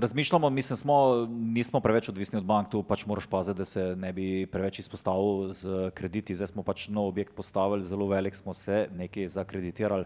razmišljamo, 0.00 0.50
mislim, 0.50 0.76
smo, 0.76 0.96
nismo 1.30 1.80
preveč 1.80 2.08
odvisni 2.08 2.40
od 2.40 2.46
bank, 2.48 2.70
tu 2.72 2.82
pač 2.82 3.06
moraš 3.06 3.26
paziti, 3.30 3.58
da 3.58 3.64
se 3.64 3.84
ne 3.96 4.12
bi 4.12 4.46
preveč 4.50 4.82
izpostavil 4.82 5.52
z 5.56 5.90
krediti, 5.94 6.36
zdaj 6.36 6.52
smo 6.52 6.66
pač 6.66 6.88
nov 6.88 7.12
objekt 7.12 7.36
postavili, 7.36 7.86
zelo 7.86 8.08
velik 8.10 8.36
smo 8.36 8.54
se 8.54 8.86
nekaj 8.98 9.28
zakreditirali, 9.36 10.04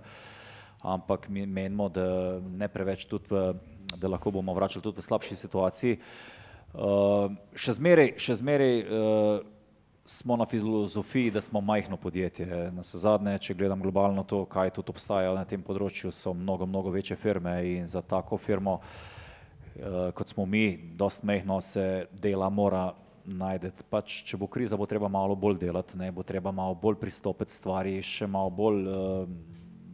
ampak 0.82 1.28
mi 1.28 1.46
menimo, 1.46 1.88
da 1.88 2.38
ne 2.40 2.68
preveč 2.68 3.06
tudi 3.08 3.32
v, 3.32 3.46
da 3.96 4.12
lahko 4.12 4.30
bomo 4.30 4.54
vračali 4.54 4.84
tudi 4.84 5.00
v 5.00 5.08
slabši 5.08 5.36
situaciji. 5.36 6.00
Uh, 6.76 7.32
še 7.56 7.78
zmeraj, 7.78 8.16
še 8.20 8.36
zmeraj 8.42 8.74
uh, 8.84 9.55
smo 10.06 10.36
na 10.36 10.46
filozofiji, 10.46 11.30
da 11.30 11.40
smo 11.40 11.60
majhno 11.60 11.96
podjetje. 11.96 12.70
Na 12.72 12.80
vse 12.80 12.98
zadnje, 12.98 13.38
če 13.38 13.54
gledam 13.54 13.82
globalno 13.82 14.24
to, 14.24 14.44
kaj 14.44 14.70
tudi 14.70 14.94
obstaja 14.94 15.34
na 15.34 15.44
tem 15.44 15.62
področju, 15.62 16.12
so 16.14 16.34
mnogo, 16.34 16.66
mnogo 16.66 16.92
večje 16.94 17.16
firme 17.16 17.56
in 17.72 17.86
za 17.86 18.02
tako 18.02 18.38
firmo, 18.38 18.78
eh, 19.76 20.12
kot 20.14 20.28
smo 20.28 20.46
mi, 20.46 20.76
dost 20.96 21.22
mehno 21.22 21.60
se 21.60 22.06
dela 22.12 22.48
mora 22.48 22.92
najdeti. 23.26 23.84
Pač, 23.90 24.22
če 24.24 24.38
bo 24.38 24.46
kriza, 24.46 24.76
bo 24.76 24.86
treba 24.86 25.08
malo 25.08 25.34
bolj 25.34 25.58
delati, 25.58 25.98
ne, 25.98 26.12
bo 26.12 26.22
treba 26.22 26.52
malo 26.52 26.74
bolj 26.74 27.00
pristopiti 27.00 27.52
stvari, 27.52 27.98
še 28.02 28.26
malo 28.30 28.50
bolj 28.50 28.86
uh, 28.86 29.26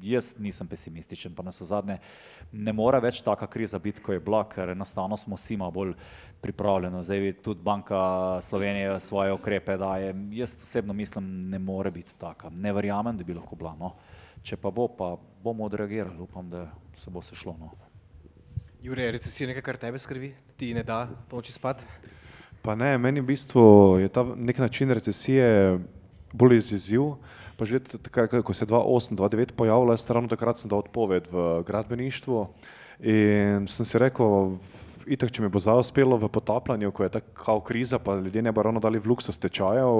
jaz 0.02 0.32
nisem 0.38 0.68
pesimističen, 0.68 1.34
pa 1.34 1.42
na 1.42 1.50
vse 1.50 1.64
zadnje 1.64 1.98
ne 2.52 2.72
more 2.72 3.00
več 3.00 3.20
taka 3.22 3.46
kriza 3.46 3.78
biti, 3.78 4.02
ko 4.02 4.12
je 4.12 4.20
bila, 4.20 4.42
ker 4.48 4.74
enostavno 4.74 5.16
smo 5.16 5.36
vsi 5.36 5.56
malo 5.56 5.70
bolj 5.70 5.94
pripravljeni. 6.40 7.04
Zdaj 7.04 7.32
tudi 7.42 7.62
Banka 7.62 8.40
Slovenije 8.42 9.00
svoje 9.00 9.32
ukrepe 9.32 9.76
daje. 9.76 10.14
Jaz 10.32 10.56
osebno 10.62 10.92
mislim, 10.92 11.50
ne 11.50 11.58
more 11.58 11.90
biti 11.90 12.14
taka. 12.18 12.50
Ne 12.50 12.72
verjamem, 12.72 13.16
da 13.16 13.24
bi 13.24 13.34
lahko 13.34 13.56
bila. 13.56 13.76
No. 13.78 13.94
Če 14.42 14.56
pa 14.56 14.70
bo, 14.70 14.88
pa 14.88 15.16
bomo 15.42 15.64
odreagirali. 15.64 16.18
Upam, 16.20 16.50
da 16.50 16.66
se 16.98 17.10
bo 17.10 17.22
se 17.22 17.34
šlo. 17.34 17.56
No. 17.60 17.70
Jure, 18.82 19.10
recesija 19.14 19.46
je 19.46 19.54
nekaj, 19.54 19.62
kar 19.62 19.76
tebe 19.78 19.98
skrbi, 19.98 20.32
ti 20.56 20.74
ne 20.74 20.82
da 20.82 21.06
pomoči 21.30 21.52
spat? 21.52 21.84
Pa 22.62 22.74
ne, 22.74 22.98
meni 22.98 23.22
v 23.22 23.30
bistvu 23.30 23.62
je 24.02 24.08
ta 24.10 24.24
nek 24.36 24.58
način 24.58 24.90
recesije 24.90 25.78
bolj 26.32 26.56
izziv 26.56 27.14
pa 27.62 27.66
že 27.70 27.78
takrat, 27.78 28.42
ko 28.42 28.50
se 28.50 28.66
je 28.66 28.74
2008-2009 28.74 29.54
pojavila, 29.54 29.94
jaz 29.94 30.10
ravno 30.10 30.26
takrat 30.26 30.58
sem 30.58 30.66
dal 30.66 30.82
odpoved 30.82 31.30
v 31.30 31.62
gradbeništvu 31.62 32.38
in 33.06 33.70
sem 33.70 33.86
si 33.86 33.98
rekel, 34.02 34.58
itak, 35.06 35.30
če 35.30 35.46
mi 35.46 35.50
bo 35.50 35.62
zdaj 35.62 35.78
uspelo 35.78 36.18
v 36.18 36.26
potapljanju, 36.26 36.90
ko 36.90 37.06
je 37.06 37.14
tako 37.22 37.62
kriza, 37.62 38.02
pa 38.02 38.18
ljudje 38.18 38.42
ne 38.42 38.50
bo 38.50 38.66
ravno 38.66 38.82
dali 38.82 38.98
v 38.98 39.06
luksus 39.14 39.38
tečajev, 39.38 39.94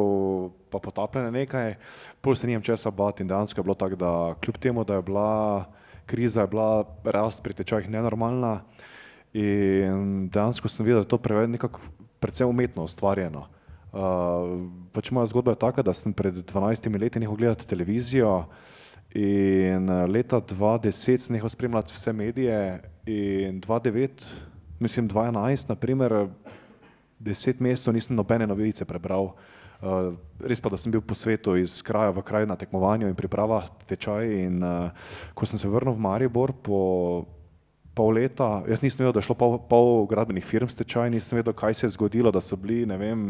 pa 0.75 0.83
potapljanje 0.83 1.31
nekaj, 1.31 1.79
pol 2.19 2.35
se 2.35 2.51
nijem 2.51 2.67
česa 2.67 2.91
bati 2.91 3.23
in 3.23 3.31
dejansko 3.31 3.63
je 3.63 3.67
bilo 3.71 3.79
tako, 3.79 3.95
da 3.95 4.11
kljub 4.43 4.59
temu, 4.59 4.83
da 4.83 4.99
je 4.99 5.07
bila 5.07 5.31
kriza, 6.07 6.43
je 6.43 6.51
bila 6.51 6.83
rast 7.07 7.47
pri 7.47 7.55
tečajih 7.63 7.87
nenormalna 7.87 8.67
in 9.39 10.27
dejansko 10.35 10.67
sem 10.67 10.83
videl, 10.83 11.03
da 11.03 11.07
je 11.07 11.15
to 11.15 11.23
preveč 11.23 11.55
nekako 11.55 11.79
predvsem 12.19 12.51
umetno 12.51 12.91
ustvarjeno. 12.91 13.47
Uh, 13.93 14.69
pač 14.93 15.11
moja 15.13 15.29
zgodba 15.29 15.53
je 15.53 15.61
taka, 15.61 15.85
da 15.85 15.93
sem 15.93 16.15
pred 16.17 16.33
12 16.49 16.89
leti 16.97 17.21
nehal 17.21 17.37
gledati 17.37 17.69
televizijo 17.69 18.47
in 19.13 19.91
leta 20.09 20.41
2010 20.41 21.27
sem 21.27 21.37
nehal 21.37 21.53
spremljati 21.53 21.93
vse 21.93 22.13
medije 22.17 22.81
in 23.05 23.61
2009, 23.61 24.25
mislim 24.81 25.09
2011, 25.09 25.69
naprimer, 25.69 26.29
deset 27.19 27.61
mesecev 27.61 27.95
nisem 27.95 28.17
nobene 28.17 28.47
novice 28.47 28.85
prebral. 28.85 29.35
Uh, 29.83 30.15
res 30.41 30.61
pa, 30.63 30.71
da 30.71 30.79
sem 30.79 30.93
bil 30.95 31.03
po 31.03 31.15
svetu 31.19 31.57
iz 31.59 31.81
kraja 31.83 32.15
v 32.15 32.23
kraj 32.23 32.47
na 32.47 32.55
tekmovanju 32.57 33.09
in 33.11 33.17
priprava 33.19 33.65
tečaj 33.91 34.29
in 34.31 34.63
uh, 34.63 34.95
ko 35.35 35.47
sem 35.47 35.59
se 35.59 35.69
vrnil 35.69 35.97
v 35.99 36.05
Maribor 36.05 36.53
po 36.55 36.79
pol 37.95 38.15
leta, 38.17 38.63
jaz 38.69 38.81
nisem 38.83 39.03
vedel, 39.03 39.13
da 39.17 39.21
je 39.21 39.27
šlo 39.29 39.37
pol, 39.37 39.57
pol 39.69 40.07
gradbenih 40.09 40.45
firm 40.45 40.69
stečaj, 40.71 41.11
nisem 41.13 41.39
vedel, 41.39 41.55
kaj 41.57 41.75
se 41.77 41.87
je 41.87 41.95
zgodilo, 41.97 42.33
da 42.33 42.41
so 42.41 42.57
bili 42.57 42.87
ne 42.89 42.97
vem, 42.97 43.23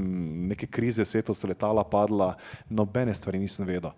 neke 0.50 0.68
krize, 0.70 1.04
svetu 1.04 1.34
so 1.34 1.50
letala, 1.50 1.84
padla, 1.84 2.34
nobene 2.70 3.14
stvari 3.14 3.40
nisem 3.42 3.66
vedel. 3.66 3.90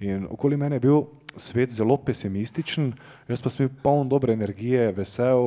In 0.00 0.26
okoli 0.30 0.56
mene 0.56 0.76
je 0.76 0.84
bil 0.84 1.02
svet 1.36 1.72
zelo 1.72 1.96
pesimističen, 2.00 2.92
jaz 3.28 3.42
pa 3.44 3.52
sem 3.52 3.66
bil 3.66 3.74
poln 3.84 4.08
dobre 4.08 4.32
energije, 4.36 4.90
vesel, 4.96 5.44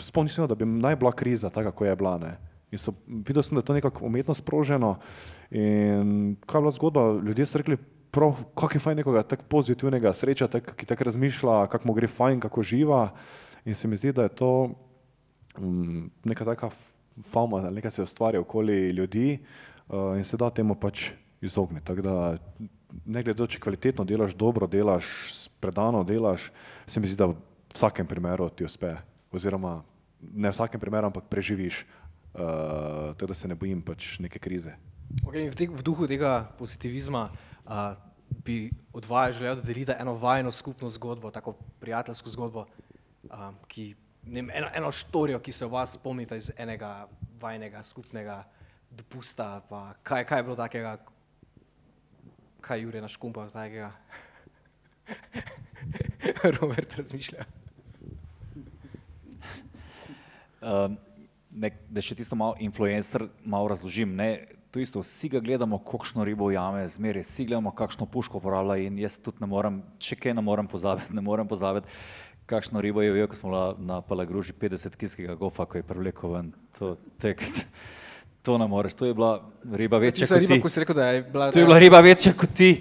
spomnil 0.00 0.32
sem, 0.32 0.48
da 0.48 0.56
bi 0.56 0.68
naj 0.68 0.96
bila 1.00 1.12
kriza, 1.12 1.52
taka, 1.52 1.72
kot 1.72 1.88
je 1.88 1.96
bila. 1.96 2.16
Ne. 2.20 2.36
In 2.72 2.80
so, 2.80 2.94
videl 3.06 3.44
sem, 3.44 3.56
da 3.56 3.60
je 3.60 3.68
to 3.68 3.76
nekako 3.76 4.06
umetno 4.08 4.34
sproženo 4.34 4.96
in 5.52 6.36
kaj 6.48 6.58
je 6.58 6.62
bila 6.64 6.72
zgodba, 6.72 7.02
ljudje 7.20 7.46
so 7.46 7.60
rekli, 7.60 7.76
prav, 8.12 8.36
kako 8.54 8.76
je 8.76 8.80
fajn 8.80 8.96
nekoga 9.00 9.22
tako 9.22 9.44
pozitivnega 9.48 10.12
sreča, 10.12 10.48
tak, 10.48 10.74
ki 10.76 10.86
tako 10.88 11.04
razmišlja, 11.08 11.66
kako 11.72 11.88
mu 11.88 11.94
gre 11.96 12.08
fajn, 12.08 12.40
kako 12.40 12.62
živa. 12.62 13.02
In 13.64 13.74
se 13.74 13.88
mi 13.88 13.96
zdi, 13.96 14.12
da 14.12 14.22
je 14.22 14.28
to 14.28 14.70
um, 15.58 16.10
neka 16.24 16.44
taka 16.44 16.70
fama, 17.30 17.70
nekaj 17.70 17.90
se 17.90 18.02
ustvarja 18.02 18.40
okoli 18.40 18.90
ljudi 18.90 19.38
uh, 19.88 20.16
in 20.16 20.24
se 20.24 20.36
da 20.36 20.50
temu 20.50 20.74
pač 20.74 21.10
izogniti. 21.40 21.86
Tako 21.86 22.02
da 22.02 22.16
ne 23.04 23.22
glede, 23.22 23.46
če 23.46 23.60
kvalitetno 23.60 24.04
delaš, 24.04 24.34
dobro 24.34 24.66
delaš, 24.66 25.06
predano 25.60 26.04
delaš, 26.04 26.50
se 26.86 27.00
mi 27.00 27.06
zdi, 27.06 27.18
da 27.18 27.30
v 27.30 27.36
vsakem 27.74 28.06
primeru 28.06 28.50
ti 28.50 28.64
uspe. 28.64 28.96
Oziroma 29.32 29.80
ne 30.20 30.50
v 30.50 30.54
vsakem 30.54 30.80
primeru, 30.80 31.10
ampak 31.10 31.30
preživiš. 31.30 31.84
Uh, 32.32 33.12
tako 33.12 33.28
da 33.28 33.34
se 33.36 33.48
ne 33.48 33.54
bojim 33.54 33.82
pač 33.84 34.16
neke 34.24 34.40
krize. 34.40 34.72
Okay, 35.20 35.50
v, 35.52 35.56
te, 35.56 35.66
v 35.68 35.82
duhu 35.84 36.06
tega 36.08 36.46
pozitivizma 36.56 37.26
uh, 37.28 37.92
bi 38.40 38.70
od 38.96 39.04
vas 39.04 39.36
želel, 39.36 39.58
da 39.60 39.66
delite 39.66 39.96
eno 40.00 40.14
vajno 40.16 40.52
skupno 40.52 40.88
zgodbo, 40.88 41.30
tako 41.30 41.52
prijateljsko 41.80 42.32
zgodbo, 42.32 42.64
um, 43.30 43.56
ki, 43.68 43.92
vem, 44.26 44.50
eno, 44.50 44.68
eno 44.74 44.92
štorijo, 44.92 45.40
ki 45.42 45.52
se 45.52 45.66
vas 45.66 45.94
spomnite 45.98 46.36
iz 46.36 46.50
enega 46.56 47.08
vajnega 47.40 47.82
skupnega 47.82 48.42
dopusta, 48.90 49.62
pa 49.68 49.94
kaj, 50.02 50.24
kaj 50.28 50.38
je 50.38 50.42
bilo 50.42 50.56
takega, 50.56 50.96
kaj 52.60 52.82
Jure 52.82 53.00
naš 53.00 53.16
kumpal 53.16 53.50
takega. 53.50 53.92
Robert 56.60 56.94
razmišlja. 56.98 57.44
Um, 60.62 60.96
ne, 61.50 61.72
da 61.90 62.02
še 62.04 62.14
tisto 62.18 62.38
malo 62.38 62.54
influencer 62.62 63.26
malo 63.42 63.72
razložim. 63.72 64.14
Ne, 64.16 64.46
to 64.72 64.80
isto, 64.80 65.02
vsi 65.04 65.28
ga 65.34 65.40
gledamo, 65.44 65.80
kakšno 65.84 66.24
ribo 66.24 66.46
ujame, 66.48 66.84
zmeraj, 66.88 67.26
vsi 67.26 67.48
gledamo, 67.50 67.74
kakšno 67.76 68.06
puško 68.08 68.38
uporablja 68.40 68.86
in 68.86 69.00
jaz 69.02 69.18
tudi 69.20 69.42
ne 69.42 69.48
morem, 69.50 69.82
če 70.00 70.16
kaj 70.16 70.36
ne 70.38 70.44
morem 70.44 70.70
pozabiti, 70.70 71.12
ne 71.12 71.24
morem 71.24 71.48
pozabiti, 71.48 71.90
kakšno 72.52 72.84
ribo 72.84 73.00
je 73.00 73.12
ujel, 73.12 73.26
ko 73.32 73.36
smo 73.36 73.50
na 73.80 74.02
Palagruži 74.04 74.52
50 74.52 74.96
kilskega 75.00 75.34
gofa, 75.40 75.64
ko 75.64 75.80
je 75.80 75.86
prevlekel 75.88 76.34
ven. 76.34 76.50
To, 76.76 76.96
tek, 77.22 77.40
to 78.44 78.58
ne 78.60 78.68
moreš, 78.68 78.98
to 78.98 79.08
je 79.08 79.16
bila 79.16 79.40
riba 79.72 80.00
večja 80.02 80.28
kot 80.28 80.44
riba, 80.44 80.54
ti. 80.54 80.60
ko 80.60 80.68
si 80.68 80.82
rekel, 80.84 81.00
je 81.00 81.22
bila, 81.32 81.48
To 81.48 81.62
je 81.62 81.64
bila 81.64 81.78
riba 81.80 82.02
večja 82.04 82.34
kot 82.36 82.52
ti. 82.52 82.74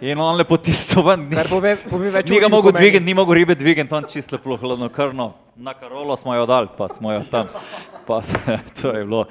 In 0.00 0.18
on 0.18 0.38
lepo 0.40 0.56
tisto 0.56 1.04
ven. 1.04 1.28
Kar 1.28 1.46
pove, 1.52 1.76
pove 1.84 2.10
več 2.10 2.30
Ni 2.32 2.40
ga 2.40 2.48
mogel 2.48 2.72
dvigati, 2.72 3.04
ni 3.04 3.14
mogel 3.14 3.36
ribe 3.42 3.54
dvigati, 3.54 3.90
tam 3.90 4.08
čisto 4.08 4.38
lepo 4.38 4.56
hladno 4.56 4.88
krvno. 4.88 5.34
Na 5.60 5.76
Karolo 5.76 6.16
smo 6.16 6.34
jo 6.34 6.48
dali, 6.48 6.72
pa 6.76 6.88
smo 6.88 7.12
jo 7.12 7.22
tam. 7.30 7.52
Pa, 8.08 8.22
to 8.80 8.96
je 8.96 9.04
bilo. 9.04 9.26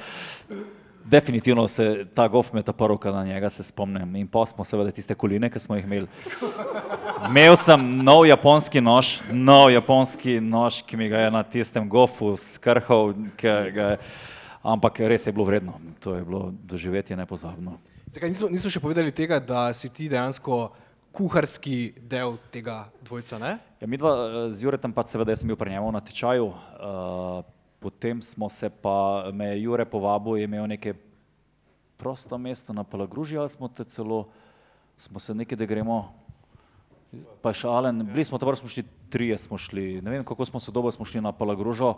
Definitivno 1.10 1.68
se 1.68 2.06
ta 2.14 2.27
gof 2.27 2.53
me 2.53 2.61
ta 2.64 2.73
prvka 2.73 3.11
na 3.11 3.23
njega 3.26 3.49
se 3.49 3.64
spomnim. 3.64 4.15
In 4.15 4.27
pa 4.27 4.45
smo 4.45 4.65
seveda 4.65 4.91
tiste 4.91 5.15
koline, 5.15 5.49
ki 5.49 5.60
smo 5.60 5.76
jih 5.76 5.86
imeli. 5.86 6.07
Imel 7.26 7.56
sem 7.57 7.81
nov 8.06 8.27
japonski 8.30 8.81
nož, 8.81 9.15
nov 9.31 9.72
japonski 9.73 10.38
nož, 10.41 10.84
ki 10.86 10.98
mi 10.98 11.10
ga 11.10 11.26
je 11.26 11.31
na 11.31 11.44
tistem 11.44 11.90
gofu 11.90 12.36
skrhal, 12.38 13.15
je, 13.41 13.98
ampak 14.61 14.99
res 14.99 15.26
je 15.26 15.34
bilo 15.34 15.48
vredno. 15.49 15.80
To 15.99 16.14
je 16.15 16.26
bilo 16.26 16.52
doživetje 16.64 17.18
nepozabno. 17.18 17.80
Zakaj 18.14 18.30
nismo, 18.30 18.49
nismo 18.49 18.69
še 18.69 18.81
povedali 18.81 19.11
tega, 19.11 19.40
da 19.41 19.69
si 19.73 19.90
ti 19.90 20.10
dejansko 20.10 20.69
kuharski 21.11 21.94
del 22.06 22.38
tega 22.53 22.84
dvojca, 23.02 23.40
ne? 23.41 23.57
Ja, 23.81 23.88
mi 23.88 23.98
dva 23.98 24.14
eh, 24.14 24.38
z 24.53 24.65
Juretem 24.65 24.94
pa 24.94 25.06
seveda, 25.10 25.34
jaz 25.34 25.41
sem 25.41 25.49
bil 25.49 25.57
pri 25.57 25.73
njemu 25.73 25.91
na 25.91 26.02
tečaju, 26.06 26.52
uh, 26.53 27.41
potem 27.80 28.22
smo 28.22 28.49
se 28.49 28.69
pa, 28.69 29.30
me 29.34 29.45
je 29.45 29.61
Jure 29.64 29.85
povabil, 29.85 30.38
je 30.38 30.43
imel 30.43 30.68
neke 30.68 30.93
prosto 31.97 32.38
mesto 32.38 32.73
na 32.73 32.84
Palagruži, 32.84 33.38
ali 33.38 33.49
smo 33.49 33.68
te 33.68 33.84
celo, 33.84 34.27
smo 34.97 35.19
se 35.19 35.35
nekaj, 35.35 35.57
da 35.60 35.68
gremo, 35.68 36.14
pa 37.43 37.51
še 37.56 37.68
Alen, 37.68 38.03
bili 38.07 38.26
smo 38.26 38.39
tam, 38.39 38.56
smo 38.56 38.72
šli 38.72 38.85
trije, 39.10 39.38
smo 39.38 39.57
šli, 39.57 40.01
ne 40.01 40.11
vem, 40.11 40.23
kako 40.23 40.45
smo 40.45 40.60
se 40.60 40.72
dobro, 40.72 40.91
smo 40.91 41.06
šli 41.06 41.22
na 41.22 41.31
Palagružo, 41.31 41.97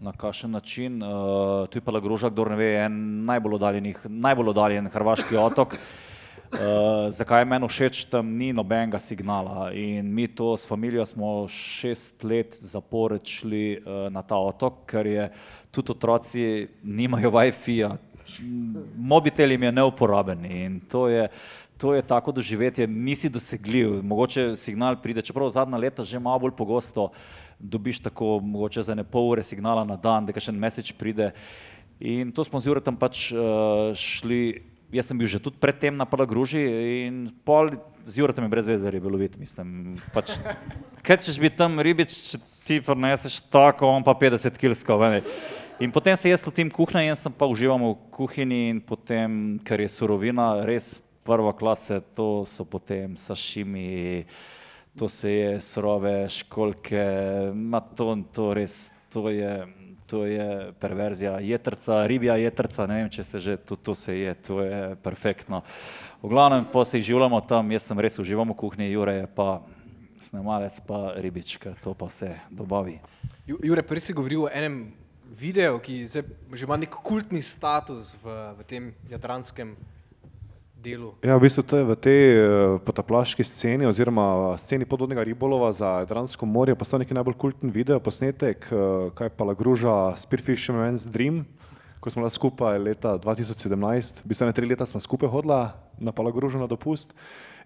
na 0.00 0.12
kakšen 0.14 0.50
način, 0.54 1.02
uh, 1.02 1.66
tu 1.70 1.78
je 1.78 1.82
Palagruža, 1.82 2.30
kdo 2.30 2.44
ne 2.50 2.56
ve, 2.56 2.66
je 2.74 2.84
en 2.86 2.98
najbolj 3.26 3.58
oddaljenih, 3.58 4.04
najbolj 4.06 4.52
oddaljen 4.54 4.90
hrvaški 4.90 5.36
otok, 5.36 5.74
Uh, 6.48 7.10
zakaj 7.12 7.42
je 7.42 7.44
meni 7.44 7.68
všeč, 7.68 8.04
tam 8.08 8.30
ni 8.40 8.52
nobenega 8.56 8.96
signala. 8.98 9.68
In 9.76 10.08
mi 10.14 10.24
to 10.28 10.56
s 10.56 10.64
familijo 10.64 11.04
smo 11.04 11.44
šest 11.48 12.24
let 12.24 12.56
zapored 12.60 13.24
šli 13.24 13.78
uh, 13.78 14.08
na 14.12 14.22
ta 14.22 14.38
otok, 14.40 14.86
ker 14.88 15.06
je 15.06 15.28
tudi 15.70 15.92
otroci 15.92 16.68
nimajo 16.82 17.30
Wi-Fi-ja, 17.30 17.96
mobitel 18.96 19.52
jim 19.52 19.62
je 19.62 19.72
neuporaben 19.72 20.44
in 20.44 20.80
to 20.80 21.08
je, 21.08 21.28
to 21.76 21.94
je 21.94 22.02
tako 22.02 22.32
doživetje, 22.32 22.86
nisi 22.86 23.28
dosegljiv, 23.28 24.02
mogoče 24.02 24.56
signal 24.56 24.96
pride, 25.02 25.22
čeprav 25.22 25.50
zadnja 25.52 25.76
leta 25.76 26.04
že 26.04 26.18
malo 26.18 26.38
bolj 26.38 26.56
pogosto 26.56 27.10
dobiš 27.58 27.98
tako 27.98 28.40
mogoče 28.40 28.82
za 28.82 28.94
ne 28.94 29.04
pol 29.04 29.30
ure 29.30 29.42
signala 29.42 29.84
na 29.84 29.96
dan, 29.96 30.26
da 30.26 30.40
še 30.40 30.52
en 30.52 30.58
message 30.58 30.94
pride. 30.98 31.32
In 32.00 32.30
to 32.32 32.44
smo 32.46 32.60
z 32.60 32.70
Juretom 32.70 32.96
pač 32.96 33.32
uh, 33.32 33.90
šli, 33.98 34.62
jaz 34.92 35.08
sem 35.10 35.18
bil 35.18 35.28
že 35.28 35.40
tudi 35.42 35.60
predtem 35.60 35.96
na 35.96 36.08
Palagruži 36.08 36.62
in 37.06 37.28
pol 37.44 37.76
z 38.08 38.24
Juretom 38.24 38.48
je 38.48 38.52
brez 38.52 38.66
veze 38.66 38.90
ribe 38.90 39.10
loviti, 39.12 39.36
mislim, 39.36 39.98
pač, 40.16 40.32
kaj 41.04 41.20
češ 41.20 41.36
biti 41.36 41.60
tam 41.60 41.76
ribič, 41.76 42.38
ti 42.64 42.80
prineseš 42.80 43.40
tako, 43.52 43.88
on 43.92 44.04
pa 44.04 44.16
50 44.16 44.56
kilsko, 44.56 44.96
vene. 44.96 45.20
In 45.78 45.92
potem 45.92 46.16
se 46.16 46.32
jaz 46.32 46.42
lotim 46.42 46.72
kuhinje 46.72 47.12
in 47.12 47.16
sem 47.16 47.32
pa 47.32 47.46
uživam 47.46 47.84
v 47.84 47.92
kuhinji 48.10 48.62
in 48.72 48.80
potem, 48.80 49.58
ker 49.62 49.84
je 49.84 49.92
surovina 49.92 50.64
res 50.66 50.96
prva 51.22 51.52
klase, 51.52 52.00
to 52.16 52.48
so 52.48 52.64
potem 52.64 53.14
sašimi, 53.20 54.24
to 54.96 55.06
se 55.12 55.30
je 55.30 55.50
surove 55.60 56.26
školke, 56.32 57.04
ma 57.52 57.84
to, 57.84 58.16
to 58.32 58.56
res, 58.56 58.88
to 59.12 59.28
je, 59.28 59.52
to 60.08 60.24
je 60.24 60.72
perverzija, 60.80 61.38
jetrca, 61.44 62.06
ribja 62.08 62.38
jetrca, 62.40 62.86
ne 62.88 63.02
vem, 63.02 63.10
če 63.12 63.24
ste 63.24 63.40
že, 63.44 63.56
to, 63.60 63.76
to 63.76 63.94
se 63.94 64.16
je, 64.16 64.34
to 64.34 64.60
je 64.64 64.96
perfektno. 65.04 65.60
V 66.24 66.32
glavnem, 66.32 66.64
pa 66.72 66.84
se 66.88 67.00
življamo 67.04 67.40
tam, 67.44 67.68
jaz 67.72 67.90
sem 67.90 68.00
res 68.00 68.16
uživam 68.18 68.48
v 68.50 68.56
kuhinji, 68.56 68.88
Jure 68.92 69.14
je 69.20 69.26
pa 69.28 69.60
snemalec, 70.20 70.80
pa 70.88 71.12
ribička, 71.20 71.76
to 71.84 71.92
pa 71.94 72.08
vse 72.08 72.32
dobavi. 72.50 72.98
Jure, 73.46 73.84
prej 73.84 74.08
si 74.08 74.16
govoril 74.16 74.48
o 74.48 74.50
enem 74.50 74.88
videu, 75.38 75.78
ki 75.78 76.08
že 76.08 76.24
ima 76.64 76.80
nek 76.80 76.96
kultni 77.04 77.44
status 77.44 78.16
v, 78.24 78.34
v 78.58 78.66
tem 78.66 78.90
jadranskem 79.12 79.76
delu. 80.78 81.12
Ja, 81.26 81.36
v 81.36 81.44
bistvu 81.44 81.66
je 81.66 81.84
v 81.84 81.94
tej 81.98 82.22
uh, 82.38 82.44
potaplaški 82.82 83.42
sceni 83.42 83.86
oziroma 83.88 84.54
sceni 84.62 84.86
podvodnega 84.86 85.24
ribolova 85.26 85.72
za 85.74 86.02
Jadransko 86.06 86.46
morje 86.46 86.78
postal 86.78 87.02
neki 87.02 87.14
najbolj 87.14 87.36
kulten 87.38 87.74
video 87.74 87.98
posnetek, 88.00 88.70
uh, 88.70 89.10
kaj 89.18 89.34
pa 89.34 89.48
Lagruža 89.50 90.14
Spearfisherman's 90.14 91.08
Dream, 91.10 91.42
ko 91.98 92.10
smo 92.14 92.22
bila 92.22 92.30
skupaj 92.30 92.78
leta 92.78 93.18
2017, 93.18 94.22
v 94.22 94.30
bistvu 94.30 94.46
ne 94.46 94.54
tri 94.54 94.70
leta 94.70 94.86
smo 94.86 95.02
skupaj 95.02 95.28
hodila 95.28 95.74
na 95.98 96.14
Palagružu 96.14 96.62
na 96.62 96.70
dopust 96.70 97.10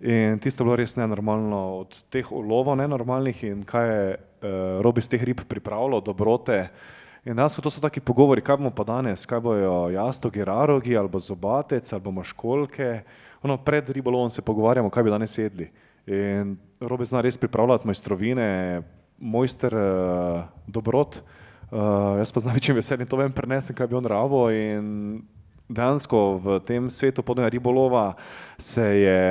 in 0.00 0.40
tisto 0.42 0.64
je 0.64 0.66
bilo 0.66 0.80
res 0.80 0.96
nenormalno 0.96 1.84
od 1.84 1.94
teh 2.10 2.26
ulovov 2.32 2.74
nenormalnih 2.80 3.44
in 3.44 3.62
kaj 3.68 3.86
je 3.86 4.08
uh, 4.16 4.80
Robi 4.82 5.04
z 5.04 5.14
teh 5.14 5.22
rib 5.22 5.44
pripravljal, 5.46 6.00
dobrote, 6.00 6.66
uh, 6.66 7.01
In 7.22 7.38
dejansko 7.38 7.62
to 7.62 7.70
so 7.70 7.78
taki 7.78 8.00
pogovori, 8.02 8.42
kaj 8.42 8.56
bomo 8.58 8.72
pa 8.74 8.82
danes, 8.82 9.22
kaj 9.30 9.40
bojo 9.40 9.74
jastogi, 9.94 10.42
rarogi, 10.44 10.96
ali 10.98 11.20
zobatec, 11.22 11.92
ali 11.92 12.02
bomo 12.02 12.24
školke. 12.26 13.02
Ono, 13.42 13.56
pred 13.62 13.90
ribolovom 13.90 14.30
se 14.30 14.42
pogovarjamo, 14.42 14.90
kaj 14.90 15.02
bi 15.02 15.10
danes 15.10 15.38
jedli. 15.38 15.68
In 16.06 16.56
Robe 16.80 17.06
zna 17.06 17.20
res 17.22 17.38
pripravljati 17.38 17.86
mojstrovine, 17.86 18.82
mojster 19.18 19.74
uh, 19.74 20.42
dobrot. 20.66 21.22
Uh, 21.70 22.18
jaz 22.18 22.34
pa 22.34 22.42
z 22.42 22.50
največjim 22.50 22.76
veseljem 22.76 23.06
to 23.06 23.16
vem 23.16 23.32
prenesem, 23.32 23.76
kaj 23.76 23.86
bi 23.86 23.94
on 23.94 24.10
rabo. 24.10 24.48
In 24.50 25.22
dejansko 25.70 26.42
v 26.42 26.58
tem 26.66 26.90
svetu 26.90 27.22
podnebja 27.22 27.54
ribolova 27.54 28.16
se 28.58 28.82
je 28.82 29.22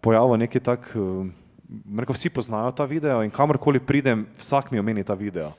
pojavil 0.00 0.40
neki 0.48 0.64
tak, 0.64 0.88
uh, 0.96 1.28
rekel, 1.92 2.16
vsi 2.16 2.32
poznajo 2.32 2.72
ta 2.72 2.88
video 2.88 3.20
in 3.20 3.30
kamorkoli 3.30 3.84
pridem, 3.84 4.24
vsak 4.40 4.72
mi 4.72 4.80
omeni 4.80 5.04
ta 5.04 5.12
video. 5.12 5.52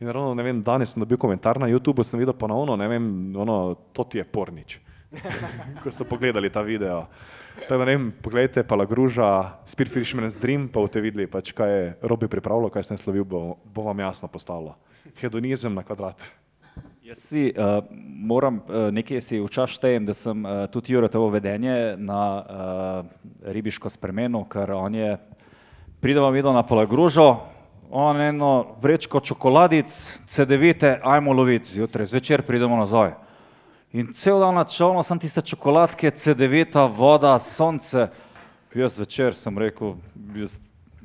In 0.00 0.12
ravno, 0.12 0.34
ne 0.34 0.44
vem, 0.44 0.58
danes 0.60 0.92
sem 0.92 1.00
dobil 1.00 1.16
komentar 1.16 1.56
na 1.56 1.70
YouTubu, 1.72 2.04
sem 2.04 2.20
videl 2.20 2.34
ponovno, 2.36 2.74
ne 2.76 2.88
vem, 2.88 3.04
ono, 3.32 3.74
to 3.96 4.04
ti 4.04 4.20
je 4.20 4.26
pornič, 4.28 4.76
ko 5.82 5.92
so 5.92 6.04
pogledali 6.04 6.50
ta 6.52 6.60
video. 6.60 7.06
Tako 7.62 7.78
da 7.80 7.86
ne 7.88 7.94
vem, 7.94 8.10
pogledajte 8.22 8.66
pa 8.68 8.76
Lagruža, 8.76 9.28
Spearfishman's 9.64 10.36
Dream, 10.36 10.68
pa 10.68 10.84
boste 10.84 11.00
videli, 11.00 11.24
pač, 11.24 11.54
kaj 11.56 11.72
je 11.72 11.86
Robi 12.04 12.28
pripravljal, 12.28 12.68
kaj 12.74 12.90
sem 12.90 13.00
slovil, 13.00 13.24
bo, 13.24 13.56
bo 13.72 13.86
vam 13.88 14.04
jasno 14.04 14.28
postalo. 14.28 14.76
Hedonizem 15.16 15.72
na 15.72 15.86
kvadrat. 15.86 16.26
Jaz 17.00 17.24
si 17.30 17.48
uh, 17.54 17.80
moram 18.04 18.60
uh, 18.66 18.90
nekaj 18.92 19.24
si 19.24 19.40
včasih 19.40 19.78
štejem, 19.78 20.04
da 20.04 20.12
sem 20.12 20.44
uh, 20.44 20.66
tudi 20.68 20.92
Jurotovo 20.92 21.30
vedenje 21.32 21.96
na 21.96 22.20
uh, 22.36 23.26
ribiško 23.48 23.88
spremenil, 23.88 24.44
ker 24.52 24.76
on 24.76 25.00
je, 25.00 25.14
pridemo 26.04 26.28
videl 26.34 26.52
na 26.52 26.66
Palagružo, 26.66 27.55
on 27.90 28.20
eno 28.20 28.76
vrečko 28.82 29.20
čokoladic, 29.20 29.92
CD-vite, 30.26 31.00
ajmo 31.02 31.32
loviti 31.32 31.70
zjutraj, 31.70 32.06
zvečer 32.06 32.42
pridemo 32.42 32.76
nazaj. 32.76 33.14
In 33.92 34.12
cel 34.12 34.40
dan 34.40 34.54
načelno 34.54 35.02
sem 35.02 35.18
tiste 35.18 35.40
čokoladke, 35.40 36.10
CD-vita, 36.10 36.86
voda, 36.86 37.38
sonce. 37.38 38.08
Jaz 38.74 38.98
večer 38.98 39.34
sem 39.34 39.58
rekel, 39.58 39.94
jaz 40.36 40.58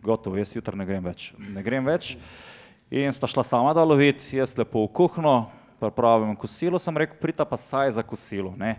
gotovo, 0.04 0.36
jaz 0.38 0.56
jutri 0.56 0.76
ne 0.78 0.86
grem 0.86 1.06
več. 1.06 1.30
Ne 1.38 1.64
grem 1.64 1.86
več. 1.88 2.18
In 2.92 3.14
sta 3.16 3.30
šla 3.32 3.46
sama 3.48 3.72
da 3.78 3.86
loviti, 3.88 4.36
jaz 4.36 4.58
lepo 4.58 4.84
v 4.84 4.92
kuhno, 4.98 5.36
pripravim 5.80 6.36
kosilo, 6.36 6.80
sem 6.82 6.98
rekel, 6.98 7.16
prita 7.22 7.46
pa 7.48 7.56
saj 7.58 7.94
za 7.96 8.04
kosilo. 8.04 8.52
Ne. 8.60 8.76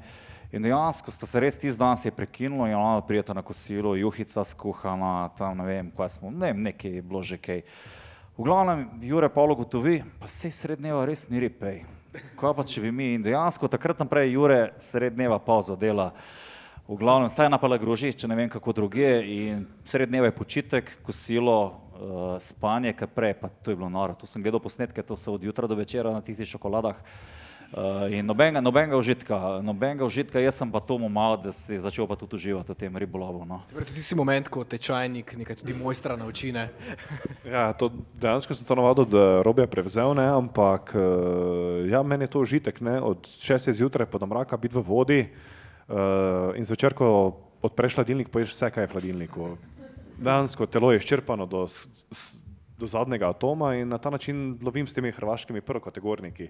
In 0.53 0.61
dejansko 0.61 1.09
sta 1.09 1.25
se 1.25 1.41
res 1.41 1.57
tisti 1.57 1.81
dan 1.81 1.97
se 1.97 2.11
je 2.11 2.13
prekinulo 2.13 2.67
in 2.69 2.75
ona 2.77 3.01
prijeta 3.01 3.33
na 3.33 3.41
kosilo, 3.43 3.95
juhica 3.97 4.45
skuhana, 4.45 5.31
tam 5.39 5.57
ne 5.57 5.65
vem, 5.65 5.89
kaj 5.97 6.11
smo, 6.19 6.31
ne 6.31 6.53
vem, 6.53 6.61
nekaj 6.67 6.93
je 6.99 7.03
bilo 7.03 7.23
že 7.25 7.39
kaj. 7.41 7.63
V 8.37 8.45
glavnem, 8.45 8.85
Jure 9.01 9.31
Pavlo 9.33 9.57
gotovi, 9.57 10.03
pa 10.21 10.29
se 10.29 10.51
srednjeva 10.53 11.07
res 11.09 11.25
ni 11.33 11.41
ripej. 11.41 11.81
Kaj 12.37 12.53
pa 12.53 12.69
če 12.69 12.85
bi 12.85 12.93
mi 12.93 13.15
in 13.15 13.25
dejansko 13.25 13.69
takrat 13.69 14.05
naprej 14.05 14.35
Jure 14.37 14.61
srednjeva 14.77 15.41
pauzo 15.41 15.77
dela. 15.77 16.13
V 16.85 17.01
glavnem, 17.01 17.33
saj 17.33 17.49
napala 17.49 17.81
groži, 17.81 18.13
če 18.13 18.29
ne 18.29 18.37
vem 18.37 18.53
kako 18.53 18.77
druge 18.77 19.09
in 19.25 19.65
srednjeva 19.89 20.29
je 20.29 20.37
počitek, 20.37 20.99
kosilo, 21.07 21.61
uh, 21.97 22.37
spanje, 22.37 22.93
kar 22.93 23.09
prej, 23.09 23.39
pa 23.41 23.49
to 23.49 23.73
je 23.73 23.81
bilo 23.81 23.89
noro. 23.89 24.13
To 24.21 24.29
sem 24.29 24.45
gledal 24.45 24.61
posnetke, 24.61 25.01
to 25.01 25.17
so 25.17 25.33
od 25.33 25.49
jutra 25.49 25.65
do 25.65 25.81
večera 25.81 26.13
na 26.13 26.21
tistih 26.21 26.59
čokoladah. 26.59 27.01
Uh, 27.01 27.42
in 28.11 28.27
nobenega, 28.27 28.61
nobenega 28.61 28.97
užitka, 28.97 29.37
nobenega 29.65 30.05
užitka, 30.05 30.41
jaz 30.41 30.59
sem 30.61 30.69
pa 30.69 30.81
tomu 30.81 31.09
mal, 31.09 31.39
da 31.41 31.55
si 31.57 31.79
začel 31.81 32.05
pa 32.05 32.17
tudi 32.21 32.37
uživati 32.37 32.69
v 32.69 32.77
tem 32.77 32.93
ribolovu. 32.93 33.47
No. 33.49 33.63
Se 33.65 33.73
pravi, 33.73 33.89
tudi 33.89 34.05
si 34.05 34.17
moment, 34.19 34.49
ko 34.53 34.65
tečajnik 34.65 35.33
nekaj 35.41 35.57
tudi 35.63 35.73
mojstra 35.73 36.19
nauči, 36.21 36.53
ne? 36.53 36.69
ja, 37.49 37.73
to 37.73 37.89
dejansko 38.21 38.53
sem 38.53 38.69
to 38.69 38.77
navadil, 38.77 39.09
da 39.09 39.41
robja 39.41 39.65
prevzel, 39.65 40.13
ne, 40.13 40.29
ampak 40.29 40.93
uh, 40.93 41.89
ja, 41.89 42.05
meni 42.05 42.29
je 42.29 42.35
to 42.37 42.45
užitek, 42.45 42.85
ne, 42.85 43.01
od 43.01 43.25
šeste 43.41 43.73
zjutraj 43.73 44.11
pa 44.13 44.21
do 44.21 44.29
mraka 44.29 44.61
biti 44.61 44.77
v 44.77 44.85
vodi 44.85 45.21
uh, 45.25 46.53
in 46.53 46.69
zvečer, 46.69 46.93
ko 46.93 47.33
odpreš 47.65 47.97
hladilnik, 47.97 48.29
poješ 48.29 48.53
vse, 48.53 48.69
kaj 48.69 48.85
je 48.85 48.91
v 48.91 48.95
hladilniku. 48.99 49.57
Dejansko 50.21 50.69
telo 50.69 50.93
je 50.93 51.01
izčrpano 51.01 51.49
do 51.49 51.65
do 52.83 52.91
zadnjega 52.91 53.31
atoma 53.31 53.75
in 53.79 53.89
na 53.89 53.99
ta 53.99 54.11
način 54.11 54.59
lovim 54.63 54.87
s 54.87 54.95
temi 54.95 55.13
hrvaškimi 55.15 55.61
prvokategorniki. 55.61 56.49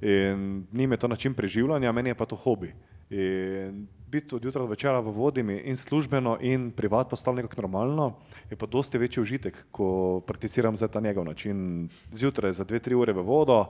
In 0.00 0.64
njim 0.72 0.92
je 0.92 0.98
to 0.98 1.08
način 1.08 1.34
preživljanja, 1.34 1.92
meni 1.92 2.10
je 2.10 2.14
pa 2.14 2.26
to 2.26 2.36
hobi. 2.36 2.72
In 3.10 3.86
biti 4.08 4.34
od 4.34 4.44
jutra 4.44 4.62
do 4.62 4.70
večera 4.70 5.00
v 5.00 5.12
vodi 5.12 5.42
mi 5.42 5.58
in 5.58 5.76
službeno 5.76 6.38
in 6.40 6.70
privat 6.70 7.10
postalo 7.10 7.36
nekako 7.36 7.62
normalno, 7.62 8.12
je 8.50 8.56
pa 8.56 8.66
dosti 8.66 8.98
večji 8.98 9.22
užitek, 9.22 9.58
ko 9.70 10.20
prakticiram 10.26 10.76
za 10.76 10.88
ta 10.88 11.00
njegov 11.00 11.24
način. 11.24 11.88
Zjutraj 12.12 12.52
za 12.52 12.64
dve, 12.64 12.78
tri 12.78 12.94
ure 12.94 13.12
v 13.12 13.22
vodo, 13.22 13.66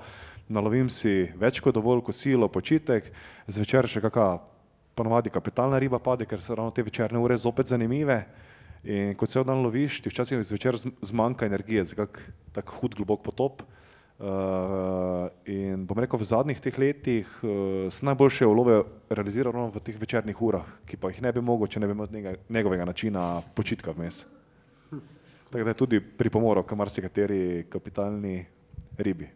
nalovim 0.48 0.90
si 0.90 1.32
več 1.34 1.60
kot 1.60 1.74
dovolj 1.74 2.04
kosilo, 2.04 2.48
počitek, 2.48 3.10
zvečer 3.46 3.88
še 3.88 4.04
kakšna 4.04 4.38
ponovadi 4.94 5.30
kapitalna 5.30 5.78
riba 5.78 5.98
pade, 5.98 6.26
ker 6.26 6.40
so 6.40 6.54
ravno 6.54 6.70
te 6.70 6.82
večerne 6.82 7.18
ure 7.18 7.36
zopet 7.36 7.66
zanimive. 7.66 8.22
In 8.85 9.15
ko 9.16 9.24
cel 9.27 9.47
dan 9.48 9.62
loviš, 9.65 10.02
ti 10.05 10.12
včasih 10.12 10.43
zvečer 10.44 10.77
zmanjka 11.01 11.47
energije 11.48 11.85
za 11.89 11.97
kak 11.97 12.20
tak 12.52 12.69
hud 12.69 12.94
globok 12.94 13.24
potop. 13.24 13.65
Uh, 14.15 15.27
in 15.51 15.82
bom 15.89 15.98
rekel, 15.98 16.20
v 16.20 16.27
zadnjih 16.28 16.61
teh 16.62 16.77
letih 16.78 17.27
uh, 17.43 17.90
sem 17.90 18.06
najboljše 18.06 18.47
ulove 18.47 18.85
realiziral 19.11 19.73
v 19.74 19.82
teh 19.82 19.97
večernih 19.98 20.39
urah, 20.39 20.69
ki 20.86 21.01
pa 21.01 21.11
jih 21.11 21.19
ne 21.24 21.32
bi 21.35 21.43
mogel, 21.43 21.66
če 21.66 21.82
ne 21.82 21.89
bi 21.90 21.97
imel 21.97 22.12
njega, 22.12 22.36
njegovega 22.47 22.86
načina 22.86 23.43
počitka 23.56 23.90
vmes. 23.90 24.23
Tako 25.51 25.65
da 25.65 25.70
je 25.73 25.81
tudi 25.81 26.01
pripomoril 26.01 26.62
k 26.62 26.78
marsikateri 26.78 27.66
kapitalni 27.73 28.44
ribi. 28.98 29.27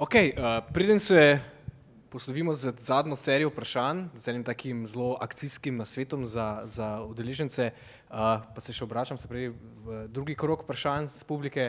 Ok, 0.00 0.16
uh, 0.16 0.58
preden 0.74 0.98
se 0.98 1.38
poslovimo 2.10 2.52
z 2.52 2.74
zadnjo 2.78 3.16
serijo 3.16 3.48
vprašanj, 3.48 4.04
z 4.14 4.28
enim 4.28 4.44
takim 4.44 4.86
zelo 4.86 5.16
akcijskim 5.20 5.76
nasvetom 5.76 6.26
za, 6.26 6.62
za 6.64 7.02
udeležence, 7.06 7.70
uh, 8.10 8.42
pa 8.54 8.60
se 8.60 8.74
še 8.74 8.84
obračam 8.84 9.18
se 9.18 9.28
prej 9.30 9.52
v 9.86 10.08
drugi 10.10 10.34
krok 10.34 10.66
vprašanj 10.66 11.06
z 11.06 11.24
publike. 11.24 11.64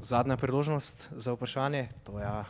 Zadnja 0.00 0.36
priložnost 0.36 1.08
za 1.16 1.32
vprašanje, 1.32 1.88
to. 2.04 2.18
Ja. 2.18 2.44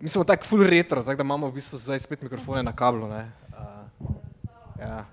Mi 0.00 0.08
smo 0.08 0.24
tako 0.24 0.48
full 0.48 0.64
retro, 0.64 1.04
tako 1.04 1.20
da 1.20 1.28
imamo 1.28 1.52
v 1.52 1.60
bistvu 1.60 1.78
zdaj 1.78 2.00
spet 2.00 2.24
mikrofone 2.24 2.62
na 2.62 2.72
kablu. 2.72 3.08
Ne? 3.08 3.28
Uh, 3.52 4.16
ja. 4.80 5.04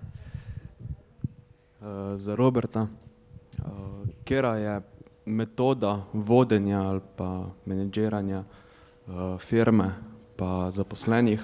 uh, 1.82 2.16
za 2.16 2.36
Roberta, 2.36 2.88
uh, 2.88 4.08
kera 4.24 4.56
je 4.58 4.95
metoda 5.26 6.06
vodenja 6.14 6.82
ali 6.82 7.02
pa 7.16 7.50
menedžiranja 7.66 8.44
uh, 8.44 9.40
firme 9.40 9.94
pa 10.38 10.72
zaposlenih, 10.72 11.42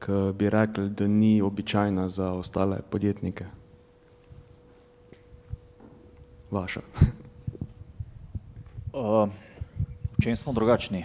ki 0.00 0.32
bi 0.38 0.50
rekli, 0.50 0.88
da 0.90 1.06
ni 1.06 1.42
običajna 1.42 2.08
za 2.08 2.32
ostale 2.32 2.80
podjetnike? 2.90 3.46
Vaša. 6.50 6.80
Uh, 8.92 9.28
v 10.16 10.22
čem 10.22 10.36
smo 10.36 10.52
drugačni? 10.52 11.04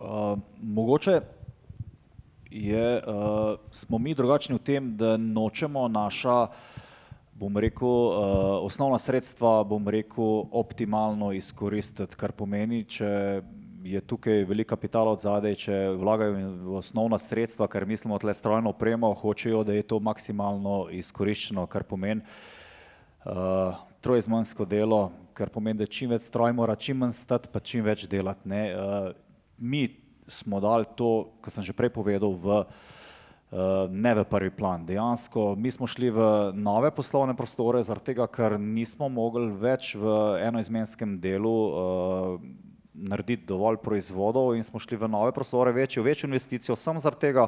Uh, 0.00 0.38
mogoče 0.62 1.20
je, 2.50 3.02
uh, 3.06 3.58
smo 3.70 3.98
mi 3.98 4.14
drugačni 4.14 4.54
v 4.54 4.58
tem, 4.58 4.96
da 4.96 5.16
nočemo 5.16 5.88
naša, 5.88 6.46
bom 7.38 7.56
rekel, 7.56 7.86
uh, 7.88 8.66
osnovna 8.66 8.98
sredstva, 8.98 9.62
bom 9.64 9.88
rekel, 9.88 10.48
optimalno 10.50 11.30
izkoristiti, 11.32 12.18
kar 12.18 12.34
pomeni, 12.34 12.82
če 12.84 13.42
je 13.86 14.00
tukaj 14.02 14.42
velik 14.48 14.68
kapital 14.68 15.08
od 15.12 15.22
zadaj, 15.22 15.54
če 15.62 15.76
vlagajo 16.00 16.34
v 16.34 16.74
osnovna 16.80 17.18
sredstva, 17.22 17.68
ker 17.70 17.86
mislimo 17.86 18.18
tle 18.18 18.34
strojno 18.34 18.74
opremo, 18.74 19.12
hočejo, 19.14 19.62
da 19.64 19.76
je 19.76 19.86
to 19.86 20.00
maksimalno 20.02 20.88
izkoriščeno, 20.98 21.68
kar 21.70 21.86
pomeni 21.86 22.26
uh, 23.22 23.78
trojizmansko 24.02 24.66
delo, 24.66 25.08
kar 25.38 25.54
pomeni, 25.54 25.78
da 25.78 25.86
čim 25.86 26.10
več 26.10 26.26
stroj 26.26 26.52
mora 26.58 26.74
čim 26.74 26.98
manj 27.04 27.14
stati, 27.22 27.50
pa 27.52 27.62
čim 27.62 27.86
več 27.86 28.08
delati. 28.10 28.50
Ne. 28.50 28.62
Uh, 28.74 29.10
mi 29.58 29.86
smo 30.26 30.58
dali 30.60 30.90
to, 30.98 31.38
kar 31.40 31.54
sem 31.54 31.64
že 31.64 31.76
prej 31.76 31.94
povedal, 31.94 32.34
v, 32.34 32.62
uh, 32.66 32.96
ne 33.90 34.14
v 34.14 34.24
prvi 34.28 34.50
plan. 34.52 34.84
Dejansko 34.86 35.54
mi 35.56 35.70
smo 35.70 35.86
šli 35.88 36.10
v 36.12 36.24
nove 36.52 36.90
poslovne 36.92 37.32
prostore, 37.36 37.80
zaradi 37.82 38.12
tega, 38.12 38.26
ker 38.28 38.58
nismo 38.60 39.08
mogli 39.08 39.48
več 39.56 39.94
v 39.96 40.12
enoizmenskem 40.44 41.16
delu 41.22 41.54
uh, 41.68 42.42
narediti 42.98 43.46
dovolj 43.48 43.78
proizvodov 43.82 44.52
in 44.56 44.64
smo 44.64 44.80
šli 44.82 44.98
v 44.98 45.08
nove 45.08 45.32
prostore, 45.32 45.72
večjo, 45.72 46.02
večjo 46.02 46.28
investicijo, 46.28 46.76
sem 46.76 46.98
zaradi 46.98 47.28
tega, 47.28 47.46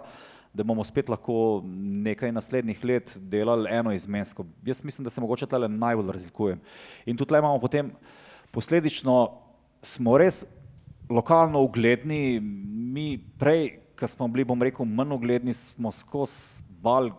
da 0.54 0.64
bomo 0.66 0.84
spet 0.84 1.08
lahko 1.10 1.62
nekaj 2.06 2.32
naslednjih 2.32 2.84
let 2.84 3.12
delali 3.30 3.70
enoizmensko. 3.70 4.46
Jaz 4.66 4.84
mislim, 4.84 5.04
da 5.04 5.10
se 5.10 5.20
mogoče 5.20 5.46
tle 5.46 5.68
najbolj 5.68 6.12
razlikujem. 6.12 6.60
In 7.06 7.16
tudi 7.16 7.28
tle 7.28 7.38
imamo 7.38 7.60
potem 7.60 7.92
posledično, 8.50 9.18
smo 9.82 10.16
res 10.18 10.44
lokalno 11.10 11.62
ugledni, 11.62 12.40
mi 12.40 13.18
prej, 13.38 13.79
ko 14.00 14.08
smo 14.08 14.28
bili, 14.28 14.46
bom 14.48 14.62
rekel, 14.62 14.88
manj 14.88 15.12
ugledni, 15.12 15.52
smo 15.52 15.92
skozi 15.92 16.64
bal, 16.80 17.10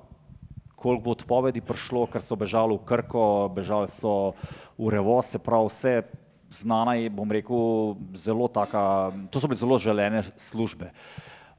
koliko 0.76 1.04
bo 1.04 1.14
odpovedi 1.14 1.62
prišlo, 1.62 2.08
ker 2.10 2.24
so 2.26 2.34
bežali 2.36 2.74
v 2.74 2.82
Krko, 2.90 3.24
bežali 3.54 3.86
so 3.92 4.34
v 4.82 4.90
Revo, 4.90 5.20
se 5.22 5.38
pravi 5.38 5.70
vse 5.70 5.94
znana 6.52 6.96
je, 6.98 7.12
bom 7.14 7.30
rekel, 7.30 7.94
zelo 8.18 8.50
taka, 8.50 9.14
to 9.30 9.40
so 9.40 9.48
bile 9.48 9.62
zelo 9.62 9.78
želene 9.78 10.24
službe. 10.36 10.90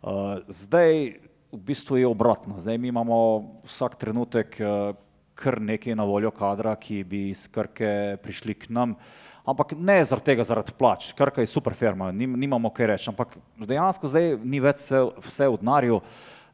Uh, 0.03 0.43
zdaj 0.51 1.23
v 1.53 1.61
bistvu 1.71 2.03
je 2.03 2.11
obratno, 2.11 2.59
zdaj 2.59 2.79
mi 2.83 2.91
imamo 2.91 3.17
vsak 3.63 3.95
trenutek 4.03 4.59
uh, 4.59 4.91
kar 5.39 5.61
nekaj 5.63 5.95
na 5.95 6.05
voljo 6.05 6.35
kadra, 6.35 6.75
ki 6.75 7.05
bi 7.07 7.29
iz 7.31 7.47
Krke 7.47 8.19
prišli 8.23 8.59
k 8.59 8.75
nam, 8.75 8.99
ampak 9.45 9.75
ne 9.79 9.99
zaradi 10.05 10.31
tega, 10.31 10.47
zaradi 10.47 10.75
plač, 10.79 11.11
Krka 11.19 11.43
je 11.43 11.51
super 11.51 11.75
firma, 11.75 12.13
nim, 12.13 12.35
nimamo 12.39 12.71
kaj 12.71 12.93
reči, 12.95 13.11
ampak 13.13 13.37
dejansko 13.59 14.11
zdaj 14.11 14.35
ni 14.45 14.63
več 14.63 14.83
vse, 14.85 15.05
vse 15.27 15.49
v 15.51 15.61
denarju, 15.63 16.01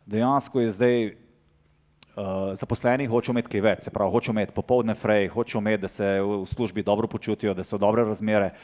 dejansko 0.08 0.64
je 0.64 0.74
zdaj 0.76 0.98
uh, 1.08 2.52
zaposleni 2.58 3.08
hočejo 3.10 3.36
imeti 3.36 3.56
kaj 3.56 3.64
več, 3.64 3.86
se 3.86 3.94
pravi, 3.94 4.14
hočejo 4.16 4.36
imeti 4.36 4.56
popoldne 4.56 4.96
frej, 4.98 5.28
hočejo 5.34 5.64
imeti, 5.64 5.82
da 5.84 5.92
se 5.92 6.12
v 6.24 6.42
službi 6.48 6.86
dobro 6.86 7.10
počutijo, 7.10 7.54
da 7.54 7.66
so 7.66 7.80
dobre 7.80 8.06
razmere. 8.08 8.54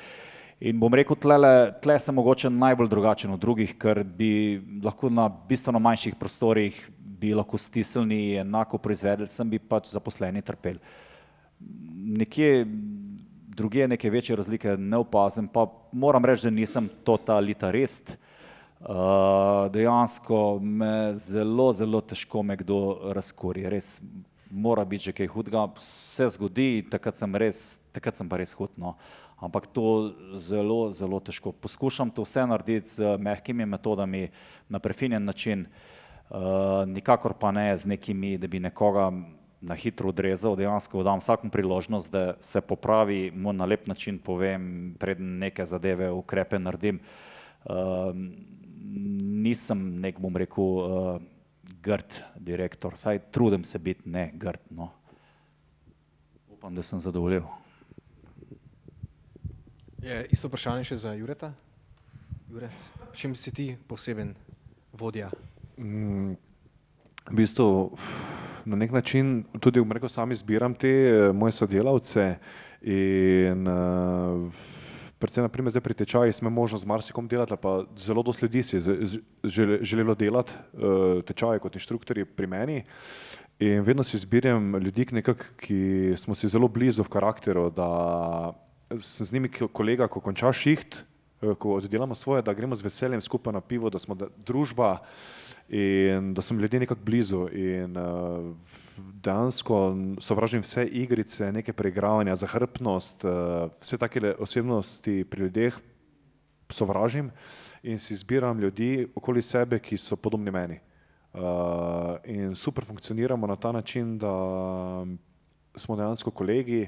In 0.65 0.79
bom 0.81 0.95
rekel, 0.95 1.19
tlele, 1.19 1.75
tle 1.83 1.99
sem 1.99 2.15
mogoče 2.15 2.49
najbolj 2.55 2.89
drugačen 2.89 3.33
od 3.35 3.41
drugih, 3.43 3.75
ker 3.77 4.05
bi 4.07 4.63
lahko 4.85 5.11
na 5.11 5.27
bistveno 5.29 5.83
manjših 5.83 6.15
prostorih 6.17 6.79
bi 7.25 7.35
lahko 7.35 7.59
stisnili 7.59 8.37
enako 8.41 8.79
proizvedli, 8.79 9.29
sem 9.29 9.49
bi 9.51 9.59
pač 9.59 9.91
zaposleni 9.93 10.43
trpeli. 10.45 10.79
Nekje 12.21 12.65
druge 13.55 13.89
neke 13.89 14.11
večje 14.11 14.37
razlike 14.37 14.77
ne 14.77 14.97
opazim, 14.97 15.49
pa 15.49 15.67
moram 15.93 16.25
reči, 16.25 16.47
da 16.47 16.51
nisem 16.51 16.89
totalitarist. 17.05 18.17
Uh, 18.85 19.71
dejansko 19.73 20.59
me 20.61 21.15
zelo, 21.15 21.73
zelo 21.73 22.01
težko 22.05 22.43
me 22.43 22.57
kdo 22.61 22.99
razkori, 23.17 23.63
res 23.73 24.03
mora 24.51 24.85
biti 24.85 25.09
že 25.09 25.13
kaj 25.17 25.31
hudega, 25.33 25.63
se 25.81 26.29
zgodi, 26.29 26.85
takrat 26.91 27.17
sem 27.17 27.37
res, 27.41 27.79
takrat 27.97 28.19
sem 28.19 28.29
pa 28.29 28.37
res 28.37 28.53
hudno, 28.59 28.93
ampak 29.41 29.71
to 29.73 30.13
zelo, 30.37 30.91
zelo 30.93 31.21
težko. 31.25 31.55
Poskušam 31.65 32.13
to 32.13 32.27
vse 32.27 32.45
narediti 32.51 32.99
z 32.99 33.17
mehkimi 33.19 33.67
metodami, 33.67 34.29
na 34.69 34.79
prefinjen 34.79 35.25
način, 35.25 35.65
uh, 35.65 36.85
nikakor 36.87 37.39
pa 37.41 37.55
ne 37.57 37.71
z 37.77 37.89
nekimi, 37.89 38.37
da 38.39 38.51
bi 38.51 38.61
nekoga 38.61 39.09
na 39.65 39.75
hitro 39.75 40.09
odrezal, 40.13 40.57
dejansko 40.57 41.03
dam 41.03 41.23
vsakom 41.23 41.51
priložnost, 41.51 42.13
da 42.13 42.35
se 42.41 42.61
popravi, 42.61 43.31
mu 43.35 43.53
na 43.53 43.65
lep 43.65 43.87
način 43.87 44.19
povem, 44.19 44.95
preden 45.01 45.39
neke 45.39 45.65
zadeve, 45.65 46.11
ukrepe 46.13 46.59
naredim. 46.59 47.01
Uh, 47.65 48.13
nisem 49.45 49.87
nek, 50.01 50.21
bom 50.21 50.37
rekel, 50.37 50.65
uh, 50.65 51.23
grd 51.85 52.21
direktor, 52.37 52.97
saj 52.97 53.19
trudim 53.33 53.65
se 53.65 53.79
biti 53.79 54.09
ne 54.09 54.31
grd. 54.35 54.61
No. 54.71 54.91
Upam, 56.49 56.75
da 56.75 56.83
sem 56.83 57.01
zadovoljil. 57.01 57.43
Je 60.05 60.27
isto 60.31 60.49
vprašanje 60.49 60.85
še 60.85 60.97
za 61.01 61.15
Jureta? 61.17 61.55
Jure, 62.53 62.69
čim 63.17 63.33
si 63.35 63.53
ti 63.55 63.71
poseben 63.89 64.35
vodja? 64.93 65.31
Mm, 65.81 66.37
v 67.31 67.37
bistvu 67.41 67.97
na 68.65 68.77
nek 68.77 68.93
način 68.93 69.45
tudi 69.61 69.85
rekel, 69.91 70.09
sam 70.09 70.33
izbiram 70.33 70.75
te 70.75 70.89
eh, 70.89 71.33
moje 71.33 71.53
sodelavce 71.53 72.37
in 72.85 73.69
uh, 73.69 74.53
predvsem 75.19 75.45
naprimer, 75.45 75.73
zdaj 75.73 75.81
pri 75.81 75.95
tečaji 75.95 76.33
smo 76.33 76.51
možnost 76.51 76.85
z 76.85 76.87
marsikom 76.87 77.29
delati, 77.29 77.57
pa 77.63 77.85
zelo 77.97 78.23
dosti 78.23 78.45
ljudi 78.45 78.63
si 78.63 78.81
želelo 79.81 80.15
delati 80.15 80.53
uh, 80.53 81.23
tečaje 81.25 81.59
kot 81.59 81.75
inštruktori 81.75 82.25
pri 82.25 82.47
meni. 82.47 82.83
In 83.59 83.81
vedno 83.81 84.05
si 84.05 84.17
izbiram 84.17 84.77
ljudi, 84.77 85.07
nekak, 85.13 85.55
ki 85.57 86.13
smo 86.17 86.35
si 86.35 86.49
zelo 86.49 86.69
blizu 86.69 87.03
v 87.07 87.09
karakteru, 87.09 87.71
da 87.71 88.53
sem 89.01 89.27
z 89.27 89.33
njimi 89.33 89.49
kolega, 89.49 90.09
ko 90.09 90.21
konča 90.21 90.53
šiht, 90.53 91.05
ko 91.59 91.75
oddelamo 91.75 92.15
svoje, 92.15 92.43
da 92.43 92.55
gremo 92.55 92.77
z 92.77 92.83
veseljem 92.83 93.21
skupaj 93.21 93.53
na 93.53 93.61
pivo, 93.61 93.91
da 93.91 93.99
smo 93.99 94.15
da, 94.15 94.27
družba 94.47 94.99
in 95.69 96.35
da 96.35 96.43
smo 96.43 96.61
ljudje 96.61 96.81
nekako 96.81 97.01
blizu. 97.05 97.49
In, 97.53 97.97
uh, 97.97 98.55
dejansko 98.97 99.97
sovražim 100.21 100.63
vse 100.63 100.87
igrice, 100.87 101.53
neke 101.53 101.73
preigravanja, 101.73 102.37
zahrbtnost, 102.37 103.25
eh, 103.25 103.69
vse 103.81 103.99
take 103.99 104.35
osebnosti 104.39 105.25
pri 105.31 105.43
ljudeh 105.43 105.79
sovražim 106.71 107.31
in 107.83 107.99
si 107.99 108.15
izbiram 108.15 108.61
ljudi 108.61 109.09
okoli 109.15 109.43
sebe, 109.43 109.79
ki 109.79 109.97
so 109.97 110.17
podobni 110.17 110.51
meni. 110.51 110.79
Uh, 111.35 111.41
in 112.25 112.55
super 112.55 112.85
funkcioniramo 112.85 113.47
na 113.47 113.57
ta 113.57 113.73
način, 113.73 114.19
da 114.19 114.31
smo 115.75 115.97
dejansko 115.97 116.31
kolegi. 116.31 116.87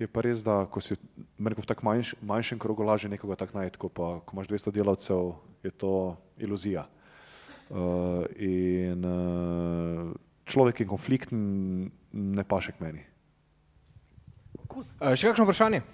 Je 0.00 0.08
pa 0.08 0.22
res, 0.24 0.40
da 0.40 0.64
ko 0.64 0.80
si 0.80 0.96
rekel, 1.36 1.60
v 1.60 1.68
tako 1.68 1.84
manjš, 1.84 2.14
manjšem 2.24 2.56
krogu 2.56 2.86
lažje 2.88 3.10
nekoga 3.12 3.36
tako 3.42 3.60
najti, 3.60 3.76
ko, 3.76 3.92
pa, 3.92 4.06
ko 4.24 4.32
imaš 4.32 4.48
200 4.48 4.72
delavcev, 4.72 5.34
je 5.60 5.72
to 5.76 6.16
iluzija. 6.40 6.86
Uh, 7.68 8.24
in 8.40 9.04
uh, 9.04 10.08
človek 10.48 10.80
je 10.80 10.88
konflikten, 10.88 11.42
ne 12.16 12.44
paše 12.48 12.72
k 12.72 12.80
meni. 12.80 13.04
Cool. 14.72 14.88
Uh, 14.96 15.12
še 15.12 15.28
kakšno 15.28 15.44
vprašanje? 15.44 15.84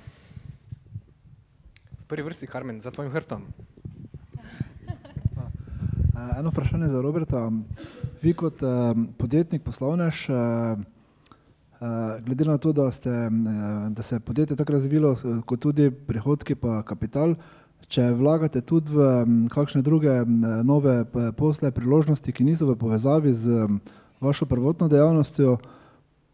V 1.91 2.07
prvi 2.07 2.31
vrsti, 2.31 2.47
Karmen, 2.47 2.79
za 2.79 2.95
tvojim 2.95 3.11
hrbtom. 3.11 3.43
Eno 6.15 6.55
vprašanje 6.55 6.95
za 6.95 7.03
Roberta. 7.03 7.49
Vi 8.23 8.39
kot 8.39 8.63
uh, 8.63 8.95
podjetnik, 9.19 9.67
poslovnež, 9.67 10.29
uh, 10.31 10.79
uh, 10.79 10.96
glede 12.25 12.45
na 12.45 12.59
to, 12.59 12.73
da, 12.73 12.91
ste, 12.91 13.11
uh, 13.11 13.93
da 13.93 14.03
se 14.03 14.17
je 14.17 14.21
podjetje 14.21 14.57
tako 14.57 14.73
razvilo, 14.73 15.17
kot 15.47 15.61
tudi 15.61 15.91
prihodki 15.91 16.55
pa 16.55 16.83
kapital, 16.83 17.35
če 17.89 18.11
vlagate 18.19 18.61
tudi 18.67 18.93
v 18.95 19.05
um, 19.23 19.35
kakšne 19.53 19.83
druge 19.83 20.23
um, 20.23 20.41
nove 20.67 21.05
posle, 21.37 21.71
priložnosti, 21.71 22.33
ki 22.33 22.45
niso 22.45 22.67
v 22.67 22.79
povezavi 22.81 23.35
z 23.35 23.67
vašo 24.21 24.47
prvotno 24.47 24.89
dejavnostjo, 24.89 25.59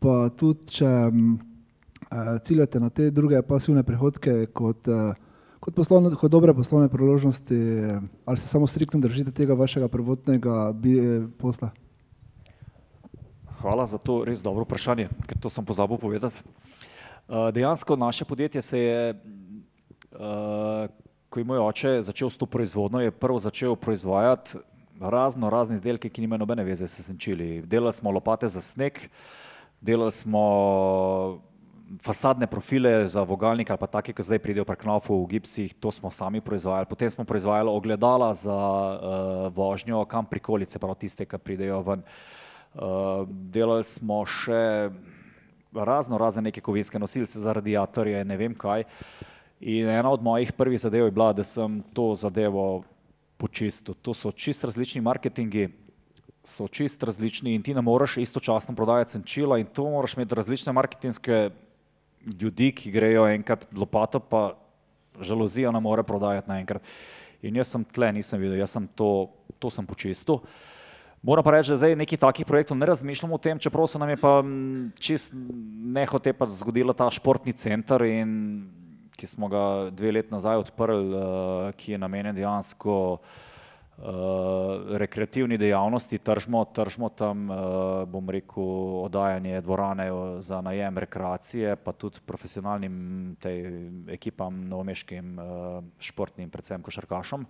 pa 0.02 0.30
tudi 0.36 0.78
če 0.78 0.92
eh, 1.10 2.32
ciljate 2.44 2.80
na 2.80 2.90
te 2.90 3.10
druge 3.10 3.42
pasivne 3.42 3.82
prihodke 3.86 4.46
kot, 4.54 4.88
eh, 4.88 5.12
kot, 5.60 5.74
poslovne, 5.74 6.14
kot 6.18 6.30
dobre 6.30 6.54
poslovne 6.54 6.88
priložnosti, 6.88 7.60
ali 8.24 8.38
se 8.38 8.48
samo 8.48 8.66
striktno 8.66 9.00
držite 9.00 9.30
tega 9.30 9.54
vašega 9.54 9.88
prvotnega 9.88 10.72
posla? 11.38 11.70
Hvala 13.62 13.86
za 13.86 13.94
to 13.94 14.24
res 14.26 14.42
dobro 14.42 14.66
vprašanje, 14.66 15.06
ker 15.30 15.38
to 15.38 15.46
sem 15.46 15.62
pozabil 15.62 15.94
povedati. 15.94 16.34
Uh, 17.30 17.54
dejansko 17.54 17.94
naše 17.94 18.26
podjetje 18.26 18.62
se 18.62 18.78
je, 18.78 19.14
uh, 20.18 20.90
ko 21.30 21.38
je 21.38 21.46
moj 21.46 21.62
oče 21.70 21.92
začel 22.02 22.30
s 22.30 22.36
to 22.36 22.46
proizvodnjo, 22.46 23.04
je 23.06 23.14
prvo 23.14 23.38
začel 23.38 23.78
proizvajati 23.78 24.58
razno 24.98 25.50
razne 25.50 25.78
izdelke, 25.78 26.10
ki 26.10 26.26
nimajo 26.26 26.42
nobene 26.42 26.66
veze 26.66 26.90
s 26.90 27.06
senčili. 27.06 27.62
Delali 27.62 27.94
smo 27.94 28.10
lopate 28.10 28.50
za 28.50 28.60
sneg, 28.60 28.98
delali 29.80 30.10
smo 30.10 30.42
fasadne 32.02 32.46
profile 32.46 33.08
za 33.08 33.22
vogalnik 33.22 33.70
ali 33.70 33.78
pa 33.78 33.86
take, 33.86 34.12
ki 34.12 34.26
zdaj 34.26 34.42
pridejo 34.42 34.66
pri 34.66 34.76
Knaufu 34.76 35.22
v 35.22 35.26
gipsih, 35.36 35.74
to 35.78 35.94
smo 35.94 36.10
sami 36.10 36.42
proizvajali. 36.42 36.90
Potem 36.90 37.10
smo 37.10 37.24
proizvajali 37.24 37.70
ogledala 37.70 38.34
za 38.34 38.58
uh, 38.58 39.54
vožnjo, 39.54 40.02
kam 40.10 40.26
prikolice, 40.26 40.82
prav 40.82 40.98
tiste, 40.98 41.30
ki 41.30 41.38
pridejo 41.38 41.82
ven. 41.86 42.02
Uh, 42.02 42.41
delali 43.52 43.84
smo 43.84 44.22
še 44.26 44.90
razno 45.72 46.18
razne 46.18 46.42
neke 46.42 46.60
kovinske 46.60 46.98
nosilce 46.98 47.40
za 47.40 47.52
radiatorje, 47.52 48.24
ne 48.24 48.36
vem 48.36 48.54
kaj. 48.54 48.84
In 49.60 49.88
ena 49.88 50.10
od 50.10 50.22
mojih 50.22 50.52
prvih 50.52 50.80
zadev 50.80 51.06
je 51.06 51.14
bila, 51.14 51.32
da 51.32 51.44
sem 51.44 51.82
to 51.94 52.14
zadevo 52.18 52.82
počistil. 53.38 53.94
To 54.02 54.14
so 54.14 54.32
čist 54.32 54.64
različni 54.64 55.00
marketingi, 55.00 55.68
so 56.44 56.66
čist 56.68 57.02
različni 57.02 57.54
in 57.54 57.62
ti 57.62 57.74
ne 57.74 57.82
moreš 57.82 58.16
istočasno 58.18 58.74
prodajati 58.74 59.14
senčila 59.14 59.58
in 59.58 59.66
to 59.66 59.86
moraš 59.90 60.16
imeti 60.16 60.34
različne 60.34 60.72
marketinške 60.72 61.50
ljudi, 62.40 62.72
ki 62.72 62.90
grejo 62.90 63.26
enkrat 63.30 63.66
lopato, 63.74 64.20
pa 64.20 64.54
žalozija 65.20 65.70
ne 65.70 65.80
more 65.80 66.02
prodajati 66.02 66.50
naenkrat. 66.50 66.82
In 67.42 67.56
jaz 67.56 67.72
sem 67.74 67.84
tle, 67.84 68.12
nisem 68.12 68.40
videl, 68.40 68.58
jaz 68.58 68.74
sem 68.74 68.86
to, 68.98 69.30
to 69.58 69.70
sem 69.70 69.86
počistil. 69.86 70.42
Moram 71.22 71.44
pa 71.46 71.52
reči, 71.54 71.70
da 71.70 71.76
zdaj 71.78 71.94
nekih 71.94 72.18
takih 72.18 72.46
projektov 72.46 72.74
ne 72.76 72.86
razmišljamo 72.86 73.36
o 73.36 73.38
tem, 73.38 73.58
čeprav 73.58 73.86
se 73.86 73.98
nam 73.98 74.10
je 74.10 74.16
pa 74.18 74.32
čist 74.98 75.30
nehote 75.94 76.32
pa 76.34 76.48
zgodilo 76.50 76.92
ta 76.92 77.06
športni 77.14 77.52
center 77.54 78.02
in 78.02 78.32
ki 79.14 79.26
smo 79.30 79.46
ga 79.48 79.90
dve 79.94 80.10
let 80.12 80.32
nazaj 80.34 80.58
odprli, 80.64 81.20
ki 81.78 81.92
je 81.94 81.98
namenjen 81.98 82.34
dejansko 82.34 82.96
rekreativni 84.98 85.58
dejavnosti, 85.60 86.18
tržimo, 86.18 86.64
tržimo 86.74 87.12
tam, 87.14 87.46
bom 88.10 88.30
rekel, 88.34 88.66
oddajanje 89.04 89.60
dvorane 89.62 90.08
za 90.42 90.58
najem 90.60 90.98
rekreacije, 90.98 91.76
pa 91.76 91.92
tudi 91.92 92.18
profesionalnim 92.26 93.36
tej 93.38 93.62
ekipam, 94.16 94.64
novomeškim 94.68 95.38
športnim, 96.00 96.50
predvsem 96.50 96.82
košarkašem. 96.82 97.46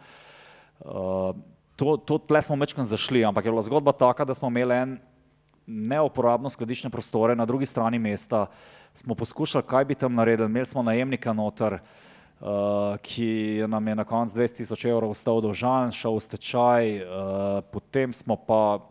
To, 1.76 1.96
to 1.96 2.18
tle 2.18 2.42
smo 2.42 2.56
majčkeno 2.56 2.84
zašli, 2.86 3.24
ampak 3.24 3.44
je 3.44 3.50
bila 3.50 3.62
zgodba 3.62 3.92
taka, 3.92 4.24
da 4.24 4.34
smo 4.34 4.48
imeli 4.52 4.76
en 4.76 4.98
neuporabno 5.66 6.50
skladiščne 6.50 6.90
prostore 6.90 7.36
na 7.38 7.46
drugi 7.46 7.66
strani 7.66 7.98
mesta, 7.98 8.46
smo 8.94 9.14
poskušali, 9.14 9.64
kaj 9.66 9.84
bi 9.88 9.94
tam 9.94 10.14
naredili, 10.14 10.50
imeli 10.50 10.66
smo 10.66 10.82
najemnika 10.82 11.32
noter, 11.32 11.78
uh, 11.78 12.98
ki 13.02 13.64
nam 13.68 13.88
je 13.88 13.94
na 13.94 14.04
koncu 14.04 14.34
dvajset 14.34 14.62
tisoč 14.62 14.84
evrov 14.90 15.14
ostal 15.14 15.40
dolžan, 15.40 15.94
šel 15.94 16.18
v 16.18 16.24
stečaj, 16.26 16.94
uh, 17.00 17.64
potem 17.72 18.12
smo 18.12 18.36
pa 18.36 18.82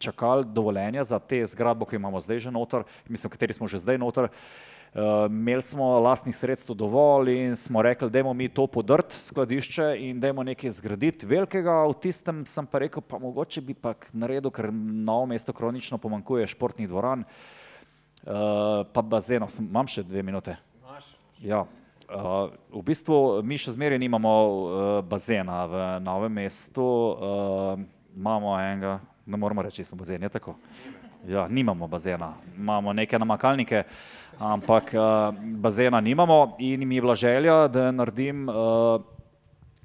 čakali 0.00 0.46
dovoljenja 0.46 1.04
za 1.04 1.18
te 1.18 1.42
zgradbo, 1.46 1.84
ki 1.84 1.98
imamo 1.98 2.20
zdaj 2.20 2.46
že 2.46 2.50
noter, 2.54 2.86
mislim, 3.08 3.30
kateri 3.30 3.56
smo 3.56 3.66
že 3.66 3.82
zdaj 3.82 3.98
noter. 3.98 4.30
Uh, 4.30 4.69
imeli 4.94 5.62
smo 5.62 6.00
lastnih 6.00 6.36
sredstev 6.36 6.74
dovolj 6.74 7.30
in 7.30 7.56
smo 7.56 7.82
rekli, 7.82 8.10
dajmo 8.10 8.32
mi 8.34 8.48
to 8.48 8.66
podrt 8.66 9.12
skladišče 9.12 9.94
in 9.98 10.20
dajmo 10.20 10.42
nekaj 10.42 10.70
zgraditi 10.70 11.26
velikega, 11.26 11.84
v 11.86 11.94
tistem 12.02 12.42
sem 12.46 12.66
pa 12.66 12.82
rekel, 12.82 13.02
pa 13.02 13.18
mogoče 13.18 13.60
bi 13.60 13.74
pa 13.74 13.94
naredil, 14.12 14.50
ker 14.50 14.72
Novo 14.72 15.26
mesto 15.30 15.52
kronično 15.52 15.98
pomanjkuje 15.98 16.46
športnih 16.50 16.88
dvoran, 16.88 17.22
uh, 17.22 18.82
pa 18.92 19.02
bazenov, 19.02 19.54
imam 19.62 19.86
še 19.86 20.02
dve 20.02 20.26
minute? 20.26 20.56
Ja. 21.40 21.66
Uh, 22.10 22.50
v 22.74 22.82
bistvu 22.82 23.16
mi 23.46 23.54
še 23.54 23.76
zmeraj 23.76 24.00
nimamo 24.02 24.34
uh, 24.34 24.86
bazena 25.06 25.62
v 25.70 25.84
Novem 26.02 26.34
mestu, 26.42 26.82
uh, 26.82 27.78
imamo 28.18 28.58
enega, 28.58 28.98
ne 29.30 29.38
moramo 29.38 29.62
reči, 29.62 29.86
smo 29.86 30.02
bazen, 30.02 30.26
je 30.26 30.34
tako? 30.34 30.58
Ja, 31.28 31.48
nimamo 31.48 31.88
bazena, 31.88 32.32
imamo 32.56 32.92
neke 32.92 33.18
namakalnike, 33.18 33.82
ampak 34.38 34.94
uh, 34.94 35.34
bazena 35.36 36.00
nimamo 36.00 36.56
in 36.58 36.88
mi 36.88 36.94
je 36.96 37.00
bila 37.00 37.14
želja, 37.14 37.68
da 37.68 37.90
naredim 37.92 38.48
uh, 38.48 39.02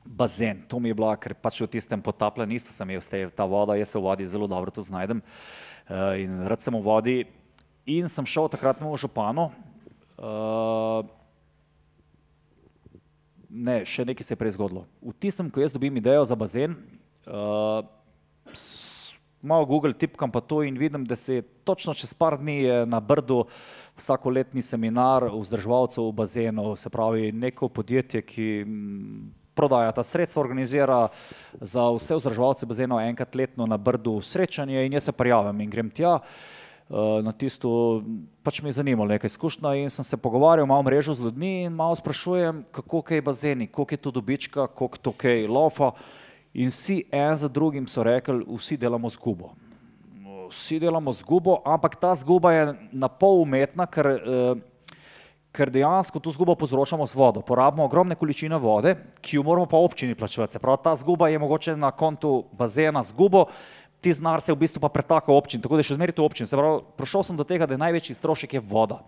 bazen. 0.05 0.61
To 0.67 0.79
mi 0.79 0.89
je 0.89 0.95
bila, 0.95 1.15
ker 1.19 1.33
pač 1.35 1.59
v 1.61 1.67
tistem 1.67 2.01
potapljanju 2.01 2.55
isto 2.55 2.71
sem 2.71 2.89
imel, 2.89 3.03
ta 3.35 3.43
voda, 3.43 3.75
jaz 3.75 3.91
se 3.91 3.99
v 3.99 4.03
vodi 4.07 4.27
zelo 4.27 4.47
dobro 4.47 4.71
tu 4.71 4.81
znajdem 4.81 5.19
uh, 5.19 6.15
in 6.15 6.47
rad 6.47 6.63
sem 6.63 6.73
v 6.73 6.81
vodi 6.81 7.17
in 7.85 8.07
sem 8.07 8.25
šel 8.25 8.47
takratnemu 8.47 8.95
županu, 8.95 9.51
uh, 10.15 11.03
ne, 13.49 13.83
še 13.83 14.07
nekaj 14.07 14.23
se 14.23 14.33
je 14.33 14.39
prej 14.39 14.55
zgodilo. 14.55 14.87
V 15.03 15.11
tistem, 15.19 15.51
ko 15.51 15.59
jaz 15.59 15.75
dobim 15.75 15.99
idejo 15.99 16.23
za 16.23 16.39
bazen, 16.39 16.79
uh, 17.27 17.83
malo 19.45 19.65
Google 19.65 19.93
tipkam 19.93 20.31
pa 20.31 20.41
to 20.41 20.63
in 20.63 20.77
vidim, 20.77 21.05
da 21.05 21.15
se 21.15 21.35
je 21.35 21.41
točno 21.41 21.93
čez 21.93 22.13
par 22.13 22.37
dni 22.37 22.85
na 22.85 22.99
Brdu 22.99 23.45
vsakoletni 23.97 24.61
seminar 24.61 25.29
vzdrževalcev 25.31 26.11
bazenov, 26.11 26.75
se 26.75 26.89
pravi 26.89 27.31
neko 27.31 27.69
podjetje, 27.69 28.21
ki 28.21 28.65
prodaja 29.55 29.91
ta 29.95 30.03
sredstva, 30.03 30.41
organizira 30.41 31.07
za 31.61 31.87
vse 31.95 32.19
vzdrževalce 32.19 32.65
bazenov 32.65 32.99
enkrat 32.99 33.35
letno 33.35 33.65
na 33.65 33.77
Brdu 33.77 34.19
srečanje 34.21 34.85
in 34.85 34.93
jaz 34.93 35.07
se 35.07 35.11
prijavim 35.11 35.61
in 35.61 35.69
grem 35.69 35.89
tja 35.89 36.19
na 37.23 37.31
tisto, 37.33 38.03
pač 38.45 38.61
me 38.61 38.69
je 38.69 38.77
zanimalo 38.77 39.09
neka 39.09 39.25
izkušnja 39.25 39.73
in 39.81 39.89
sem 39.89 40.05
se 40.05 40.17
pogovarjal, 40.17 40.67
malo 40.69 40.83
mrežo 40.85 41.15
z 41.17 41.23
ljudmi 41.25 41.63
in 41.65 41.73
malo 41.73 41.95
sprašujem, 41.95 42.63
kako 42.71 43.01
kaj 43.01 43.21
bazeni, 43.21 43.67
koliko 43.67 43.93
je 43.93 43.97
to 43.97 44.11
dobička, 44.11 44.67
koliko 44.67 44.97
to 44.97 45.11
kaj 45.11 45.47
lofa. 45.47 45.91
In 46.55 46.71
vsi 46.71 47.03
en 47.11 47.35
za 47.37 47.49
drugim 47.51 47.87
so 47.87 48.03
rekli, 48.03 48.45
vsi 48.47 48.77
delamo 48.79 49.09
zgubo. 49.11 49.51
Vsi 50.47 50.79
delamo 50.79 51.11
zgubo, 51.11 51.59
ampak 51.65 51.97
ta 51.99 52.13
zguba 52.15 52.53
je 52.53 52.63
na 52.95 53.09
pol 53.11 53.41
umetna, 53.43 53.83
ker, 53.91 54.07
ker 55.51 55.71
dejansko 55.73 56.21
to 56.23 56.31
zgubo 56.31 56.55
povzročamo 56.55 57.03
z 57.03 57.17
vodo. 57.17 57.43
Porabimo 57.43 57.83
ogromne 57.83 58.15
količine 58.15 58.55
vode, 58.55 58.95
ki 59.19 59.35
jo 59.35 59.43
moramo 59.43 59.67
pa 59.67 59.81
občini 59.83 60.15
plačevati, 60.15 60.55
se 60.55 60.61
pravi, 60.63 60.79
ta 60.83 60.95
zguba 60.95 61.27
je 61.27 61.41
mogoče 61.43 61.75
na 61.75 61.91
kontu 61.91 62.45
bazena 62.55 63.03
zgubo, 63.03 63.49
tisti 63.99 64.23
denar 64.23 64.39
se 64.39 64.53
v 64.53 64.61
bistvu 64.63 64.79
pa 64.79 64.87
pretaka 64.93 65.33
v 65.33 65.35
občini, 65.35 65.63
tako 65.65 65.75
da 65.75 65.83
še 65.83 65.99
zmeraj 65.99 66.15
to 66.15 66.23
občina, 66.23 66.47
se 66.47 66.55
pravi, 66.55 66.85
prišel 66.95 67.27
sem 67.27 67.35
do 67.35 67.43
tega, 67.43 67.67
da 67.67 67.75
je 67.75 67.83
največji 67.83 68.15
strošek 68.15 68.55
je 68.55 68.63
voda. 68.63 69.01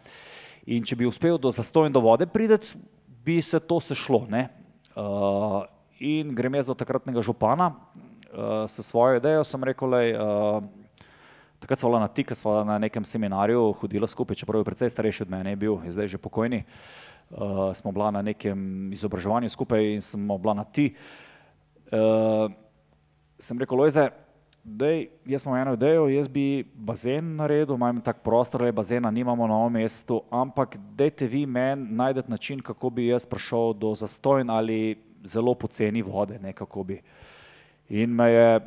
In 0.67 0.83
če 0.83 0.99
bi 0.99 1.07
uspel 1.07 1.39
do 1.39 1.47
zastonj 1.53 1.95
do 1.95 2.03
vode 2.03 2.27
priti, 2.27 2.75
bi 3.23 3.39
se 3.39 3.63
to 3.63 3.79
sešlo, 3.79 4.25
ne. 4.27 4.49
Uh, 4.97 5.63
in 5.99 6.35
grem 6.35 6.55
jaz 6.55 6.67
do 6.67 6.75
takratnega 6.77 7.21
župana 7.21 7.71
uh, 7.73 8.65
s 8.67 8.81
svojo 8.81 9.17
idejo, 9.17 9.43
sem 9.43 9.63
rekel, 9.63 9.89
glej, 9.89 10.13
uh, 10.13 10.63
takrat 11.59 11.79
sva 11.79 11.89
bila 11.89 12.03
na 12.05 12.07
ti, 12.07 12.23
ke 12.23 12.35
sva 12.35 12.61
na 12.67 12.77
nekem 12.77 13.05
seminarju 13.05 13.73
hodila 13.81 14.07
skupaj, 14.07 14.37
čeprav 14.37 14.61
je 14.61 14.69
precej 14.69 14.93
starejši 14.93 15.25
od 15.25 15.33
mene 15.33 15.55
je 15.55 15.61
bil, 15.63 15.79
je 15.85 15.95
zdaj 15.95 16.07
že 16.13 16.21
pokojni, 16.21 16.63
uh, 17.31 17.73
smo 17.73 17.91
bila 17.91 18.11
na 18.11 18.21
nekem 18.21 18.91
izobraževanju 18.93 19.49
skupaj 19.49 19.93
in 19.97 20.01
smo 20.01 20.37
bila 20.37 20.53
na 20.61 20.63
ti. 20.63 20.93
Uh, 21.91 22.51
sem 23.39 23.57
rekel, 23.59 23.77
Lojze, 23.77 24.09
daj, 24.67 25.07
jaz 25.25 25.45
imam 25.45 25.61
eno 25.61 25.73
idejo, 25.73 26.07
jaz 26.11 26.27
bi 26.27 26.65
bazen 26.75 27.35
naredil, 27.35 27.75
imam 27.75 28.01
tak 28.01 28.19
prostor, 28.23 28.61
le 28.61 28.71
bazena 28.71 29.11
nimamo 29.11 29.47
na 29.47 29.53
Novem 29.53 29.79
mestu, 29.81 30.21
ampak 30.29 30.75
dajte 30.97 31.27
vi 31.27 31.45
meni 31.45 31.87
najti 31.95 32.27
način, 32.27 32.61
kako 32.61 32.89
bi 32.89 33.07
jaz 33.07 33.25
prišel 33.25 33.73
do 33.73 33.95
zastonj 33.95 34.51
ali 34.51 35.06
zelo 35.23 35.55
poceni 35.55 36.01
vode, 36.01 36.39
ne, 36.39 36.53
kako 36.53 36.83
bi. 36.83 37.01
In 37.89 38.09
me 38.09 38.31
je 38.31 38.59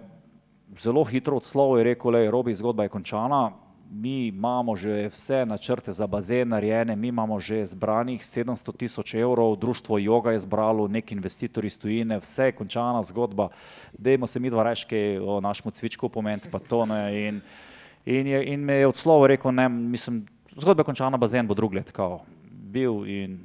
zelo 0.81 1.05
hitro 1.05 1.37
odslovil, 1.37 1.79
je 1.79 1.85
rekel, 1.85 2.11
glej, 2.11 2.31
Robi, 2.31 2.55
zgodba 2.55 2.83
je 2.83 2.89
končana, 2.89 3.51
mi 3.91 4.27
imamo 4.27 4.77
že 4.77 5.09
vse 5.11 5.47
načrte 5.47 5.93
za 5.93 6.07
bazen 6.07 6.49
narejene, 6.49 6.97
mi 6.97 7.09
imamo 7.09 7.41
že 7.41 7.67
zbranih 7.67 8.25
sedemsto 8.25 8.73
tisoč 8.73 9.15
evrov, 9.15 9.57
društvo 9.57 9.99
Yoga 9.99 10.31
je 10.31 10.39
zbralo, 10.39 10.89
neki 10.89 11.15
investitor 11.15 11.65
iz 11.65 11.79
tujine, 11.79 12.19
vse 12.19 12.45
je 12.45 12.53
končana 12.53 13.03
zgodba, 13.03 13.49
dajmo 13.99 14.27
se 14.27 14.41
midva 14.41 14.63
rajši 14.63 14.87
kaj 14.87 15.19
o 15.19 15.41
našemu 15.41 15.71
cvičku 15.71 16.09
pomeniti 16.09 16.49
pa 16.51 16.59
to, 16.59 16.87
ne, 16.87 17.29
in 17.29 17.41
in 18.07 18.27
je, 18.27 18.45
in 18.55 18.61
me 18.61 18.75
je 18.75 18.87
odslovil, 18.87 19.27
rekel, 19.27 19.53
ne, 19.53 19.69
mislim, 19.69 20.27
zgodba 20.57 20.81
je 20.81 20.85
končana, 20.85 21.17
bazen 21.17 21.47
bo 21.47 21.55
drugo 21.55 21.75
leto 21.75 21.93
kao. 21.93 22.21
Bil 22.51 23.05
in 23.07 23.41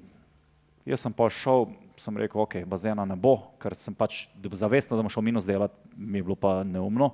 jaz 0.86 1.02
sem 1.02 1.14
pol 1.14 1.30
šel, 1.30 1.66
sem 2.02 2.18
rekel, 2.18 2.42
okej, 2.42 2.66
bazena 2.70 3.06
ne 3.08 3.18
bo, 3.20 3.38
ker 3.62 3.76
sem 3.78 3.96
pač 3.96 4.26
zavestno, 4.36 4.98
da 4.98 5.04
bom 5.06 5.12
šel 5.12 5.26
minus 5.26 5.48
delat, 5.48 5.74
mi 5.96 6.20
je 6.20 6.28
bilo 6.28 6.38
pa 6.40 6.60
neumno. 6.68 7.14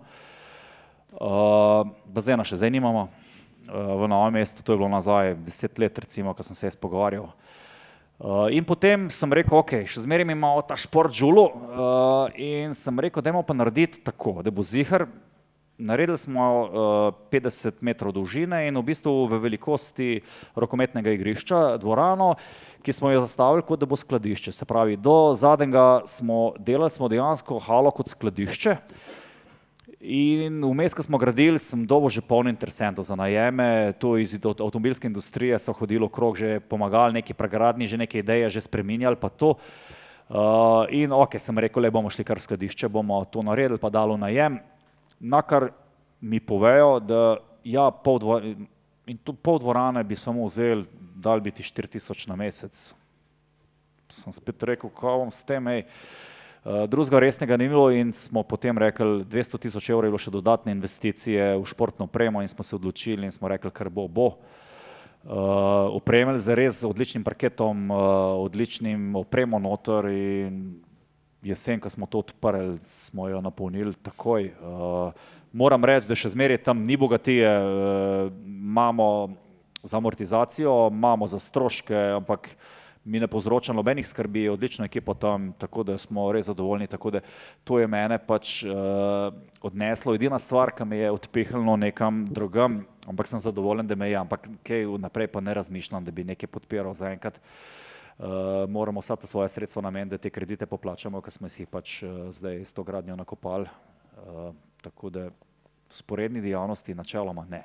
Uh, 1.12 1.90
bazena 2.08 2.46
še 2.48 2.62
zdaj 2.62 2.72
nimamo, 2.72 3.08
uh, 3.08 3.96
v 4.00 4.12
Novem 4.12 4.40
mestu, 4.40 4.64
to 4.64 4.74
je 4.74 4.80
bilo 4.80 4.92
nazaj 4.92 5.36
deset 5.44 5.80
let 5.82 6.00
recimo, 6.00 6.34
ko 6.34 6.46
sem 6.46 6.56
se 6.56 6.70
jaz 6.70 6.80
pogovarjal. 6.80 7.32
Uh, 8.22 8.48
in 8.54 8.64
potem 8.64 9.10
sem 9.10 9.34
rekel, 9.34 9.58
okej, 9.60 9.88
še 9.90 10.06
zmeraj 10.06 10.28
mi 10.30 10.38
ima 10.38 10.54
ta 10.64 10.78
šport 10.80 11.12
žulal, 11.14 11.52
uh, 11.52 12.38
in 12.38 12.78
sem 12.78 12.96
rekel, 13.02 13.26
dajmo 13.26 13.42
pa 13.44 13.58
narediti 13.58 14.04
tako, 14.06 14.40
da 14.46 14.54
bo 14.54 14.64
ziher 14.64 15.08
naredili 15.82 16.18
smo 16.18 16.62
uh, 16.62 16.70
50 17.32 17.82
metrov 17.82 18.14
dolžine 18.14 18.68
in 18.68 18.78
v 18.78 18.86
bistvu 18.86 19.26
v 19.28 19.40
velikosti 19.42 20.10
rokometnega 20.56 21.14
igrišča, 21.18 21.78
dvorano, 21.82 22.36
ki 22.84 22.94
smo 22.94 23.12
jo 23.12 23.22
zastavili 23.22 23.64
kot 23.66 23.80
da 23.80 23.86
bo 23.86 23.96
skladišče. 23.96 24.52
Se 24.52 24.66
pravi, 24.66 24.98
do 24.98 25.34
zadnjega 25.38 26.02
smo 26.06 26.54
delali 26.60 26.90
smo 26.90 27.08
dejansko 27.08 27.60
halo 27.60 27.92
kot 27.92 28.10
skladišče. 28.10 28.76
In 30.02 30.64
vmes, 30.66 30.96
ko 30.98 31.04
smo 31.06 31.20
gradili, 31.22 31.62
sem 31.62 31.86
dobo 31.86 32.10
že 32.10 32.26
poln 32.26 32.50
interesentov 32.50 33.06
za 33.06 33.14
najeme, 33.16 33.94
tu 34.02 34.16
iz 34.18 34.34
avtomobilske 34.34 35.06
industrije 35.06 35.60
so 35.62 35.74
hodili 35.78 36.02
okrog, 36.06 36.38
že 36.42 36.60
pomagali 36.60 37.22
neki 37.22 37.38
pregradni, 37.38 37.86
že 37.86 38.02
neke 38.02 38.20
ideje, 38.20 38.50
že 38.50 38.66
spreminjali 38.66 39.16
pa 39.16 39.30
to. 39.30 39.62
Uh, 40.32 40.88
in 40.90 41.12
ok, 41.12 41.38
sem 41.38 41.54
rekel, 41.54 41.84
le 41.84 41.92
bomo 41.92 42.10
šli 42.10 42.24
kar 42.26 42.40
v 42.40 42.48
skladišče, 42.48 42.90
bomo 42.90 43.20
to 43.30 43.44
naredili, 43.46 43.78
pa 43.78 43.92
dalo 43.94 44.18
najem. 44.18 44.58
Nakar 45.20 45.70
mi 46.22 46.40
povejo, 46.40 46.98
da 47.04 47.38
ja, 47.64 47.92
pol, 47.92 48.18
dva, 48.18 48.42
in 49.06 49.18
tu 49.18 49.34
pol 49.34 49.60
dvorane 49.60 50.04
bi 50.04 50.16
samo 50.16 50.46
vzeli, 50.46 50.86
dal 51.16 51.42
bi 51.42 51.52
ti 51.52 51.64
4000 51.64 52.28
na 52.30 52.36
mesec. 52.36 52.94
Sem 54.12 54.34
spet 54.34 54.64
rekel, 54.64 54.90
kako 54.90 55.26
bom 55.26 55.32
s 55.32 55.44
tem, 55.44 55.68
ej. 55.68 55.86
Uh, 56.62 56.86
drugega 56.86 57.20
resnega 57.20 57.58
ni 57.58 57.66
bilo 57.72 57.90
in 57.90 58.12
smo 58.14 58.44
potem 58.44 58.78
rekli, 58.78 59.26
200 59.26 59.58
tisoč 59.58 59.90
evrov 59.90 60.06
je 60.06 60.14
bilo 60.14 60.22
še 60.22 60.34
dodatne 60.34 60.76
investicije 60.76 61.56
v 61.58 61.66
športno 61.66 62.06
opremo 62.06 62.44
in 62.44 62.52
smo 62.52 62.62
se 62.62 62.76
odločili 62.78 63.26
in 63.26 63.34
smo 63.34 63.50
rekli, 63.50 63.72
kar 63.74 63.90
bo, 63.90 64.06
bo. 64.06 64.38
Uh, 65.22 65.90
opremili 65.98 66.42
z 66.42 66.54
res 66.58 66.84
odličnim 66.86 67.26
parketom, 67.26 67.90
uh, 67.90 67.98
odličnim 68.46 69.16
opremo 69.18 69.58
noter 69.62 70.10
in 70.14 70.82
jesen, 71.42 71.82
ko 71.82 71.90
smo 71.90 72.06
to 72.06 72.22
odprli, 72.22 72.78
smo 73.10 73.30
jo 73.30 73.42
napolnili 73.42 73.94
takoj. 73.98 74.54
Uh, 74.62 75.14
moram 75.52 75.86
reči, 75.86 76.08
da 76.08 76.16
še 76.16 76.34
zmeraj 76.34 76.64
tam 76.66 76.84
ni 76.88 76.98
bogatije, 76.98 77.48
uh, 77.48 78.32
imamo 78.46 79.08
za 79.84 79.98
amortizacijo, 79.98 80.90
imamo 80.92 81.28
za 81.28 81.40
stroške, 81.40 81.98
ampak 82.18 82.50
mi 83.04 83.20
ne 83.20 83.28
povzroča 83.28 83.74
nobenih 83.74 84.08
skrbi, 84.08 84.50
odlično 84.50 84.86
ekipo 84.86 85.14
tam, 85.14 85.54
tako 85.58 85.84
da 85.84 85.98
smo 85.98 86.32
res 86.32 86.46
zadovoljni. 86.46 86.88
Tako 86.88 87.12
da 87.12 87.20
to 87.64 87.80
je 87.80 87.88
mene 87.88 88.20
pač 88.22 88.64
uh, 88.64 89.34
odneslo. 89.62 90.14
Edina 90.16 90.40
stvar, 90.40 90.72
ki 90.78 90.86
me 90.86 90.98
je 90.98 91.12
odpehnilo 91.12 91.78
nekam 91.82 92.26
drugam, 92.30 92.84
ampak 93.10 93.28
sem 93.28 93.42
zadovoljen, 93.42 93.88
da 93.88 93.96
me 93.96 94.12
je, 94.12 94.20
ampak 94.22 94.48
kaj 94.68 94.86
vnaprej 94.86 95.32
pa 95.34 95.42
ne 95.42 95.54
razmišljam, 95.58 96.06
da 96.06 96.12
bi 96.12 96.28
nekaj 96.30 96.50
podpiral 96.50 96.94
zaenkrat. 96.94 97.42
Uh, 98.22 98.70
moramo 98.70 99.02
vsa 99.02 99.16
ta 99.16 99.28
svoja 99.28 99.50
sredstva 99.50 99.82
nameniti, 99.82 100.14
da 100.14 100.22
te 100.22 100.30
kredite 100.30 100.66
poplačamo, 100.70 101.22
ker 101.26 101.34
smo 101.34 101.50
si 101.50 101.64
jih 101.64 101.72
pač 101.72 102.04
uh, 102.06 102.30
zdaj 102.30 102.62
s 102.70 102.74
to 102.78 102.86
gradnjo 102.86 103.18
nakopali. 103.18 103.66
Uh, 104.22 104.54
tako 104.82 105.10
da 105.10 105.30
sporedni 105.90 106.42
dejavnosti 106.42 106.96
načeloma 106.96 107.46
ne. 107.50 107.64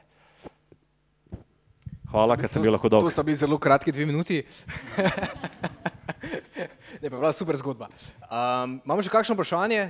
Hvala, 2.10 2.36
ker 2.38 2.48
sem 2.48 2.62
bil 2.62 2.74
lahko 2.74 2.88
dolg. 2.88 3.02
To 3.02 3.10
sta 3.10 3.24
bili 3.26 3.38
zelo 3.38 3.58
kratki 3.58 3.92
dve 3.92 4.06
minuti. 4.06 4.38
ne, 7.02 7.10
pa 7.10 7.16
bila 7.16 7.32
super 7.34 7.58
zgodba. 7.58 7.88
Um, 8.30 8.78
imamo 8.86 9.02
še 9.02 9.10
kakšno 9.10 9.34
vprašanje? 9.34 9.88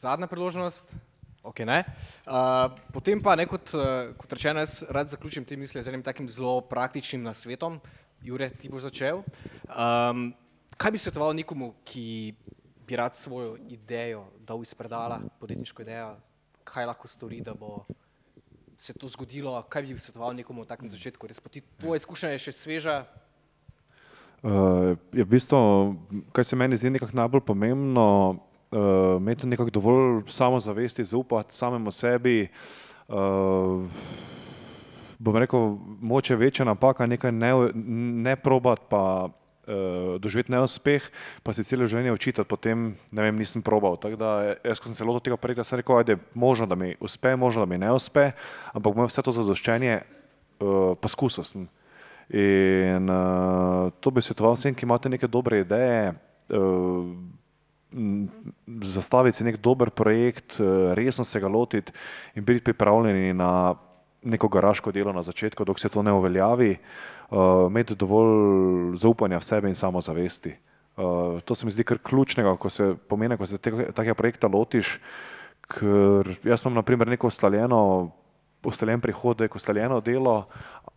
Zadnja 0.00 0.30
priložnost? 0.30 0.94
Ok, 1.44 1.60
ne. 1.68 1.82
Uh, 2.24 2.72
potem 2.92 3.20
pa, 3.20 3.36
ne, 3.36 3.44
kot, 3.48 3.74
uh, 3.76 4.14
kot 4.16 4.32
rečeno, 4.32 4.64
jaz 4.64 4.80
rad 4.88 5.12
zaključim 5.12 5.44
te 5.44 5.60
misli 5.60 5.84
z 5.84 5.92
enim 5.92 6.04
takim 6.04 6.28
zelo 6.28 6.62
praktičnim 6.64 7.24
nasvetom. 7.24 7.80
Jure, 8.24 8.48
ti 8.56 8.72
boš 8.72 8.88
začel. 8.88 9.20
Um, 9.68 10.30
kaj 10.80 10.90
bi 10.90 10.98
svetoval 10.98 11.34
nekomu, 11.36 11.74
ki 11.84 12.32
bi 12.88 12.96
rad 12.96 13.14
svojo 13.14 13.56
idejo 13.68 14.24
dal 14.46 14.62
iz 14.62 14.74
predala, 14.74 15.20
podjetniško 15.40 15.82
idejo, 15.82 16.14
kaj 16.64 16.86
lahko 16.88 17.08
stori, 17.08 17.40
da 17.44 17.54
bo 17.54 17.84
se 18.76 18.94
to 18.96 19.08
zgodilo, 19.08 19.60
kaj 19.68 19.82
bi 19.82 19.98
svetoval 19.98 20.32
nekomu 20.34 20.64
v 20.64 20.70
takem 20.70 20.88
začetku, 20.88 21.28
res 21.28 21.40
ti 21.50 21.60
tvoje 21.80 22.00
izkušnje 22.00 22.32
je 22.32 22.44
še 22.46 22.52
sveža. 22.56 22.96
Uh, 24.40 24.96
je 25.12 25.20
v 25.20 25.28
bistvu, 25.28 25.58
kaj 26.32 26.48
se 26.48 26.56
meni 26.56 26.78
zdi 26.80 26.94
nekako 26.96 27.12
najbolj 27.12 27.42
pomembno, 27.44 28.06
uh, 28.72 29.18
imeti 29.20 29.46
nekako 29.46 29.70
dovolj 29.70 30.22
samozavesti, 30.32 31.04
zaupati 31.04 31.52
samemu 31.52 31.92
sebi. 31.92 32.48
Uh, 33.04 33.84
bom 35.20 35.36
rekel, 35.36 35.76
moče 36.00 36.40
večja 36.40 36.64
napaka, 36.64 37.04
nekaj 37.06 37.36
ne, 37.36 37.52
ne 38.24 38.36
probati, 38.40 38.88
pa 38.88 39.28
doživeti 40.18 40.52
neuspeh, 40.52 41.04
pa 41.42 41.52
se 41.52 41.64
celo 41.64 41.86
življenje 41.88 42.14
učiti, 42.14 42.44
potem 42.48 42.94
ne 43.12 43.26
vem, 43.26 43.38
nisem 43.38 43.62
probal. 43.62 43.98
Tako 44.00 44.18
da 44.20 44.30
jaz, 44.64 44.80
ko 44.80 44.90
sem 44.90 44.96
se 44.96 45.06
lotil 45.06 45.30
tega 45.30 45.38
projekta, 45.40 45.66
sem 45.66 45.80
rekel, 45.80 46.02
da 46.04 46.16
je 46.16 46.22
možno, 46.34 46.66
da 46.70 46.78
mi 46.78 46.94
uspe, 47.00 47.34
možno, 47.36 47.66
da 47.66 47.70
mi 47.70 47.80
ne 47.80 47.92
uspe, 47.94 48.30
ampak 48.74 48.96
moj 48.96 49.10
vse 49.10 49.24
to 49.26 49.34
zadoščenje 49.36 50.00
uh, 50.00 50.94
poskusil 51.00 51.46
sem. 51.46 51.68
In 52.30 53.10
uh, 53.10 53.90
to 53.98 54.14
bi 54.14 54.22
svetoval 54.22 54.54
vsem, 54.54 54.74
ki 54.74 54.86
imate 54.86 55.10
neke 55.10 55.30
dobre 55.30 55.64
ideje, 55.64 56.14
uh, 56.54 57.10
zastaviti 58.86 59.40
si 59.40 59.46
nek 59.46 59.58
dober 59.58 59.90
projekt, 59.90 60.60
uh, 60.62 60.92
resno 60.98 61.26
se 61.26 61.42
ga 61.42 61.50
lotiti 61.50 61.94
in 62.38 62.46
biti 62.46 62.62
pripravljeni 62.70 63.34
na 63.34 63.74
neko 64.20 64.50
garaško 64.52 64.92
delo 64.92 65.14
na 65.16 65.24
začetku, 65.24 65.64
dok 65.64 65.80
se 65.80 65.88
to 65.88 66.02
ne 66.04 66.12
uveljavi. 66.12 66.70
Uh, 66.70 66.78
uh, 66.80 67.19
imeti 67.30 67.94
dovolj 67.94 68.96
zaupanja 68.98 69.38
v 69.38 69.46
sebe 69.46 69.68
in 69.68 69.74
samozavesti. 69.74 70.54
Uh, 70.96 71.40
to 71.44 71.54
se 71.54 71.66
mi 71.66 71.72
zdi 71.72 71.84
kar 71.84 71.98
ključnega, 72.02 72.56
ko 72.56 72.70
se 72.70 72.94
pomeni, 73.08 73.36
ko 73.36 73.46
se 73.46 73.58
tega 73.58 74.14
projekta 74.14 74.50
lotiš, 74.50 74.98
ker 75.70 76.34
jaz 76.44 76.64
imam 76.64 76.80
naprimer 76.82 77.08
neko 77.08 77.30
ustaljeno, 77.30 78.10
ustaljen 78.66 79.00
prihodek, 79.00 79.54
ustaljeno 79.56 80.00
delo 80.00 80.48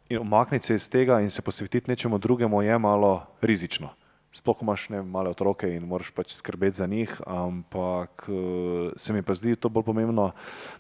in 0.10 0.20
omakniti 0.20 0.66
se 0.66 0.76
iz 0.76 0.90
tega 0.90 1.22
in 1.22 1.30
se 1.30 1.42
posvetiti 1.42 1.92
nečemu 1.92 2.18
drugemu 2.18 2.62
je 2.62 2.78
malo 2.78 3.22
rizično 3.42 3.94
sploh 4.34 4.64
imaš 4.66 4.88
ne, 4.90 5.02
male 5.06 5.30
otroke 5.30 5.70
in 5.70 5.86
moraš 5.86 6.10
pač 6.12 6.34
skrbeti 6.34 6.78
za 6.82 6.88
njih, 6.90 7.12
ampak 7.30 8.26
eh, 8.28 8.90
se 8.98 9.14
mi 9.14 9.22
pa 9.22 9.38
zdi 9.38 9.56
to 9.56 9.70
bolj 9.70 9.86
pomembno, 9.86 10.32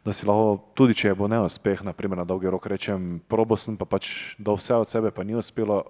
da 0.05 0.13
si 0.13 0.25
lahko, 0.25 0.57
tudi 0.73 0.97
če 0.97 1.13
bo 1.15 1.29
neuspeh, 1.29 1.85
naprimer 1.85 2.17
na 2.17 2.25
dolgi 2.25 2.49
rok 2.49 2.65
rečem, 2.67 3.21
probo 3.29 3.57
sem 3.57 3.77
pa 3.77 3.85
pač 3.85 4.33
dal 4.41 4.57
vse 4.57 4.81
od 4.81 4.89
sebe, 4.89 5.13
pa 5.13 5.23
ni 5.23 5.37
uspelo, 5.37 5.83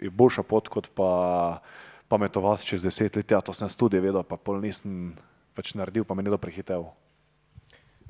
je 0.00 0.10
boljša 0.10 0.46
pot, 0.48 0.72
kot 0.72 0.88
pa 0.96 1.10
pametovati 2.08 2.66
čez 2.72 2.82
deset 2.82 3.20
let, 3.20 3.30
ja, 3.30 3.44
to 3.44 3.52
sem 3.52 3.68
tudi 3.68 4.00
vedel, 4.00 4.24
pa 4.24 4.40
pol 4.40 4.58
nisem 4.64 5.12
pač 5.54 5.76
naredil, 5.76 6.08
pa 6.08 6.16
me 6.16 6.24
ne 6.24 6.32
do 6.32 6.40
prehitev. 6.40 6.88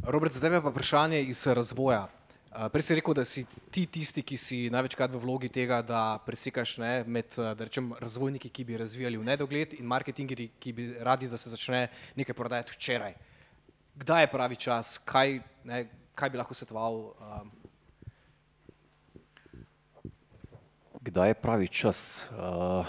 Robert, 0.07 0.33
za 0.33 0.41
tebe 0.41 0.63
pa 0.63 0.71
vprašanje 0.71 1.21
iz 1.29 1.43
razvoja. 1.47 2.07
Prej 2.51 2.83
si 2.83 2.95
rekel, 2.99 3.15
da 3.15 3.23
si 3.23 3.45
ti 3.71 3.85
tisti, 3.87 4.25
ki 4.27 4.35
si 4.35 4.57
največkrat 4.75 5.13
v 5.15 5.23
vlogi 5.23 5.47
tega, 5.55 5.77
da 5.87 6.19
presekaš 6.27 6.81
ne, 6.83 7.05
med 7.07 7.37
rečem, 7.63 7.93
razvojniki, 8.03 8.51
ki 8.51 8.65
bi 8.67 8.79
razvijali 8.81 9.21
v 9.21 9.27
nedogled 9.29 9.77
in 9.79 9.87
marketingeri, 9.87 10.49
ki 10.59 10.73
bi 10.75 10.87
radi, 10.99 11.29
da 11.31 11.39
se 11.39 11.53
začne 11.53 11.87
nekaj 12.19 12.35
prodajati 12.35 12.75
včeraj. 12.75 13.15
Kdaj 14.03 14.27
je 14.27 14.31
pravi 14.33 14.59
čas, 14.59 14.99
kaj, 15.07 15.39
ne, 15.63 15.85
kaj 16.19 16.33
bi 16.35 16.41
lahko 16.43 16.57
svetoval? 16.59 16.99
Um... 17.23 17.53
Kdaj 21.07 21.31
je 21.31 21.37
pravi 21.39 21.69
čas? 21.71 22.27
Uh, 22.35 22.83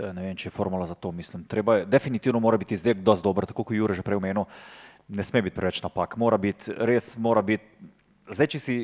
ne 0.00 0.24
vem, 0.24 0.38
če 0.40 0.48
je 0.48 0.54
formula 0.56 0.88
za 0.88 0.96
to, 0.96 1.12
mislim. 1.12 1.44
Treba, 1.44 1.82
definitivno 1.84 2.40
mora 2.40 2.56
biti 2.56 2.80
izdelek 2.80 3.04
dosti 3.04 3.28
dober, 3.28 3.44
tako 3.52 3.68
kot 3.68 3.76
Jure 3.76 3.92
že 3.92 4.00
prej 4.00 4.16
omenil. 4.16 4.48
Ne 5.12 5.22
sme 5.22 5.44
biti 5.44 5.54
preveč 5.54 5.84
napak, 5.84 6.16
mora 6.16 6.40
biti, 6.40 6.72
res 6.72 7.12
mora 7.20 7.44
biti 7.44 7.92
zdaj, 8.32 8.48
če 8.54 8.60
si, 8.60 8.76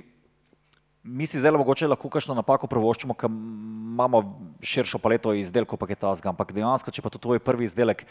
mi 1.03 1.27
si 1.27 1.41
zdaj 1.41 1.55
mogoče 1.57 1.91
lahko 1.91 2.11
kakšno 2.13 2.37
napako 2.39 2.71
prvoščimo, 2.71 3.17
ker 3.19 3.31
imamo 3.31 4.23
širšo 4.63 5.01
paleto 5.03 5.35
izdelkov, 5.37 5.81
pa 5.81 5.91
je 5.91 5.99
ta 5.99 6.15
zga, 6.19 6.33
ampak 6.33 6.55
dejansko, 6.55 6.95
če 6.95 7.05
pa 7.05 7.13
to 7.13 7.21
tvoj 7.23 7.43
prvi 7.43 7.67
izdelek, 7.69 8.07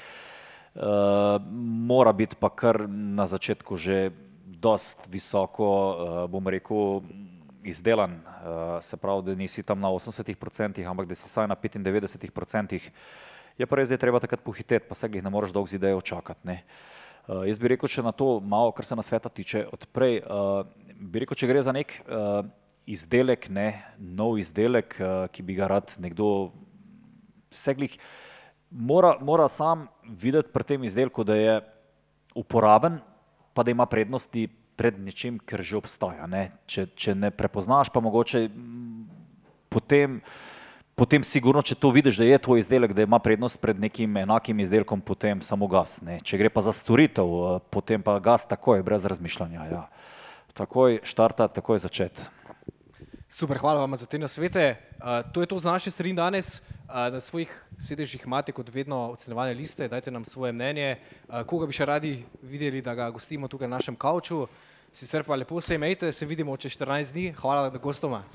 uh, 0.75 1.39
mora 1.91 2.13
biti 2.15 2.39
pa 2.39 2.51
kar 2.51 2.83
na 2.89 3.27
začetku 3.27 3.79
že 3.79 4.11
dost 4.61 5.07
visoko, 5.09 5.67
uh, 5.67 6.23
bom 6.29 6.45
rekel, 6.51 7.01
izdelan, 7.65 8.19
uh, 8.21 8.77
se 8.81 8.97
pravi, 8.97 9.31
da 9.31 9.37
nisi 9.37 9.63
tam 9.63 9.81
na 9.81 9.89
80%, 9.93 10.81
ampak 10.85 11.09
da 11.09 11.17
si 11.17 11.29
saj 11.29 11.49
na 11.49 11.55
95%. 11.55 12.81
Je 13.59 13.67
pa 13.67 13.77
res, 13.77 13.89
da 13.89 13.97
je 13.97 14.01
treba 14.01 14.21
takrat 14.21 14.41
pohiteti, 14.41 14.87
pa 14.87 14.95
se 14.97 15.09
jih 15.11 15.21
ne 15.21 15.29
moreš 15.29 15.53
dolgo 15.53 15.69
z 15.69 15.77
idejo 15.77 16.01
čakati. 16.01 16.47
Uh, 16.49 17.00
jaz 17.27 17.59
bi 17.61 17.71
rekel, 17.73 17.89
če 17.91 18.03
na 18.05 18.13
to 18.15 18.39
malo, 18.39 18.71
kar 18.75 18.87
se 18.87 18.97
na 18.97 19.05
sveta 19.05 19.29
tiče, 19.29 19.65
odprej, 19.73 20.21
uh, 20.25 20.63
bi 20.97 21.23
rekel, 21.23 21.37
če 21.37 21.49
gre 21.49 21.61
za 21.65 21.73
nek 21.75 21.93
uh, 22.05 22.41
izdelek, 22.89 23.49
ne, 23.53 23.67
nov 23.97 24.39
izdelek, 24.41 24.97
uh, 24.99 25.27
ki 25.31 25.45
bi 25.45 25.57
ga 25.59 25.69
rad 25.71 25.93
nekdo 26.01 26.51
seglih, 27.51 27.97
mora, 28.71 29.15
mora 29.21 29.47
sam 29.51 29.87
videti 30.03 30.51
pri 30.53 30.67
tem 30.73 30.87
izdelku, 30.87 31.25
da 31.27 31.37
je 31.37 31.59
uporaben, 32.35 32.99
pa 33.53 33.63
da 33.63 33.71
ima 33.71 33.85
prednosti 33.85 34.47
pred 34.79 34.97
nečim, 34.99 35.37
ker 35.37 35.61
že 35.61 35.77
obstaja. 35.77 36.25
Ne. 36.31 36.49
Če, 36.65 36.87
če 36.95 37.13
ne 37.15 37.29
prepoznaš, 37.35 37.91
pa 37.93 38.01
mogoče 38.01 38.47
potem 39.71 40.21
potem 41.01 41.23
sigurno, 41.25 41.63
če 41.65 41.73
to 41.81 41.89
vidiš, 41.89 42.19
da 42.21 42.27
je 42.27 42.37
tvoj 42.45 42.61
izdelek, 42.61 42.93
da 42.93 43.07
ima 43.07 43.17
prednost 43.17 43.57
pred 43.57 43.79
nekim 43.81 44.19
enakim 44.21 44.59
izdelkom, 44.61 45.01
potem 45.01 45.41
samo 45.41 45.65
gas. 45.65 45.97
Ne. 46.05 46.19
Če 46.21 46.37
gre 46.37 46.51
pa 46.53 46.61
za 46.61 46.73
storitev, 46.77 47.25
eh, 47.25 47.63
potem 47.73 48.03
pa 48.05 48.19
gas 48.21 48.45
takoj, 48.45 48.83
brez 48.85 49.07
razmišljanja. 49.09 49.65
Ja. 49.71 49.87
Takoj 50.53 50.99
štarta, 51.07 51.47
takoj 51.49 51.81
začeti. 51.81 52.29
Super, 53.31 53.57
hvala 53.57 53.81
vam 53.81 53.95
za 53.95 54.05
te 54.05 54.19
nasvete. 54.19 54.75
Uh, 54.99 55.23
to 55.31 55.41
je 55.41 55.47
to 55.47 55.57
z 55.57 55.65
naše 55.65 55.91
strani 55.91 56.13
danes. 56.13 56.59
Uh, 56.91 57.07
na 57.15 57.21
svojih 57.23 57.49
sedežih 57.79 58.21
imate 58.27 58.51
kot 58.51 58.67
vedno 58.69 59.15
ocenjevane 59.15 59.55
liste, 59.55 59.87
dajte 59.87 60.11
nam 60.11 60.25
svoje 60.27 60.51
mnenje, 60.51 60.97
uh, 60.99 61.39
koga 61.47 61.65
bi 61.65 61.73
še 61.73 61.87
radi 61.87 62.11
videli, 62.43 62.83
da 62.83 62.91
ga 62.93 63.07
gostimo 63.09 63.47
tukaj 63.47 63.71
na 63.71 63.79
našem 63.79 63.95
kavču. 63.95 64.45
Sicer 64.91 65.23
pa 65.23 65.39
lepo 65.39 65.61
se 65.63 65.79
imejte, 65.79 66.11
se 66.11 66.27
vidimo 66.27 66.57
čez 66.59 66.75
14 66.75 67.15
dni. 67.15 67.31
Hvala 67.39 67.71
gostoma. 67.79 68.27